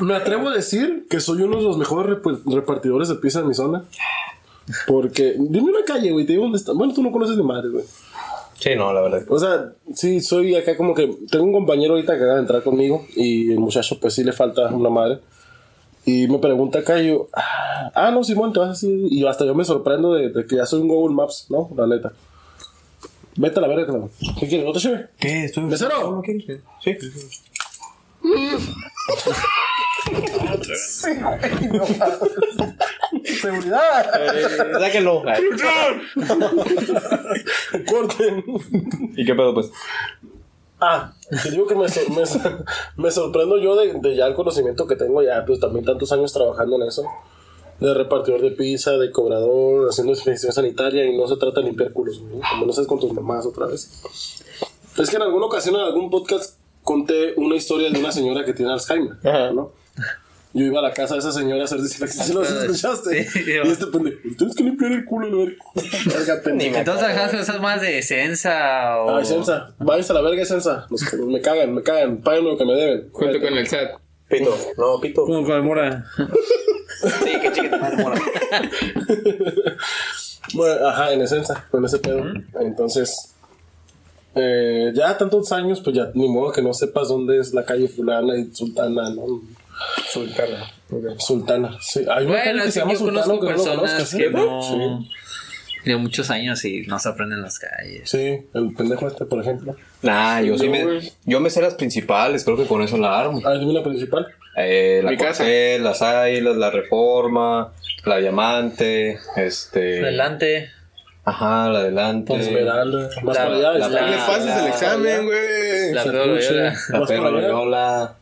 Me 0.00 0.14
atrevo 0.14 0.48
a 0.48 0.54
decir 0.54 1.06
que 1.10 1.20
soy 1.20 1.42
uno 1.42 1.56
de 1.58 1.62
los 1.64 1.76
mejores 1.78 2.16
rep- 2.18 2.54
repartidores 2.54 3.08
de 3.08 3.16
pizza 3.16 3.40
en 3.40 3.48
mi 3.48 3.54
zona. 3.54 3.84
Porque. 4.86 5.34
Dime 5.38 5.70
una 5.70 5.84
calle, 5.84 6.10
güey, 6.12 6.24
te 6.26 6.32
digo 6.32 6.44
dónde 6.44 6.58
está. 6.58 6.72
Bueno, 6.72 6.92
tú 6.94 7.02
no 7.02 7.10
conoces 7.12 7.36
ni 7.36 7.42
madre, 7.42 7.68
güey. 7.70 7.84
Sí, 8.58 8.70
no, 8.74 8.92
la 8.92 9.00
verdad. 9.02 9.22
O 9.28 9.38
sea, 9.38 9.72
sí, 9.94 10.20
soy 10.20 10.54
acá 10.54 10.76
como 10.76 10.94
que. 10.94 11.14
Tengo 11.30 11.44
un 11.44 11.52
compañero 11.52 11.94
ahorita 11.94 12.14
que 12.14 12.20
acaba 12.20 12.34
de 12.34 12.40
entrar 12.40 12.62
conmigo. 12.62 13.06
Y 13.14 13.52
el 13.52 13.58
muchacho, 13.58 13.98
pues 14.00 14.14
sí 14.14 14.24
le 14.24 14.32
falta 14.32 14.68
una 14.68 14.90
madre. 14.90 15.18
Y 16.04 16.28
me 16.28 16.38
pregunta 16.38 16.78
acá 16.78 17.00
y 17.00 17.08
yo. 17.08 17.28
Ah, 17.34 17.90
ah, 17.94 18.10
no, 18.10 18.24
Simón, 18.24 18.52
te 18.52 18.60
vas 18.60 18.70
así. 18.70 19.08
Y 19.10 19.26
hasta 19.26 19.44
yo 19.44 19.54
me 19.54 19.64
sorprendo 19.64 20.14
de, 20.14 20.30
de 20.30 20.46
que 20.46 20.56
ya 20.56 20.66
soy 20.66 20.80
un 20.80 20.88
Google 20.88 21.14
Maps, 21.14 21.46
¿no? 21.50 21.70
La 21.76 21.86
neta. 21.86 22.12
Vete 23.36 23.58
a 23.58 23.62
la 23.62 23.68
verga, 23.68 23.86
claro. 23.86 24.10
¿Qué 24.40 24.48
quieres? 24.48 24.64
¿No 24.64 24.72
te 24.72 24.78
lleve? 24.78 25.08
¿Qué? 25.18 25.44
Estoy... 25.44 25.64
¿Mesero? 25.64 26.10
¿No 26.10 26.22
quieres? 26.22 26.60
Sí. 26.82 26.96
¡Seguridad! 33.40 34.06
Sáquenlo. 34.80 35.22
¡Corten! 37.90 38.44
¿Y 39.16 39.24
qué 39.24 39.34
pedo, 39.34 39.54
pues? 39.54 39.70
Ah, 40.80 41.12
te 41.42 41.50
digo 41.50 41.66
que 41.66 41.74
me, 41.74 41.88
sor- 41.88 42.10
me, 42.10 42.26
sor- 42.26 42.64
me 42.96 43.10
sorprendo 43.10 43.58
yo 43.58 43.76
de, 43.76 43.94
de 43.94 44.14
ya 44.16 44.26
el 44.26 44.34
conocimiento 44.34 44.86
que 44.86 44.96
tengo 44.96 45.22
ya, 45.22 45.44
pues 45.46 45.58
también 45.58 45.84
tantos 45.84 46.12
años 46.12 46.32
trabajando 46.32 46.76
en 46.76 46.82
eso. 46.88 47.04
De 47.80 47.92
repartidor 47.94 48.40
de 48.40 48.50
pizza, 48.52 48.92
de 48.92 49.10
cobrador, 49.10 49.88
haciendo 49.90 50.12
inspección 50.12 50.52
sanitaria 50.52 51.04
y 51.06 51.16
no 51.16 51.26
se 51.28 51.36
trata 51.36 51.60
de 51.60 51.66
limpiar 51.66 51.92
culos, 51.92 52.20
¿no? 52.22 52.40
como 52.50 52.66
no 52.66 52.72
sabes 52.72 52.88
con 52.88 52.98
tus 53.00 53.12
mamás 53.12 53.44
otra 53.46 53.66
vez. 53.66 54.02
Es 54.98 55.10
que 55.10 55.16
en 55.16 55.22
alguna 55.22 55.46
ocasión, 55.46 55.74
en 55.76 55.82
algún 55.82 56.08
podcast, 56.10 56.58
conté 56.82 57.34
una 57.36 57.54
historia 57.56 57.90
de 57.90 57.98
una 57.98 58.12
señora 58.12 58.44
que 58.44 58.54
tiene 58.54 58.72
Alzheimer, 58.72 59.16
¿no? 59.54 59.72
Yo 60.56 60.64
iba 60.64 60.78
a 60.78 60.82
la 60.82 60.92
casa 60.92 61.14
de 61.14 61.20
esa 61.20 61.32
señora 61.32 61.60
a 61.60 61.64
hacer 61.64 61.80
desinfección. 61.80 62.26
¿Sí 62.26 62.32
lo 62.32 62.42
escuchaste? 62.42 63.24
Sí, 63.28 63.44
y 63.46 63.68
este 63.68 63.86
pendejo, 63.88 64.18
tienes 64.38 64.56
que 64.56 64.64
limpiar 64.64 64.92
el 64.92 65.04
culo, 65.04 65.28
¿no? 65.28 65.52
Verga, 66.06 66.40
pendejo. 66.44 66.76
Entonces 66.76 67.04
trabajas 67.04 67.34
esas 67.34 67.60
más 67.60 67.82
de 67.82 68.02
Sensa 68.02 68.98
o. 69.02 69.16
Ay, 69.16 69.24
Sensa, 69.26 69.74
váyanse 69.78 70.12
a 70.12 70.14
la 70.14 70.22
verga, 70.22 70.44
Sensa. 70.46 70.86
Los 70.88 71.04
que 71.04 71.18
me 71.18 71.42
cagan, 71.42 71.74
me 71.74 71.82
cagan, 71.82 72.22
paguen 72.22 72.44
lo 72.44 72.56
que 72.56 72.64
me 72.64 72.74
deben. 72.74 73.08
Junto 73.12 73.40
con 73.40 73.58
el 73.58 73.66
SAT. 73.66 74.00
Pito. 74.28 74.56
No, 74.78 75.00
pito. 75.00 75.24
Como 75.24 75.44
con 75.44 75.64
mora. 75.64 76.06
Sí, 77.22 77.38
que 77.40 77.52
chiquita 77.52 77.76
madre 77.76 78.02
mora. 78.02 78.20
Bueno, 80.54 80.88
ajá, 80.88 81.12
en 81.12 81.20
esencia, 81.20 81.66
con 81.70 81.84
ese 81.84 81.98
pedo. 81.98 82.24
Entonces, 82.60 83.34
eh, 84.34 84.92
ya 84.94 85.16
tantos 85.16 85.52
años, 85.52 85.80
pues 85.80 85.96
ya 85.96 86.10
ni 86.14 86.28
modo 86.28 86.52
que 86.52 86.62
no 86.62 86.72
sepas 86.72 87.08
dónde 87.08 87.38
es 87.38 87.52
la 87.52 87.64
calle 87.64 87.88
fulana 87.88 88.36
y 88.38 88.54
sultana, 88.54 89.10
¿no? 89.10 89.42
Sultana. 90.08 90.70
Sultana, 91.18 91.76
sí. 91.80 92.00
Hay 92.10 92.24
una 92.26 92.42
Bueno, 92.42 92.64
que 92.64 92.70
se 92.72 92.80
llama 92.80 92.92
yo 92.92 92.98
Sultana, 92.98 93.22
conozco 93.24 93.46
que 93.46 93.52
no 93.52 93.56
lo 93.56 93.64
personas 93.64 93.90
conozcas, 93.92 94.14
que 94.14 94.24
¿eh? 94.24 94.30
no. 94.30 95.04
Tienen 95.84 96.02
muchos 96.02 96.30
años 96.30 96.64
y 96.64 96.82
no 96.82 96.98
se 96.98 97.08
aprenden 97.08 97.42
las 97.42 97.58
calles. 97.60 98.10
Sí, 98.10 98.40
el 98.54 98.74
pendejo 98.76 99.06
este, 99.06 99.24
por 99.24 99.40
ejemplo. 99.40 99.76
Nah, 100.02 100.40
yo 100.40 100.58
sí 100.58 100.68
me. 100.68 100.84
Yo 101.24 101.38
me 101.40 101.48
sé 101.50 101.60
las 101.62 101.74
principales, 101.74 102.44
creo 102.44 102.56
que 102.56 102.64
con 102.66 102.82
eso 102.82 102.96
la 102.96 103.18
armo. 103.20 103.40
Ah, 103.44 103.54
dime 103.54 103.72
la 103.72 103.84
principal. 103.84 104.26
Eh, 104.56 105.00
la 105.04 105.10
Mi 105.12 105.16
casa. 105.16 105.44
Las 105.80 106.02
Águilas, 106.02 106.56
la 106.56 106.70
Reforma, 106.70 107.72
la 108.04 108.16
Diamante, 108.16 109.18
este. 109.36 110.00
Adelante. 110.00 110.70
Ajá, 111.24 111.68
la 111.68 111.80
Adelante. 111.80 112.34
Esmeralda. 112.36 113.08
Más 113.22 113.36
La- 113.36 113.44
para 113.44 113.56
allá. 113.56 113.72
la- 113.74 113.88
le 113.88 114.16
La- 114.16 114.26
pases 114.26 114.56
el 114.56 114.62
la- 114.64 114.68
examen, 114.68 115.24
güey. 115.26 115.92
La. 115.92 116.02
Pedro 116.02 116.26
Loyola. 116.26 116.74
La 116.88 118.16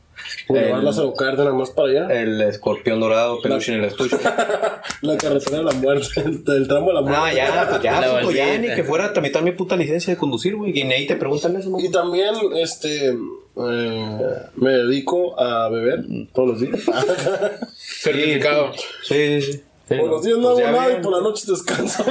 Allá. 0.48 0.60
Loyola. 0.60 0.60
Boulevard 0.60 0.78
el- 0.78 0.84
Lázaro 0.84 1.14
Cárdenas, 1.14 1.54
más 1.54 1.70
para 1.70 1.88
allá. 1.88 2.20
El 2.20 2.40
escorpión 2.42 3.00
dorado, 3.00 3.40
peluche 3.42 3.72
en 3.72 3.80
el 3.80 3.84
estuche. 3.86 4.16
La 5.02 5.16
carretera 5.18 5.58
de 5.58 5.64
la 5.64 5.72
muerte, 5.72 6.06
el, 6.24 6.68
tramo 6.68 6.88
de 6.88 6.94
la 6.94 7.00
muerte. 7.02 7.18
No, 7.20 7.32
ya, 7.32 7.66
pues 7.68 7.82
ya, 7.82 8.00
pues, 8.10 8.24
pues, 8.24 8.36
ya, 8.36 8.58
ni 8.58 8.74
que 8.74 8.84
fuera 8.84 9.06
a 9.06 9.12
tramitar 9.12 9.42
mi 9.42 9.52
puta 9.52 9.76
licencia 9.76 10.12
de 10.14 10.18
conducir, 10.18 10.56
güey. 10.56 10.78
Y 10.78 10.82
ahí 10.82 11.06
te 11.06 11.16
preguntan 11.16 11.56
eso, 11.56 11.70
¿no? 11.70 11.78
Y 11.80 11.90
también, 11.90 12.34
este, 12.56 13.08
eh, 13.10 14.18
me 14.56 14.70
dedico 14.70 15.38
a 15.38 15.68
beber 15.68 16.04
todos 16.32 16.48
los 16.48 16.60
días. 16.60 16.80
Certificado. 17.76 18.72
Sí, 19.02 19.40
sí, 19.40 19.52
sí. 19.52 19.64
Sí, 19.86 19.96
por 19.96 20.08
los 20.08 20.22
días 20.22 20.38
no 20.38 20.54
Pues 20.54 20.64
hago 20.66 20.76
nada 20.78 20.98
y 20.98 21.02
por 21.02 21.12
la 21.12 21.20
noche 21.20 21.44
descanso. 21.46 22.02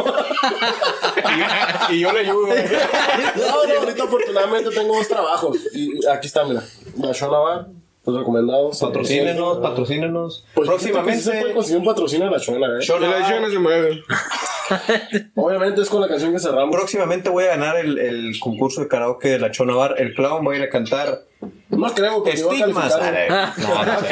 y 1.89 1.99
yo 2.01 2.11
le 2.11 2.19
ayudo. 2.19 2.47
no, 2.47 3.65
no, 3.67 3.79
ahorita 3.79 4.03
afortunadamente 4.03 4.69
tengo 4.69 4.95
dos 4.95 5.07
trabajos. 5.07 5.57
Y 5.73 6.05
aquí 6.07 6.27
está, 6.27 6.43
mira. 6.45 6.63
La 6.99 7.11
Shona 7.13 7.39
Bar, 7.39 7.67
los 8.05 8.17
recomendados. 8.17 8.79
Patrocínenos, 8.79 9.57
patrocínenos. 9.59 10.45
Pues 10.53 10.69
que 10.69 10.79
sí 10.79 10.85
se 10.85 10.91
puede 10.91 11.03
Próximamente. 11.05 11.53
conseguir 11.53 11.79
un 11.79 11.85
patrocinio 11.85 12.25
en 12.27 12.31
la 12.33 12.37
Shona, 12.39 12.67
¿eh? 12.67 12.81
Shona 12.81 13.07
De 13.07 13.19
la 13.19 13.39
no 13.39 13.49
se 13.49 13.59
mueve. 13.59 14.03
Obviamente 15.35 15.81
es 15.81 15.89
con 15.89 16.01
la 16.01 16.07
canción 16.07 16.33
que 16.33 16.39
cerramos. 16.39 16.75
Próximamente 16.75 17.29
voy 17.29 17.45
a 17.45 17.47
ganar 17.49 17.77
el, 17.77 17.97
el 17.99 18.39
concurso 18.39 18.81
de 18.81 18.87
karaoke 18.87 19.29
de 19.29 19.39
la 19.39 19.51
Chona 19.51 19.75
Bar. 19.75 19.95
El 19.97 20.13
clown 20.13 20.45
va 20.47 20.53
a 20.53 20.55
ir 20.57 20.63
a 20.63 20.69
cantar 20.69 21.23
No 21.69 21.93
creo 21.93 22.23
porque 22.23 22.37
iba 22.39 22.51
a 22.51 22.55
estigmas. 22.55 22.95
calificar. 22.95 23.53
No, 23.57 23.85
no 23.85 23.99
sé. 23.99 24.07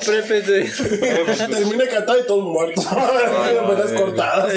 Termina 1.50 1.84
de 1.84 1.88
cantar 1.88 2.16
y 2.22 2.26
todos 2.26 2.44
muertos. 2.44 2.84
Venas 3.68 3.92
cortadas. 3.92 4.52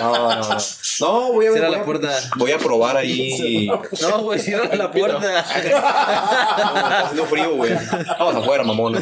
No, 0.00 0.12
no, 0.12 0.40
no. 0.40 0.56
No, 1.00 1.32
voy 1.32 1.46
a 1.46 1.52
Cierra 1.52 1.70
la 1.70 1.84
puerta. 1.84 2.10
Voy 2.36 2.52
a 2.52 2.58
probar 2.58 2.96
ahí. 2.96 3.68
No, 4.00 4.22
güey, 4.22 4.38
cierra 4.38 4.74
la 4.74 4.90
puerta. 4.90 5.40
Está 5.40 7.00
haciendo 7.00 7.24
frío, 7.26 7.56
güey. 7.56 7.72
Vamos 8.18 8.36
afuera, 8.36 8.64
mamón. 8.64 8.96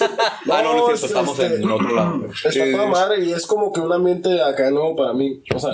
Ah, 0.00 0.62
no, 0.62 0.74
no 0.74 0.90
es 0.92 1.00
cierto, 1.00 1.06
estamos 1.06 1.38
este- 1.38 1.62
en 1.62 1.70
otro 1.70 1.94
lado. 1.94 2.26
Está 2.44 2.70
toda 2.72 2.86
madre 2.86 3.24
y 3.24 3.32
es 3.32 3.46
como 3.46 3.72
que 3.72 3.80
un 3.80 3.92
ambiente 3.92 4.42
acá 4.42 4.70
nuevo 4.70 4.96
para 4.96 5.12
mí. 5.12 5.42
O 5.54 5.58
sea, 5.58 5.72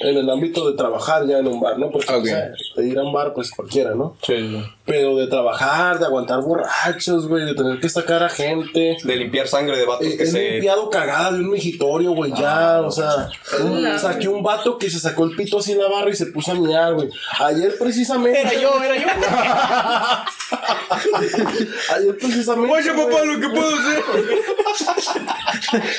en 0.00 0.16
el 0.16 0.28
ámbito 0.28 0.68
de 0.70 0.76
trabajar 0.76 1.26
ya 1.26 1.38
en 1.38 1.46
un 1.48 1.60
bar, 1.60 1.78
¿no? 1.78 1.90
Porque 1.90 2.12
Ok. 2.12 2.22
o 2.22 2.26
sea, 2.26 2.50
de 2.76 2.86
ir 2.88 2.98
a 2.98 3.02
un 3.02 3.12
bar, 3.12 3.32
pues 3.32 3.50
cualquiera, 3.50 3.94
¿no? 3.94 4.16
Sí, 4.22 4.34
sí. 4.36 4.64
Pero 4.84 5.16
de 5.16 5.26
trabajar, 5.28 5.98
de 5.98 6.06
aguantar 6.06 6.40
borrachos, 6.42 7.28
güey, 7.28 7.44
de 7.44 7.54
tener 7.54 7.78
que 7.80 7.88
sacar 7.88 8.22
a 8.22 8.28
gente. 8.28 8.73
De 8.74 9.16
limpiar 9.16 9.46
sangre 9.48 9.76
de 9.78 9.86
vatos 9.86 10.06
He, 10.06 10.16
que 10.16 10.24
he 10.24 10.26
se. 10.26 10.50
limpiado 10.52 10.88
cagada 10.90 11.32
de 11.32 11.38
un 11.40 11.50
migitorio, 11.50 12.12
güey, 12.12 12.32
ya, 12.36 12.80
o 12.80 12.90
sea, 12.90 13.28
un- 13.62 13.98
saqué 13.98 14.28
un 14.28 14.42
vato 14.42 14.76
que 14.78 14.90
se 14.90 14.98
sacó 14.98 15.24
el 15.24 15.36
pito 15.36 15.58
así 15.58 15.72
en 15.72 15.78
la 15.78 15.88
barra 15.88 16.10
y 16.10 16.16
se 16.16 16.26
puso 16.26 16.52
a 16.52 16.54
mirar, 16.54 16.94
güey. 16.94 17.08
Ayer 17.40 17.76
precisamente. 17.78 18.40
Era 18.40 18.54
yo, 18.54 18.82
era 18.82 18.96
yo. 18.96 19.06
Ayer 21.96 22.16
precisamente. 22.18 22.72
Oye, 22.72 22.90
papá, 22.92 23.24
lo 23.24 23.40
que 23.40 23.48
puedo 23.48 23.76
hacer. 23.76 24.04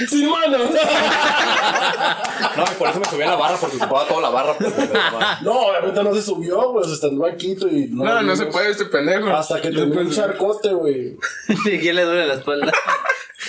Sin 0.09 0.29
manos. 0.29 0.69
No, 2.55 2.63
y 2.63 2.75
por 2.77 2.87
eso 2.89 2.99
me 2.99 3.05
subí 3.05 3.21
a 3.23 3.27
la 3.27 3.35
barra 3.35 3.57
porque 3.57 3.75
ocupaba 3.77 4.07
toda 4.07 4.21
la 4.21 4.29
barra. 4.29 4.55
No, 5.41 5.51
obviamente 5.67 6.03
no 6.03 6.13
se 6.15 6.21
subió, 6.21 6.71
güey, 6.71 6.85
se 6.87 6.93
está 6.93 7.07
en 7.07 7.13
el 7.13 7.19
banquito 7.19 7.67
y 7.67 7.87
No, 7.89 8.21
no 8.21 8.35
se 8.35 8.45
puede 8.45 8.69
este 8.71 8.85
pendejo. 8.85 9.27
Hasta 9.29 9.59
que 9.61 9.71
terminó 9.71 10.01
un 10.01 10.11
charcote, 10.11 10.71
güey. 10.73 11.17
¿Y 11.65 11.79
quién 11.79 11.95
le 11.97 12.03
duele 12.03 12.27
la 12.27 12.35
espalda? 12.35 12.64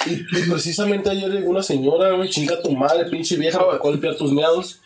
Y, 0.07 0.13
y 0.13 0.51
precisamente 0.51 1.11
ayer 1.11 1.31
llegó 1.31 1.51
una 1.51 1.63
señora, 1.63 2.13
güey, 2.13 2.29
chinga 2.31 2.61
tu 2.63 2.71
madre, 2.73 3.07
pinche 3.07 3.37
vieja, 3.37 3.59
tocó 3.59 3.91
limpiar 3.91 4.15
tus 4.17 4.33
meados. 4.33 4.81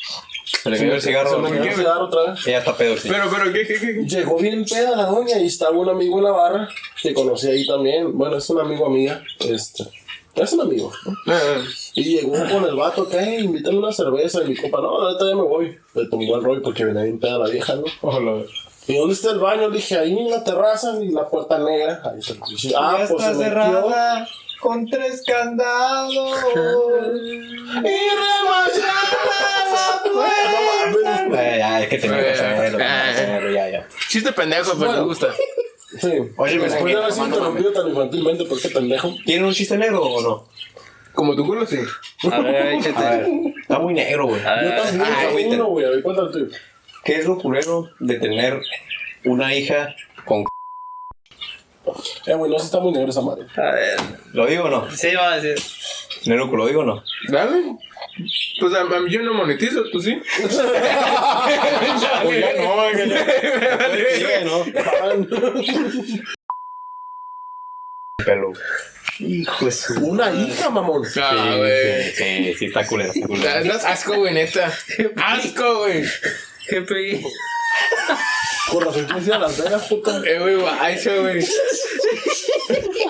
Se 0.62 0.70
le 0.70 0.78
cayó 0.78 0.94
el 0.94 1.00
Se 1.00 1.08
cigarro. 1.08 1.38
me 1.40 1.50
cayó 1.50 1.62
el 1.70 1.74
cigarro 1.76 2.04
otra 2.06 2.32
vez. 2.32 2.46
Ella 2.46 2.58
está 2.58 2.76
pedo, 2.76 2.96
sí. 2.96 3.08
Pero, 3.10 3.24
pero, 3.30 3.52
¿qué, 3.52 3.66
qué, 3.66 3.74
qué? 3.80 3.92
Llegó 4.06 4.38
bien 4.38 4.64
peda 4.64 4.96
la 4.96 5.06
doña 5.06 5.38
y 5.38 5.46
estaba 5.46 5.72
un 5.76 5.88
amigo 5.88 6.18
en 6.18 6.24
la 6.24 6.30
barra 6.32 6.68
que 7.02 7.12
conocí 7.14 7.48
ahí 7.48 7.66
también. 7.66 8.16
Bueno, 8.16 8.36
es 8.36 8.48
un 8.50 8.60
amigo 8.60 8.86
amiga. 8.86 9.22
Este. 9.40 9.84
Es 10.34 10.52
un 10.52 10.60
amigo. 10.62 10.92
¿no? 11.04 11.14
Ah, 11.26 11.58
Y 11.94 12.04
llegó 12.16 12.32
con 12.32 12.64
el 12.64 12.74
vato 12.76 13.08
que, 13.08 13.18
hey, 13.20 13.44
invítame 13.44 13.78
una 13.78 13.92
cerveza. 13.92 14.42
Y 14.44 14.48
mi 14.48 14.56
compa, 14.56 14.80
no, 14.80 14.88
ahorita 15.00 15.28
ya 15.28 15.36
me 15.36 15.42
voy. 15.42 15.78
Le 15.94 16.06
tomó 16.08 16.36
el 16.36 16.42
rollo 16.44 16.62
porque 16.62 16.84
venía 16.84 17.02
bien 17.02 17.18
peda 17.20 17.38
la 17.38 17.48
vieja, 17.48 17.74
¿no? 17.74 17.84
Ojalá. 18.00 18.42
¿Y 18.86 18.96
dónde 18.96 19.14
está 19.14 19.30
el 19.30 19.38
baño? 19.38 19.68
Le 19.68 19.76
dije, 19.76 19.96
ahí 19.98 20.18
en 20.18 20.30
la 20.30 20.42
terraza 20.42 20.92
y 21.00 21.11
la 21.11 21.28
puerta 21.28 21.58
negra. 21.58 22.02
Ahí 22.04 22.18
está. 22.18 22.34
Ah, 22.76 23.04
pues 23.08 23.22
se 23.24 23.34
metió. 23.34 23.86
con 24.61 24.86
tres 24.86 25.22
candados. 25.26 26.14
Y 27.70 27.98
remachada 28.82 29.22
la 29.72 30.02
puerta. 30.02 31.57
Ya, 31.57 31.80
es 31.82 31.88
que 31.88 31.98
tenía 31.98 32.18
que 32.18 32.30
Ah. 32.82 33.11
hacerlo, 33.11 33.50
ya, 33.52 33.68
ya. 33.70 33.86
Chiste 34.08 34.32
pendejo, 34.32 34.72
pero 34.72 34.86
Bueno. 34.86 35.02
me 35.02 35.07
gusta. 35.08 35.28
Sí. 36.00 36.12
Oye, 36.36 36.57
me 36.58 36.64
después 36.64 36.84
de 36.94 37.00
haber 37.00 37.12
sido 37.12 37.26
interrumpido 37.26 37.72
tan 37.72 37.88
infantilmente 37.88 38.44
por 38.44 38.61
qué 38.61 38.68
pendejo. 38.70 39.14
¿Tienen 39.24 39.44
un 39.44 39.52
chiste 39.52 39.76
negro 39.78 40.02
o 40.02 40.20
no? 40.20 40.48
Como 41.14 41.34
tu 41.36 41.44
culo, 41.46 41.64
sí. 41.66 41.78
A 42.30 42.38
ver, 42.40 42.57
A 42.57 42.64
ver, 42.64 42.74
échate. 42.74 43.52
está 43.62 43.78
muy 43.78 43.94
negro, 43.94 44.26
güey. 44.28 44.40
Yo 44.40 44.46
también 44.82 45.02
ay, 45.02 45.48
tengo 45.50 45.66
güey. 45.66 45.86
A 45.86 45.90
ver, 45.90 46.02
cuéntalo 46.02 46.30
tú. 46.30 46.48
¿Qué 47.04 47.16
es 47.16 47.26
lo 47.26 47.38
culero 47.38 47.90
de 47.98 48.18
tener 48.18 48.60
una 49.24 49.54
hija 49.54 49.94
con... 50.24 50.44
Eh, 52.26 52.34
güey, 52.34 52.50
no 52.50 52.58
se 52.58 52.66
está 52.66 52.78
muy 52.80 52.92
negro 52.92 53.10
esa 53.10 53.22
madre. 53.22 53.46
a 53.56 53.72
ver. 53.72 53.96
¿Lo 54.32 54.46
digo 54.46 54.64
o 54.64 54.70
no? 54.70 54.90
Sí, 54.90 55.14
va 55.14 55.32
a 55.32 55.40
decir. 55.40 55.64
Negro, 56.26 56.46
¿lo 56.54 56.66
digo 56.66 56.82
o 56.82 56.84
no? 56.84 57.02
Dale. 57.28 57.76
Pues 58.60 58.74
a, 58.74 58.80
a 58.82 59.00
mí 59.00 59.10
yo 59.10 59.22
no 59.22 59.32
monetizo, 59.32 59.82
tú 59.90 60.00
sí. 60.00 60.20
Pues 60.40 60.56
ya 60.56 62.22
no, 62.58 62.74
güey. 62.84 63.10
Pelo. 68.24 68.52
Hijo 69.18 69.64
de 69.64 69.72
su... 69.72 69.94
Una 70.06 70.30
hija, 70.32 70.70
mamón. 70.70 71.02
Ah, 71.20 71.54
güey. 71.56 72.10
Sí, 72.12 72.24
sí, 72.24 72.54
sí, 72.54 72.66
está 72.66 72.86
culero, 72.86 73.12
está 73.12 73.62
Das 73.64 73.84
asco, 73.84 74.16
güey, 74.16 74.34
neta. 74.34 74.72
Asco, 75.16 75.78
güey. 75.80 76.04
GPI. 76.71 77.22
Con 78.71 78.84
razón 78.84 79.07
que 79.07 79.14
decía 79.14 79.38
Las 79.38 79.57
Vegas, 79.59 79.88
puta. 79.88 80.22
Eh, 80.25 80.38
güey, 80.38 80.57
guacho, 80.57 81.11
güey. 81.22 81.45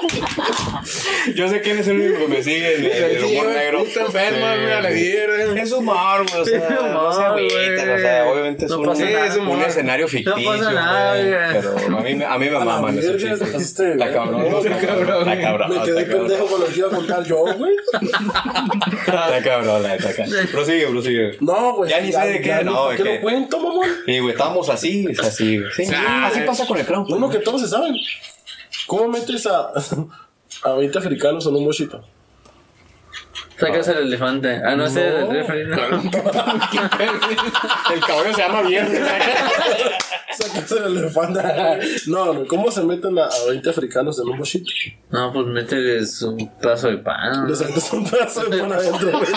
Yo 1.35 1.49
sé 1.49 1.61
quién 1.61 1.79
es 1.79 1.89
el 1.89 2.01
único 2.01 2.19
que 2.21 2.29
me 2.29 2.43
sigue 2.43 2.77
en 2.77 2.85
el, 2.85 2.91
el 3.17 3.25
humor 3.25 3.47
negro. 3.49 3.81
Enferma, 3.85 4.57
la 4.57 4.89
mierda. 4.91 5.61
Es 5.63 5.73
humor, 5.73 6.27
güey, 6.31 6.41
o 6.43 6.45
sea, 6.45 6.69
no 6.93 7.13
se 7.13 7.23
agüiten, 7.23 7.91
o 7.91 7.99
sea, 7.99 8.27
obviamente 8.29 8.65
es 8.65 8.71
No 8.71 8.79
un, 8.81 8.87
pasa 8.87 9.07
sí, 9.07 9.13
nada. 9.13 9.27
es 9.27 9.37
un, 9.37 9.49
un 9.49 9.63
escenario 9.63 10.09
ficticio, 10.09 10.51
pasa 10.51 10.73
nada, 10.73 11.15
pero 11.53 11.99
a 11.99 12.01
mí, 12.01 12.15
me- 12.15 12.25
a 12.25 12.39
mí 12.39 12.51
me 12.51 12.57
A 12.61 12.61
la 12.61 12.65
maman 12.65 12.99
esos 12.99 13.17
chistes. 13.17 13.39
güey. 13.97 13.99
cabrón, 14.13 15.41
cabrón, 15.41 15.71
Me 15.71 15.83
quedé 15.85 16.05
pendejo 16.05 16.47
con 16.47 16.61
lo 16.61 16.67
que 16.67 16.79
iba 16.79 16.89
a 16.89 16.91
contar 16.91 17.25
yo, 17.25 17.45
güey. 17.57 17.73
Está 19.07 19.43
cabrón, 19.43 19.83
la. 19.83 19.97
Prosigue, 20.53 20.87
prosigue. 20.87 21.37
No, 21.41 21.75
güey. 21.75 21.91
Ya 21.91 22.01
ni 22.01 22.13
sé 22.13 22.21
de 22.27 22.41
qué, 22.41 22.65
no, 22.65 22.85
¿por 22.85 22.97
de 22.97 23.03
qué 23.03 23.15
lo 23.17 23.21
cuento, 23.21 23.59
mamón? 23.61 23.89
Sí, 24.07 24.19
güey, 24.19 24.33
estamos 24.33 24.69
así, 24.69 25.07
es 25.11 25.19
así, 25.21 25.59
güey. 25.59 25.71
Sí, 25.77 25.85
así 25.95 26.41
pasa 26.41 26.67
con 26.67 26.79
el 26.79 26.87
clown. 26.87 27.07
Uno 27.11 27.29
que 27.31 27.39
todos 27.39 27.61
se 27.61 27.69
saben. 27.69 27.95
¿Cómo 28.91 29.07
metes 29.07 29.47
a, 29.47 29.71
a 30.65 30.73
20 30.73 30.99
africanos 30.99 31.47
en 31.47 31.55
un 31.55 31.65
bochito? 31.65 32.03
Sacas 33.57 33.87
el 33.87 33.99
elefante. 33.99 34.61
Ah, 34.65 34.75
no, 34.75 34.85
ese 34.85 35.07
es 35.07 35.15
el. 35.15 35.37
El 37.95 38.01
cabrón 38.01 38.35
se 38.35 38.41
llama 38.41 38.63
viernes. 38.63 39.01
Sacas 40.33 40.73
el 40.73 40.97
elefante. 40.99 41.41
No, 42.09 42.33
no, 42.35 42.45
¿cómo 42.49 42.69
se 42.73 42.83
meten 42.83 43.17
a, 43.17 43.27
a 43.27 43.47
20 43.51 43.71
africanos 43.71 44.19
en 44.19 44.29
un 44.29 44.39
bochito? 44.39 44.73
No, 45.11 45.33
pues 45.33 45.47
mételes 45.47 46.21
un 46.23 46.51
pedazo 46.59 46.89
de 46.89 46.99
pan. 46.99 47.47
Le 47.47 47.55
sacas 47.55 47.93
un 47.93 48.11
pedazo 48.11 48.45
de 48.47 48.59
pan 48.59 48.73
adentro, 48.73 49.13
güey. 49.13 49.31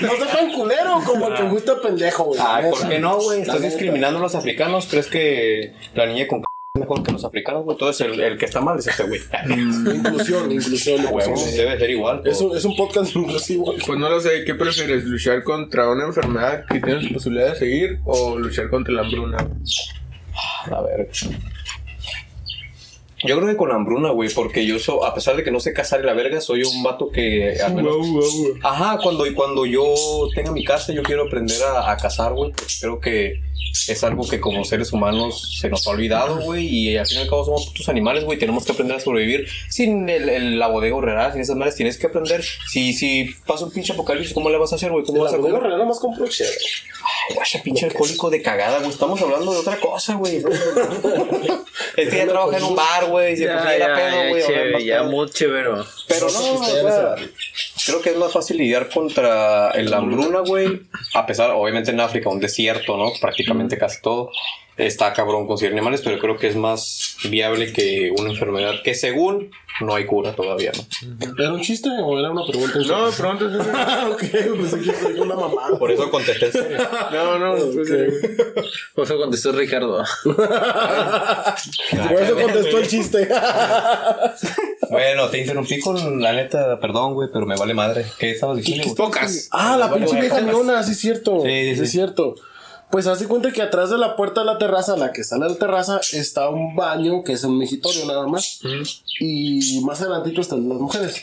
No 0.00 0.10
se 0.10 0.26
tan 0.34 0.52
culero 0.52 1.02
como 1.04 1.28
el 1.28 1.34
que 1.34 1.42
gusta 1.42 1.78
pendejo, 1.82 2.24
güey. 2.24 2.40
Ay, 2.42 2.70
¿por 2.70 2.88
qué 2.88 2.98
no, 2.98 3.18
güey? 3.18 3.42
Estás 3.42 3.60
discriminando 3.60 4.20
a 4.20 4.22
los 4.22 4.34
africanos. 4.34 4.86
¿Crees 4.88 5.08
que 5.08 5.74
la 5.94 6.06
niña 6.06 6.26
con 6.26 6.40
c 6.40 6.55
mejor 6.76 7.02
que 7.02 7.12
los 7.12 7.24
africanos, 7.24 7.64
güey? 7.64 7.74
Entonces 7.74 8.06
el, 8.06 8.20
el 8.20 8.38
que 8.38 8.44
está 8.44 8.60
mal 8.60 8.78
es 8.78 8.86
este, 8.86 9.02
güey. 9.04 9.20
Inclusión, 9.48 10.50
inclusión. 10.52 11.02
Inclusión. 11.02 11.56
debe 11.56 11.78
ser 11.78 11.90
igual. 11.90 12.22
Es 12.24 12.40
un, 12.40 12.56
es 12.56 12.64
un 12.64 12.76
podcast 12.76 13.14
inclusivo. 13.16 13.64
güey. 13.66 13.78
Pues 13.86 13.98
no 13.98 14.08
lo 14.08 14.20
sé, 14.20 14.44
¿qué 14.44 14.54
prefieres? 14.54 15.04
¿Luchar 15.04 15.42
contra 15.42 15.90
una 15.90 16.04
enfermedad 16.04 16.64
que 16.66 16.80
tienes 16.80 17.12
posibilidad 17.12 17.52
de 17.52 17.58
seguir 17.58 18.00
o 18.04 18.38
luchar 18.38 18.68
contra 18.70 18.92
la 18.94 19.02
hambruna? 19.02 19.38
A 20.70 20.80
ver. 20.82 21.08
Yo 23.24 23.36
creo 23.38 23.48
que 23.48 23.56
con 23.56 23.72
hambruna, 23.72 24.10
güey, 24.10 24.28
porque 24.28 24.66
yo, 24.66 24.78
so, 24.78 25.04
a 25.04 25.14
pesar 25.14 25.36
de 25.36 25.42
que 25.42 25.50
no 25.50 25.58
sé 25.58 25.72
cazar 25.72 26.04
la 26.04 26.12
verga, 26.12 26.40
soy 26.40 26.62
un 26.62 26.82
vato 26.82 27.08
que 27.10 27.56
al 27.64 27.74
menos 27.74 27.96
Ajá, 28.62 28.98
cuando, 29.02 29.24
cuando 29.34 29.64
yo 29.64 29.94
tenga 30.34 30.52
mi 30.52 30.62
casa, 30.64 30.92
yo 30.92 31.02
quiero 31.02 31.24
aprender 31.24 31.56
a, 31.62 31.90
a 31.90 31.96
cazar, 31.96 32.34
güey. 32.34 32.50
porque 32.52 32.74
Creo 32.78 33.00
que 33.00 33.40
es 33.88 34.02
algo 34.04 34.26
que 34.28 34.40
como 34.40 34.64
seres 34.64 34.92
humanos 34.92 35.58
se 35.60 35.68
nos 35.68 35.86
ha 35.86 35.90
olvidado, 35.90 36.36
güey. 36.40 36.66
Y 36.66 36.96
al 36.96 37.06
fin 37.06 37.18
y 37.18 37.20
al 37.22 37.28
cabo 37.28 37.44
somos 37.44 37.66
putos 37.66 37.88
animales, 37.88 38.24
güey. 38.24 38.38
Tenemos 38.38 38.64
que 38.64 38.72
aprender 38.72 38.96
a 38.96 39.00
sobrevivir 39.00 39.46
sin 39.68 40.08
el, 40.08 40.28
el- 40.28 40.58
la 40.58 40.66
bodega 40.68 40.96
horrera, 40.96 41.32
sin 41.32 41.40
esas 41.42 41.56
madres. 41.56 41.74
Tienes 41.76 41.98
que 41.98 42.06
aprender. 42.06 42.42
Si, 42.70 42.92
si 42.92 43.30
pasa 43.46 43.64
un 43.64 43.70
pinche 43.72 43.92
apocalipsis, 43.92 44.32
¿cómo 44.34 44.50
le 44.50 44.56
vas 44.58 44.72
a 44.72 44.76
hacer, 44.76 44.90
güey? 44.90 45.04
¿Cómo 45.04 45.18
En 45.18 45.24
vas 45.24 45.32
la 45.32 45.38
a 45.38 45.40
bodega 45.40 45.60
real 45.60 45.78
nomás 45.78 45.98
compro 46.00 46.26
chévere. 46.26 46.56
Ay, 47.28 47.34
guacha, 47.36 47.62
pinche 47.62 47.86
alcohólico 47.86 48.30
de 48.30 48.42
cagada, 48.42 48.78
güey. 48.78 48.90
Estamos 48.90 49.20
hablando 49.22 49.52
de 49.52 49.58
otra 49.58 49.76
cosa, 49.78 50.14
güey. 50.14 50.36
es 51.96 52.08
que 52.08 52.16
ya 52.16 52.26
trabaja 52.26 52.56
en 52.58 52.64
un 52.64 52.74
bar, 52.76 53.06
güey. 53.06 53.36
Se 53.36 53.44
Ya, 53.44 53.78
ya, 53.78 53.94
pedo, 53.94 54.10
ya, 54.10 54.28
güey. 54.30 54.84
ya 54.84 54.98
pedo. 55.00 55.10
muy 55.10 55.30
chévere. 55.30 55.70
Pero 56.08 56.28
No 56.30 56.52
o 56.54 56.64
sea. 56.64 57.14
Creo 57.86 58.02
que 58.02 58.10
es 58.10 58.16
más 58.16 58.32
fácil 58.32 58.58
lidiar 58.58 58.88
contra 58.88 59.70
el 59.70 59.92
hambruna, 59.94 60.40
güey. 60.40 60.82
A 61.14 61.24
pesar, 61.24 61.50
obviamente 61.50 61.90
en 61.90 62.00
África, 62.00 62.28
un 62.28 62.40
desierto, 62.40 62.96
¿no? 62.96 63.12
Prácticamente 63.20 63.78
casi 63.78 64.02
todo. 64.02 64.30
Está 64.76 65.12
cabrón 65.14 65.46
conseguir 65.46 65.72
animales, 65.72 66.02
pero 66.04 66.18
creo 66.18 66.36
que 66.36 66.48
es 66.48 66.56
más 66.56 67.16
viable 67.24 67.72
que 67.72 68.12
una 68.18 68.30
enfermedad 68.30 68.82
que 68.84 68.94
según 68.94 69.50
no 69.80 69.94
hay 69.94 70.06
cura 70.06 70.34
todavía, 70.34 70.72
¿no? 70.74 70.84
¿Era 71.38 71.52
un 71.52 71.60
chiste 71.60 71.88
o 71.88 72.18
era 72.18 72.30
una 72.30 72.46
pregunta? 72.46 72.78
No, 72.86 73.10
pronto. 73.10 73.46
Ah, 73.74 74.08
ok, 74.10 74.20
pensé 74.20 74.80
que 74.80 75.20
una 75.20 75.34
mamada. 75.34 75.78
Por 75.78 75.90
eso 75.90 76.10
contesté. 76.10 76.50
No, 77.12 77.38
no, 77.38 77.54
pues, 77.54 77.88
Por 78.94 79.04
eso 79.04 79.16
contestó 79.16 79.52
Ricardo. 79.52 80.02
Por 80.24 80.32
eso 82.22 82.34
contestó 82.34 82.78
el 82.78 82.88
chiste. 82.88 83.28
Bueno, 84.90 85.28
te 85.28 85.38
interrumpí 85.38 85.80
con 85.80 86.20
la 86.20 86.32
neta, 86.32 86.78
perdón, 86.80 87.14
güey, 87.14 87.28
pero 87.32 87.46
me 87.46 87.56
vale 87.56 87.74
madre. 87.74 88.06
¿Qué 88.18 88.32
estabas 88.32 88.58
diciendo, 88.58 88.84
güey? 88.84 88.96
pocas. 88.96 89.48
Ah, 89.50 89.76
la 89.76 89.92
pinche 89.92 90.20
vieja 90.20 90.40
miona, 90.40 90.82
sí 90.82 90.92
es 90.92 91.00
cierto. 91.00 91.42
Sí, 91.42 91.48
sí, 91.48 91.76
Sí, 91.76 91.82
es 91.82 91.90
cierto. 91.90 92.34
Pues 92.90 93.08
hace 93.08 93.26
cuenta 93.26 93.50
que 93.50 93.62
atrás 93.62 93.90
de 93.90 93.98
la 93.98 94.14
puerta 94.14 94.42
de 94.42 94.46
la 94.46 94.58
terraza, 94.58 94.96
la 94.96 95.12
que 95.12 95.24
sale 95.24 95.44
a 95.46 95.48
la 95.48 95.56
terraza, 95.56 96.00
está 96.12 96.48
un 96.48 96.76
baño 96.76 97.24
que 97.24 97.32
es 97.32 97.42
un 97.42 97.58
migitorio 97.58 98.06
nada 98.06 98.26
más. 98.28 98.60
Y 99.18 99.80
más 99.84 100.00
adelantito 100.00 100.40
están 100.40 100.68
las 100.68 100.78
mujeres. 100.78 101.20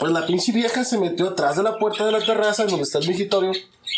Pues 0.00 0.12
la 0.12 0.26
pinche 0.26 0.50
vieja 0.52 0.82
se 0.84 0.98
metió 0.98 1.28
atrás 1.28 1.56
de 1.56 1.62
la 1.62 1.78
puerta 1.78 2.04
de 2.06 2.12
la 2.12 2.20
terraza, 2.24 2.64
donde 2.64 2.82
está 2.82 2.98
el 2.98 3.06
migitorio, 3.08 3.52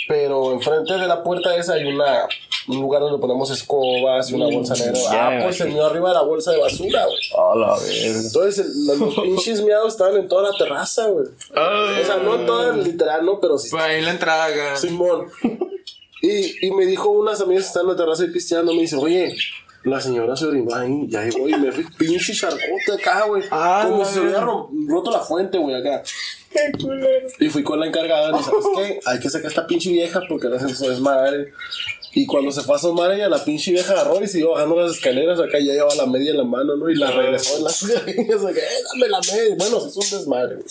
pero 0.09 0.53
enfrente 0.53 0.93
de 0.95 1.07
la 1.07 1.23
puerta 1.23 1.55
esa 1.57 1.74
hay 1.74 1.85
una, 1.85 2.27
un 2.69 2.81
lugar 2.81 3.01
donde 3.03 3.19
ponemos 3.19 3.51
escobas 3.51 4.29
y 4.31 4.35
una 4.35 4.47
bolsa 4.47 4.74
negra. 4.74 4.99
ah, 5.12 5.41
pues 5.45 5.57
se 5.59 5.65
mió 5.66 5.87
arriba 5.87 6.09
de 6.09 6.15
la 6.16 6.23
bolsa 6.23 6.51
de 6.51 6.59
basura, 6.59 7.07
güey. 7.07 7.19
A 7.39 7.57
la 7.57 7.79
verga. 7.79 8.20
Entonces 8.20 8.59
el- 8.66 8.87
los, 8.87 8.99
los 8.99 9.15
pinches 9.23 9.62
miados 9.62 9.93
estaban 9.93 10.16
en 10.16 10.27
toda 10.29 10.51
la 10.51 10.59
terraza, 10.59 11.07
güey. 11.07 11.27
O 11.27 12.05
sea, 12.05 12.16
no 12.16 12.37
toda 12.47 12.77
literal, 12.77 13.24
no, 13.24 13.39
pero 13.41 13.57
sí 13.57 13.69
pues 13.70 13.83
ahí 13.83 13.99
en 14.01 14.05
la 14.07 14.11
entrada, 14.11 14.47
acá. 14.47 14.77
Simón. 14.77 15.29
Y, 16.20 16.66
y 16.66 16.70
me 16.70 16.87
dijo 16.87 17.11
unas 17.11 17.41
amigas 17.41 17.65
que 17.65 17.69
están 17.69 17.83
en 17.83 17.89
la 17.91 17.97
terraza 17.97 18.24
y 18.24 18.29
pisteando, 18.31 18.73
me 18.74 18.83
dice, 18.83 18.95
oye, 18.97 19.35
la 19.84 20.00
señora 20.00 20.36
se 20.36 20.46
orinó 20.46 20.74
ahí, 20.74 21.06
y 21.10 21.16
ahí 21.16 21.30
voy, 21.30 21.52
y 21.54 21.56
me 21.59 21.72
fui 21.72 21.84
pinche 21.98 22.32
charcote 22.32 22.92
acá, 23.00 23.24
güey. 23.26 23.42
Ah, 23.50 23.82
como 23.86 23.98
la 23.98 24.04
si 24.04 24.14
se 24.14 24.20
hubiera 24.20 24.40
ro- 24.40 24.70
roto 24.86 25.10
la 25.10 25.20
fuente, 25.20 25.59
güey, 25.59 25.74
acá. 25.76 26.02
Y 27.40 27.48
fui 27.48 27.62
con 27.62 27.80
la 27.80 27.86
encargada, 27.86 28.38
y 28.38 28.42
¿sabes 28.42 28.64
qué? 28.76 29.00
Hay 29.06 29.18
que 29.18 29.28
sacar 29.30 29.46
a 29.46 29.48
esta 29.48 29.66
pinche 29.66 29.90
vieja 29.90 30.20
porque 30.28 30.48
le 30.48 30.56
hacen 30.56 30.74
su 30.74 30.88
desmadre. 30.88 31.52
Y 32.14 32.26
cuando 32.26 32.52
se 32.52 32.60
fue 32.62 32.74
a 32.74 32.78
asomar 32.78 33.10
ella, 33.12 33.28
la 33.28 33.44
pinche 33.44 33.72
vieja 33.72 33.93
agarró 33.93 34.22
y 34.22 34.28
siguió 34.28 34.51
bajando 34.51 34.76
las 34.76 34.93
escaleras 34.97 35.39
acá 35.40 35.59
ya 35.59 35.72
llevaba 35.72 35.94
la 35.94 36.06
media 36.06 36.32
en 36.32 36.39
la 36.39 36.44
mano, 36.44 36.76
¿no? 36.76 36.90
Y 36.90 36.94
la 36.94 37.10
regresó 37.10 37.56
en 37.56 37.64
las 37.64 37.82
greñas, 37.84 38.44
acá, 38.44 38.60
eh, 38.60 38.82
dame 38.93 39.09
la 39.09 39.20
media. 39.20 39.55
Bueno, 39.56 39.78
hizo 39.86 40.01
un 40.01 40.10
desmadre, 40.18 40.55
güey. 40.56 40.66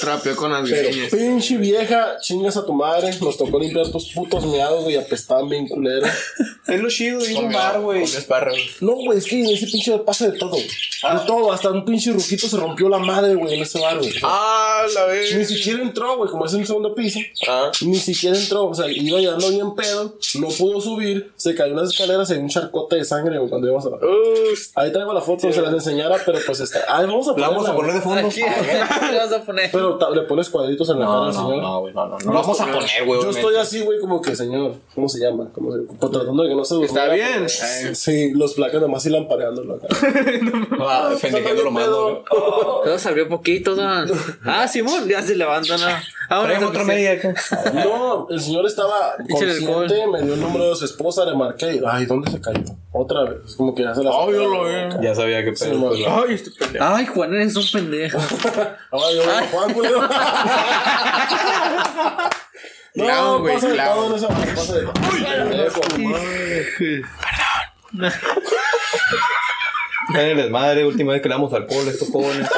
Trapeó 0.00 0.36
con 0.36 0.52
las 0.52 0.68
Pero 0.68 0.90
pinche 1.10 1.56
vieja, 1.56 2.16
chingas 2.20 2.56
a 2.56 2.66
tu 2.66 2.72
madre. 2.72 3.16
Nos 3.20 3.36
tocó 3.36 3.58
limpiar 3.58 3.88
tus 3.90 4.10
putos 4.12 4.44
meados, 4.46 4.84
güey, 4.84 4.96
apestaban 4.96 5.48
bien 5.48 5.68
culero. 5.68 6.06
Es 6.66 6.80
lo 6.80 6.88
chido 6.88 7.20
de 7.20 7.30
ir 7.30 7.36
a 7.36 7.40
un 7.40 7.52
bar, 7.52 7.80
güey. 7.80 8.04
No, 8.80 8.94
güey, 8.94 9.18
es 9.18 9.26
que 9.26 9.38
en 9.38 9.50
ese 9.50 9.66
pinche 9.66 9.98
pasa 9.98 10.30
de 10.30 10.38
todo. 10.38 10.52
güey. 10.52 10.64
De 10.66 11.26
todo, 11.26 11.52
hasta 11.52 11.70
un 11.70 11.84
pinche 11.84 12.10
rujito 12.10 12.48
se 12.48 12.56
rompió 12.56 12.88
la 12.88 12.98
madre, 12.98 13.34
güey, 13.34 13.54
en 13.54 13.62
ese 13.62 13.78
bar, 13.80 13.98
güey. 13.98 14.10
Ah, 14.22 14.86
la 14.94 15.04
vez. 15.04 15.36
Ni 15.36 15.44
siquiera 15.44 15.82
entró, 15.82 16.16
güey, 16.16 16.30
como 16.30 16.46
es 16.46 16.54
en 16.54 16.60
el 16.60 16.66
segundo 16.66 16.94
piso. 16.94 17.18
Ah. 17.46 17.70
Ni 17.82 17.98
siquiera 17.98 18.38
entró, 18.38 18.64
o 18.64 18.74
sea, 18.74 18.90
iba 18.90 19.18
llegando 19.18 19.50
bien 19.50 19.74
pedo, 19.74 20.18
no 20.40 20.48
pudo 20.48 20.73
subir, 20.80 21.32
se 21.36 21.54
cayó 21.54 21.72
en 21.72 21.76
las 21.80 21.90
escaleras 21.90 22.28
y 22.30 22.34
hay 22.34 22.38
un 22.40 22.48
charcote 22.48 22.96
de 22.96 23.04
sangre, 23.04 23.38
güey, 23.38 23.48
cuando 23.48 23.66
íbamos 23.68 23.86
a... 23.86 23.88
Uh, 23.90 24.54
Ahí 24.76 24.92
traigo 24.92 25.12
la 25.12 25.20
foto, 25.20 25.52
se 25.52 25.62
las 25.62 25.72
enseñara, 25.72 26.16
pero 26.24 26.38
pues 26.46 26.60
está... 26.60 26.80
Ah, 26.88 27.02
vamos 27.02 27.28
a 27.28 27.38
La 27.38 27.48
vamos 27.48 27.68
a 27.68 27.74
poner 27.74 27.94
de 27.94 28.00
fondo. 28.00 28.26
Aquí, 28.26 28.40
¿qué 28.42 29.16
vas 29.16 29.32
a 29.32 29.42
poner? 29.42 29.70
Pero 29.72 29.98
le 30.14 30.22
pones 30.22 30.48
cuadritos 30.50 30.88
en 30.90 31.00
la 31.00 31.06
cara 31.06 31.16
No, 31.18 31.24
al 31.24 31.34
no, 31.34 31.40
señor. 31.42 31.62
no, 31.62 31.80
güey, 31.80 31.94
no, 31.94 32.06
no. 32.06 32.18
No 32.18 32.32
lo 32.32 32.40
vamos 32.40 32.60
a 32.60 32.64
poner, 32.66 33.04
güey. 33.06 33.22
Yo 33.22 33.30
estoy 33.30 33.56
así, 33.56 33.80
güey, 33.80 33.98
como 34.00 34.20
que, 34.22 34.34
señor, 34.36 34.74
¿cómo 34.94 35.08
se 35.08 35.20
llama? 35.20 35.48
¿Cómo 35.54 35.72
se 35.72 35.82
Pues 35.82 36.12
tratando 36.12 36.42
de 36.42 36.48
que 36.48 36.54
no 36.54 36.64
se 36.64 36.82
Está 36.82 37.06
durmiera, 37.06 37.28
bien. 37.28 37.46
porque- 37.46 37.94
Sí, 37.94 38.32
los 38.34 38.54
placas 38.54 38.80
nomás 38.80 39.02
sí 39.02 39.10
lampareándolo 39.10 39.74
acá. 39.74 39.86
Ah, 40.86 41.10
Fendejeando 41.18 41.62
lo 41.64 41.72
güey. 41.72 41.84
Todo 42.84 42.98
salió 42.98 43.28
poquito, 43.28 43.74
¿no? 43.74 44.04
Ah, 44.44 44.68
Simón, 44.68 45.08
ya 45.08 45.22
se 45.22 45.34
levanta, 45.36 45.76
¿no? 45.76 45.86
Ahora 46.28 46.58
otra 46.66 46.84
media 46.84 47.12
acá. 47.12 47.34
No, 47.72 48.26
el 48.30 48.40
señor 48.40 48.66
estaba 48.66 49.14
consciente, 49.30 50.06
me 50.06 50.22
dio 50.22 50.34
el 50.34 50.40
número 50.40 50.63
su 50.74 50.84
esposa, 50.84 51.24
le 51.24 51.34
marqué. 51.34 51.74
y, 51.76 51.80
Ay, 51.86 52.06
¿dónde 52.06 52.30
se 52.30 52.40
cayó? 52.40 52.60
Otra 52.92 53.24
vez. 53.24 53.38
Es 53.46 53.54
como 53.56 53.74
que 53.74 53.82
ya 53.82 53.94
se 53.94 54.02
la. 54.02 54.10
Ay, 54.10 54.32
yo 54.34 54.48
lo 54.48 54.64
vi. 54.64 54.74
Ya 55.02 55.14
sabía 55.14 55.44
que 55.44 55.54
Sí, 55.56 55.64
pedo. 55.70 55.88
pues, 55.88 56.00
Ay, 56.06 56.34
este 56.34 56.50
pendejo. 56.52 56.84
Ay, 56.84 57.06
Juan, 57.06 57.34
eres 57.34 57.56
un 57.56 57.64
pendejo. 57.72 58.18
Ay, 58.92 59.16
yo, 59.16 59.22
Juan, 59.52 59.72
culero. 59.74 60.00
No, 62.96 63.40
güey, 63.40 63.54
pasa 63.54 63.66
de 63.68 63.74
clown. 63.74 63.94
todo 63.96 64.06
en 64.10 64.14
esa 64.14 64.28
pasa 64.28 64.74
de 64.76 64.82
todo. 64.82 64.92
Pendejo, 64.92 65.80
madre. 65.98 67.02
En 70.14 70.20
el 70.20 70.36
desmadre, 70.36 70.84
última 70.84 71.12
vez 71.12 71.20
que 71.22 71.28
le 71.28 71.34
damos 71.34 71.52
alcohol 71.52 71.88
a 71.88 71.90
estos 71.90 72.08
jóvenes. 72.10 72.48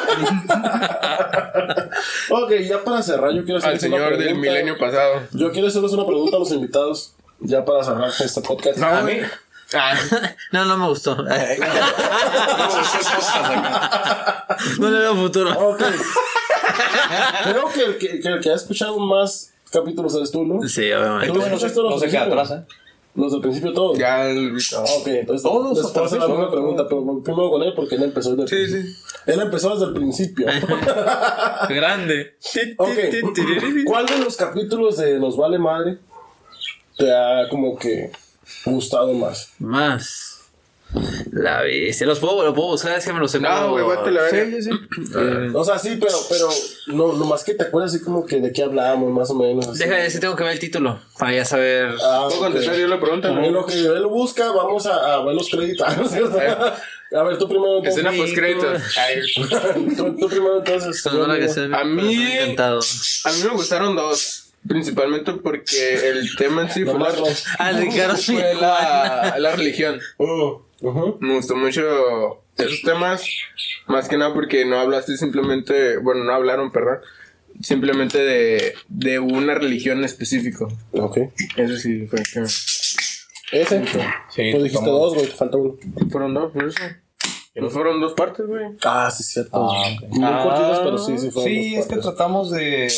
Ok, 2.31 2.53
ya 2.69 2.85
para 2.85 3.03
cerrar, 3.03 3.33
yo 3.33 3.45
quiero 3.45 3.61
Al 3.65 3.75
hacerles 3.77 3.85
una 3.85 3.97
señor 3.97 4.11
del 4.19 4.25
pregunta. 4.27 4.51
milenio 4.51 4.77
pasado. 4.79 5.23
Yo 5.33 5.51
quiero 5.53 5.69
hacerles 5.69 5.93
una 5.93 6.05
pregunta 6.07 6.37
a 6.37 6.41
los 6.41 6.51
invitados. 6.53 7.15
Ya 7.41 7.65
para 7.65 7.85
cerrar 7.85 8.11
este 8.19 8.41
podcast. 8.41 8.79
No, 8.79 9.03
güey. 9.03 9.21
No, 10.53 10.65
no 10.65 10.79
me 10.79 10.87
gustó. 10.89 11.17
No 14.79 14.91
le 14.91 14.99
veo 14.99 15.15
futuro. 15.17 15.51
Ok. 15.71 15.83
Creo 17.45 17.69
que 17.73 17.85
el 17.85 17.99
que, 17.99 18.21
que 18.21 18.29
el 18.29 18.41
que 18.41 18.51
ha 18.51 18.55
escuchado 18.55 18.99
más 18.99 19.53
capítulos 19.73 20.15
eres 20.15 20.31
tú, 20.31 20.45
¿no? 20.45 20.67
Sí, 20.69 20.91
obviamente. 20.93 21.27
¿Tú 21.29 21.35
No 21.35 21.41
se, 21.41 21.47
escuchaste 21.49 21.81
los 21.81 21.91
no 21.93 21.99
se 21.99 22.09
queda 22.09 22.23
atrás, 22.25 22.51
¿eh? 22.53 22.65
Los 23.15 23.33
del 23.33 23.41
principio 23.41 23.73
todos. 23.73 23.99
Ya 23.99 24.27
el 24.27 24.57
Ah, 24.77 24.85
ok, 25.01 25.07
entonces 25.07 25.43
Todos 25.43 25.79
les 25.79 25.87
puedo 25.87 26.07
hacer 26.07 26.19
la 26.21 26.29
misma 26.29 26.51
pregunta, 26.51 26.85
pero 26.89 27.23
primero 27.23 27.51
con 27.51 27.63
él 27.63 27.73
porque 27.75 27.95
él 27.95 28.03
empezó 28.03 28.37
desde 28.37 28.43
el 28.43 28.49
Sí, 28.49 28.55
principio. 28.57 28.83
sí. 28.93 29.31
Él 29.33 29.41
empezó 29.41 29.71
desde 29.73 29.87
el 29.87 29.93
principio. 29.95 30.47
Grande. 31.71 32.37
ok. 32.77 32.89
¿Cuál 33.87 34.07
de 34.07 34.19
los 34.19 34.37
capítulos 34.37 34.99
de 34.99 35.19
Nos 35.19 35.37
Vale 35.37 35.59
Madre 35.59 35.99
te 36.97 37.13
ha 37.15 37.49
como 37.49 37.79
que 37.79 38.11
gustado 38.65 39.13
más? 39.13 39.51
Más. 39.59 40.33
La 41.33 41.63
bestia. 41.63 42.07
Los 42.07 42.21
puedo, 42.21 42.45
lo 42.45 42.55
puedo 42.55 42.69
buscar, 42.69 42.97
es 42.97 43.05
que 43.05 43.13
me 43.13 43.19
lo 43.19 43.27
sé. 43.29 43.41
No, 43.41 43.49
pero- 43.75 43.85
güey, 43.85 44.15
la 44.15 44.23
verga. 44.23 44.57
Sí, 44.57 44.63
sí, 44.63 44.71
sí. 44.71 45.11
O 45.55 45.65
sea, 45.65 45.79
sí, 45.79 45.99
pero, 46.01 46.17
pero 46.31 46.49
no, 46.87 47.13
nomás 47.15 47.43
que 47.45 47.55
te 47.55 47.65
acuerdas 47.65 47.93
así 47.95 48.03
como 48.05 48.25
que 48.25 48.41
de 48.41 48.53
qué 48.53 48.63
hablábamos, 48.63 49.11
más 49.13 49.29
o 49.31 49.35
menos. 49.35 49.67
así. 49.67 49.79
Deja 49.81 49.97
de 49.97 50.03
decir, 50.05 50.21
tengo 50.21 50.37
que 50.37 50.45
ver 50.45 50.53
el 50.53 50.59
título 50.61 50.99
para 51.19 51.33
ya 51.35 51.45
saber. 51.45 51.91
Ah, 52.03 52.27
¿Puedo 52.29 52.41
contestar 52.41 52.77
yo 52.77 52.87
la 52.87 53.01
pregunta? 53.01 53.29
En 53.31 53.53
lo 53.53 53.67
que 53.67 53.75
él 53.75 54.07
busca, 54.07 54.51
vamos 54.53 54.87
a, 54.87 55.15
a 55.15 55.25
ver 55.25 55.35
los 55.35 55.51
créditos, 55.51 55.87
¿no 55.97 56.05
es 56.05 56.11
cierto? 56.13 56.39
A 56.39 57.23
ver, 57.23 57.37
tú 57.39 57.49
primero 57.49 57.79
entonces. 57.79 58.05
Escena 58.05 58.17
post 58.17 58.35
créditos. 58.35 58.83
Tú, 59.97 60.17
tú 60.17 60.29
primero 60.29 60.59
entonces. 60.59 61.05
La 61.13 61.39
que 61.39 61.49
se 61.49 61.65
A 61.65 61.85
mí- 61.85 62.33
encantado. 62.33 62.81
A 63.25 63.33
mí 63.33 63.43
me 63.45 63.51
gustaron 63.51 63.95
dos. 63.97 64.46
Principalmente 64.69 65.33
porque 65.35 66.09
el 66.11 66.35
tema 66.37 66.63
en 66.63 66.71
sí 66.71 66.85
fue 66.85 66.99
la. 66.99 67.13
Ah, 67.59 67.73
Ricardo. 67.73 68.17
fue 68.17 68.55
la, 68.55 69.37
la 69.39 69.57
religión. 69.57 70.01
Ujú. 70.19 71.17
Me 71.21 71.35
gustó 71.37 71.57
mucho 71.57 72.43
esos 72.59 72.83
temas. 72.83 73.25
Más 73.87 74.09
que 74.09 74.17
nada 74.17 74.35
porque 74.35 74.65
no 74.65 74.79
hablaste 74.79 75.17
simplemente. 75.17 75.99
Bueno, 75.99 76.25
no 76.25 76.33
hablaron, 76.33 76.71
perdón. 76.73 76.99
Simplemente 77.63 78.19
de, 78.19 78.75
de 78.89 79.19
una 79.19 79.55
religión 79.55 80.05
específico. 80.05 80.69
Ok. 80.93 81.19
Eso 81.57 81.77
sí, 81.77 82.07
fue 82.07 82.23
que. 82.23 82.41
Ese. 82.41 83.85
Sí, 84.31 84.51
Tú 84.53 84.63
dijiste 84.63 84.85
dos, 84.91 85.15
güey, 85.15 85.27
te 85.27 85.33
falta 85.37 85.57
uno. 85.57 85.77
Fueron 86.11 86.35
dos, 86.35 86.53
por 86.53 86.65
eso. 86.69 86.79
No 87.55 87.71
fueron 87.71 88.01
dos 88.03 88.13
partes, 88.13 88.45
güey. 88.47 88.65
Ah, 88.85 89.11
sí, 89.11 89.23
cierto. 89.23 89.51
Ah. 89.55 89.89
Muy 90.11 90.25
Ah, 90.25 90.41
cortitos, 90.43 90.79
pero 90.81 90.99
sí, 90.99 91.17
sí, 91.19 91.31
fueron 91.31 91.51
Sí, 91.51 91.77
dos 91.77 91.87
es 91.87 91.91
que 91.91 91.97
tratamos 92.01 92.51
de, 92.51 92.91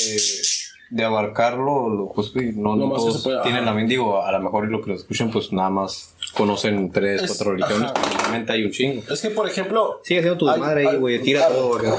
de 0.91 1.05
abarcarlo 1.05 1.89
lo 1.91 2.13
y 2.41 2.53
no, 2.53 2.75
no 2.77 2.89
todos 2.95 3.19
se 3.19 3.23
pueda. 3.25 3.43
tienen 3.43 3.65
la 3.67 3.73
mente. 3.75 3.91
Digo, 3.91 4.23
a 4.23 4.33
lo 4.33 4.41
mejor 4.41 4.69
lo 4.69 4.81
que 4.81 4.91
lo 4.91 4.97
escuchan, 4.97 5.31
pues 5.31 5.53
nada 5.53 5.69
más 5.71 6.15
conocen 6.35 6.91
tres, 6.91 7.23
Es- 7.23 7.29
cuatro 7.31 7.53
religiones. 7.53 7.93
Realmente 8.21 8.53
hay 8.53 8.65
un 8.65 8.71
chingo. 8.71 9.03
Es 9.11 9.21
que, 9.21 9.31
por 9.31 9.47
ejemplo. 9.49 10.01
Sigue 10.03 10.21
siendo 10.23 10.39
tu 10.39 10.49
Ay, 10.49 10.61
madre 10.61 10.89
ahí, 10.89 10.97
güey. 10.97 11.21
Tira 11.21 11.47
ah, 11.47 11.53
todo. 11.53 11.77
acá. 11.77 11.95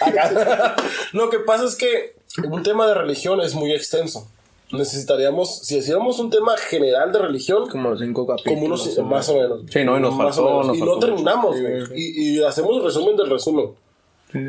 Acá. 0.06 0.76
Lo 1.12 1.30
que 1.30 1.38
pasa 1.38 1.64
es 1.64 1.74
que 1.76 2.16
un 2.48 2.62
tema 2.62 2.86
de 2.86 2.94
religión 2.94 3.40
es 3.40 3.54
muy 3.54 3.72
extenso. 3.72 4.28
Necesitaríamos, 4.70 5.60
si 5.60 5.78
hiciéramos 5.78 6.18
un 6.18 6.28
tema 6.28 6.54
general 6.58 7.10
de 7.10 7.18
religión, 7.20 7.68
Como 7.70 7.96
cinco 7.96 8.26
capítulos. 8.26 8.54
como 8.54 8.66
unos 8.66 8.98
más 9.10 9.28
o 9.30 9.34
menos. 9.36 9.60
Sí, 9.70 9.82
no, 9.82 9.96
y 9.96 10.00
nos 10.00 10.14
Más 10.14 10.36
faltó, 10.36 10.46
o 10.46 10.50
menos. 10.60 10.66
nos 10.66 10.76
y 10.76 10.80
faltó 10.80 10.94
no 10.94 11.00
terminamos, 11.00 11.60
güey. 11.60 11.82
Y, 11.94 12.36
y 12.38 12.42
hacemos 12.44 12.76
el 12.76 12.84
resumen 12.84 13.16
del 13.16 13.30
resumen 13.30 13.70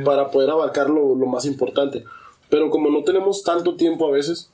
para 0.04 0.30
poder 0.30 0.50
abarcar 0.50 0.90
lo, 0.90 1.16
lo 1.16 1.26
más 1.26 1.46
importante. 1.46 2.04
Pero 2.50 2.70
como 2.70 2.90
no 2.90 3.04
tenemos 3.04 3.44
tanto 3.44 3.76
tiempo 3.76 4.08
a 4.08 4.12
veces, 4.12 4.50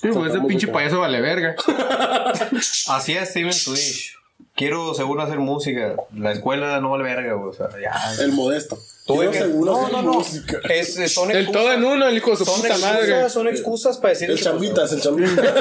Sí, 0.00 0.08
pues 0.12 0.30
ese 0.34 0.40
pinche 0.44 0.68
payaso 0.68 1.00
vale 1.00 1.20
verga. 1.22 1.56
Así 2.88 3.14
es 3.14 3.30
Steven 3.30 3.50
Twitch. 3.64 4.14
Quiero 4.54 4.92
según 4.94 5.20
hacer 5.20 5.38
música. 5.38 5.96
La 6.14 6.32
escuela 6.32 6.78
no 6.80 6.90
vale 6.90 7.04
verga, 7.04 7.32
güey. 7.34 7.50
O 7.50 7.54
sea, 7.54 7.68
ya. 7.80 7.92
el 8.22 8.32
modesto. 8.32 8.76
Quiero 9.06 9.30
que- 9.30 9.38
seguro 9.38 9.72
no, 9.72 9.78
hacer 9.80 9.92
no, 9.92 10.02
no. 10.02 10.12
música. 10.14 10.58
Es, 10.68 10.98
es- 10.98 11.14
son 11.14 11.30
El 11.30 11.50
todo 11.50 11.72
en 11.72 11.82
uno, 11.84 12.08
el 12.08 12.16
hijo 12.16 12.30
de 12.32 12.36
su 12.36 12.44
Son 12.44 12.56
puta 12.56 12.68
excusas, 12.68 12.92
madre. 12.94 13.30
son 13.30 13.48
excusas 13.48 13.96
para 13.98 14.12
decir 14.14 14.30
El 14.30 14.36
que- 14.36 14.42
chambitas, 14.44 14.92
el 14.92 15.00
chambita. 15.02 15.54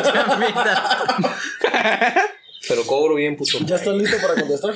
Pero 2.68 2.84
cobro 2.86 3.16
bien, 3.16 3.38
puto. 3.38 3.58
¿Ya 3.66 3.76
estás 3.76 3.96
listo 3.96 4.18
para 4.22 4.34
contestar? 4.42 4.74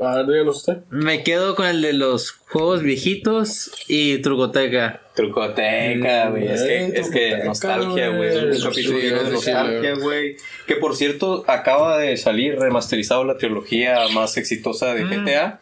A 0.00 0.14
ver, 0.16 0.26
díganos 0.26 0.58
usted. 0.58 0.78
Me 0.90 1.24
quedo 1.24 1.56
con 1.56 1.66
el 1.66 1.82
de 1.82 1.92
los 1.92 2.30
juegos 2.30 2.82
viejitos 2.82 3.70
y 3.88 4.18
Trucoteca. 4.18 5.00
Trucoteca, 5.16 6.30
güey. 6.30 6.46
Es 6.46 6.62
que, 6.62 6.84
Eh, 6.84 6.92
es 6.94 7.10
que 7.10 7.36
nostalgia, 7.44 8.10
güey. 8.10 8.28
Es 8.28 8.62
un 8.64 8.70
capítulo 8.70 8.98
de 8.98 9.30
nostalgia, 9.32 9.94
güey. 9.96 10.36
Que 10.68 10.76
por 10.76 10.94
cierto, 10.94 11.44
acaba 11.48 11.98
de 11.98 12.16
salir 12.16 12.56
remasterizado 12.58 13.24
la 13.24 13.36
trilogía 13.38 14.06
más 14.14 14.36
exitosa 14.36 14.94
de 14.94 15.02
GTA. 15.04 15.60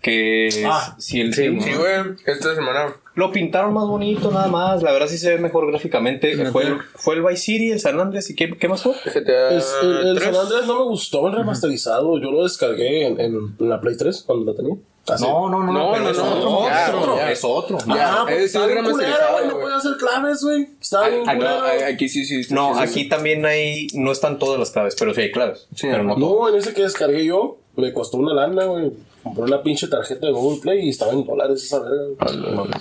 Que 0.00 0.64
Ah, 0.66 0.96
si 0.98 1.20
el, 1.20 1.34
Sí, 1.34 1.48
güey. 1.48 2.16
Esta 2.24 2.54
semana. 2.54 2.94
Lo 3.18 3.32
pintaron 3.32 3.74
más 3.74 3.86
bonito, 3.86 4.30
nada 4.30 4.46
más. 4.48 4.82
La 4.82 4.92
verdad 4.92 5.08
sí 5.08 5.18
se 5.18 5.30
ve 5.30 5.38
mejor 5.38 5.66
gráficamente. 5.68 6.46
Fue, 6.52 6.62
el- 6.64 6.78
fue 6.94 7.16
el 7.16 7.22
Vice 7.22 7.36
City, 7.42 7.72
el 7.72 7.80
San 7.80 7.98
Andreas 7.98 8.30
y 8.30 8.36
qué, 8.36 8.56
qué 8.56 8.68
más 8.68 8.82
fue. 8.82 8.94
GTA 9.04 9.50
Es- 9.50 9.74
el, 9.82 10.06
el 10.08 10.18
3. 10.18 10.24
San 10.36 10.46
Andrés 10.46 10.66
no 10.66 10.78
me 10.78 10.84
gustó 10.84 11.26
el 11.26 11.32
remasterizado. 11.34 12.18
Yo 12.20 12.30
lo 12.30 12.44
descargué 12.44 13.06
en, 13.06 13.20
en 13.20 13.54
la 13.68 13.80
Play 13.80 13.96
3 13.96 14.22
cuando 14.26 14.50
la 14.52 14.56
tenía. 14.56 14.76
Así. 15.08 15.24
No, 15.24 15.48
no, 15.48 15.64
no, 15.64 15.72
No, 15.72 15.92
pero 15.92 16.04
no, 16.04 16.10
es 16.10 16.18
no, 16.18 16.34
otro. 16.58 16.66
ya, 16.68 16.84
es 16.86 16.94
otro. 16.94 17.16
ya. 17.16 17.30
Es 17.32 17.44
otro. 17.44 17.78
Ah, 17.88 17.96
Ya, 17.96 18.22
pues 18.26 18.42
está 18.42 18.66
bien 18.66 18.84
güey. 18.84 19.06
No 19.48 19.58
puede 19.60 19.74
hacer 19.74 19.96
claves, 19.96 20.42
güey. 20.44 20.68
Está 20.80 21.08
bien 21.08 21.22
Ah, 21.26 21.32
No, 21.34 21.38
culero. 21.38 21.86
aquí 21.90 22.08
sí, 22.10 22.24
sí. 22.26 22.42
No, 22.54 22.74
sí, 22.74 22.80
sí. 22.86 23.00
aquí 23.00 23.08
también 23.08 23.44
hay. 23.46 23.86
No 23.94 24.12
están 24.12 24.38
todas 24.38 24.58
las 24.60 24.70
claves, 24.70 24.94
pero 24.98 25.14
sí 25.14 25.22
hay 25.22 25.32
claves. 25.32 25.66
Sí, 25.74 25.88
pero 25.90 26.04
no. 26.04 26.14
No, 26.16 26.48
en 26.50 26.56
ese 26.56 26.74
que 26.74 26.82
descargué 26.82 27.24
yo, 27.24 27.56
me 27.76 27.92
costó 27.94 28.18
una 28.18 28.34
lana, 28.34 28.64
güey. 28.66 28.92
Compré 29.22 29.44
una 29.44 29.62
pinche 29.62 29.88
tarjeta 29.88 30.26
de 30.26 30.32
Google 30.32 30.60
Play 30.60 30.86
y 30.86 30.88
estaba 30.90 31.12
en 31.12 31.24
dólares 31.26 31.64
esa 31.64 31.80
verga. 31.80 32.06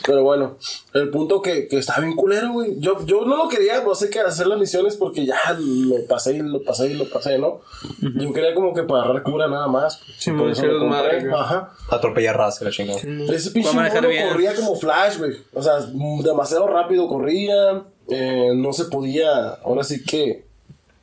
Pero 0.06 0.24
bueno, 0.24 0.58
el 0.94 1.10
punto 1.10 1.42
que, 1.42 1.68
que 1.68 1.78
está 1.78 2.00
bien 2.00 2.16
culero, 2.16 2.54
güey. 2.54 2.80
Yo, 2.80 3.06
yo 3.06 3.26
no 3.26 3.36
lo 3.38 3.50
quería, 3.50 3.82
no 3.84 3.96
sé 3.96 4.10
qué 4.10 4.20
hacer 4.20 4.48
las 4.48 4.60
misiones 4.60 4.96
porque 4.96 5.26
ya 5.26 5.38
lo 5.58 6.08
pasé 6.08 6.36
y 6.38 6.40
lo 6.40 6.64
pasé 6.64 6.88
y 6.88 6.94
lo 6.94 7.10
pasé, 7.10 7.38
¿no? 7.38 7.62
Yo 8.02 8.32
quería 8.34 8.54
como 8.54 8.74
que 8.74 8.84
para 8.84 9.04
agarrar 9.04 9.24
cura 9.24 9.48
nada 9.48 9.68
más. 9.68 10.00
Sí, 10.18 10.32
por 10.32 10.42
muy 10.44 10.52
eso 10.52 10.66
lo 10.66 10.80
compré. 10.80 11.30
Ajá. 11.34 11.74
Atropellar 11.90 12.38
raza, 12.38 12.66
la 12.66 12.72
chingada. 12.72 13.00
Ese 13.34 13.52
pinche 13.52 13.74
mono 13.74 13.90
corría 13.92 14.56
como 14.56 14.76
flash, 14.76 15.18
güey. 15.18 15.34
O 15.54 15.62
sea, 15.62 15.80
demasiado 16.24 16.68
rápido 16.68 17.08
corría. 17.08 17.84
eh, 18.10 18.52
no 18.56 18.72
se 18.74 18.86
podía, 18.86 19.50
ahora 19.66 19.84
sí 19.84 20.04
que, 20.04 20.46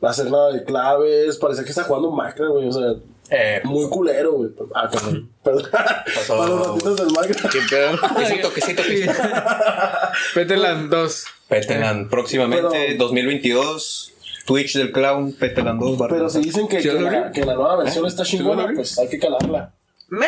hacer 0.01 0.31
nada 0.31 0.53
de 0.53 0.65
claves. 0.65 1.37
Parecía 1.39 1.65
que 1.65 1.71
estaba 1.71 1.89
jugando 1.89 2.11
Minecraft, 2.11 2.53
güey. 2.53 2.69
O 2.69 2.73
sea, 2.73 2.95
Eh, 3.37 3.61
muy 3.65 3.89
culero, 3.89 4.33
güey. 4.35 4.51
Ah, 4.75 4.89
cabrón. 4.93 5.29
Perdón. 5.43 5.65
Para 5.73 6.47
los 6.47 6.67
ratitos 6.69 6.97
del 6.97 7.07
Minecraft. 7.07 7.53
¿Qué 7.53 7.59
pedo? 7.69 7.99
quesito, 8.19 8.53
quesito, 8.53 8.83
quesito. 8.87 9.13
Peteland 10.35 10.91
2. 10.91 11.25
Peteland, 11.49 12.09
próximamente, 12.11 12.69
Pero- 12.71 12.99
2022. 12.99 14.13
Twitch 14.47 14.77
del 14.77 14.93
Clown, 14.93 15.33
Peteland 15.33 15.81
2. 15.81 15.99
barra. 15.99 16.15
Pero 16.17 16.29
si 16.29 16.41
dicen 16.41 16.69
que, 16.69 16.83
¿Sí 16.83 16.89
que, 16.91 17.01
la, 17.01 17.29
vi? 17.29 17.33
que 17.33 17.45
la 17.47 17.55
nueva 17.55 17.77
versión 17.77 18.05
está 18.07 18.25
chingona, 18.25 18.71
pues 18.75 18.99
hay 18.99 19.09
que 19.09 19.19
calarla. 19.19 19.73
Me. 20.09 20.27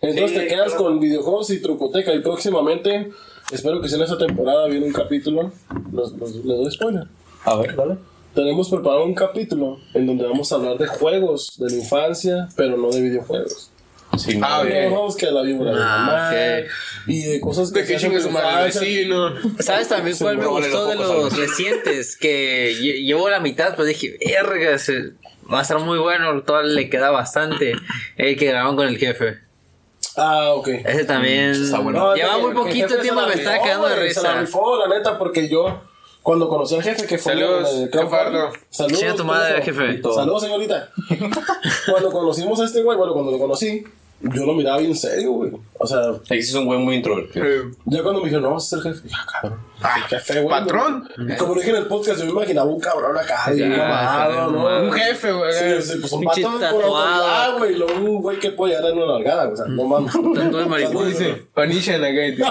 Entonces 0.00 0.30
Sí, 0.32 0.36
te 0.36 0.46
quedas 0.48 0.68
claro. 0.70 0.84
con 0.84 1.00
videojuegos 1.00 1.48
y 1.50 1.62
trucoteca. 1.62 2.12
Y 2.12 2.20
próximamente, 2.20 3.12
espero 3.52 3.80
que 3.80 3.88
sea 3.88 3.98
en 3.98 4.04
esta 4.04 4.18
temporada, 4.18 4.66
viene 4.66 4.86
un 4.86 4.92
capítulo. 4.92 5.52
Los, 5.92 6.12
los- 6.14 6.34
les 6.34 6.44
doy 6.58 6.70
spoiler. 6.72 7.04
A 7.44 7.54
ver, 7.56 7.76
dale. 7.76 7.96
Tenemos 8.34 8.70
preparado 8.70 9.04
un 9.04 9.14
capítulo 9.14 9.78
en 9.94 10.06
donde 10.06 10.24
vamos 10.26 10.50
a 10.52 10.54
hablar 10.54 10.78
de 10.78 10.86
juegos 10.86 11.54
de 11.58 11.70
la 11.70 11.76
infancia, 11.76 12.48
pero 12.56 12.76
no 12.76 12.90
de 12.90 13.02
videojuegos. 13.02 13.70
Sí, 14.18 14.36
no, 14.36 14.46
Ah, 14.46 14.62
bien. 14.62 14.90
No, 14.90 14.96
vamos 14.96 15.16
que 15.16 15.30
la 15.30 15.42
víbora 15.42 15.70
de 15.72 15.78
Ah, 15.80 15.86
mamá 16.06 16.30
ok. 16.30 17.08
y 17.08 17.22
de 17.22 17.40
cosas 17.40 17.72
que 17.72 17.80
De 17.82 17.86
que 17.86 17.98
se 17.98 18.20
su 18.20 18.30
madre 18.30 18.64
vecino. 18.64 19.32
¿Sabes 19.58 19.88
también 19.88 20.16
cuál 20.18 20.36
me 20.38 20.46
gustó 20.46 20.86
de 20.86 20.94
los 20.96 21.36
recientes? 21.36 22.16
Que 22.16 22.74
lle- 22.78 23.04
llevo 23.04 23.28
la 23.30 23.40
mitad, 23.40 23.74
pues 23.74 23.88
dije, 23.88 24.18
verga, 24.24 24.76
va 25.52 25.58
a 25.58 25.62
estar 25.62 25.78
muy 25.78 25.98
bueno, 25.98 26.42
todo 26.42 26.62
le 26.62 26.90
queda 26.90 27.10
bastante. 27.10 27.72
El 28.16 28.36
que 28.36 28.46
grabaron 28.46 28.76
con 28.76 28.86
el 28.88 28.98
jefe. 28.98 29.38
Ah, 30.16 30.52
ok. 30.52 30.68
Ese 30.68 31.04
también. 31.06 31.50
Está 31.52 31.78
bueno. 31.78 31.98
No, 31.98 32.14
Lleva 32.14 32.36
muy 32.36 32.52
poquito 32.52 32.96
tiempo, 32.98 33.22
me 33.26 33.34
estaba 33.34 33.62
quedando 33.62 33.88
de 33.88 33.96
güey, 33.96 34.10
Se 34.12 34.22
la 34.22 34.28
risa. 34.32 34.40
rifó, 34.42 34.76
la 34.86 34.94
neta, 34.94 35.18
porque 35.18 35.48
yo 35.48 35.82
Cuando 36.22 36.48
conocí 36.48 36.74
al 36.76 36.82
jefe 36.82 37.06
que 37.06 37.18
fue 37.18 37.32
Saludos, 37.32 37.74
en 37.74 37.82
el 37.82 37.90
jefardo. 37.90 38.50
Saludos. 38.70 38.98
Chinga 39.00 39.14
tu 39.14 39.24
madre, 39.24 39.60
jefe. 39.62 40.00
Saludos, 40.02 40.42
señorita. 40.42 40.88
cuando 41.90 42.10
conocimos 42.12 42.60
a 42.60 42.64
este 42.64 42.82
güey, 42.82 42.96
bueno, 42.96 43.12
cuando 43.12 43.32
lo 43.32 43.38
conocí, 43.38 43.84
yo 44.20 44.46
lo 44.46 44.52
miraba 44.54 44.78
bien 44.78 44.94
serio, 44.94 45.32
güey. 45.32 45.50
O 45.80 45.84
sea, 45.86 45.98
sí 46.28 46.36
es 46.38 46.54
un 46.54 46.64
güey 46.66 46.78
muy 46.78 46.94
introvertido. 46.94 47.44
ya 47.86 48.02
cuando 48.04 48.20
me 48.20 48.26
dijeron, 48.26 48.44
no, 48.44 48.54
vas 48.54 48.72
a 48.72 48.76
ser 48.76 48.82
jefe, 48.94 49.00
dije, 49.02 49.16
ah, 49.18 49.26
cabrón. 49.42 49.58
qué 50.08 50.14
jefe, 50.16 50.40
güey. 50.42 50.48
patrón. 50.60 51.08
Y 51.28 51.36
Como 51.36 51.54
dije 51.56 51.70
en 51.70 51.76
el 51.76 51.86
podcast, 51.88 52.20
yo 52.20 52.26
me 52.26 52.30
imaginaba 52.30 52.70
un 52.70 52.78
cabrón 52.78 53.18
acá, 53.18 53.50
bien 53.50 53.72
Ah, 53.72 54.28
mamado, 54.30 54.50
¿no? 54.52 54.82
Un 54.84 54.92
jefe, 54.92 55.32
güey. 55.32 55.52
Sí, 55.52 55.82
sí, 55.92 55.98
pues 55.98 56.12
un 56.12 56.22
patrón 56.22 56.52
con 56.52 56.60
tatuado. 56.60 56.96
autoridad, 56.96 57.58
güey. 57.58 57.74
Luego 57.74 57.94
un 58.00 58.22
güey 58.22 58.38
que 58.38 58.50
puede 58.52 58.76
en 58.76 58.96
una 58.96 59.14
largada, 59.14 59.48
o 59.52 59.56
sea, 59.56 59.66
no 59.66 59.82
mames. 59.86 60.12
Tanto 60.36 60.56
de 60.58 60.66
marihuana. 60.66 61.08
Dice, 61.08 61.42
Panishan 61.52 62.04
acá. 62.04 62.26
y 62.28 62.36
te- 62.36 62.44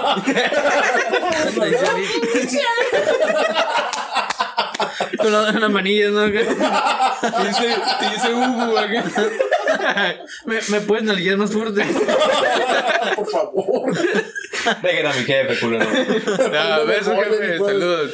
Con 5.22 5.32
la- 5.32 5.52
las 5.52 5.70
manillas, 5.70 6.12
¿no? 6.12 6.22
Te 6.30 6.38
dice, 6.38 7.74
te 8.00 8.10
dice 8.14 8.34
Hugo 8.34 8.78
acá. 8.78 9.04
¿Me, 10.46 10.58
me 10.68 10.80
puedes 10.80 11.04
nalguear 11.04 11.36
más 11.36 11.50
fuerte? 11.52 11.82
Por 13.16 13.28
favor. 13.30 13.92
Dejen 14.82 15.06
a 15.06 15.12
mi 15.12 15.24
jefe, 15.24 15.58
culero. 15.60 15.86
Ah, 16.58 16.80
beso, 16.86 17.14
jefe. 17.16 17.58
Saludos. 17.58 18.10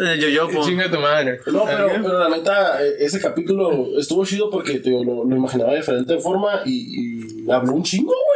Eh, 0.00 0.18
Yo, 0.20 0.28
yo, 0.28 0.48
po. 0.48 0.64
Chinga 0.64 0.90
tu 0.90 0.98
madre. 0.98 1.40
No, 1.46 1.64
pero, 1.64 1.88
pero 2.02 2.18
la 2.18 2.28
neta, 2.28 2.82
eh, 2.84 2.94
ese 3.00 3.20
capítulo 3.20 3.98
estuvo 3.98 4.24
chido 4.24 4.50
porque 4.50 4.74
te 4.78 4.90
digo, 4.90 5.04
lo, 5.04 5.24
lo 5.24 5.36
imaginaba 5.36 5.72
de 5.72 5.78
diferente 5.78 6.18
forma 6.18 6.62
y, 6.64 7.44
y 7.46 7.50
habló 7.50 7.72
un 7.74 7.82
chingo, 7.82 8.14
güey. 8.14 8.31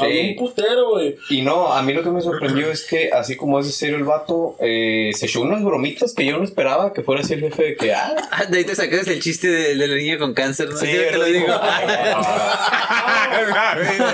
Sí. 0.00 0.30
un 0.30 0.36
putero, 0.36 0.90
güey. 0.90 1.16
Y 1.30 1.42
no, 1.42 1.72
a 1.72 1.82
mí 1.82 1.92
lo 1.92 2.02
que 2.02 2.10
me 2.10 2.20
sorprendió 2.20 2.70
es 2.70 2.84
que, 2.86 3.10
así 3.12 3.36
como 3.36 3.58
es 3.60 3.66
de 3.66 3.72
serio 3.72 3.96
el 3.96 4.04
vato, 4.04 4.56
eh, 4.60 5.10
se 5.14 5.26
echó 5.26 5.42
unas 5.42 5.62
bromitas 5.64 6.14
que 6.14 6.24
yo 6.26 6.36
no 6.38 6.44
esperaba 6.44 6.92
que 6.92 7.02
fuera 7.02 7.22
así 7.22 7.34
el 7.34 7.40
jefe 7.40 7.62
de 7.62 7.76
que, 7.76 7.92
ah, 7.94 8.14
Ah, 8.30 8.44
de 8.44 8.58
ahí 8.58 8.64
te 8.64 8.74
sacas 8.74 9.06
el 9.08 9.20
chiste 9.20 9.48
de, 9.48 9.74
de 9.76 9.86
la 9.86 9.94
niña 9.96 10.18
con 10.18 10.34
cáncer, 10.34 10.68
¿no? 10.68 10.76
sí, 10.76 10.86
Sí, 10.86 10.92
te 10.92 11.16
lo 11.18 11.24
digo. 11.24 11.46
pero, 11.46 11.58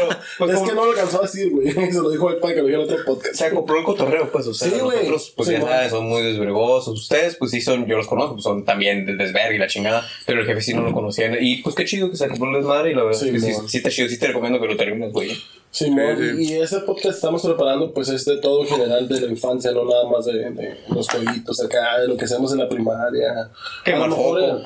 pues, 0.39 0.51
es 0.51 0.57
como- 0.57 0.69
que 0.69 0.75
no 0.75 0.85
lo 0.85 0.91
alcanzó 0.93 1.19
a 1.21 1.23
decir, 1.23 1.51
güey. 1.51 1.71
Se 1.73 1.93
lo 2.01 2.11
dijo 2.11 2.31
el 2.31 2.37
padre 2.39 2.57
que 2.57 2.61
lo 2.63 2.67
dijo 2.69 2.83
en 2.83 2.91
otro 2.91 3.05
podcast. 3.05 3.35
se 3.35 3.45
acopló 3.47 3.79
el 3.79 3.85
cotorreo, 3.85 4.31
pues, 4.31 4.47
o 4.47 4.55
sea, 4.55 4.69
Sí, 4.69 4.79
güey. 4.79 4.99
nosotros, 4.99 5.33
pues, 5.37 5.49
Sí, 5.49 5.55
ya 5.55 5.61
güey. 5.61 5.73
sabes, 5.73 5.91
son 5.91 6.09
muy 6.09 6.23
desvergosos. 6.23 7.01
Ustedes, 7.01 7.37
pues, 7.37 7.51
sí 7.51 7.61
son, 7.61 7.87
yo 7.87 7.97
los 7.97 8.07
conozco, 8.07 8.35
pues, 8.35 8.45
son 8.45 8.65
también 8.65 9.07
de 9.07 9.17
desvergue 9.17 9.57
y 9.57 9.59
la 9.59 9.67
chingada, 9.67 10.07
pero 10.27 10.41
el 10.41 10.47
jefe 10.47 10.61
sí 10.61 10.75
no 10.75 10.83
lo 10.83 10.93
conocía. 10.93 11.31
Y, 11.41 11.63
pues, 11.63 11.75
qué 11.75 11.85
chido 11.85 12.11
que 12.11 12.17
se 12.17 12.25
acopló 12.25 12.51
el 12.51 12.57
desmadre 12.57 12.91
y 12.91 12.95
la 12.95 13.05
verdad 13.05 13.19
Sí, 13.21 13.29
es 13.29 13.33
que 13.33 13.41
sí, 13.41 13.53
sí 13.69 13.77
está 13.79 13.91
chido, 13.91 14.09
sí 14.09 14.19
te 14.19 14.27
recomiendo 14.29 14.61
que 14.61 14.67
lo 14.67 14.77
termines, 14.77 15.13
güey. 15.13 15.37
Simón, 15.75 16.17
Sí, 16.17 16.31
sí. 16.37 16.43
y 16.45 16.53
ese 16.61 16.79
podcast 16.81 17.17
estamos 17.17 17.43
preparando, 17.43 17.93
pues, 17.93 18.09
este 18.09 18.37
todo 18.37 18.65
general 18.65 19.09
de 19.09 19.21
la 19.23 19.27
infancia, 19.27 19.73
no 19.73 19.85
nada 19.85 20.09
más 20.09 20.25
de, 20.25 20.51
de 20.51 20.79
los 20.89 21.09
jueguitos 21.09 21.61
acá, 21.65 21.99
de 21.99 22.07
lo 22.07 22.17
que 22.17 22.27
hacemos 22.27 22.53
en 22.53 22.59
la 22.61 22.69
primaria. 22.69 23.51
Qué 23.85 23.93
A 23.93 23.99
lo 23.99 24.07
mejor, 24.07 24.41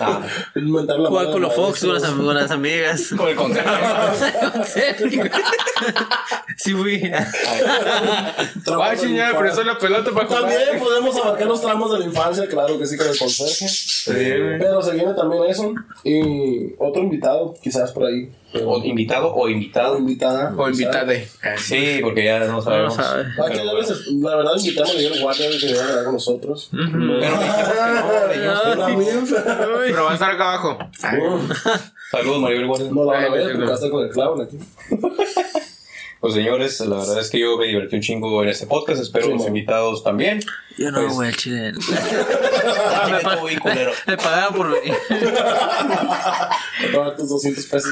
Ah, 0.00 0.26
Inventar 0.56 0.98
la 0.98 1.08
Jugar 1.08 1.26
madre 1.26 1.32
con 1.32 1.42
los 1.42 1.50
de 1.50 1.56
Fox 1.56 1.80
con 1.80 1.92
las, 1.94 2.02
maestros. 2.02 2.26
con 2.26 2.34
las 2.34 2.50
amigas. 2.50 3.08
con 3.16 3.28
el 3.28 3.36
consejo. 3.36 4.64
Sí, 6.56 6.72
fui. 6.74 7.00
Ay, 7.04 8.96
de 8.96 9.02
chingada, 9.02 9.38
pero 9.38 9.48
eso 9.48 9.60
es 9.60 9.66
la 9.66 9.78
pelota 9.78 10.10
para 10.10 10.26
jugar. 10.26 10.42
También 10.42 10.78
podemos 10.80 11.16
abarcar 11.16 11.46
los 11.46 11.60
tramos 11.60 11.92
de 11.92 11.98
la 12.00 12.04
infancia, 12.04 12.48
claro 12.48 12.78
que 12.78 12.86
sí, 12.86 12.96
con 12.96 13.06
el 13.08 13.16
conserje. 13.18 13.66
Pero 14.58 14.82
se 14.82 14.92
viene 14.94 15.14
también 15.14 15.44
eso. 15.44 15.72
Y 16.02 16.74
otro 16.78 17.02
invitado, 17.02 17.54
quizás 17.62 17.92
por 17.92 18.06
ahí. 18.06 18.28
O 18.64 18.78
invitado 18.82 19.28
o 19.28 19.42
O 19.42 19.48
invitado. 19.48 19.98
invitada. 19.98 20.54
O 20.56 20.68
invitade. 20.70 21.28
Sí, 21.58 21.98
porque 22.02 22.24
ya 22.24 22.38
no 22.40 22.62
sabemos. 22.62 22.94
sabe. 22.94 23.24
Ah, 23.38 23.50
que 23.50 23.56
ya 23.58 23.72
les- 23.74 24.06
la 24.06 24.36
verdad, 24.36 24.52
invitamos 24.56 24.90
a 24.90 24.94
Miguel 24.96 25.20
Guardia 25.20 25.50
que 25.50 25.66
viene 25.66 25.78
a 25.78 25.84
hablar 25.88 26.04
con 26.04 26.14
nosotros. 26.14 26.68
Pero 26.70 26.88
no, 26.88 27.18
no. 29.96 30.04
Va 30.04 30.10
a 30.10 30.14
estar 30.14 30.30
acá 30.32 30.54
abajo. 30.54 30.78
Saludos, 32.10 32.40
Maribel 32.40 32.66
Guardia. 32.66 32.90
No 32.90 33.04
la 33.04 33.12
van 33.12 33.24
a 33.24 33.28
ver 33.28 33.42
porque 33.42 33.58
no. 33.58 33.66
va 33.66 33.72
a 33.72 33.74
estar 33.74 33.90
con 33.90 34.04
el 34.04 34.10
clown 34.10 34.40
aquí. 34.42 34.58
Pues 36.20 36.34
señores, 36.34 36.80
la 36.80 36.96
verdad 36.96 37.20
es 37.20 37.30
que 37.30 37.38
yo 37.38 37.56
me 37.56 37.66
divertí 37.66 37.94
un 37.96 38.02
chingo 38.02 38.42
en 38.42 38.48
este 38.48 38.66
podcast. 38.66 39.00
Espero 39.00 39.26
Sí, 39.26 39.30
los 39.32 39.38
man. 39.40 39.48
invitados 39.48 40.02
también. 40.02 40.40
Yo 40.76 40.90
no, 40.90 41.00
Pues- 41.02 41.12
güey, 41.14 41.32
chile. 41.34 41.72
Ah, 42.94 43.06
me, 43.06 43.12
me 43.12 43.20
pa- 43.20 43.44
bien 43.44 43.60
culero. 43.60 43.92
me 44.06 44.16
pagaban 44.16 44.54
por 44.54 44.70
venir. 44.72 44.94
Tomar 46.92 47.16
tus 47.16 47.28
200 47.28 47.66
pesos. 47.66 47.90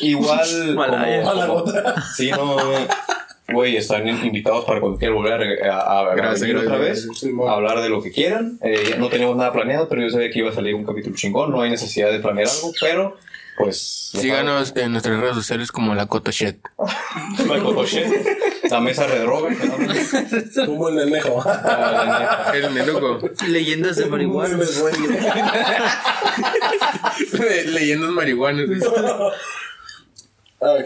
Igual. 0.00 0.74
Malaya. 0.74 1.22
como-. 1.22 1.64
Sí, 2.14 2.30
no. 2.30 2.56
Güey, 3.52 3.76
están 3.76 4.08
invitados 4.08 4.64
para 4.64 4.80
cuando 4.80 4.98
quieran 4.98 5.16
volver 5.16 5.62
a, 5.64 5.76
a, 5.76 6.00
a 6.12 6.14
Gracias, 6.14 6.40
venir 6.40 6.56
otra 6.56 6.78
gracias, 6.78 7.06
vez, 7.06 7.24
man. 7.32 7.48
a 7.48 7.52
hablar 7.52 7.82
de 7.82 7.90
lo 7.90 8.02
que 8.02 8.10
quieran. 8.10 8.58
Eh, 8.62 8.96
no 8.98 9.08
teníamos 9.10 9.36
nada 9.36 9.52
planeado, 9.52 9.86
pero 9.88 10.00
yo 10.00 10.08
sabía 10.08 10.30
que 10.30 10.38
iba 10.38 10.50
a 10.50 10.54
salir 10.54 10.74
un 10.74 10.84
capítulo 10.84 11.14
chingón. 11.14 11.50
No 11.50 11.60
hay 11.60 11.70
necesidad 11.70 12.10
de 12.10 12.20
planear 12.20 12.48
algo, 12.48 12.72
pero 12.80 13.16
pues. 13.56 14.10
Síganos 14.12 14.72
en 14.76 14.92
nuestras 14.92 15.18
redes 15.20 15.34
sociales 15.36 15.70
como 15.72 15.94
la 15.94 16.06
Coto 16.06 16.30
Shed. 16.30 16.56
saben, 17.36 17.48
La 17.48 17.62
cotoche, 17.62 18.06
la 18.70 18.80
mesa 18.80 19.06
de 19.06 19.18
droga. 19.20 19.50
¿no? 19.50 20.66
Como 20.66 20.88
el 20.88 20.96
nenejo. 20.96 21.44
El 22.54 22.70
menuco. 22.70 23.18
Leyendas 23.46 23.96
de 23.96 24.06
marihuana. 24.06 24.56
Le- 27.32 27.64
Leyendas 27.66 28.10
marihuanas. 28.10 28.66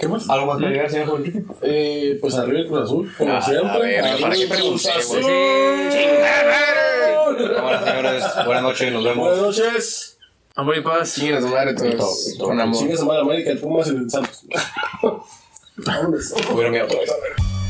¿Qué 0.01 0.09
más? 0.09 0.28
¿Algo 0.28 0.47
más 0.47 0.59
que 0.59 0.66
agregar, 0.66 0.90
señor 0.90 1.07
Jorge? 1.09 1.32
Eh, 1.62 2.19
pues 2.20 2.35
arriba 2.35 2.59
el 2.59 2.66
Cruz 2.66 2.82
Azul, 2.82 3.12
como 3.16 3.32
Ah, 3.32 3.40
siempre. 3.43 3.70
a 4.01 4.03
ver, 4.03 4.20
¿para 4.20 4.35
qué 4.35 4.47
pregunté, 4.49 4.90
Azul. 4.90 5.23
Ahora, 7.57 7.85
señores, 7.85 8.24
buenas 8.45 8.62
noches, 8.65 8.93
nos 8.93 9.05
vemos. 9.05 9.24
Buenas 9.28 9.40
noches. 9.59 10.18
Amor 10.59 10.76
y 10.76 10.80
paz. 10.80 11.10
Su 11.10 11.22
madre 11.47 11.72
todos. 11.72 11.97
Todo, 11.97 12.36
todo. 12.36 12.48
Con 12.48 12.60
amor. 12.60 12.76
Chingue 12.76 12.97
su 12.97 13.06
madre 13.06 13.20
América, 13.20 13.52
el 13.52 13.59
Pumas 13.60 13.86
y 13.86 13.90
el 13.90 14.10
Santos. 14.10 14.44
Vámonos. 15.76 16.35
Hubiera 16.52 16.68
miedo 16.68 16.86
otra 16.86 16.97
vez. 16.98 17.68